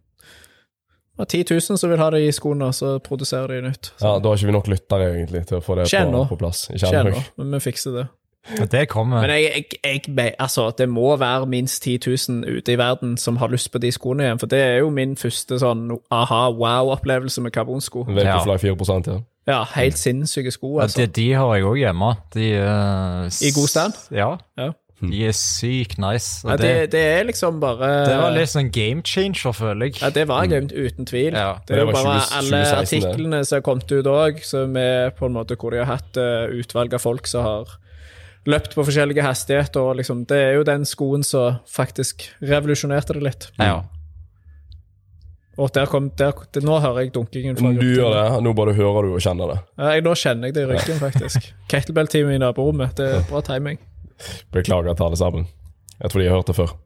Han 1.20 1.26
har 1.26 1.26
10 1.26 1.43
000 1.52 1.78
som 1.78 1.89
vil 1.91 2.00
ha 2.00 2.10
det 2.10 2.22
i 2.28 2.32
skoene, 2.32 2.66
og 2.72 2.74
så 2.74 2.97
produserer 3.04 3.47
de 3.47 3.62
nytt. 3.68 3.91
Ja, 4.02 4.20
Da 4.20 4.30
har 4.30 4.38
ikke 4.39 4.45
vi 4.45 4.56
nok 4.56 4.68
lyttere 4.72 5.10
egentlig 5.14 5.45
til 5.47 5.58
å 5.60 5.62
få 5.62 5.76
det 5.76 5.89
på, 5.91 6.26
på 6.30 6.38
plass. 6.39 6.70
Ennå, 6.72 7.22
men 7.38 7.52
vi 7.52 7.60
fikser 7.60 7.91
det. 7.97 8.08
Det 8.72 8.88
kommer. 8.89 9.22
Men 9.22 9.30
jeg, 9.30 9.66
jeg, 9.84 10.02
jeg, 10.18 10.34
altså, 10.39 10.70
det 10.78 10.88
må 10.89 11.16
være 11.20 11.45
minst 11.45 11.84
10 11.84 12.00
000 12.08 12.58
ute 12.58 12.72
i 12.72 12.78
verden 12.80 13.18
som 13.18 13.38
har 13.38 13.52
lyst 13.52 13.70
på 13.72 13.78
de 13.84 13.91
skoene 13.91 14.24
igjen, 14.24 14.39
for 14.39 14.47
det 14.47 14.60
er 14.64 14.78
jo 14.80 14.89
min 14.89 15.16
første 15.20 15.60
sånn 15.60 15.89
aha-wow-opplevelse 16.10 17.41
med 17.43 17.52
karbonsko. 17.54 18.06
Vaporfly 18.08 18.58
4 18.58 19.08
ja. 19.12 19.20
Ja, 19.50 19.64
helt 19.76 19.97
sinnssyke 19.97 20.52
sko, 20.54 20.76
Ja, 20.78 20.84
altså. 20.86 21.02
de, 21.02 21.08
de 21.08 21.28
har 21.34 21.56
jeg 21.58 21.66
òg 21.66 21.78
hjemme. 21.82 22.10
De 22.34 22.47
uh, 22.62 23.26
I 23.41 23.52
god 23.56 23.68
stand? 23.72 23.93
Ja. 24.14 24.32
Ja. 24.58 24.72
De 25.00 25.20
er 25.30 25.36
sykt 25.38 25.97
nice. 26.02 26.41
Og 26.43 26.52
Ja, 26.52 26.58
det, 26.60 26.70
det, 26.70 26.91
det 26.91 27.04
er 27.08 27.28
liksom 27.30 27.60
bare 27.62 27.89
det 28.04 28.16
var 28.20 28.34
litt 28.36 28.52
sånn 28.52 28.72
game 28.76 29.04
changer, 29.08 29.54
føler 29.56 29.88
jeg. 29.89 30.00
Ja, 30.02 30.10
det 30.16 30.26
var 30.28 30.47
gøy, 30.50 30.66
uten 30.76 31.08
tvil. 31.08 31.38
Ja. 31.38 31.54
Det 31.66 31.78
er 31.78 31.86
jo 31.86 31.91
var 31.91 32.00
bare 32.00 32.16
20 32.26 32.39
alle 32.39 32.64
2016 32.64 32.89
det. 32.89 33.12
artiklene 33.12 33.43
som 33.45 33.56
har 33.60 33.68
kommet 33.70 33.93
ut 33.93 34.10
òg, 34.12 34.41
hvor 35.60 35.76
de 35.76 35.84
har 35.84 35.91
hatt 35.93 36.20
eh, 36.20 36.58
utvalg 36.60 36.97
av 36.97 37.06
folk 37.06 37.30
som 37.32 37.47
har 37.47 37.78
løpt 38.50 38.76
på 38.76 38.84
forskjellige 38.88 39.24
hastigheter, 39.24 39.80
og 39.84 40.00
liksom 40.00 40.26
Det 40.28 40.38
er 40.38 40.54
jo 40.60 40.68
den 40.68 40.86
skoen 40.88 41.24
som 41.24 41.62
faktisk 41.70 42.28
revolusjonerte 42.41 43.16
det 43.16 43.24
litt. 43.24 43.50
Ja. 43.60 43.84
Og 45.60 45.74
der 45.76 45.89
kom 45.91 46.08
der, 46.16 46.32
det, 46.54 46.64
Nå 46.64 46.80
hører 46.80 47.04
jeg 47.04 47.14
dunkingen. 47.14 47.58
fra 47.60 47.72
Du 47.76 47.84
gjør 47.84 48.14
det, 48.16 48.43
nå 48.43 48.54
bare 48.56 48.74
hører 48.74 49.08
du 49.08 49.16
og 49.18 49.24
kjenner 49.24 49.54
det. 49.54 49.60
Ja, 49.78 49.93
jeg, 49.95 50.04
nå 50.08 50.16
kjenner 50.16 50.47
jeg 50.47 50.56
det 50.56 50.64
i 50.64 50.70
ryggen, 50.72 51.00
faktisk. 51.02 51.50
Kettlebell-teamet 51.72 52.38
i 52.38 52.41
naborommet. 52.43 52.95
Det 53.00 53.10
er 53.18 53.26
bra 53.28 53.43
timing. 53.43 53.80
Beklager 54.55 54.93
til 54.95 55.05
alle 55.09 55.17
sammen. 55.17 55.47
Jeg 55.99 56.11
tror 56.11 56.22
de 56.24 56.30
har 56.30 56.39
hørt 56.41 56.47
det 56.53 56.55
før. 56.59 56.78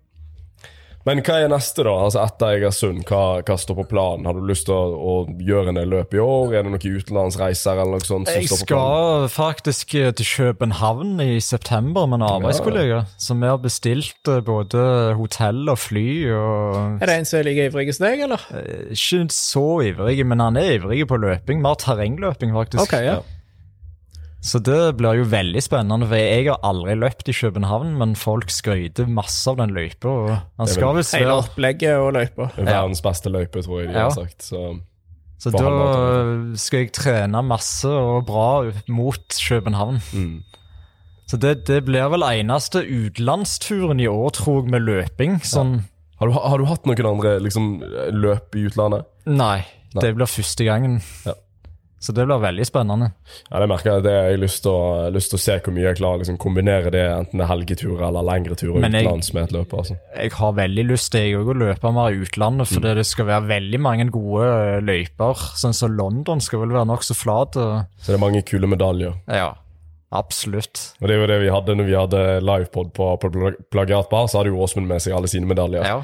Men 1.04 1.20
hva 1.20 1.34
er 1.44 1.50
neste, 1.52 1.84
da? 1.84 1.92
Altså 2.00 2.22
Etter 2.24 2.54
Egersund, 2.56 3.02
hva, 3.10 3.42
hva 3.44 3.56
står 3.60 3.76
på 3.82 3.84
planen? 3.90 4.24
Har 4.24 4.38
du 4.38 4.46
lyst 4.48 4.70
til 4.70 4.72
å, 4.78 4.86
å 4.96 5.16
gjøre 5.44 5.74
en 5.74 5.76
del 5.76 5.90
løp 5.92 6.14
i 6.16 6.22
år? 6.24 6.54
Er 6.56 6.64
det 6.64 6.72
noen 6.72 6.80
utenlandsreiser 7.02 7.76
eller 7.84 7.98
noe 8.00 8.08
sånt? 8.08 8.30
som 8.32 8.38
Jeg 8.40 8.48
står 8.48 8.62
på 8.62 8.70
planen? 8.70 9.28
skal 9.28 9.34
faktisk 9.34 9.96
eh, 10.00 10.14
til 10.16 10.30
København 10.32 11.20
i 11.26 11.42
september 11.44 12.08
med 12.08 12.22
en 12.22 12.26
arbeidskollega. 12.30 13.02
Så 13.20 13.36
vi 13.36 13.52
har 13.52 13.60
bestilt 13.60 14.32
eh, 14.32 14.40
både 14.48 14.86
hotell 15.20 15.68
og 15.76 15.82
fly. 15.84 16.08
og 16.40 17.04
Er 17.04 17.12
det 17.12 17.20
en 17.20 17.28
som 17.28 17.42
er 17.42 17.50
like 17.52 17.68
ivrig 17.68 17.92
som 18.00 18.08
deg, 18.08 18.24
eller? 18.30 18.48
eh, 18.56 18.96
Ikke 18.96 19.26
så 19.36 19.66
ivrig, 19.92 20.22
men 20.32 20.40
han 20.40 20.56
er 20.64 20.78
ivrig 20.80 21.04
på 21.12 21.20
løping. 21.20 21.60
Mer 21.68 21.76
terrengløping, 21.84 22.56
faktisk. 22.56 22.88
Ok, 22.88 22.96
ja. 23.04 23.20
Så 24.44 24.60
det 24.60 24.98
blir 25.00 25.22
jo 25.22 25.26
veldig 25.32 25.62
spennende, 25.64 26.08
for 26.10 26.20
jeg 26.20 26.50
har 26.50 26.58
aldri 26.68 26.98
løpt 27.00 27.30
i 27.32 27.36
København, 27.38 27.94
men 28.00 28.16
folk 28.20 28.50
skryter 28.52 29.08
masse 29.08 29.48
av 29.48 29.56
den 29.62 29.72
løypa. 29.72 30.42
Han 30.60 30.68
skal 30.68 30.90
vel 30.90 30.98
visst 31.00 31.16
Hele 31.16 31.38
opplegget 31.40 31.96
og 31.96 32.10
løypa. 32.18 32.50
Verdens 32.58 33.00
beste 33.06 33.32
løype, 33.32 33.64
tror 33.64 33.80
jeg 33.86 33.94
de 33.94 33.96
Ja. 33.96 34.10
har 34.10 34.18
sagt. 34.18 34.44
Så 34.44 34.80
Så 35.40 35.52
da 35.52 36.56
skal 36.60 36.80
jeg 36.84 36.92
trene 36.96 37.42
masse 37.44 37.88
og 37.88 38.26
bra 38.28 38.72
mot 38.88 39.28
København. 39.48 40.02
mm. 40.14 40.44
Så 41.28 41.38
det, 41.40 41.66
det 41.66 41.86
blir 41.86 42.10
vel 42.12 42.22
eneste 42.28 42.84
utenlandsturen 42.84 44.00
i 44.00 44.08
år, 44.12 44.30
tror 44.36 44.62
jeg, 44.62 44.72
med 44.72 44.82
løping. 44.86 45.40
Sånn 45.42 45.86
har, 46.20 46.28
du, 46.30 46.34
har 46.36 46.58
du 46.62 46.66
hatt 46.70 46.86
noen 46.86 47.08
andre 47.16 47.40
liksom, 47.40 47.80
løp 48.12 48.56
i 48.60 48.68
utlandet? 48.68 49.08
Nei, 49.26 49.64
Nei. 49.96 50.02
det 50.04 50.16
blir 50.16 50.30
første 50.30 50.68
gangen. 50.68 51.02
Ja. 51.26 51.34
Så 52.04 52.12
det 52.12 52.26
blir 52.28 52.42
veldig 52.44 52.66
spennende. 52.68 53.08
Ja, 53.48 53.62
det 53.64 53.68
merker 53.72 53.94
jeg. 53.94 54.04
Det 54.04 54.12
har 54.12 54.26
jeg 54.34 54.40
lyst 54.42 54.60
til 54.66 54.74
å, 54.76 55.10
lyst 55.16 55.32
til 55.32 55.38
å 55.40 55.44
se 55.46 55.54
hvor 55.64 55.72
mye 55.78 55.86
jeg 55.88 55.98
klarer 56.02 56.18
å 56.18 56.22
liksom, 56.26 56.38
kombinere 56.44 56.92
det, 56.92 57.04
enten 57.16 57.40
det 57.40 57.46
er 57.46 57.52
helgeturer 57.54 58.04
eller 58.10 58.26
lengre 58.28 58.58
turer 58.60 58.82
utenlands 58.84 59.32
med 59.34 59.46
et 59.48 59.54
løp. 59.56 59.72
Altså. 59.80 59.96
Jeg 60.20 60.34
har 60.36 60.52
veldig 60.58 60.86
lyst 60.90 61.12
til 61.16 61.30
jeg 61.30 61.40
å 61.40 61.56
løpe 61.56 61.94
mer 61.96 62.12
i 62.12 62.20
utlandet, 62.26 62.68
for 62.74 62.84
det 63.00 63.06
skal 63.08 63.30
være 63.32 63.48
veldig 63.54 63.80
mange 63.80 64.10
gode 64.12 64.50
eh, 64.52 64.82
løyper. 64.84 65.46
Sånn 65.64 65.74
som 65.80 65.96
London 65.96 66.44
skal 66.44 66.60
vel 66.66 66.76
være 66.76 66.90
nokså 66.92 67.16
flat. 67.16 67.56
og- 67.56 67.86
Så 68.04 68.12
det 68.12 68.20
er 68.20 68.26
mange 68.26 68.44
kule 68.44 68.68
medaljer. 68.68 69.16
Ja, 69.32 69.54
absolutt. 70.12 70.92
Og 71.02 71.08
det 71.08 71.16
er 71.16 71.22
jo 71.24 71.28
det 71.32 71.40
vi 71.46 71.54
hadde 71.54 71.76
når 71.80 71.88
vi 71.88 71.96
hadde 71.98 72.24
livepod 72.44 72.92
på, 72.94 73.08
på 73.22 73.32
Pla- 73.34 73.56
Plagiatbar, 73.72 74.28
så 74.28 74.42
hadde 74.42 74.52
jo 74.54 74.60
Åsmund 74.64 74.88
med 74.92 75.02
seg 75.02 75.16
alle 75.16 75.32
sine 75.32 75.48
medaljer. 75.50 75.86
Ja. 75.88 76.02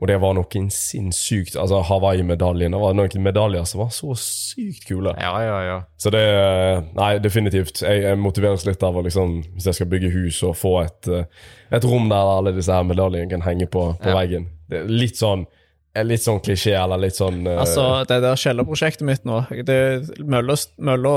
Og 0.00 0.08
det 0.08 0.16
var 0.22 0.32
noen 0.32 0.70
sinnssykt 0.72 1.58
Altså 1.60 1.82
Hawaii-medaljen. 1.84 2.72
Det 2.72 2.80
var 2.80 2.94
noen 2.96 3.22
medaljer 3.24 3.66
som 3.68 3.82
var 3.82 3.90
så 3.92 4.14
sykt 4.16 4.86
kule. 4.88 5.12
Ja, 5.20 5.34
ja, 5.44 5.58
ja. 5.66 5.78
Så 6.00 6.12
det 6.14 6.22
Nei, 6.96 7.10
definitivt. 7.20 7.82
Jeg, 7.84 8.02
jeg 8.06 8.18
motiveres 8.20 8.64
litt 8.68 8.82
av 8.86 8.96
å 8.96 9.04
liksom 9.04 9.38
Hvis 9.54 9.68
jeg 9.68 9.80
skal 9.80 9.90
bygge 9.92 10.12
hus 10.14 10.42
og 10.48 10.56
få 10.56 10.74
et, 10.86 11.08
eh, 11.12 11.24
et 11.76 11.84
rom 11.84 12.08
der 12.08 12.32
alle 12.38 12.54
disse 12.56 12.72
her 12.72 12.86
medaljene 12.88 13.28
kan 13.30 13.44
henge 13.44 13.68
på, 13.68 13.90
på 14.00 14.08
Ja. 14.12 14.16
veggen. 14.16 14.48
Det 14.70 14.84
er 14.84 14.92
litt 14.92 15.20
sånn 15.20 15.46
er 15.90 16.04
Litt 16.06 16.22
sånn 16.22 16.38
klisjé, 16.38 16.76
eller 16.78 17.00
litt 17.02 17.16
sånn 17.18 17.40
uh... 17.48 17.56
Altså, 17.64 18.04
det 18.06 18.20
der 18.22 18.38
kjellerprosjektet 18.38 19.02
mitt 19.08 19.24
nå 19.26 19.40
det, 19.66 20.06
Mølla 20.22 20.54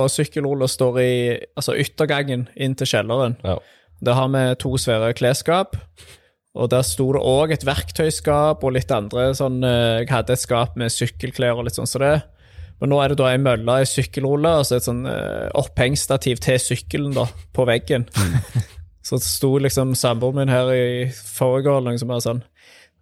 og 0.01 0.09
sykkelroller 0.09 0.71
står 0.71 0.97
i 1.03 1.11
altså 1.53 1.75
yttergangen 1.77 2.47
inn 2.57 2.73
til 2.75 2.89
kjelleren. 2.89 3.37
ja. 3.45 3.59
Der 4.03 4.17
har 4.17 4.27
vi 4.33 4.41
to 4.59 4.73
svære 4.81 5.13
klesskap. 5.15 5.77
Og 6.53 6.69
der 6.69 6.83
sto 6.85 7.07
det 7.15 7.23
òg 7.25 7.55
et 7.55 7.65
verktøyskap 7.65 8.61
og 8.61 8.75
litt 8.75 8.91
andre 8.93 9.31
sånn 9.33 9.63
eh, 9.65 10.03
Jeg 10.03 10.11
hadde 10.11 10.35
et 10.35 10.43
skap 10.43 10.77
med 10.77 10.93
sykkelklær 10.93 11.57
og 11.57 11.67
litt 11.67 11.79
sånn 11.79 11.89
som 11.89 11.97
så 11.97 12.03
det. 12.03 12.13
Men 12.81 12.91
nå 12.91 12.99
er 12.99 13.13
det 13.13 13.19
da 13.21 13.31
ei 13.31 13.39
mølle, 13.41 13.79
ei 13.79 13.87
sykkelrulle 13.87 14.57
og 14.59 14.67
så 14.67 14.77
et 14.77 14.85
sånn 14.85 15.05
opphengsstativ 15.07 15.53
opphengstativ 15.57 16.41
til 16.43 16.59
sykkelen 16.59 17.13
da, 17.15 17.27
på 17.55 17.65
veggen. 17.69 18.05
så 19.07 19.19
sto 19.19 19.57
liksom 19.61 19.95
samboeren 19.99 20.43
min 20.43 20.53
her 20.53 20.71
i 20.73 20.87
år 21.69 21.83
liksom 21.87 22.11
bare 22.11 22.23
sånn 22.23 22.41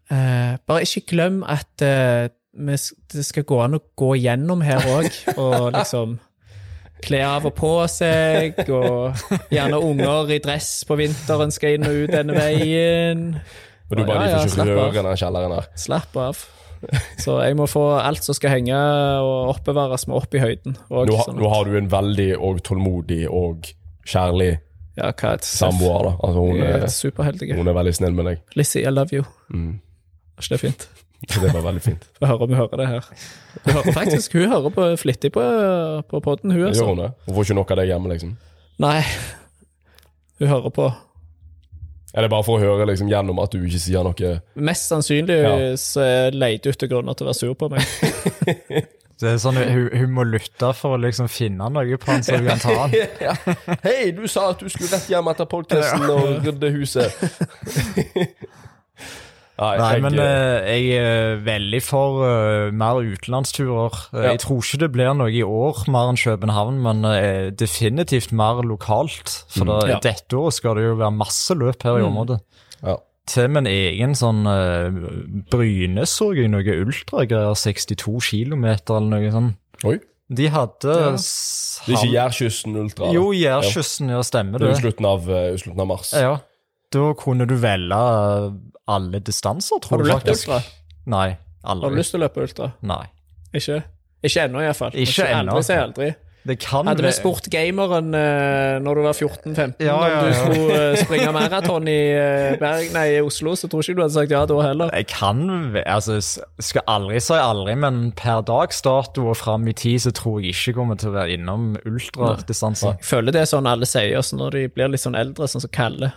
eh, 0.10 0.58
Bare 0.68 0.86
ikke 0.86 1.06
glem 1.14 1.41
at 1.45 1.86
eh, 1.86 2.30
det 2.52 3.26
skal 3.26 3.47
gå 3.47 3.62
an 3.64 3.78
å 3.78 3.84
gå 3.97 4.16
gjennom 4.20 4.64
her 4.66 4.84
òg, 4.91 5.08
og 5.38 5.72
liksom 5.78 6.18
Kle 7.02 7.22
av 7.26 7.47
og 7.49 7.54
på 7.58 7.74
seg, 7.91 8.62
og 8.70 9.20
gjerne 9.54 9.82
unger 9.82 10.32
i 10.36 10.39
dress 10.43 10.72
på 10.88 10.97
vinteren 10.99 11.54
skal 11.54 11.78
inn 11.78 11.88
og 11.88 11.99
ut 12.04 12.14
denne 12.14 12.36
veien. 12.38 13.28
Og 13.91 13.97
du 13.97 14.04
bare 14.06 14.30
Ja, 14.30 14.39
ja, 14.39 14.47
ikke 14.47 14.68
røre 14.70 15.04
den 15.04 15.20
kjelleren 15.20 15.56
her. 15.58 15.70
Slapp 15.80 16.18
av. 16.22 16.43
Så 17.22 17.36
jeg 17.43 17.58
må 17.60 17.68
få 17.70 17.84
alt 17.99 18.26
som 18.26 18.34
skal 18.38 18.56
henge 18.56 18.78
og 19.22 19.52
oppbevares, 19.56 20.08
med 20.10 20.18
opp 20.18 20.34
i 20.38 20.41
høyden. 20.41 20.78
Og 20.89 21.12
Nå, 21.12 21.18
sånn 21.28 21.38
nå 21.41 21.52
har 21.52 21.68
du 21.70 21.78
en 21.78 21.89
veldig 21.91 22.32
og 22.39 22.62
tålmodig 22.66 23.24
og 23.30 23.70
kjærlig 24.08 24.56
ja, 24.97 25.12
er 25.12 25.45
samboer. 25.45 26.10
da 26.10 26.16
Altså 26.20 26.41
Hun 26.47 26.64
er 26.66 26.88
er, 26.88 27.56
hun 27.60 27.72
er 27.72 27.78
veldig 27.78 27.93
snill 27.95 28.18
med 28.18 28.32
deg. 28.32 28.41
Lizzie, 28.60 28.84
I 28.88 28.93
love 28.93 29.14
you. 29.16 29.24
Mm. 29.54 29.80
Er 30.38 30.43
ikke 30.45 30.56
det 30.56 30.62
fint? 30.66 30.89
Så 31.30 31.41
det 31.43 31.51
var 31.53 31.61
veldig 31.61 31.82
fint. 31.86 32.05
Få 32.17 32.26
høre 32.32 32.47
om 32.47 32.49
hun 32.49 32.57
hører 32.57 32.82
det 32.82 32.88
her. 32.89 33.09
Hun 33.65 33.74
hører 33.76 33.93
faktisk, 33.93 34.34
hun 34.34 34.49
hører 34.49 34.74
på, 34.74 34.88
flittig 34.97 35.32
på, 35.36 35.43
på 36.09 36.19
podden, 36.26 36.51
hun, 36.51 36.59
Gjør 36.63 36.67
altså. 36.74 36.86
hun 36.89 37.03
det? 37.03 37.11
Hun 37.28 37.36
får 37.36 37.47
ikke 37.47 37.57
nok 37.59 37.72
av 37.76 37.82
deg 37.82 37.91
hjemme, 37.93 38.11
liksom? 38.15 38.32
Nei, 38.82 38.97
hun 40.41 40.49
hører 40.49 40.74
på. 40.74 40.88
Er 42.11 42.26
det 42.26 42.32
bare 42.34 42.43
for 42.43 42.57
å 42.57 42.63
høre 42.63 42.88
liksom 42.89 43.07
gjennom 43.11 43.38
at 43.39 43.53
du 43.53 43.61
ikke 43.61 43.80
sier 43.80 44.03
noe 44.03 44.32
Mest 44.59 44.89
sannsynlig 44.91 45.38
Ja. 45.45 45.53
så 45.80 46.01
er 46.03 46.34
leter 46.36 46.74
etter 46.74 46.89
grunner 46.91 47.15
til 47.15 47.24
å 47.24 47.30
være 47.30 47.39
sur 47.39 47.53
på 47.55 47.69
meg. 47.72 47.86
Det 49.22 49.30
er 49.30 49.38
sånn, 49.38 49.53
hun, 49.61 49.84
hun 49.93 50.13
må 50.15 50.24
lytte 50.26 50.72
for 50.74 50.95
å 50.95 50.97
liksom 50.97 51.28
finne 51.30 51.67
noe 51.69 51.97
på 52.01 52.09
han, 52.09 52.24
så 52.26 52.39
hun 52.39 52.47
kan 52.49 52.61
ta 52.63 52.74
han. 52.74 52.95
ja. 53.28 53.36
Hei, 53.84 54.09
du 54.17 54.24
sa 54.26 54.47
at 54.49 54.63
du 54.63 54.65
skulle 54.65 54.89
rett 54.89 55.11
hjem 55.13 55.30
etter 55.30 55.45
podkasten 55.45 56.07
og 56.09 56.47
rydde 56.47 56.72
huset. 56.74 57.22
Nei, 59.62 59.99
men 60.01 60.16
eh, 60.18 60.70
jeg 60.74 60.97
er 60.97 61.36
veldig 61.45 61.82
for 61.86 62.24
eh, 62.26 62.72
mer 62.74 62.97
utenlandsturer. 63.05 63.99
Eh, 64.14 64.24
Ja. 64.24 64.32
Jeg 64.34 64.39
tror 64.45 64.62
ikke 64.64 64.80
det 64.82 64.91
blir 64.95 65.14
noe 65.14 65.30
i 65.30 65.43
år, 65.45 65.84
mer 65.93 66.09
enn 66.09 66.18
København, 66.18 66.80
men 66.82 67.05
definitivt 67.59 68.32
mer 68.34 68.64
lokalt. 68.66 69.43
For 69.53 69.66
da, 69.70 69.80
Ja. 69.88 69.99
dette 70.01 70.34
året 70.38 70.53
skal 70.57 70.76
det 70.76 70.84
jo 70.89 70.95
være 70.97 71.14
masse 71.14 71.53
løp 71.55 71.84
her 71.84 71.99
i 72.01 72.05
området. 72.07 72.39
ja. 72.84 72.97
Til 73.32 73.47
min 73.53 73.68
egen 73.70 74.16
sånn 74.18 74.41
uh, 74.49 74.89
Bryne 75.53 76.03
så 76.09 76.32
jeg 76.36 76.49
noe 76.49 76.64
ultragreier, 76.82 77.53
62 77.55 78.18
km 78.34 78.66
eller 78.66 79.07
noe 79.14 79.30
sånn. 79.32 79.51
Oi. 79.86 79.99
De 80.28 80.47
hadde 80.49 80.89
Ja. 80.89 81.12
Det 81.14 81.93
er 81.93 81.99
ikke 82.01 82.12
Jærkysten 82.16 82.76
Ultra? 82.82 83.05
da? 83.05 83.14
Jo, 83.14 83.32
Jærkysten, 83.32 84.09
ja, 84.09 84.22
stemmer 84.26 84.59
Det 84.59 84.68
Det 84.68 84.72
er 84.72 84.74
jo 84.74 84.82
slutten 84.89 85.05
av, 85.05 85.30
slutten 85.62 85.80
av 85.86 85.88
mars. 85.88 86.12
Ja. 86.18 86.34
Da 86.92 87.14
kunne 87.20 87.48
du 87.48 87.56
velge 87.62 88.02
alle 88.92 89.22
distanser, 89.24 89.80
Har 89.80 89.88
tror 89.88 90.04
du 90.04 90.10
jeg 90.10 90.18
løpt 90.18 90.34
ultra? 90.34 90.60
Nei, 91.12 91.30
aldri. 91.64 91.88
Har 91.88 91.96
du 91.96 92.02
lyst 92.02 92.16
til 92.16 92.20
å 92.20 92.26
løpe 92.26 92.44
ultra? 92.44 92.74
Nei. 92.82 93.06
Ikke? 93.56 93.82
Ikke 94.22 94.44
ennå, 94.48 94.62
iallfall. 94.66 94.98
Ikke 95.00 95.30
ennå. 95.30 95.56
Aldri 95.56 95.64
si 95.70 95.80
aldri. 95.80 96.12
Det 96.42 96.56
kan 96.58 96.88
Hadde 96.89 97.04
vi 97.06 97.12
spurt 97.14 97.46
gameren 97.54 98.16
uh, 98.18 98.80
når 98.82 98.98
du 98.98 99.02
var 99.06 99.14
14-15 99.14 99.84
Ja, 99.86 99.94
ja, 100.10 100.16
om 100.18 100.26
du 100.26 100.34
skulle 100.34 100.78
eh, 100.80 100.96
springe 100.98 101.30
maraton 101.36 101.86
i, 101.86 102.00
uh, 102.18 102.56
Berg, 102.58 102.88
nei, 102.96 103.04
i 103.14 103.20
Oslo, 103.22 103.54
så 103.54 103.70
tror 103.70 103.86
ikke 103.86 104.00
du 104.00 104.02
hadde 104.02 104.16
sagt 104.16 104.34
ja 104.34 104.42
da 104.50 104.58
heller. 104.66 104.89
Jeg 104.98 105.06
kan 105.12 105.44
Altså, 105.86 106.18
skal 106.58 106.86
aldri 106.89 107.22
si 107.22 107.38
aldri, 107.38 107.76
men 107.78 108.02
per 108.18 108.42
dags 108.48 108.82
dato 108.82 109.28
og 109.30 109.38
fram 109.38 109.70
i 109.70 109.76
tid 109.78 110.02
så 110.08 110.16
tror 110.18 110.42
jeg 110.42 110.56
ikke 110.56 110.80
kommer 110.80 110.98
til 110.98 111.12
å 111.12 111.16
være 111.20 111.38
innom 111.38 111.76
ultradistanse. 111.86 112.96
Jeg 112.98 113.10
føler 113.12 113.38
det 113.38 113.46
er 113.46 113.52
sånn 113.54 113.70
alle 113.70 113.89
sier 113.89 114.18
oss 114.18 114.34
når 114.34 114.58
de 114.58 114.66
blir 114.74 114.89
litt 114.96 115.06
sånn 115.06 115.20
eldre, 115.20 115.46
sånn 115.52 115.62
som 115.62 115.74
Kalle. 115.74 116.10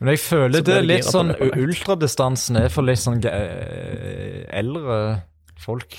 Men 0.00 0.08
jeg 0.12 0.20
føler 0.20 0.60
det 0.60 0.68
er 0.74 0.82
det 0.82 0.88
litt 0.90 1.04
sånn. 1.08 1.30
Ultradistansen 1.40 2.58
er 2.60 2.68
for 2.68 2.82
litt 2.84 3.00
sånn 3.00 3.22
eh, 3.24 4.44
eldre 4.60 5.22
folk. 5.64 5.96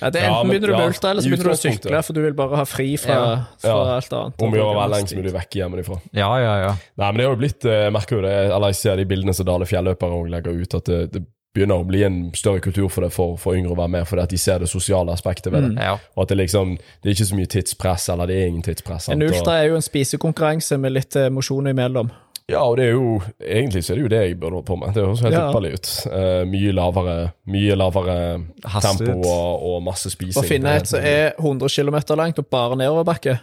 Ja, 0.00 0.06
det 0.14 0.20
er 0.20 0.28
Ja, 0.28 0.34
Enten 0.38 0.46
men- 0.46 0.54
begynner 0.54 0.66
du 0.68 0.72
ja, 0.72 0.78
med 0.78 0.86
ultra, 0.92 1.10
eller 1.10 1.22
så 1.22 1.28
begynner 1.30 1.44
du 1.44 1.50
å 1.50 1.58
sykle, 1.58 2.02
for 2.06 2.12
du 2.14 2.20
vil 2.22 2.32
bare 2.38 2.56
ha 2.60 2.64
fri 2.64 2.96
fra, 2.96 3.10
Ja. 3.12 3.44
fra 3.58 3.70
Ja. 3.70 3.96
alt 3.96 4.12
annet. 4.12 4.34
Om 4.38 4.52
å 4.52 4.54
være 4.54 4.84
Og 4.84 4.90
lengst 4.92 5.16
mulig 5.16 5.32
vekk 5.34 5.50
hjemmefra. 5.58 6.00
Ja, 6.14 6.36
ja, 6.38 6.54
ja. 6.62 6.76
Nei, 6.96 7.10
men 7.10 7.16
det 7.16 7.26
har 7.26 7.34
jo 7.34 7.40
blitt 7.40 7.60
Jeg 7.64 7.92
merker 7.92 8.16
jo 8.16 8.22
det, 8.22 8.52
eller 8.52 8.66
jeg 8.68 8.74
ser 8.76 8.96
de 8.96 9.04
bildene 9.04 9.34
som 9.34 9.46
Dale 9.46 9.66
fjelløpere 9.66 10.30
legger 10.30 10.62
ut, 10.62 10.74
at 10.74 10.84
det, 10.84 11.12
det 11.12 11.22
begynner 11.52 11.82
å 11.82 11.84
bli 11.84 12.04
en 12.04 12.30
større 12.32 12.60
kultur 12.60 12.88
for 12.88 13.00
det 13.00 13.10
for, 13.12 13.36
for 13.36 13.54
yngre 13.54 13.72
å 13.72 13.76
være 13.76 13.90
med, 13.90 14.06
fordi 14.06 14.22
at 14.22 14.28
de 14.30 14.36
ser 14.38 14.58
det 14.60 14.68
sosiale 14.68 15.10
aspektet 15.10 15.50
ved 15.50 15.74
det. 15.74 15.82
ja. 15.82 15.98
Og 16.16 16.22
at 16.22 16.28
det 16.28 16.38
liksom 16.38 16.76
Det 17.02 17.10
er 17.10 17.10
ikke 17.10 17.26
så 17.32 17.34
mye 17.34 17.46
tidspress, 17.50 18.08
eller 18.10 18.26
det 18.26 18.36
er 18.36 18.46
ingen 18.46 18.62
tidspress. 18.62 19.02
sant? 19.06 19.20
En 19.20 19.28
ultra 19.28 19.58
er 19.58 19.68
jo 19.70 19.74
en 19.74 19.82
spisekonkurranse 19.82 20.78
med 20.78 20.92
litt 20.92 21.16
eh, 21.16 21.28
mosjon 21.28 21.66
imellom. 21.66 22.12
Ja, 22.50 22.64
og 22.66 22.76
det 22.80 22.88
er 22.88 22.96
jo 22.96 23.20
Egentlig 23.38 23.84
så 23.86 23.92
er 23.94 24.00
det 24.00 24.02
jo 24.04 24.10
det 24.10 24.20
jeg 24.24 24.38
burde 24.40 24.58
holdt 24.58 24.66
på 24.66 24.76
med. 24.80 24.94
Det 24.96 25.04
høres 25.04 25.22
helt 25.22 25.36
Ja. 25.36 25.44
ypperlig 25.50 25.70
ut. 25.76 25.90
Uh, 26.10 26.42
mye 26.50 26.72
lavere 26.74 27.16
Mye 27.46 27.76
lavere 27.78 28.16
tempo 28.82 29.14
og, 29.20 29.64
og 29.70 29.82
masse 29.86 30.10
spising. 30.10 30.42
Å 30.42 30.46
finne 30.48 30.74
et 30.80 30.90
som 30.90 31.00
er 31.04 31.32
100 31.38 31.70
km 31.70 32.00
langt 32.18 32.42
og 32.42 32.48
bare 32.50 32.78
nedoverbakke, 32.80 33.38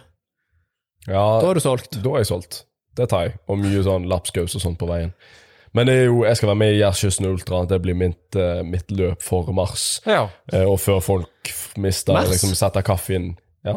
ja, 1.08 1.24
da 1.40 1.50
er 1.50 1.56
du 1.56 1.60
solgt. 1.64 1.96
Da 2.04 2.10
er 2.12 2.22
jeg 2.24 2.28
solgt. 2.28 2.62
Det 2.98 3.06
tar 3.08 3.28
jeg. 3.28 3.36
Og 3.48 3.60
mye 3.62 3.80
sånn 3.86 4.08
lapskaus 4.10 4.56
og 4.58 4.60
sånt 4.64 4.78
på 4.80 4.88
veien. 4.90 5.12
Men 5.76 5.88
det 5.88 5.94
er 5.94 6.06
jo, 6.08 6.22
jeg 6.26 6.36
skal 6.36 6.50
være 6.50 6.60
med 6.62 6.74
i 6.74 6.80
Jærkysten 6.80 7.28
Ultra. 7.28 7.62
Det 7.70 7.78
blir 7.84 7.96
mitt, 7.96 8.36
uh, 8.36 8.60
mitt 8.66 8.90
løp 8.92 9.22
for 9.24 9.48
mars. 9.56 10.00
ja. 10.08 10.26
Uh, 10.52 10.64
og 10.72 10.78
før 10.82 11.00
folk 11.04 11.52
mister 11.78 12.16
Mars? 12.16 12.32
liksom 12.32 12.54
setter 12.58 12.84
kaffen 12.84 13.36
Ja. 13.64 13.76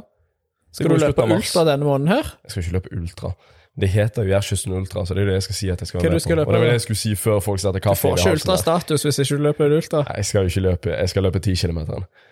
Skal 0.71 0.89
du 0.89 0.97
løpe 0.97 1.23
ultra 1.27 1.65
denne 1.67 1.85
måneden 1.85 2.07
her? 2.07 2.31
Jeg 2.43 2.51
skal 2.51 2.63
ikke 2.63 2.75
løpe 2.79 2.93
ultra. 2.97 3.33
Det 3.79 3.87
heter 3.89 4.23
jo 4.27 4.29
Jærkysten 4.33 4.73
Ultra, 4.75 5.05
så 5.05 5.13
det 5.15 5.21
er 5.23 5.25
det 5.31 5.33
jeg 5.39 5.43
skal 5.43 5.55
si 5.55 5.69
at 5.71 5.79
jeg 5.79 5.87
skal 5.87 6.01
være 6.01 6.09
du 6.09 6.13
med 6.13 6.21
på. 6.21 6.35
løpe 6.35 6.47
Og 6.47 6.53
det 6.53 6.59
var 6.59 6.67
det 6.67 6.73
jeg 6.73 6.81
skulle 6.81 6.97
si 6.97 7.15
før 7.15 7.39
folk 7.39 7.59
satte 7.63 7.79
Du 7.79 7.83
kaffe 7.87 8.01
får 8.01 8.09
halsen. 8.17 8.31
ikke 8.33 8.39
får 8.39 8.51
ikke 8.51 8.51
ultrastatus 8.51 9.03
hvis 9.07 9.19
ikke 9.23 9.37
du 9.37 9.43
løper 9.43 9.75
ultra. 9.77 10.01
Nei, 10.03 10.15
Jeg 10.17 10.25
skal 10.25 10.39
jo 10.41 10.47
ikke 10.51 10.61
løpe 10.65 10.89
Jeg 10.97 11.09
skal 11.09 11.23
løpe 11.23 11.39
10 11.39 11.55
km. 11.55 11.77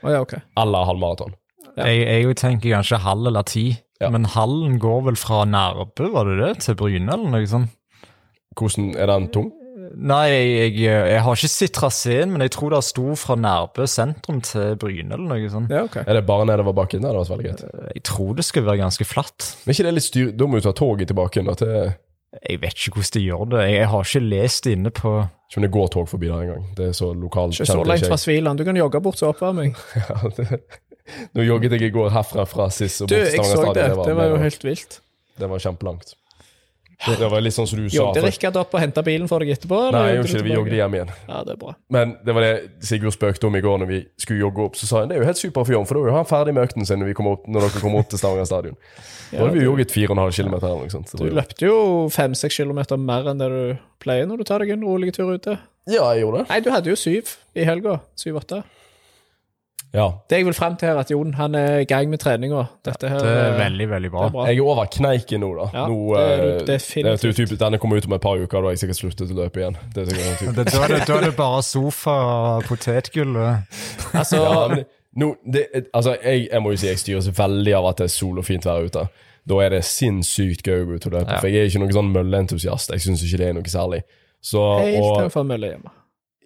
Oh, 0.03 0.11
ja, 0.11 0.19
okay. 0.19 0.37
Eller 0.59 0.85
halvmaraton. 0.85 1.33
Ja. 1.77 1.85
Jeg, 1.87 2.25
jeg 2.27 2.35
tenker 2.35 2.69
kanskje 2.75 2.97
halv 2.99 3.27
eller 3.27 3.41
ti, 3.47 3.77
Ja. 4.01 4.09
men 4.09 4.25
hallen 4.25 4.79
går 4.79 5.01
vel 5.05 5.15
fra 5.15 5.45
Nærbø, 5.45 6.11
var 6.11 6.23
det 6.25 6.37
det, 6.43 6.59
til 6.63 6.75
Bryne 6.75 7.11
eller 7.13 7.29
noe 7.29 7.47
sånt? 7.47 7.69
Hvordan 8.59 8.95
Er 8.97 9.05
den 9.07 9.27
tung? 9.31 9.51
Nei, 9.95 10.25
jeg, 10.29 10.73
jeg, 10.77 11.05
jeg 11.09 11.21
har 11.25 11.35
ikke 11.39 11.49
sett 11.49 11.71
traseen, 11.73 12.29
men 12.33 12.43
jeg 12.45 12.51
tror 12.53 12.69
det 12.75 12.81
sto 12.85 13.15
fra 13.17 13.35
Nærbø 13.39 13.87
sentrum 13.89 14.41
til 14.45 14.75
Bryne 14.77 15.15
eller 15.15 15.31
noe 15.31 15.49
sånt. 15.49 15.71
Ja, 15.73 15.81
ok. 15.87 15.95
Er 16.05 16.13
det 16.19 16.25
bare 16.27 16.45
nedover 16.45 16.75
bakken? 16.77 17.01
Det 17.01 17.13
var 17.15 17.25
veldig 17.31 17.47
greit. 17.47 17.63
Jeg 17.95 18.03
tror 18.05 18.35
det 18.37 18.45
skal 18.45 18.67
være 18.67 18.77
ganske 18.83 19.07
flatt. 19.09 19.47
Men 19.65 19.73
ikke 19.73 19.87
det 19.87 19.93
litt 19.97 20.05
styr... 20.05 20.29
Da 20.37 20.45
må 20.45 20.59
du 20.61 20.67
ta 20.67 20.75
toget 20.77 21.09
tilbake 21.09 21.39
igjen. 21.39 21.49
da, 21.49 21.55
til 21.57 21.73
Jeg 22.51 22.61
vet 22.61 22.77
ikke 22.77 22.99
hvordan 22.99 23.15
de 23.17 23.23
gjør 23.25 23.45
det. 23.55 23.63
Jeg, 23.65 23.73
jeg 23.79 23.89
har 23.95 24.05
ikke 24.11 24.21
lest 24.29 24.69
inne 24.69 24.91
på 24.93 25.15
Ikke 25.49 25.57
om 25.63 25.65
det 25.65 25.71
går 25.73 25.87
tog 25.95 26.09
forbi 26.13 26.29
der 26.29 26.43
engang. 26.45 26.67
Det 26.77 26.91
er 26.91 26.93
så 26.99 27.09
lokalt 27.17 27.57
Ikke 27.57 27.65
så 27.71 27.79
langt 27.81 28.05
fra. 28.11 28.19
Sviland. 28.21 28.61
Du 28.61 28.67
kan 28.69 28.77
jogge 28.77 29.01
bort 29.01 29.17
til 29.17 29.31
oppvarming. 29.33 29.73
Ja, 30.03 30.19
det- 30.37 30.61
Nå 31.33 31.41
jogget 31.41 31.71
jeg 31.73 31.81
i 31.87 31.89
går 31.89 32.11
herfra 32.13 32.43
fra 32.45 32.67
SIS 32.69 32.99
og 33.01 33.07
Du, 33.09 33.15
bort 33.17 33.31
til 33.31 33.39
jeg 33.39 33.45
Stavanger 33.45 33.65
så 33.65 33.73
det. 33.73 33.85
stadion. 33.89 34.05
Det 34.05 34.15
var 34.19 34.27
jo 34.29 34.35
helt 34.43 34.63
vilt. 34.67 34.99
det 35.41 35.47
var 35.49 35.57
kjempelangt. 35.63 36.11
Det 37.05 37.29
var 37.31 37.39
litt 37.39 37.55
sånn 37.55 37.67
som 37.67 37.79
du 37.79 37.85
sa. 37.87 37.95
Jogde 37.95 38.19
for- 38.19 38.27
Rikard 38.27 38.57
opp 38.59 38.73
og 38.75 38.81
henta 38.83 39.01
bilen 39.05 39.27
for 39.31 39.39
deg 39.39 39.53
etterpå? 39.55 39.77
Nei, 39.95 40.01
jeg 40.09 40.17
gjorde 40.17 40.27
ikke 40.29 40.37
det. 40.37 40.43
Vi 40.43 40.55
jogde 40.57 40.75
hjem 40.79 40.95
igjen. 40.97 41.11
Ja, 41.29 41.43
det 41.47 41.53
er 41.53 41.59
bra. 41.61 41.75
Men 41.95 42.17
det 42.25 42.33
var 42.35 42.41
det 42.43 42.51
Sigurd 42.83 43.15
spøkte 43.15 43.47
om 43.47 43.55
i 43.55 43.61
går 43.63 43.77
når 43.79 43.87
vi 43.87 43.99
skulle 44.19 44.39
jogge 44.43 44.65
opp. 44.65 44.75
Så 44.75 44.85
sa 44.89 44.99
han 44.99 45.07
det 45.07 45.15
er 45.15 45.21
jo 45.23 45.29
helt 45.29 45.37
super 45.39 45.63
for 45.63 45.71
Jon, 45.71 45.85
for 45.87 45.95
da 45.95 46.01
er 46.03 46.11
jo 46.11 46.15
han 46.17 46.25
ferdig 46.27 46.53
med 46.57 46.67
økten 46.67 46.85
sin 46.85 46.99
når, 46.99 47.13
opp, 47.31 47.47
når 47.47 47.61
dere 47.69 47.81
kommer 47.81 47.99
opp 48.03 48.09
til 48.11 48.19
Stavanger 48.19 48.45
stadion. 48.51 48.75
Da 49.31 49.37
hadde 49.45 49.53
vi 49.55 49.63
jo 49.63 49.71
jogget 49.71 49.91
4,5 49.95 50.35
km 50.35 50.57
Du 51.15 51.29
løpte 51.39 51.61
jo 51.69 52.09
fem-seks 52.11 52.57
kilometer 52.59 52.97
mer 52.99 53.29
enn 53.31 53.37
det 53.39 53.49
du 53.53 53.77
pleier 54.03 54.27
når 54.27 54.37
du 54.37 54.43
tar 54.43 54.59
deg 54.59 54.71
en 54.75 54.83
rolig 54.83 55.13
tur 55.15 55.31
ute. 55.33 55.57
Ja, 55.87 56.11
jeg 56.13 56.23
gjorde 56.25 56.43
det. 56.43 56.49
Nei, 56.49 56.59
du 56.59 56.69
hadde 56.71 56.91
jo 56.91 56.95
syv 56.99 57.31
i 57.55 57.63
helga. 57.63 58.01
Syv-åtte. 58.19 58.63
Ja. 59.93 60.05
Det 60.29 60.37
jeg 60.37 60.45
vil 60.45 60.53
frem 60.53 60.75
til, 60.77 60.91
er 60.91 60.99
at 61.01 61.09
Jon 61.09 61.31
han 61.33 61.55
er 61.57 61.79
i 61.81 61.85
gang 61.89 62.11
med 62.11 62.21
treninga. 62.21 62.65
Dette 62.85 63.09
her 63.09 63.23
Det 63.25 63.31
er 63.31 63.47
eh, 63.53 63.57
veldig, 63.57 63.87
veldig 63.89 64.11
bra. 64.13 64.25
er 64.27 64.35
bra. 64.35 64.45
Jeg 64.49 64.59
er 64.59 64.67
over 64.69 64.91
kneiken 64.93 65.41
nå, 65.41 65.49
da. 65.57 65.65
Ja, 65.73 65.85
nå, 65.89 65.97
det 66.13 66.25
er 66.25 66.43
det 66.67 66.77
er 67.01 67.17
det 67.23 67.33
typ, 67.39 67.55
denne 67.59 67.79
kommer 67.81 67.97
ut 67.97 68.05
om 68.05 68.13
et 68.13 68.21
par 68.21 68.37
uker, 68.37 68.59
da 68.59 68.69
har 68.69 68.77
jeg 68.77 68.83
sikkert 68.83 69.01
sluttet 69.01 69.33
å 69.33 69.39
løpe 69.39 69.63
igjen. 69.63 69.79
Det 69.95 70.05
er 70.05 70.11
sikkert. 70.11 70.53
Det, 70.59 70.67
da, 70.69 70.83
er 70.83 70.93
det, 70.93 71.01
da 71.07 71.17
er 71.17 71.25
det 71.29 71.33
bare 71.37 71.63
sofa 71.65 72.15
og 72.59 72.69
potetgull. 72.69 73.35
Altså, 74.13 74.43
Ja, 74.43 74.67
men 74.69 74.85
nå, 75.17 75.33
det, 75.53 75.65
altså, 75.93 76.15
jeg, 76.21 76.47
jeg 76.51 76.61
må 76.61 76.75
jo 76.75 76.81
si 76.81 76.89
jeg 76.91 77.01
styres 77.01 77.31
veldig 77.39 77.73
av 77.79 77.89
at 77.89 78.03
det 78.03 78.09
er 78.09 78.13
sol 78.13 78.37
og 78.41 78.45
fint 78.45 78.67
vær 78.69 78.85
ute. 78.85 79.07
Da 79.49 79.61
er 79.65 79.73
det 79.73 79.83
sinnssykt 79.87 80.67
gøy 80.67 80.83
å 80.83 80.89
gå 80.89 80.99
ut 80.99 81.07
og 81.09 81.15
løpe. 81.17 81.33
Ja. 81.33 81.39
For 81.41 81.49
jeg 81.49 81.65
er 81.65 81.71
ikke 81.71 81.81
noen 81.81 81.95
sånn 81.97 82.11
mølleentusiast. 82.13 82.93
Jeg 82.93 83.07
syns 83.07 83.23
ikke 83.25 83.41
det 83.41 83.47
er 83.49 83.57
noe 83.57 83.71
særlig. 83.73 84.03
Så, 84.39 84.61
helt 84.85 85.01
og, 85.01 85.39
å 85.41 85.47
mølle 85.47 85.73
hjemme. 85.73 85.95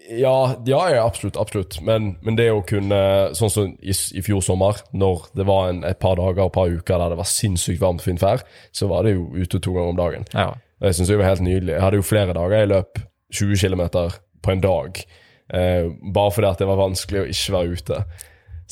Ja, 0.10 0.56
ja, 0.66 0.82
ja, 0.92 1.06
absolutt. 1.06 1.38
absolutt. 1.38 1.80
Men, 1.82 2.18
men 2.22 2.36
det 2.36 2.50
å 2.52 2.64
kunne 2.68 3.00
Sånn 3.38 3.52
som 3.54 3.72
i, 3.80 3.94
i 3.94 4.24
fjor 4.26 4.44
sommer, 4.44 4.82
når 4.92 5.28
det 5.38 5.46
var 5.48 5.72
en, 5.72 5.84
et 5.88 6.00
par 6.02 6.18
dager 6.20 6.46
et 6.46 6.56
par 6.56 6.72
uker 6.72 7.00
der 7.00 7.14
det 7.14 7.20
var 7.22 7.30
sinnssykt 7.30 7.82
varmt 7.82 8.04
og 8.04 8.08
fint 8.10 8.24
vær, 8.24 8.44
så 8.76 8.90
var 8.92 9.08
det 9.08 9.16
jo 9.16 9.30
ute 9.34 9.60
to 9.60 9.74
ganger 9.74 9.94
om 9.94 10.00
dagen. 10.00 10.28
Ja. 10.36 10.52
Det 10.84 10.94
syns 10.98 11.12
jeg 11.12 11.22
var 11.22 11.32
helt 11.32 11.46
nydelig. 11.46 11.76
Jeg 11.78 11.86
hadde 11.86 12.00
jo 12.02 12.06
flere 12.08 12.36
dager 12.36 12.60
jeg 12.60 12.72
løp 12.74 13.04
20 13.34 13.62
km 13.64 13.84
på 14.44 14.54
en 14.54 14.64
dag. 14.64 15.04
Eh, 15.54 15.90
bare 16.16 16.34
fordi 16.36 16.50
at 16.50 16.64
det 16.64 16.68
var 16.70 16.82
vanskelig 16.82 17.24
å 17.24 17.30
ikke 17.32 17.56
være 17.56 17.78
ute. 17.78 18.00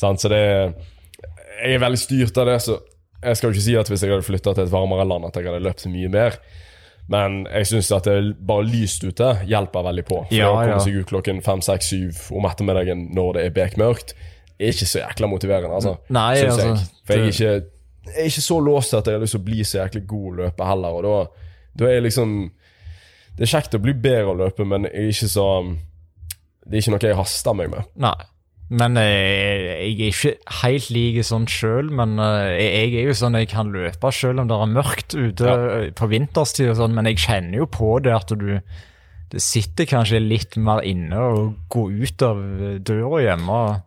Sånn, 0.00 0.18
Så 0.18 0.28
det 0.32 0.42
Jeg 0.42 1.76
er 1.76 1.82
veldig 1.84 2.00
styrt 2.00 2.38
av 2.40 2.48
det, 2.48 2.58
så 2.64 2.80
jeg 3.22 3.38
skal 3.38 3.48
jo 3.48 3.54
ikke 3.54 3.64
si 3.64 3.74
at 3.78 3.88
hvis 3.88 4.02
jeg 4.02 4.10
hadde 4.10 4.26
flytta 4.26 4.54
til 4.56 4.64
et 4.64 4.72
varmere 4.72 5.06
land, 5.06 5.28
at 5.28 5.36
jeg 5.38 5.46
hadde 5.46 5.62
løpt 5.62 5.86
mye 5.86 6.10
mer. 6.10 6.38
Men 7.10 7.42
jeg 7.50 7.66
syns 7.66 7.90
at 7.92 8.06
det 8.06 8.36
bare 8.46 8.64
lyst 8.68 9.02
ute 9.04 9.32
hjelper 9.48 9.84
veldig 9.88 10.04
på. 10.08 10.20
For 10.28 10.36
Ja, 10.36 10.52
å 10.52 10.60
komme 10.60 10.76
ja. 10.76 10.82
seg 10.84 11.00
ut 11.02 11.10
klokken 11.10 11.42
fem, 11.44 11.60
seks, 11.64 11.90
syv 11.92 12.20
om 12.38 12.46
ettermiddagen 12.48 13.08
når 13.16 13.32
det 13.36 13.44
er 13.48 13.54
bekmørkt, 13.56 14.14
er 14.62 14.70
ikke 14.70 14.86
så 14.86 15.02
jækla 15.02 15.28
motiverende, 15.28 15.74
altså. 15.74 15.96
Nei, 16.14 16.36
Synes 16.38 16.58
altså. 16.62 16.98
For 17.08 17.18
jeg 17.18 17.22
er, 17.22 17.32
ikke, 17.34 17.52
jeg 18.12 18.18
er 18.22 18.30
ikke 18.30 18.44
så 18.46 18.58
låst 18.62 18.94
at 18.94 19.06
jeg 19.10 19.18
har 19.18 19.24
lyst 19.24 19.34
til 19.36 19.42
å 19.42 19.46
bli 19.48 19.64
så 19.66 19.80
jæklig 19.82 20.04
god 20.14 20.28
å 20.30 20.36
løpe 20.44 20.68
heller. 20.68 20.98
Og 20.98 21.06
da, 21.08 21.46
da 21.80 21.88
er 21.88 21.96
jeg 21.98 22.06
liksom 22.08 22.34
Det 23.32 23.46
er 23.46 23.52
kjekt 23.56 23.74
å 23.74 23.80
bli 23.82 23.94
bedre 23.96 24.34
å 24.34 24.38
løpe, 24.44 24.64
men 24.68 24.84
jeg 24.86 24.94
er 25.08 25.10
ikke 25.16 25.30
så 25.32 25.46
Det 26.62 26.76
er 26.76 26.82
ikke 26.84 26.94
noe 26.94 27.08
jeg 27.10 27.18
haster 27.18 27.56
meg 27.58 27.72
med. 27.72 27.90
Nei. 28.06 28.14
Men 28.72 28.96
eh, 28.96 29.84
jeg 29.84 29.96
er 30.00 30.12
ikke 30.14 30.30
helt 30.62 30.86
lik 30.94 31.18
sånn 31.28 31.44
sjøl, 31.50 31.90
men 31.92 32.14
eh, 32.22 32.56
jeg 32.56 32.94
er 33.02 33.10
jo 33.10 33.16
sånn 33.18 33.36
jeg 33.36 33.50
kan 33.52 33.68
løpe 33.74 34.12
sjøl 34.16 34.40
om 34.40 34.48
det 34.48 34.56
er 34.56 34.70
mørkt 34.72 35.16
ute 35.18 35.44
Ja. 35.50 35.56
eh, 35.82 35.90
på 35.98 36.08
vinterstid 36.08 36.70
og 36.72 36.78
sånn, 36.80 36.94
men 36.96 37.10
jeg 37.10 37.20
kjenner 37.20 37.58
jo 37.62 37.66
på 37.68 37.98
det 38.04 38.14
at 38.16 38.32
du 38.32 38.46
det 39.32 39.40
sitter 39.40 39.86
kanskje 39.88 40.18
litt 40.20 40.56
mer 40.60 40.82
inne 40.84 41.16
og 41.16 41.54
gå 41.72 41.86
ut 42.04 42.22
av 42.26 42.40
døra 42.84 43.20
hjemme 43.24 43.48
og 43.62 43.80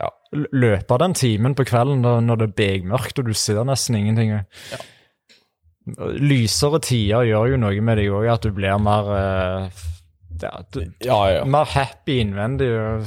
Ja. 0.00 0.08
løpe 0.52 0.98
den 1.00 1.14
timen 1.16 1.54
på 1.56 1.64
kvelden 1.68 2.02
da, 2.04 2.18
når 2.20 2.36
det 2.42 2.46
er 2.50 2.56
begmørkt 2.60 3.18
og 3.20 3.26
du 3.28 3.32
ser 3.36 3.62
nesten 3.64 3.96
ingenting. 3.96 4.34
Lysere 6.20 6.80
tider 6.82 7.24
gjør 7.28 7.52
jo 7.52 7.58
noe 7.62 7.80
med 7.84 8.00
deg 8.00 8.10
òg, 8.10 8.26
at 8.32 8.42
du 8.42 8.50
blir 8.56 8.76
mer 8.82 9.08
ja, 10.42 10.50
du, 10.74 10.80
Ja, 11.06 11.20
ja. 11.30 11.44
mer 11.44 11.64
happy 11.72 12.18
innvendig. 12.24 12.68
og 12.74 13.06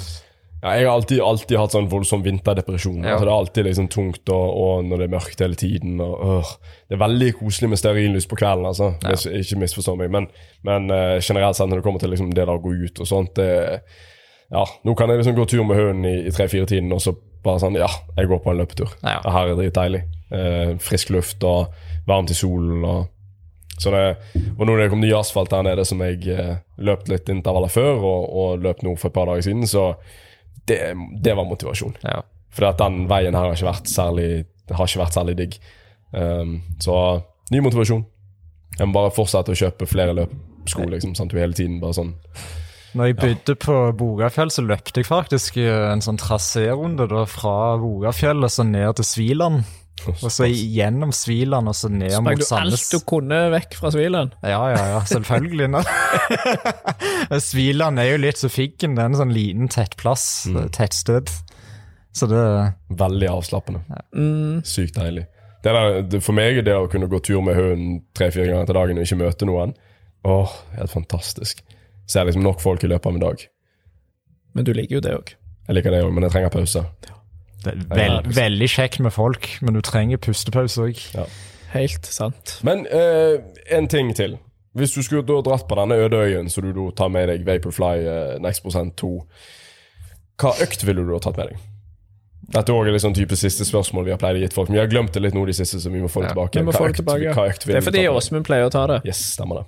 ja 0.60 0.74
jeg 0.76 0.88
har 0.88 0.91
alltid, 0.91 1.22
alltid 1.24 1.55
hatt 1.60 1.76
sånn 1.76 1.88
voldsom 1.91 2.24
vinterdepresjon. 2.26 2.99
Ja. 3.03 3.16
Altså, 3.16 3.26
det 3.26 3.32
er 3.32 3.36
alltid 3.38 3.68
liksom 3.70 3.88
tungt 3.93 4.32
og, 4.36 4.47
og 4.60 4.86
når 4.89 5.01
det 5.01 5.07
er 5.07 5.14
mørkt 5.14 5.43
hele 5.43 5.60
tiden. 5.60 5.99
Og, 6.03 6.16
øh. 6.20 6.53
Det 6.89 6.97
er 6.97 7.03
veldig 7.05 7.30
koselig 7.39 7.72
med 7.72 7.82
stearinlys 7.82 8.28
på 8.28 8.39
kvelden, 8.39 8.68
altså. 8.68 8.91
Det 8.99 9.16
er 9.16 9.39
Ikke 9.39 9.60
misforstå 9.64 9.95
meg. 9.99 10.12
Men, 10.12 10.28
men 10.68 10.91
uh, 10.91 11.18
generelt 11.24 11.55
sett 11.60 11.72
når 11.72 11.80
det 11.80 11.86
kommer 11.88 12.03
til 12.03 12.12
liksom, 12.12 12.34
det 12.36 12.47
å 12.49 12.57
gå 12.60 12.74
ut 12.76 13.03
og 13.03 13.10
sånt 13.10 13.36
det, 13.39 13.51
Ja, 14.49 14.66
nå 14.84 14.95
kan 14.97 15.12
jeg 15.12 15.22
liksom 15.22 15.38
gå 15.38 15.45
tur 15.45 15.64
med 15.64 15.78
hunden 15.78 16.10
i, 16.10 16.16
i 16.26 16.34
tre-fire-tiden, 16.34 16.91
og 16.91 17.03
så 17.05 17.14
bare 17.45 17.62
sånn 17.62 17.78
Ja, 17.80 17.89
jeg 18.18 18.32
går 18.32 18.43
på 18.43 18.51
en 18.51 18.60
løpetur. 18.60 18.91
Ja. 19.03 19.22
Det 19.24 19.36
her 19.36 19.53
er 19.53 19.62
dritdeilig. 19.62 20.03
Uh, 20.34 20.76
frisk 20.84 21.14
luft 21.16 21.45
og 21.47 21.72
varmt 22.10 22.34
i 22.34 22.38
solen 22.38 22.84
og 22.84 23.07
så 23.80 23.93
det, 23.93 24.07
og 24.57 24.66
nå 24.66 24.74
når 24.74 24.82
det 24.82 24.88
kom 24.91 24.99
ny 24.99 25.14
asfalt 25.16 25.53
der 25.53 25.64
nede, 25.64 25.86
som 25.88 26.01
jeg 26.03 26.26
eh, 26.34 26.57
løp 26.84 27.07
litt 27.07 27.30
intervaller 27.32 27.72
før, 27.72 28.01
og, 28.03 28.26
og 28.41 28.66
løp 28.66 28.84
nå 28.84 28.91
for 28.99 29.07
et 29.07 29.16
par 29.16 29.30
dager 29.30 29.45
siden, 29.45 29.64
så 29.72 29.93
det, 30.70 30.80
det 31.24 31.36
var 31.38 31.47
motivasjon. 31.49 31.97
Ja. 32.05 32.22
For 32.53 32.70
den 32.80 33.03
veien 33.09 33.36
her 33.38 33.49
har 33.49 33.57
ikke 33.57 33.70
vært 33.70 33.89
særlig, 33.91 34.30
har 34.70 34.88
ikke 34.88 35.03
vært 35.03 35.17
særlig 35.17 35.36
digg. 35.39 35.59
Um, 36.13 36.55
så 36.82 36.95
ny 37.53 37.61
motivasjon. 37.65 38.05
Jeg 38.78 38.88
må 38.88 38.95
bare 38.95 39.13
fortsette 39.13 39.53
å 39.53 39.59
kjøpe 39.59 39.89
flere 39.89 40.15
løpsko, 40.17 40.88
liksom, 40.93 41.15
sånn 41.17 41.30
at 41.30 41.36
du 41.36 41.41
hele 41.41 41.57
tiden 41.57 41.80
bare 41.82 41.97
sånn 41.97 42.13
Når 42.97 43.09
jeg 43.09 43.17
bodde 43.20 43.55
på 43.61 43.76
Bogafjell, 43.99 44.51
så 44.53 44.63
løpte 44.65 45.01
jeg 45.01 45.09
faktisk 45.09 45.59
eh, 45.61 45.89
en 45.91 46.01
sånn 46.01 46.17
trasérunde 46.22 47.09
fra 47.30 47.76
Bogafjellet 47.82 48.53
så 48.53 48.65
ned 48.65 48.95
til 48.97 49.05
Sviland. 49.05 49.67
Og 50.08 50.32
så 50.32 50.47
gjennom 50.50 51.12
Sviland 51.16 51.68
og 51.72 51.76
så 51.76 51.89
ned 51.91 52.12
Sprang 52.14 52.24
mot 52.26 52.39
du 52.39 52.43
alt 52.45 52.50
Sandnes. 52.50 52.89
du 52.89 53.00
kunne 53.10 53.39
vekk 53.54 53.76
fra 53.80 53.91
Sviland? 53.93 54.32
Ja, 54.43 54.62
ja, 54.74 54.84
ja, 54.95 55.00
selvfølgelig. 55.10 55.70
Sviland 57.50 58.00
er 58.00 58.12
jo 58.14 58.20
litt 58.22 58.39
så 58.41 58.50
figgen. 58.52 58.95
Det 58.97 59.04
er 59.04 59.12
en 59.12 59.18
sånn 59.20 59.34
liten 59.36 59.70
tettplass, 59.72 60.45
Mm. 60.50 60.70
tettsted. 60.76 61.30
Så 62.16 62.28
det 62.28 62.43
veldig 62.97 63.28
avslappende. 63.30 63.82
Mm. 64.16 64.64
Sykt 64.66 64.95
deilig. 64.97 65.28
Det 65.64 65.74
der, 65.76 66.02
det, 66.08 66.22
for 66.24 66.34
meg 66.34 66.58
er 66.58 66.66
det 66.66 66.74
å 66.80 66.88
kunne 66.89 67.08
gå 67.12 67.20
tur 67.24 67.41
med 67.43 67.56
hunden 67.60 68.00
tre-fire 68.16 68.47
ganger 68.47 68.66
til 68.70 68.78
dagen 68.80 68.97
og 68.97 69.04
ikke 69.06 69.20
møte 69.20 69.45
noen, 69.50 69.74
åh, 70.26 70.54
helt 70.78 70.91
fantastisk. 70.93 71.62
Ser 72.10 72.26
liksom 72.26 72.43
nok 72.43 72.62
folk 72.64 72.84
i 72.84 72.89
løpet 72.89 73.06
av 73.12 73.14
en 73.20 73.26
dag. 73.28 73.43
Men 74.56 74.66
du 74.66 74.72
liker 74.74 74.95
jo 74.97 75.02
det 75.06 75.14
òg. 75.14 75.34
Jeg 75.68 75.76
liker 75.78 75.91
det 75.93 76.00
òg, 76.06 76.14
men 76.16 76.24
jeg 76.26 76.32
trenger 76.34 76.50
pause. 76.56 76.86
Det 77.64 77.74
er 77.74 77.82
vel, 77.95 78.12
Ja, 78.14 78.20
veldig 78.41 78.70
kjekt 78.72 78.99
med 79.03 79.12
folk, 79.14 79.49
men 79.62 79.74
du 79.76 79.82
trenger 79.82 80.18
pustepause 80.18 80.86
òg. 80.89 81.01
Helt 81.74 82.05
sant. 82.10 82.60
Men 82.64 82.86
eh, 82.88 83.39
en 83.76 83.88
ting 83.91 84.14
til. 84.16 84.38
Hvis 84.78 84.93
du 84.95 85.01
skulle 85.03 85.26
da 85.28 85.41
dratt 85.43 85.68
på 85.68 85.76
denne 85.76 85.97
øde 85.99 86.18
øyen, 86.24 86.49
så 86.49 86.62
du 86.62 86.72
da 86.74 86.88
tar 86.95 87.10
med 87.10 87.28
deg 87.30 87.43
Vaporfly 87.45 88.05
eh, 88.05 88.38
Next 88.41 88.64
Percent 88.64 88.95
2, 89.01 89.10
hva 90.39 90.53
økt 90.64 90.86
ville 90.88 91.03
du 91.03 91.12
da 91.12 91.20
tatt 91.20 91.38
med 91.38 91.51
deg? 91.51 91.66
Dette 92.49 92.74
er 92.74 92.97
sånn 93.03 93.14
type 93.14 93.36
siste 93.38 93.66
spørsmål 93.68 94.07
vi 94.07 94.12
har 94.16 94.18
pleid 94.22 94.39
å 94.39 94.41
gi 94.41 94.47
folk. 94.53 94.70
Men 94.72 94.80
vi 94.80 94.82
har 94.82 94.89
glemt 94.89 95.14
det 95.14 95.22
litt 95.22 95.36
nå 95.38 95.43
de 95.45 95.53
siste, 95.53 95.78
så 95.84 95.91
vi 95.93 95.99
må 96.01 96.07
få 96.10 96.24
det 96.24 96.32
Ja, 96.32 96.34
tilbake. 96.34 96.64
Hva 96.66 96.88
økt- 96.88 96.95
tilbake. 97.01 97.34
hva 97.36 97.45
økt 97.51 97.66
Det 97.68 97.76
er 97.76 97.82
fordi? 97.86 98.07
Åsmund 98.10 98.45
pleier 98.47 98.66
å 98.66 98.72
ta 98.74 98.88
det. 98.88 99.01
Yes, 99.05 99.20
stemmer 99.36 99.62
det. 99.62 99.66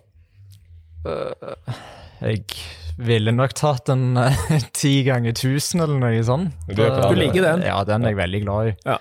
Jeg 2.22 2.46
ville 3.06 3.34
nok 3.36 3.56
tatt 3.58 3.92
en 3.94 4.18
eh, 4.20 4.44
ti 4.82 5.02
ganger 5.08 5.36
tusen 5.38 5.84
eller 5.84 6.02
noe 6.02 6.26
sånt. 6.28 6.54
Du 6.70 6.78
den, 6.82 7.00
Du 7.02 7.18
liker 7.18 7.48
den? 7.48 7.66
Ja, 7.68 7.82
den 7.88 8.06
er 8.06 8.14
jeg 8.16 8.22
veldig 8.22 8.44
glad 8.46 8.74
i. 8.74 8.76
Ja. 8.90 9.00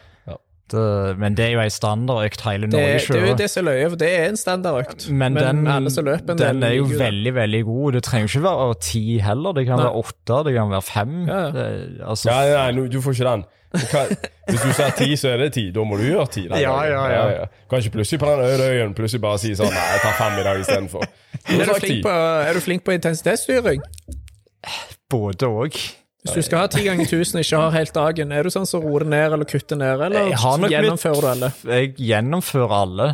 Det, 0.71 1.19
men 1.19 1.35
det 1.35 1.49
er 1.49 1.55
jo 1.57 1.61
ei 1.65 1.71
standardøkt 1.73 2.45
hele 2.47 2.69
Det, 2.71 2.79
Norge 2.79 3.15
det 3.17 3.19
er 3.19 3.25
jo 3.33 3.39
det 3.41 3.49
som 3.51 3.63
er 3.63 3.67
løye, 3.67 3.87
for 3.91 3.99
det 3.99 4.11
er 4.15 4.27
en 4.29 4.39
standardøkt. 4.39 5.07
Men, 5.11 5.35
den, 5.35 5.65
alle 5.67 5.91
løper 5.91 6.35
en 6.37 6.39
den 6.39 6.67
er 6.67 6.77
jo 6.77 6.85
veldig, 6.87 7.33
veldig 7.35 7.63
god. 7.67 7.97
Det 7.97 8.03
trenger 8.07 8.31
ikke 8.31 8.45
være 8.45 8.77
ti 8.87 9.03
heller. 9.25 9.57
Det 9.57 9.65
kan 9.67 9.81
Nei. 9.81 9.89
være 9.89 10.05
åtte, 10.05 10.43
det 10.47 10.55
kan 10.55 10.71
være 10.71 10.87
fem. 10.87 11.17
Ja, 11.27 11.41
ja. 11.41 11.51
Det, 11.57 11.67
altså, 12.13 12.31
Ja, 12.31 12.69
ja, 12.71 12.87
du 12.95 13.01
får 13.03 13.19
ikke 13.19 13.33
den. 13.33 13.45
Hva, 13.71 14.01
hvis 14.51 14.63
du 14.67 14.73
sier 14.75 14.91
ti, 14.99 15.07
så 15.21 15.29
er 15.35 15.45
det 15.45 15.53
ti. 15.55 15.69
Da 15.71 15.85
må 15.87 15.95
du 16.01 16.03
gjøre 16.09 16.27
ti. 16.35 16.43
den 16.51 16.59
Ja, 16.59 16.75
ja, 16.89 17.03
ja, 17.13 17.23
ja. 17.37 17.45
Kan 17.71 17.79
ikke 17.85 17.93
plutselig 18.01 18.19
på 18.23 18.27
den 18.33 18.41
øde 18.49 18.67
øyen 18.73 18.95
plutselig 18.99 19.21
bare 19.23 19.39
si 19.39 19.53
sånn 19.55 19.71
Nei, 19.71 19.85
jeg 19.95 20.01
tar 20.03 20.17
fem 20.19 20.41
i 20.41 20.45
dag 20.49 20.61
istedenfor. 20.65 21.07
Er 21.55 21.65
du 21.71 21.75
flink 21.79 22.03
på, 22.09 22.15
er 22.51 22.59
du 22.59 22.61
flink 22.65 22.85
på 22.89 22.97
intensitetsstyring? 22.99 23.85
Både 25.11 25.47
òg. 25.49 25.79
Hvis 26.21 26.35
du 26.37 26.43
skal 26.45 26.67
ha 26.67 26.69
ti 26.69 26.83
ganger 26.85 27.09
tusen 27.09 27.39
og 27.41 27.47
ikke 27.47 27.61
har 27.63 27.71
helt 27.79 27.95
dagen, 27.97 28.33
er 28.37 28.45
du 28.45 28.51
sånn 28.53 28.67
som 28.69 28.83
roer 28.85 29.07
ned 29.09 29.33
eller 29.39 29.49
kutter 29.49 29.79
ned, 29.81 30.03
eller 30.11 30.35
gjennomfører 30.69 31.23
du 31.25 31.29
alle? 31.31 31.53
Jeg 31.71 31.95
gjennomfører 31.97 32.75
alle. 32.83 33.07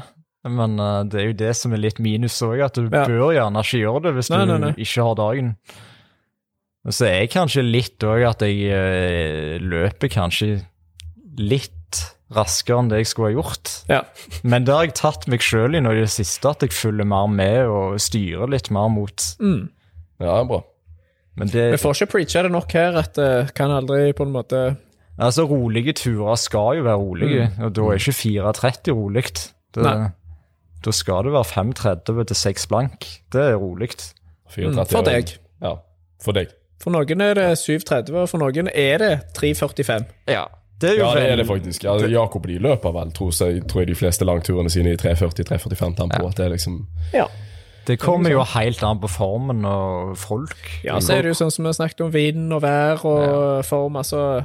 Men 0.46 0.74
uh, 0.78 1.02
det 1.06 1.20
er 1.20 1.28
jo 1.30 1.36
det 1.38 1.52
som 1.58 1.72
er 1.74 1.80
litt 1.82 2.00
minus 2.02 2.36
òg, 2.46 2.60
at 2.66 2.74
du 2.78 2.88
Ja. 2.88 3.04
bør 3.06 3.32
gjerne 3.34 3.62
ikke 3.62 3.80
gjøre 3.82 4.02
det 4.08 4.12
hvis 4.18 4.30
Nei, 4.30 4.40
du 4.44 4.52
nei, 4.52 4.58
nei. 4.64 4.72
ikke 4.82 5.06
har 5.06 5.16
dagen. 5.18 5.52
Og 6.86 6.94
så 6.94 7.08
er 7.08 7.16
jeg 7.24 7.32
kanskje 7.34 7.64
litt 7.66 8.04
òg 8.06 8.22
at 8.28 8.44
jeg 8.46 8.68
eh, 8.70 9.56
løper 9.62 10.10
kanskje 10.12 10.60
litt 11.36 11.72
raskere 12.34 12.82
enn 12.82 12.88
det 12.90 13.00
jeg 13.02 13.08
skulle 13.10 13.30
ha 13.32 13.36
gjort. 13.40 13.72
Ja. 13.90 14.00
Men 14.46 14.66
det 14.66 14.74
har 14.74 14.86
jeg 14.86 14.96
tatt 14.98 15.26
meg 15.30 15.42
sjøl 15.44 15.78
i 15.78 15.82
nå 15.82 15.92
i 15.94 16.00
det 16.04 16.10
siste, 16.14 16.50
at 16.50 16.62
jeg 16.64 16.74
følger 16.74 17.06
mer 17.06 17.28
med 17.30 17.70
og 17.70 17.98
styrer 18.02 18.50
litt 18.50 18.70
mer 18.74 18.90
mot. 18.92 19.26
Mm. 19.42 19.68
Ja, 20.22 20.40
bra. 20.48 20.62
Men 21.36 21.50
det, 21.52 21.66
Vi 21.74 21.80
får 21.82 21.98
ikke 21.98 22.12
preacha 22.14 22.42
det 22.46 22.52
nok 22.54 22.72
her 22.72 22.96
at 23.02 23.18
det 23.18 23.54
kan 23.58 23.74
aldri 23.74 24.12
på 24.16 24.24
en 24.24 24.32
måte 24.34 24.60
altså 25.16 25.44
rolige 25.48 25.92
turer 25.96 26.36
skal 26.40 26.78
jo 26.78 26.84
være 26.86 27.00
rolige, 27.00 27.48
og 27.64 27.72
da 27.76 27.84
er 27.92 28.00
ikke 28.00 28.16
4.30 28.20 28.96
rolig. 28.96 29.24
Da 29.76 30.92
skal 30.94 31.26
det 31.26 31.32
være 31.34 31.50
5.30 31.50 32.22
til 32.30 32.36
6 32.36 32.66
blank. 32.70 33.06
Det 33.32 33.42
er 33.42 33.56
rolig. 33.60 33.90
34 34.52 34.76
Mm, 34.76 34.86
for 34.92 35.02
deg. 35.08 35.32
Ja, 35.64 35.72
for 36.22 36.36
deg. 36.36 36.52
For 36.82 36.90
noen 36.92 37.20
er 37.24 37.34
det 37.34 37.46
7.30, 37.58 38.14
og 38.14 38.28
for 38.28 38.38
noen 38.38 38.68
er 38.74 38.98
det 38.98 39.12
3.45. 39.38 40.04
Ja, 40.28 40.44
det 40.80 40.90
er 40.90 40.96
jo 40.98 41.04
Ja, 41.06 41.14
det 41.14 41.30
er 41.32 41.36
det 41.40 41.46
faktisk. 41.48 41.84
Ja, 41.84 41.96
Jakob 42.06 42.46
de 42.46 42.58
løper 42.58 42.92
vel, 42.92 43.10
tror 43.16 43.32
jeg, 43.32 43.62
tror 43.68 43.80
jeg 43.80 43.88
de 43.88 43.94
fleste 43.94 44.24
langturene 44.28 44.70
sine 44.70 44.92
i 44.92 44.96
3.40-3.45 44.96 45.96
tempo. 45.96 46.20
Ja. 46.20 46.28
At 46.28 46.36
det 46.36 46.46
er 46.46 46.54
liksom 46.56 46.86
Ja. 47.14 47.26
Det 47.86 48.00
kommer 48.02 48.30
jo 48.30 48.42
helt 48.42 48.82
an 48.82 48.98
på 48.98 49.06
formen 49.08 49.64
og 49.64 50.16
folk. 50.18 50.56
ja, 50.84 50.98
så 51.00 51.14
er 51.14 51.22
det 51.22 51.28
jo 51.28 51.38
sånn 51.44 51.52
som 51.54 51.64
vi 51.64 51.72
snakket 51.72 52.00
om 52.02 52.10
vind 52.12 52.52
og 52.52 52.62
vær 52.62 53.04
og 53.06 53.64
form, 53.64 53.96
altså 53.96 54.44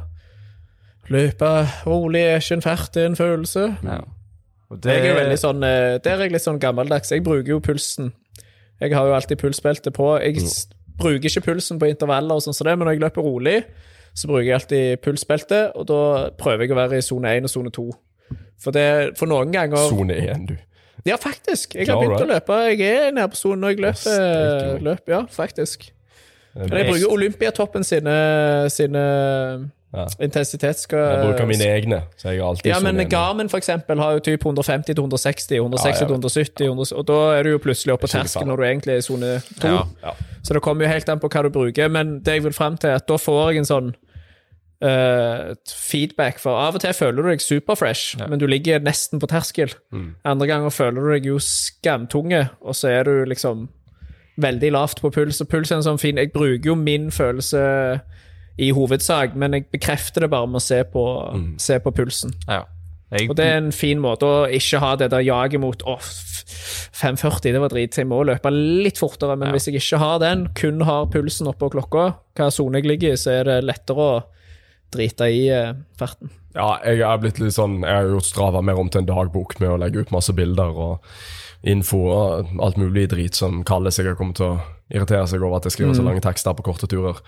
Løpe 1.10 1.50
rolig 1.88 2.22
er 2.22 2.38
ikke 2.40 2.54
en 2.60 2.62
fart, 2.64 2.92
det 2.94 3.02
er 3.04 3.10
en 3.10 3.16
følelse. 3.20 3.64
Og 4.72 4.78
Jeg 4.86 5.02
er 5.02 5.08
jo 5.10 5.16
veldig 5.18 5.40
sånn, 5.42 5.64
eh, 5.66 5.98
Der 6.00 6.14
er 6.14 6.22
jeg 6.24 6.32
litt 6.32 6.46
sånn 6.46 6.60
gammeldags. 6.62 7.10
Jeg 7.12 7.24
bruker 7.26 7.48
jo 7.50 7.60
pulsen. 7.60 8.14
Jeg 8.80 8.94
har 8.94 9.06
jo 9.10 9.14
alltid 9.18 9.38
pulsbelte 9.42 9.92
på. 9.92 10.20
Jeg 10.22 10.38
s- 10.38 10.68
bruker 11.00 11.30
ikke 11.30 11.46
pulsen 11.48 11.80
på 11.80 11.90
intervaller, 11.92 12.36
og 12.36 12.44
sånn 12.46 12.56
som 12.56 12.68
det, 12.68 12.78
men 12.78 12.88
når 12.88 12.98
jeg 12.98 13.04
løper 13.06 13.26
rolig, 13.26 13.58
så 14.14 14.28
bruker 14.28 14.48
jeg 14.48 14.58
alltid 14.58 15.04
pulsbelte, 15.06 15.62
og 15.80 15.88
da 15.88 16.02
prøver 16.40 16.66
jeg 16.66 16.74
å 16.74 16.80
være 16.82 17.00
i 17.00 17.06
sone 17.06 17.32
1 17.40 17.48
og 17.48 17.54
sone 17.54 17.72
2. 17.78 17.88
For, 18.62 18.76
det, 18.76 18.86
for 19.18 19.32
noen 19.32 19.54
ganger 19.54 19.88
Sone 19.90 20.18
1, 20.22 20.44
du. 20.52 20.58
Ja, 21.08 21.16
faktisk. 21.18 21.74
Jeg 21.76 21.88
har 21.90 21.98
begynt 21.98 22.22
å 22.22 22.30
løpe. 22.30 22.58
Jeg 22.70 22.82
er 22.86 23.16
nede 23.16 23.32
på 23.34 23.40
sonen 23.40 23.64
når 23.66 23.74
jeg 23.74 23.82
løper. 23.88 24.84
løp, 24.86 25.10
ja, 25.10 25.24
faktisk. 25.34 25.88
Men 26.54 26.76
jeg 26.78 26.90
bruker 26.92 27.14
Olympiatoppen 27.16 27.86
sine, 27.88 28.14
sine 28.70 29.02
Ja. 29.92 30.06
intensitetsska... 30.24 30.98
Jeg 30.98 31.24
bruker 31.26 31.48
mine 31.50 31.66
egne, 31.68 31.98
så 32.16 32.32
jeg 32.32 32.40
har 32.40 32.54
alltid 32.54 32.72
Ja, 32.72 32.78
men 32.80 33.10
Garmin 33.12 33.50
for 33.52 33.60
eksempel 33.60 34.00
har 34.00 34.14
jo 34.16 34.22
typ 34.24 34.46
150 34.46 34.86
til 34.88 34.96
160, 34.96 35.52
160 35.58 35.98
til 35.98 36.06
170, 36.08 36.66
100, 36.66 36.94
og 36.96 37.08
da 37.10 37.18
er 37.36 37.44
du 37.44 37.50
jo 37.52 37.58
plutselig 37.60 37.98
oppe 37.98 38.08
på 38.08 38.14
terskelen 38.14 38.48
når 38.48 38.62
du 38.62 38.68
egentlig 38.70 38.94
er 38.94 39.02
i 39.02 39.04
sone 39.04 39.34
2. 39.60 39.68
Ja. 39.68 39.82
Ja. 40.06 40.14
Så 40.42 40.56
det 40.56 40.62
kommer 40.64 40.88
jo 40.88 40.94
helt 40.94 41.12
an 41.12 41.20
på 41.20 41.28
hva 41.28 41.44
du 41.44 41.52
bruker, 41.52 41.92
men 41.92 42.22
det 42.24 42.38
jeg 42.40 42.46
vil 42.48 42.56
frem 42.56 42.80
til, 42.80 42.94
er 42.94 43.02
at 43.02 43.10
da 43.12 43.20
får 43.20 43.42
jeg 43.52 43.62
en 43.62 43.70
sånn 43.72 43.92
uh, 44.86 45.52
feedback, 45.68 46.40
for 46.40 46.56
av 46.56 46.80
og 46.80 46.86
til 46.86 46.96
føler 46.96 47.20
du 47.20 47.30
deg 47.34 47.44
superfresh, 47.44 48.24
men 48.32 48.40
du 48.40 48.48
ligger 48.48 48.80
nesten 48.80 49.20
på 49.20 49.28
terskel. 49.28 49.76
Mm. 49.92 50.16
Andre 50.24 50.50
ganger 50.54 50.74
føler 50.74 51.04
du 51.04 51.12
deg 51.18 51.30
jo 51.34 51.38
skamtunge, 51.44 52.46
og 52.62 52.80
så 52.80 52.96
er 52.96 53.12
du 53.12 53.30
liksom 53.30 53.68
veldig 54.42 54.72
lavt 54.72 55.04
på 55.04 55.12
puls, 55.14 55.44
og 55.44 55.52
puls 55.52 55.72
er 55.72 55.82
en 55.82 55.86
sånn 55.86 56.00
fin 56.02 56.18
Jeg 56.18 56.32
bruker 56.34 56.72
jo 56.72 56.76
min 56.80 57.10
følelse 57.12 57.60
i 58.62 58.70
hovedsak, 58.78 59.34
men 59.36 59.56
jeg 59.58 59.66
bekrefter 59.74 60.26
det 60.26 60.30
bare 60.34 60.48
med 60.48 60.62
å 60.62 60.66
se 60.66 60.84
på, 60.84 61.06
Mm. 61.34 61.56
se 61.60 61.80
på 61.80 61.92
pulsen. 61.98 62.34
Ja. 62.48 62.64
Jeg, 63.12 63.30
Og 63.30 63.36
det 63.36 63.46
er 63.46 63.58
en 63.58 63.72
fin 63.76 64.00
måte 64.00 64.24
å 64.24 64.48
ikke 64.48 64.80
ha 64.80 64.96
det 64.96 65.10
der 65.12 65.20
jaget 65.20 65.60
mot 65.60 65.82
Å, 65.84 65.98
5,40, 66.00 67.52
det 67.52 67.60
var 67.60 67.70
drit, 67.74 67.98
jeg 67.98 68.08
må 68.08 68.22
løpe 68.28 68.52
litt 68.54 68.98
fortere. 69.02 69.36
Men 69.40 69.52
hvis 69.52 69.68
jeg 69.68 69.76
ikke 69.82 70.00
har 70.00 70.20
den, 70.24 70.46
kun 70.56 70.82
har 70.88 71.08
pulsen 71.12 71.48
oppå 71.52 71.70
klokka, 71.74 72.06
hva 72.38 72.48
sone 72.54 72.80
jeg 72.80 72.88
ligger 72.88 73.12
i, 73.16 73.20
så 73.20 73.34
er 73.42 73.44
det 73.50 73.58
lettere 73.68 73.98
å 74.06 74.24
drite 74.94 75.28
i 75.32 75.46
eh, 75.54 75.74
farten. 76.00 76.32
Ja, 76.56 76.76
jeg 76.84 77.00
er 77.08 77.20
blitt 77.22 77.38
litt 77.40 77.56
sånn 77.56 77.78
Jeg 77.80 77.96
har 77.96 78.10
gjort 78.12 78.28
Strava 78.28 78.60
mer 78.60 78.76
om 78.76 78.90
til 78.92 79.00
en 79.00 79.08
dagbok 79.08 79.56
med 79.62 79.72
å 79.72 79.78
legge 79.80 80.04
ut 80.04 80.12
masse 80.12 80.34
bilder 80.36 80.76
og 80.76 81.14
info 81.64 82.02
og 82.12 82.52
alt 82.60 82.80
mulig 82.82 83.06
drit 83.12 83.38
som 83.38 83.62
Kalle 83.68 83.94
sikkert 83.94 84.20
kommer 84.20 84.36
til 84.36 84.50
å 84.50 84.60
irritere 84.92 85.28
seg 85.30 85.44
over 85.46 85.62
at 85.62 85.70
jeg 85.70 85.78
skriver 85.78 85.96
så 85.96 86.04
lange 86.04 86.24
tekster 86.26 86.56
på 86.58 86.66
korte 86.66 86.90
turer. 86.92 87.22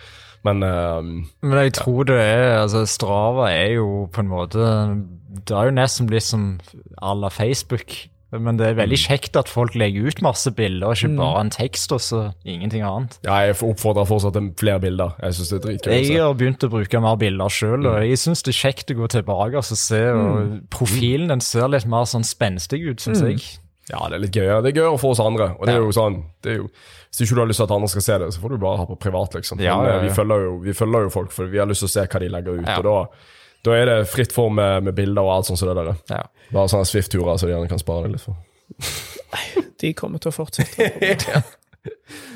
Men 0.43 0.63
ehm, 0.67 1.11
Men 1.39 1.59
jeg 1.61 1.75
tror 1.79 2.03
det 2.09 2.19
er 2.19 2.57
altså 2.63 2.83
Strava 2.89 3.47
er 3.53 3.77
jo 3.77 4.07
på 4.11 4.23
en 4.23 4.31
måte 4.31 4.65
Det 5.47 5.55
har 5.55 5.69
jo 5.69 5.77
nesten 5.77 6.09
blitt 6.09 6.27
som 6.27 6.57
à 6.99 7.13
la 7.15 7.29
Facebook. 7.31 7.95
Men 8.39 8.57
det 8.57 8.67
er 8.67 8.77
veldig 8.77 8.97
kjekt 8.97 9.35
at 9.37 9.49
folk 9.51 9.75
legger 9.77 10.07
ut 10.09 10.21
masse 10.25 10.51
bilder, 10.57 10.87
og 10.89 10.97
ikke 10.97 11.17
bare 11.19 11.41
en 11.45 11.51
tekst 11.53 11.91
og 11.93 12.01
så 12.01 12.21
ingenting 12.45 12.81
annet. 12.87 13.19
ja, 13.25 13.39
jeg 13.45 13.57
oppfordrer 13.61 14.07
fortsatt 14.09 14.33
til 14.37 14.51
flere 14.59 14.79
bilder. 14.79 15.15
Jeg 15.21 15.33
synes 15.37 15.49
det 15.49 15.57
er 15.59 15.65
dritgøy. 15.67 15.91
å 15.91 15.97
Jeg 16.01 16.21
har 16.23 16.37
begynt 16.39 16.63
å 16.63 16.69
bruke 16.73 17.01
mer 17.03 17.17
bilder 17.21 17.49
sjøl, 17.49 17.85
og 17.91 17.99
jeg 18.07 18.17
syns 18.23 18.41
det 18.43 18.55
er 18.55 18.59
kjekt 18.61 18.93
å 18.93 18.97
gå 19.01 19.07
tilbake 19.17 19.57
og 19.61 19.63
se. 19.65 20.01
og 20.11 20.55
Profilen 20.73 21.29
den 21.29 21.41
ser 21.41 21.67
litt 21.69 21.85
mer 21.85 22.05
sånn 22.09 22.25
spenstig 22.25 22.81
ut, 22.87 23.03
syns 23.03 23.21
jeg. 23.21 23.43
Ja, 23.91 23.99
det 24.07 24.15
er 24.15 24.21
litt 24.23 24.35
gøyere. 24.37 24.61
Det 24.63 24.71
er 24.71 24.77
gøyere 24.79 24.99
for 25.01 25.11
oss 25.11 25.19
andre. 25.19 25.49
Og 25.59 25.67
det 25.67 25.73
er 25.75 25.81
jo 25.83 25.91
sånn 25.91 26.21
det 26.41 26.53
er 26.53 26.61
jo, 26.61 26.69
Hvis 27.11 27.25
ikke 27.25 27.35
du 27.35 27.41
har 27.43 27.49
lyst 27.49 27.59
til 27.59 27.67
at 27.67 27.73
andre 27.75 27.89
skal 27.91 28.01
se 28.01 28.17
det, 28.23 28.29
så 28.33 28.39
får 28.41 28.49
du 28.55 28.57
bare 28.63 28.77
ha 28.79 28.85
på 28.89 28.95
privat, 28.97 29.35
liksom. 29.35 29.59
Men, 29.59 29.65
ja, 29.67 29.75
ja, 29.83 29.95
ja. 29.97 30.01
Vi, 30.07 30.09
følger 30.15 30.45
jo, 30.47 30.53
vi 30.63 30.73
følger 30.73 31.03
jo 31.03 31.09
folk, 31.13 31.31
for 31.35 31.51
vi 31.51 31.59
har 31.61 31.67
lyst 31.69 31.83
til 31.83 31.91
å 31.91 31.93
se 31.93 32.05
hva 32.07 32.21
de 32.23 32.29
legger 32.31 32.61
ut. 32.63 32.69
Og 32.79 32.87
da, 32.87 32.95
da 33.63 33.75
er 33.79 33.89
det 33.89 33.97
fritt 34.11 34.33
for 34.35 34.51
med, 34.51 34.83
med 34.89 34.95
bilder 34.97 35.23
og 35.23 35.37
alt 35.37 35.49
sånt 35.49 35.61
som 35.61 35.71
det 35.71 35.77
der. 35.79 35.93
Ja. 36.11 36.23
Bare 36.53 36.71
sånne 36.71 36.87
Swift-turer, 36.89 37.37
så 37.39 37.47
de 37.47 37.55
gjerne 37.55 37.71
kan 37.71 37.81
spare 37.81 38.07
deg 38.07 38.17
litt 38.17 38.25
for. 38.25 38.39
De 39.83 39.91
kommer 39.97 40.23
til 40.23 40.33
å 40.33 40.35
fortsette. 40.35 41.43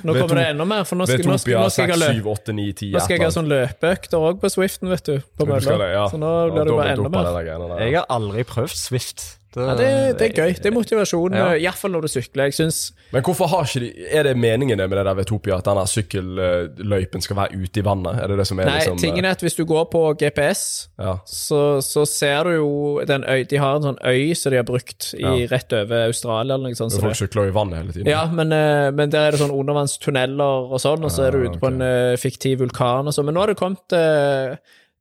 Nå 0.04 0.14
kommer 0.14 0.36
det 0.36 0.46
enda 0.52 0.66
mer, 0.68 0.84
for 0.84 1.00
nå 1.00 1.06
skal, 1.08 1.24
nå 1.24 1.38
skal, 1.40 1.62
nå 1.64 1.70
skal 1.72 1.72
6, 1.72 1.78
jeg 1.80 1.94
ha 1.94 1.98
løp. 2.02 2.18
7, 2.20 2.32
8, 2.34 2.56
9, 2.58 2.66
10 2.82 2.90
Nå 2.92 3.04
skal 3.04 3.16
jeg 3.16 3.24
ha 3.24 3.30
sånn 3.32 3.48
løpeøkter 3.52 4.26
òg 4.30 4.42
på 4.42 4.52
Swiften, 4.52 4.90
vet 4.92 5.08
du. 5.08 5.14
På 5.40 5.48
Du 5.48 5.54
det, 5.56 5.88
ja. 5.94 6.04
Så 6.12 6.20
nå 6.20 6.32
blir 6.52 6.68
det 6.68 6.76
bare 6.76 6.96
enda 6.98 7.12
mer. 7.14 7.78
Jeg 7.80 7.96
har 7.96 8.10
aldri 8.12 8.44
prøvd 8.48 8.76
Swift. 8.76 9.24
Ja, 9.58 9.74
det, 9.80 9.88
det 10.20 10.28
er 10.30 10.34
gøy. 10.46 10.54
Det 10.62 10.66
er 10.70 10.76
motivasjon, 10.76 11.34
Ja. 11.38 11.48
ja. 11.54 11.68
iallfall 11.68 11.92
når 11.92 12.02
du 12.02 12.08
sykler. 12.14 12.44
Jeg 12.52 12.54
synes, 12.54 12.92
Men 13.12 13.24
hvorfor 13.24 13.48
har 13.52 13.64
ikke 13.66 13.80
de 13.80 14.06
Er 14.12 14.24
det 14.24 14.36
meningen 14.38 14.78
med 14.78 14.90
det 14.98 15.06
der 15.06 15.14
Vetopia, 15.18 15.58
at 15.58 15.66
denne 15.66 15.86
sykkelløypen 15.88 17.22
skal 17.24 17.36
være 17.38 17.58
ute 17.64 17.80
i 17.82 17.84
vannet? 17.86 18.20
Er 18.22 18.28
det 18.32 18.38
det 18.42 18.48
som 18.50 18.60
er 18.60 18.66
Nei, 18.70 18.76
liksom 18.82 18.98
tingen 19.02 19.26
er 19.26 19.36
at 19.38 19.42
hvis 19.46 19.56
du 19.58 19.64
går 19.66 19.86
på 19.92 20.02
GPS, 20.20 20.62
ja. 21.00 21.18
så, 21.26 21.80
så 21.82 22.06
ser 22.10 22.44
du 22.50 22.52
jo 22.58 22.72
den 23.08 23.24
øy, 23.28 23.44
De 23.50 23.58
har 23.62 23.76
en 23.80 23.88
sånn 23.90 24.00
øy 24.04 24.34
som 24.38 24.52
de 24.54 24.58
har 24.62 24.68
brukt 24.68 25.14
i, 25.18 25.22
Ja. 25.24 25.34
rett 25.52 25.74
over 25.74 26.08
Australia 26.08 26.56
eller 26.56 26.70
noe 26.70 26.76
sånt. 26.80 26.94
Så 26.96 27.02
Folk 27.04 27.16
sykler 27.20 27.48
jo 27.48 27.54
i 27.54 27.58
vannet 27.58 27.82
hele 27.82 27.94
tiden. 27.96 28.12
Ja, 28.12 28.26
men, 28.32 28.52
eh, 28.52 28.90
men 28.92 29.10
der 29.14 29.28
er 29.28 29.32
det 29.36 29.42
sånn 29.42 29.54
undervannstunneler 29.56 30.72
og 30.74 30.80
sånn, 30.84 31.04
og 31.04 31.12
så 31.14 31.28
er 31.28 31.32
du 31.38 31.46
ute 31.50 31.60
på 31.62 31.68
en 31.72 31.82
eh, 31.82 32.16
fiktiv 32.20 32.60
vulkan 32.64 33.08
og 33.08 33.14
sånn. 33.16 33.26
Men 33.30 33.36
nå 33.38 33.46
har 33.46 33.54
det 33.54 33.60
kommet 33.60 33.98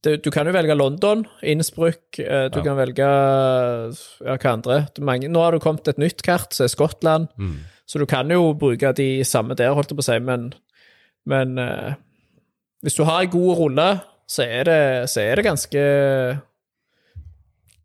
det, 0.06 0.16
Du 0.24 0.30
kan 0.34 0.46
jo 0.48 0.54
velge 0.54 0.76
London, 0.78 1.24
Innsbruck, 1.42 2.18
eh, 2.22 2.46
du 2.54 2.60
kan 2.64 2.78
velge 2.78 3.06
ja, 3.06 4.36
hva 4.38 4.52
andre? 4.56 4.80
Mange, 5.04 5.28
nå 5.30 5.42
har 5.44 5.56
det 5.56 5.62
kommet 5.66 5.88
et 5.92 5.98
nytt 6.00 6.22
kart, 6.26 6.54
som 6.56 6.64
er 6.68 6.72
Skottland, 6.72 7.28
så 7.86 8.00
du 8.02 8.06
kan 8.10 8.30
jo 8.32 8.52
bruke 8.58 8.94
de 8.98 9.10
samme 9.26 9.54
der, 9.58 9.74
holdt 9.76 9.92
jeg 9.92 9.98
på 10.00 10.06
å 10.06 10.10
si, 10.10 10.18
men, 10.26 10.48
men 11.28 11.58
eh, 11.62 11.94
hvis 12.86 12.96
du 12.98 13.04
har 13.06 13.22
ei 13.24 13.30
god 13.30 13.52
rulle, 13.60 13.88
så 14.26 14.42
er 14.46 14.66
det, 14.66 14.80
så 15.12 15.22
er 15.22 15.38
det 15.38 15.44
ganske 15.46 15.82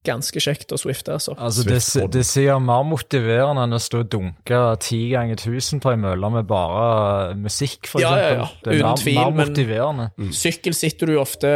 Ganske 0.02 0.42
kjekt 0.42 0.72
å 0.74 0.80
swifte, 0.82 1.14
altså. 1.14 1.36
Altså, 1.38 1.62
det, 1.68 1.76
det 2.16 2.24
sier 2.26 2.58
mer 2.58 2.82
motiverende 2.90 3.68
enn 3.68 3.78
å 3.78 3.80
stå 3.82 4.00
og 4.02 4.08
dunke 4.10 4.62
ti 4.82 4.98
ganger 5.12 5.38
tusen 5.38 5.78
på 5.84 5.92
ei 5.92 6.00
mølle 6.02 6.32
med 6.34 6.48
bare 6.50 7.36
musikk, 7.38 7.86
for 7.86 8.02
Ja, 8.02 8.16
ja, 8.18 8.32
eksempel. 8.32 8.40
ja. 8.42 8.48
Det 8.66 8.72
er 8.72 8.80
Uten 8.80 8.88
mer, 8.88 8.98
tvil, 9.04 9.20
mer 9.22 9.30
men- 9.38 9.52
motiverende. 9.52 10.08
Sykkel 10.34 10.74
sitter 10.80 11.06
du 11.06 11.14
jo 11.14 11.22
ofte 11.22 11.52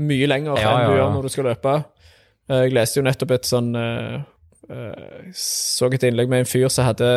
mye 0.00 0.28
lenger 0.30 0.60
Ja, 0.60 0.76
enn 0.76 0.90
du 0.90 0.96
gjør 0.98 1.10
når 1.16 1.26
du 1.26 1.32
skal 1.32 1.48
løpe. 1.50 1.74
Jeg 2.52 2.74
leste 2.74 3.00
jo 3.00 3.06
nettopp 3.06 3.34
et 3.36 3.48
sånn 3.48 3.70
eh, 3.78 4.22
eh, 4.68 5.26
Så 5.38 5.88
et 5.92 6.06
innlegg 6.08 6.30
med 6.32 6.42
en 6.42 6.48
fyr 6.48 6.66
som 6.72 6.88
hadde 6.88 7.10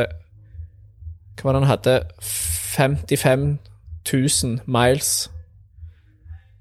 Hva 1.36 1.48
var 1.48 1.56
det 1.56 1.64
han 1.64 1.72
hadde? 1.72 1.96
55 2.76 3.48
000 4.12 4.60
miles 4.68 5.30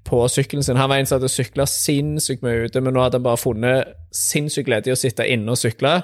på 0.05 0.19
sykkelen 0.29 0.63
sin. 0.63 0.77
Han 0.77 0.89
var 0.89 1.01
en 1.01 1.07
som 1.09 1.17
hadde 1.17 1.31
sykla 1.33 1.65
sinnssykt 1.67 2.43
mye 2.45 2.67
ute, 2.67 2.81
men 2.81 2.93
nå 2.93 3.01
hadde 3.01 3.17
han 3.17 3.25
bare 3.25 3.41
funnet 3.41 3.95
sinnssykt 4.13 4.67
glede 4.69 4.91
i 4.91 4.93
å 4.93 4.99
sitte 4.99 5.25
inne 5.27 5.51
og 5.51 5.59
sykle. 5.59 5.95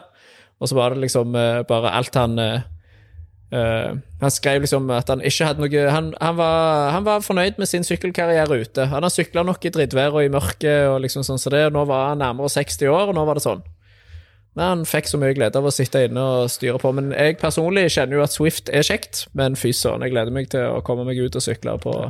Og 0.59 0.69
så 0.69 0.77
var 0.77 0.93
det 0.93 1.03
liksom 1.05 1.35
eh, 1.37 1.61
bare 1.69 1.93
alt 1.95 2.17
han 2.17 2.35
eh, 3.51 3.91
Han 4.21 4.33
skrev 4.33 4.63
liksom 4.65 4.89
at 4.95 5.11
han 5.11 5.23
ikke 5.25 5.49
hadde 5.49 5.63
noe 5.63 5.83
Han, 5.95 6.13
han, 6.21 6.37
var, 6.39 6.89
han 6.95 7.05
var 7.07 7.25
fornøyd 7.25 7.59
med 7.61 7.69
sin 7.69 7.85
sykkelkarriere 7.87 8.61
ute. 8.63 8.87
Han 8.91 9.03
har 9.03 9.13
sykla 9.13 9.43
nok 9.47 9.65
i 9.65 9.73
drittvær 9.73 10.17
og 10.17 10.25
i 10.25 10.33
mørket, 10.33 10.87
og 10.91 11.01
liksom 11.05 11.25
sånn 11.27 11.41
så 11.41 11.53
det, 11.53 11.67
og 11.69 11.77
nå 11.77 11.85
var 11.89 12.11
han 12.11 12.23
nærmere 12.23 12.51
60 12.51 12.91
år, 12.91 13.11
og 13.11 13.17
nå 13.17 13.27
var 13.27 13.39
det 13.39 13.45
sånn. 13.47 13.63
Men 14.51 14.65
han 14.65 14.81
fikk 14.83 15.07
så 15.07 15.15
mye 15.19 15.35
glede 15.35 15.55
av 15.55 15.67
å 15.67 15.71
sitte 15.71 16.01
inne 16.03 16.23
og 16.27 16.49
styre 16.51 16.79
på. 16.81 16.89
Men 16.95 17.13
jeg 17.15 17.37
personlig 17.39 17.85
kjenner 17.95 18.19
jo 18.19 18.23
at 18.25 18.33
Swift 18.35 18.71
er 18.73 18.83
kjekt, 18.83 19.25
men 19.37 19.55
fy 19.59 19.71
søren, 19.75 20.03
jeg 20.03 20.11
gleder 20.11 20.35
meg 20.35 20.49
til 20.51 20.65
å 20.67 20.81
komme 20.83 21.05
meg 21.07 21.21
ut 21.23 21.37
og 21.39 21.45
sykle 21.45 21.77
på 21.79 21.93
det. 21.95 22.09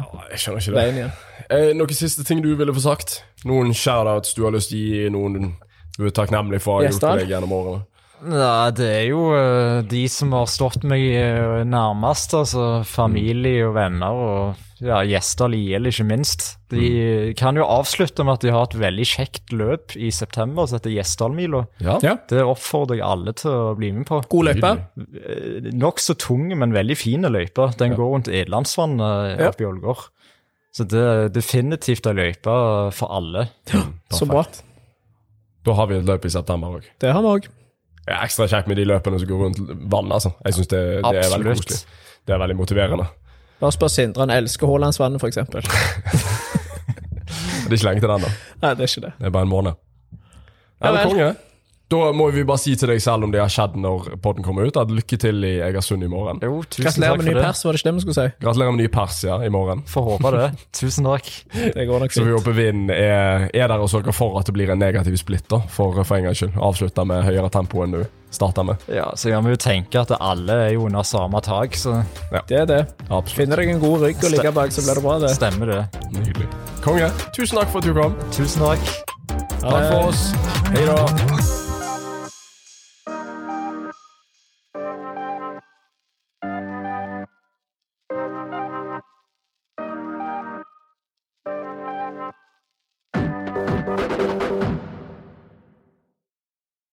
veien 0.73 0.97
igjen. 0.97 1.11
Eh, 1.51 1.69
noen 1.77 1.93
siste 1.93 2.25
ting 2.25 2.41
du 2.41 2.49
ville 2.57 2.73
få 2.73 2.81
sagt? 2.81 3.19
Noen 3.45 3.75
shoutouts 3.77 4.33
du 4.37 4.41
har 4.47 4.55
lyst 4.55 4.73
til 4.73 4.81
å 4.81 4.89
gi 4.89 5.13
noen 5.13 5.53
du 5.97 6.07
er 6.07 6.13
takknemlig 6.15 6.61
for 6.63 6.79
å 6.79 6.81
ha 6.81 6.89
gjort 6.89 7.03
for 7.03 7.21
deg 7.21 7.29
gjennom 7.35 7.53
årene? 7.53 7.85
Ja, 8.21 8.69
det 8.75 8.85
er 8.85 9.05
jo 9.09 9.21
eh, 9.33 9.79
de 9.89 10.03
som 10.13 10.33
har 10.37 10.45
stått 10.51 10.83
meg 10.85 11.01
eh, 11.17 11.61
nærmest, 11.65 12.35
altså 12.37 12.83
familie 12.85 13.63
og 13.65 13.73
venner 13.79 14.19
og 14.21 14.59
ja, 14.81 14.99
gjester 15.05 15.49
Liel, 15.53 15.85
ikke 15.89 16.05
minst. 16.09 16.45
De 16.73 17.33
kan 17.37 17.57
jo 17.57 17.65
avslutte 17.69 18.23
med 18.25 18.39
at 18.39 18.45
de 18.45 18.53
har 18.53 18.65
et 18.65 18.77
veldig 18.81 19.05
kjekt 19.05 19.51
løp 19.53 19.93
i 19.97 20.09
september 20.13 20.65
som 20.69 20.79
heter 20.79 20.93
Gjesdalmila. 20.95 21.63
Ja. 21.85 21.99
Ja. 22.05 22.15
Det 22.29 22.41
oppfordrer 22.45 22.97
jeg 22.97 23.05
alle 23.05 23.33
til 23.37 23.51
å 23.53 23.75
bli 23.77 23.91
med 23.93 24.07
på. 24.09 24.21
God 24.31 24.49
løype. 24.49 24.71
Eh, 25.21 25.69
Nokså 25.77 26.15
tung, 26.21 26.47
men 26.57 26.73
veldig 26.77 26.97
fin 26.97 27.25
løype. 27.29 27.71
Den 27.81 27.93
går 27.97 28.09
rundt 28.15 28.29
Edlandsvannet 28.33 29.37
Ja. 29.39 29.49
oppe 29.51 29.65
i 29.65 29.69
Ålgård. 29.69 30.09
Så 30.73 30.85
det 30.89 31.01
er 31.03 31.29
definitivt 31.35 32.05
ei 32.09 32.13
løype 32.17 32.57
for 32.95 33.13
alle. 33.17 33.47
Så 34.13 34.25
bra. 34.29 34.45
Da 35.65 35.73
har 35.77 35.89
vi 35.91 35.97
et 35.99 36.05
løp 36.09 36.25
i 36.25 36.33
september 36.33 36.79
òg. 36.79 36.85
Det 37.01 37.11
har 37.13 37.21
vi 37.25 37.33
òg. 37.37 37.49
Det 38.01 38.13
er 38.15 38.23
ekstra 38.25 38.47
kjekt 38.49 38.67
med 38.67 38.79
de 38.81 38.85
løpene 38.89 39.19
som 39.21 39.29
går 39.29 39.43
rundt 39.45 39.59
vannet. 39.91 40.13
Altså. 40.17 40.31
Jeg 40.45 40.57
synes 40.57 40.67
det, 40.71 40.81
det 41.05 41.21
er 41.21 41.33
veldig 41.35 41.55
koselig. 41.55 41.81
Det 42.27 42.33
er 42.35 42.41
veldig 42.41 42.57
motiverende. 42.57 43.05
Bare 43.61 43.75
spør 43.75 43.91
Sindre, 43.93 44.25
han 44.25 44.33
elsker 44.33 44.67
Haalandsvannet, 44.67 45.23
eksempel. 45.23 45.61
Det 47.71 47.77
er 47.77 47.77
ikke 47.77 47.87
lenge 47.87 48.01
til 48.03 48.09
den, 48.09 48.23
da. 48.25 48.29
Nei, 48.61 48.69
det 48.75 48.83
er 48.83 48.89
ikke 48.89 49.01
det. 49.05 49.11
Det 49.19 49.25
er 49.29 49.31
bare 49.31 49.47
en 49.47 49.49
måned. 49.51 49.77
Ja 50.81 50.91
det 50.91 50.99
er 50.99 51.07
konge. 51.07 51.27
Da 51.91 52.11
må 52.15 52.29
vi 52.31 52.45
bare 52.47 52.61
si 52.61 52.71
til 52.79 52.87
deg 52.87 53.01
selv 53.03 53.25
om 53.27 53.31
det 53.33 53.41
har 53.41 53.49
skjedd 53.51 53.73
når 53.83 54.13
podden 54.23 54.45
kommer 54.45 54.63
ut, 54.69 54.77
at 54.79 54.91
lykke 54.95 55.17
til 55.19 55.43
i 55.43 55.57
Egersund 55.65 56.05
i 56.05 56.07
morgen. 56.07 56.37
Jo, 56.39 56.61
tusen 56.63 56.85
Gratulerer 56.87 57.17
takk 57.17 57.19
med 57.19 57.27
ny 57.27 57.33
det. 57.35 57.41
pers, 57.43 57.63
var 57.67 57.75
det 57.75 57.81
ikke 57.81 57.89
det 57.89 57.93
vi 57.97 58.03
skulle 58.05 58.15
si? 58.15 58.27
Gratulerer 58.45 58.71
med 58.77 58.79
ny 58.79 58.87
pers 58.93 59.17
ja, 59.27 59.35
i 59.43 59.49
morgen. 59.51 59.81
Får 59.91 60.05
håpe 60.07 60.31
det. 60.37 60.45
Tusen 60.79 61.09
takk. 61.09 61.27
Det 61.75 61.85
går 61.89 61.99
nok 62.05 62.13
Så 62.15 62.23
vi 62.23 62.29
fint. 62.31 62.37
håper 62.39 62.55
vinden 62.55 62.93
er, 62.95 63.49
er 63.51 63.67
der 63.73 63.83
og 63.83 63.89
sørger 63.91 64.15
for 64.15 64.39
at 64.39 64.47
det 64.47 64.55
blir 64.55 64.71
en 64.71 64.79
negativ 64.79 65.17
splitt, 65.19 65.43
da, 65.51 65.59
for, 65.67 65.99
for 66.07 66.15
en 66.21 66.29
gangs 66.29 66.39
skyld. 66.39 66.55
Avslutter 66.63 67.07
med 67.11 67.25
høyere 67.27 67.51
tempo 67.51 67.83
enn 67.83 67.97
du 67.97 68.01
starta 68.31 68.63
med. 68.63 68.79
Ja, 68.87 69.09
Så 69.19 69.27
gjør 69.33 69.43
vi 69.49 69.51
jo 69.57 69.59
tenke 69.59 69.99
at 70.05 70.13
alle 70.15 70.55
er 70.69 70.73
jo 70.77 70.85
under 70.87 71.03
samme 71.03 71.41
tak, 71.43 71.75
så 71.75 71.97
Det 72.47 72.55
er 72.63 72.69
det. 72.71 72.81
Absolutt. 73.09 73.35
Finner 73.35 73.59
deg 73.59 73.73
en 73.75 73.81
god 73.83 74.05
rygg 74.07 74.23
og 74.23 74.31
ligge 74.31 74.53
bak, 74.55 74.71
så 74.71 74.85
blir 74.87 74.95
det 74.95 75.03
bra, 75.03 75.17
det. 75.25 75.33
stemmer 75.35 75.73
det. 75.75 75.81
Nydelig. 76.15 76.47
Konge, 76.85 77.11
tusen 77.35 77.59
takk 77.59 77.73
for 77.75 77.83
at 77.83 77.89
du 77.91 77.99
kom. 77.99 78.15
Tusen 78.31 78.63
takk. 78.63 78.95
Takk 79.59 79.91
for 79.91 80.07
oss. 80.07 80.29
Hei 80.71 80.87
da. 80.87 81.60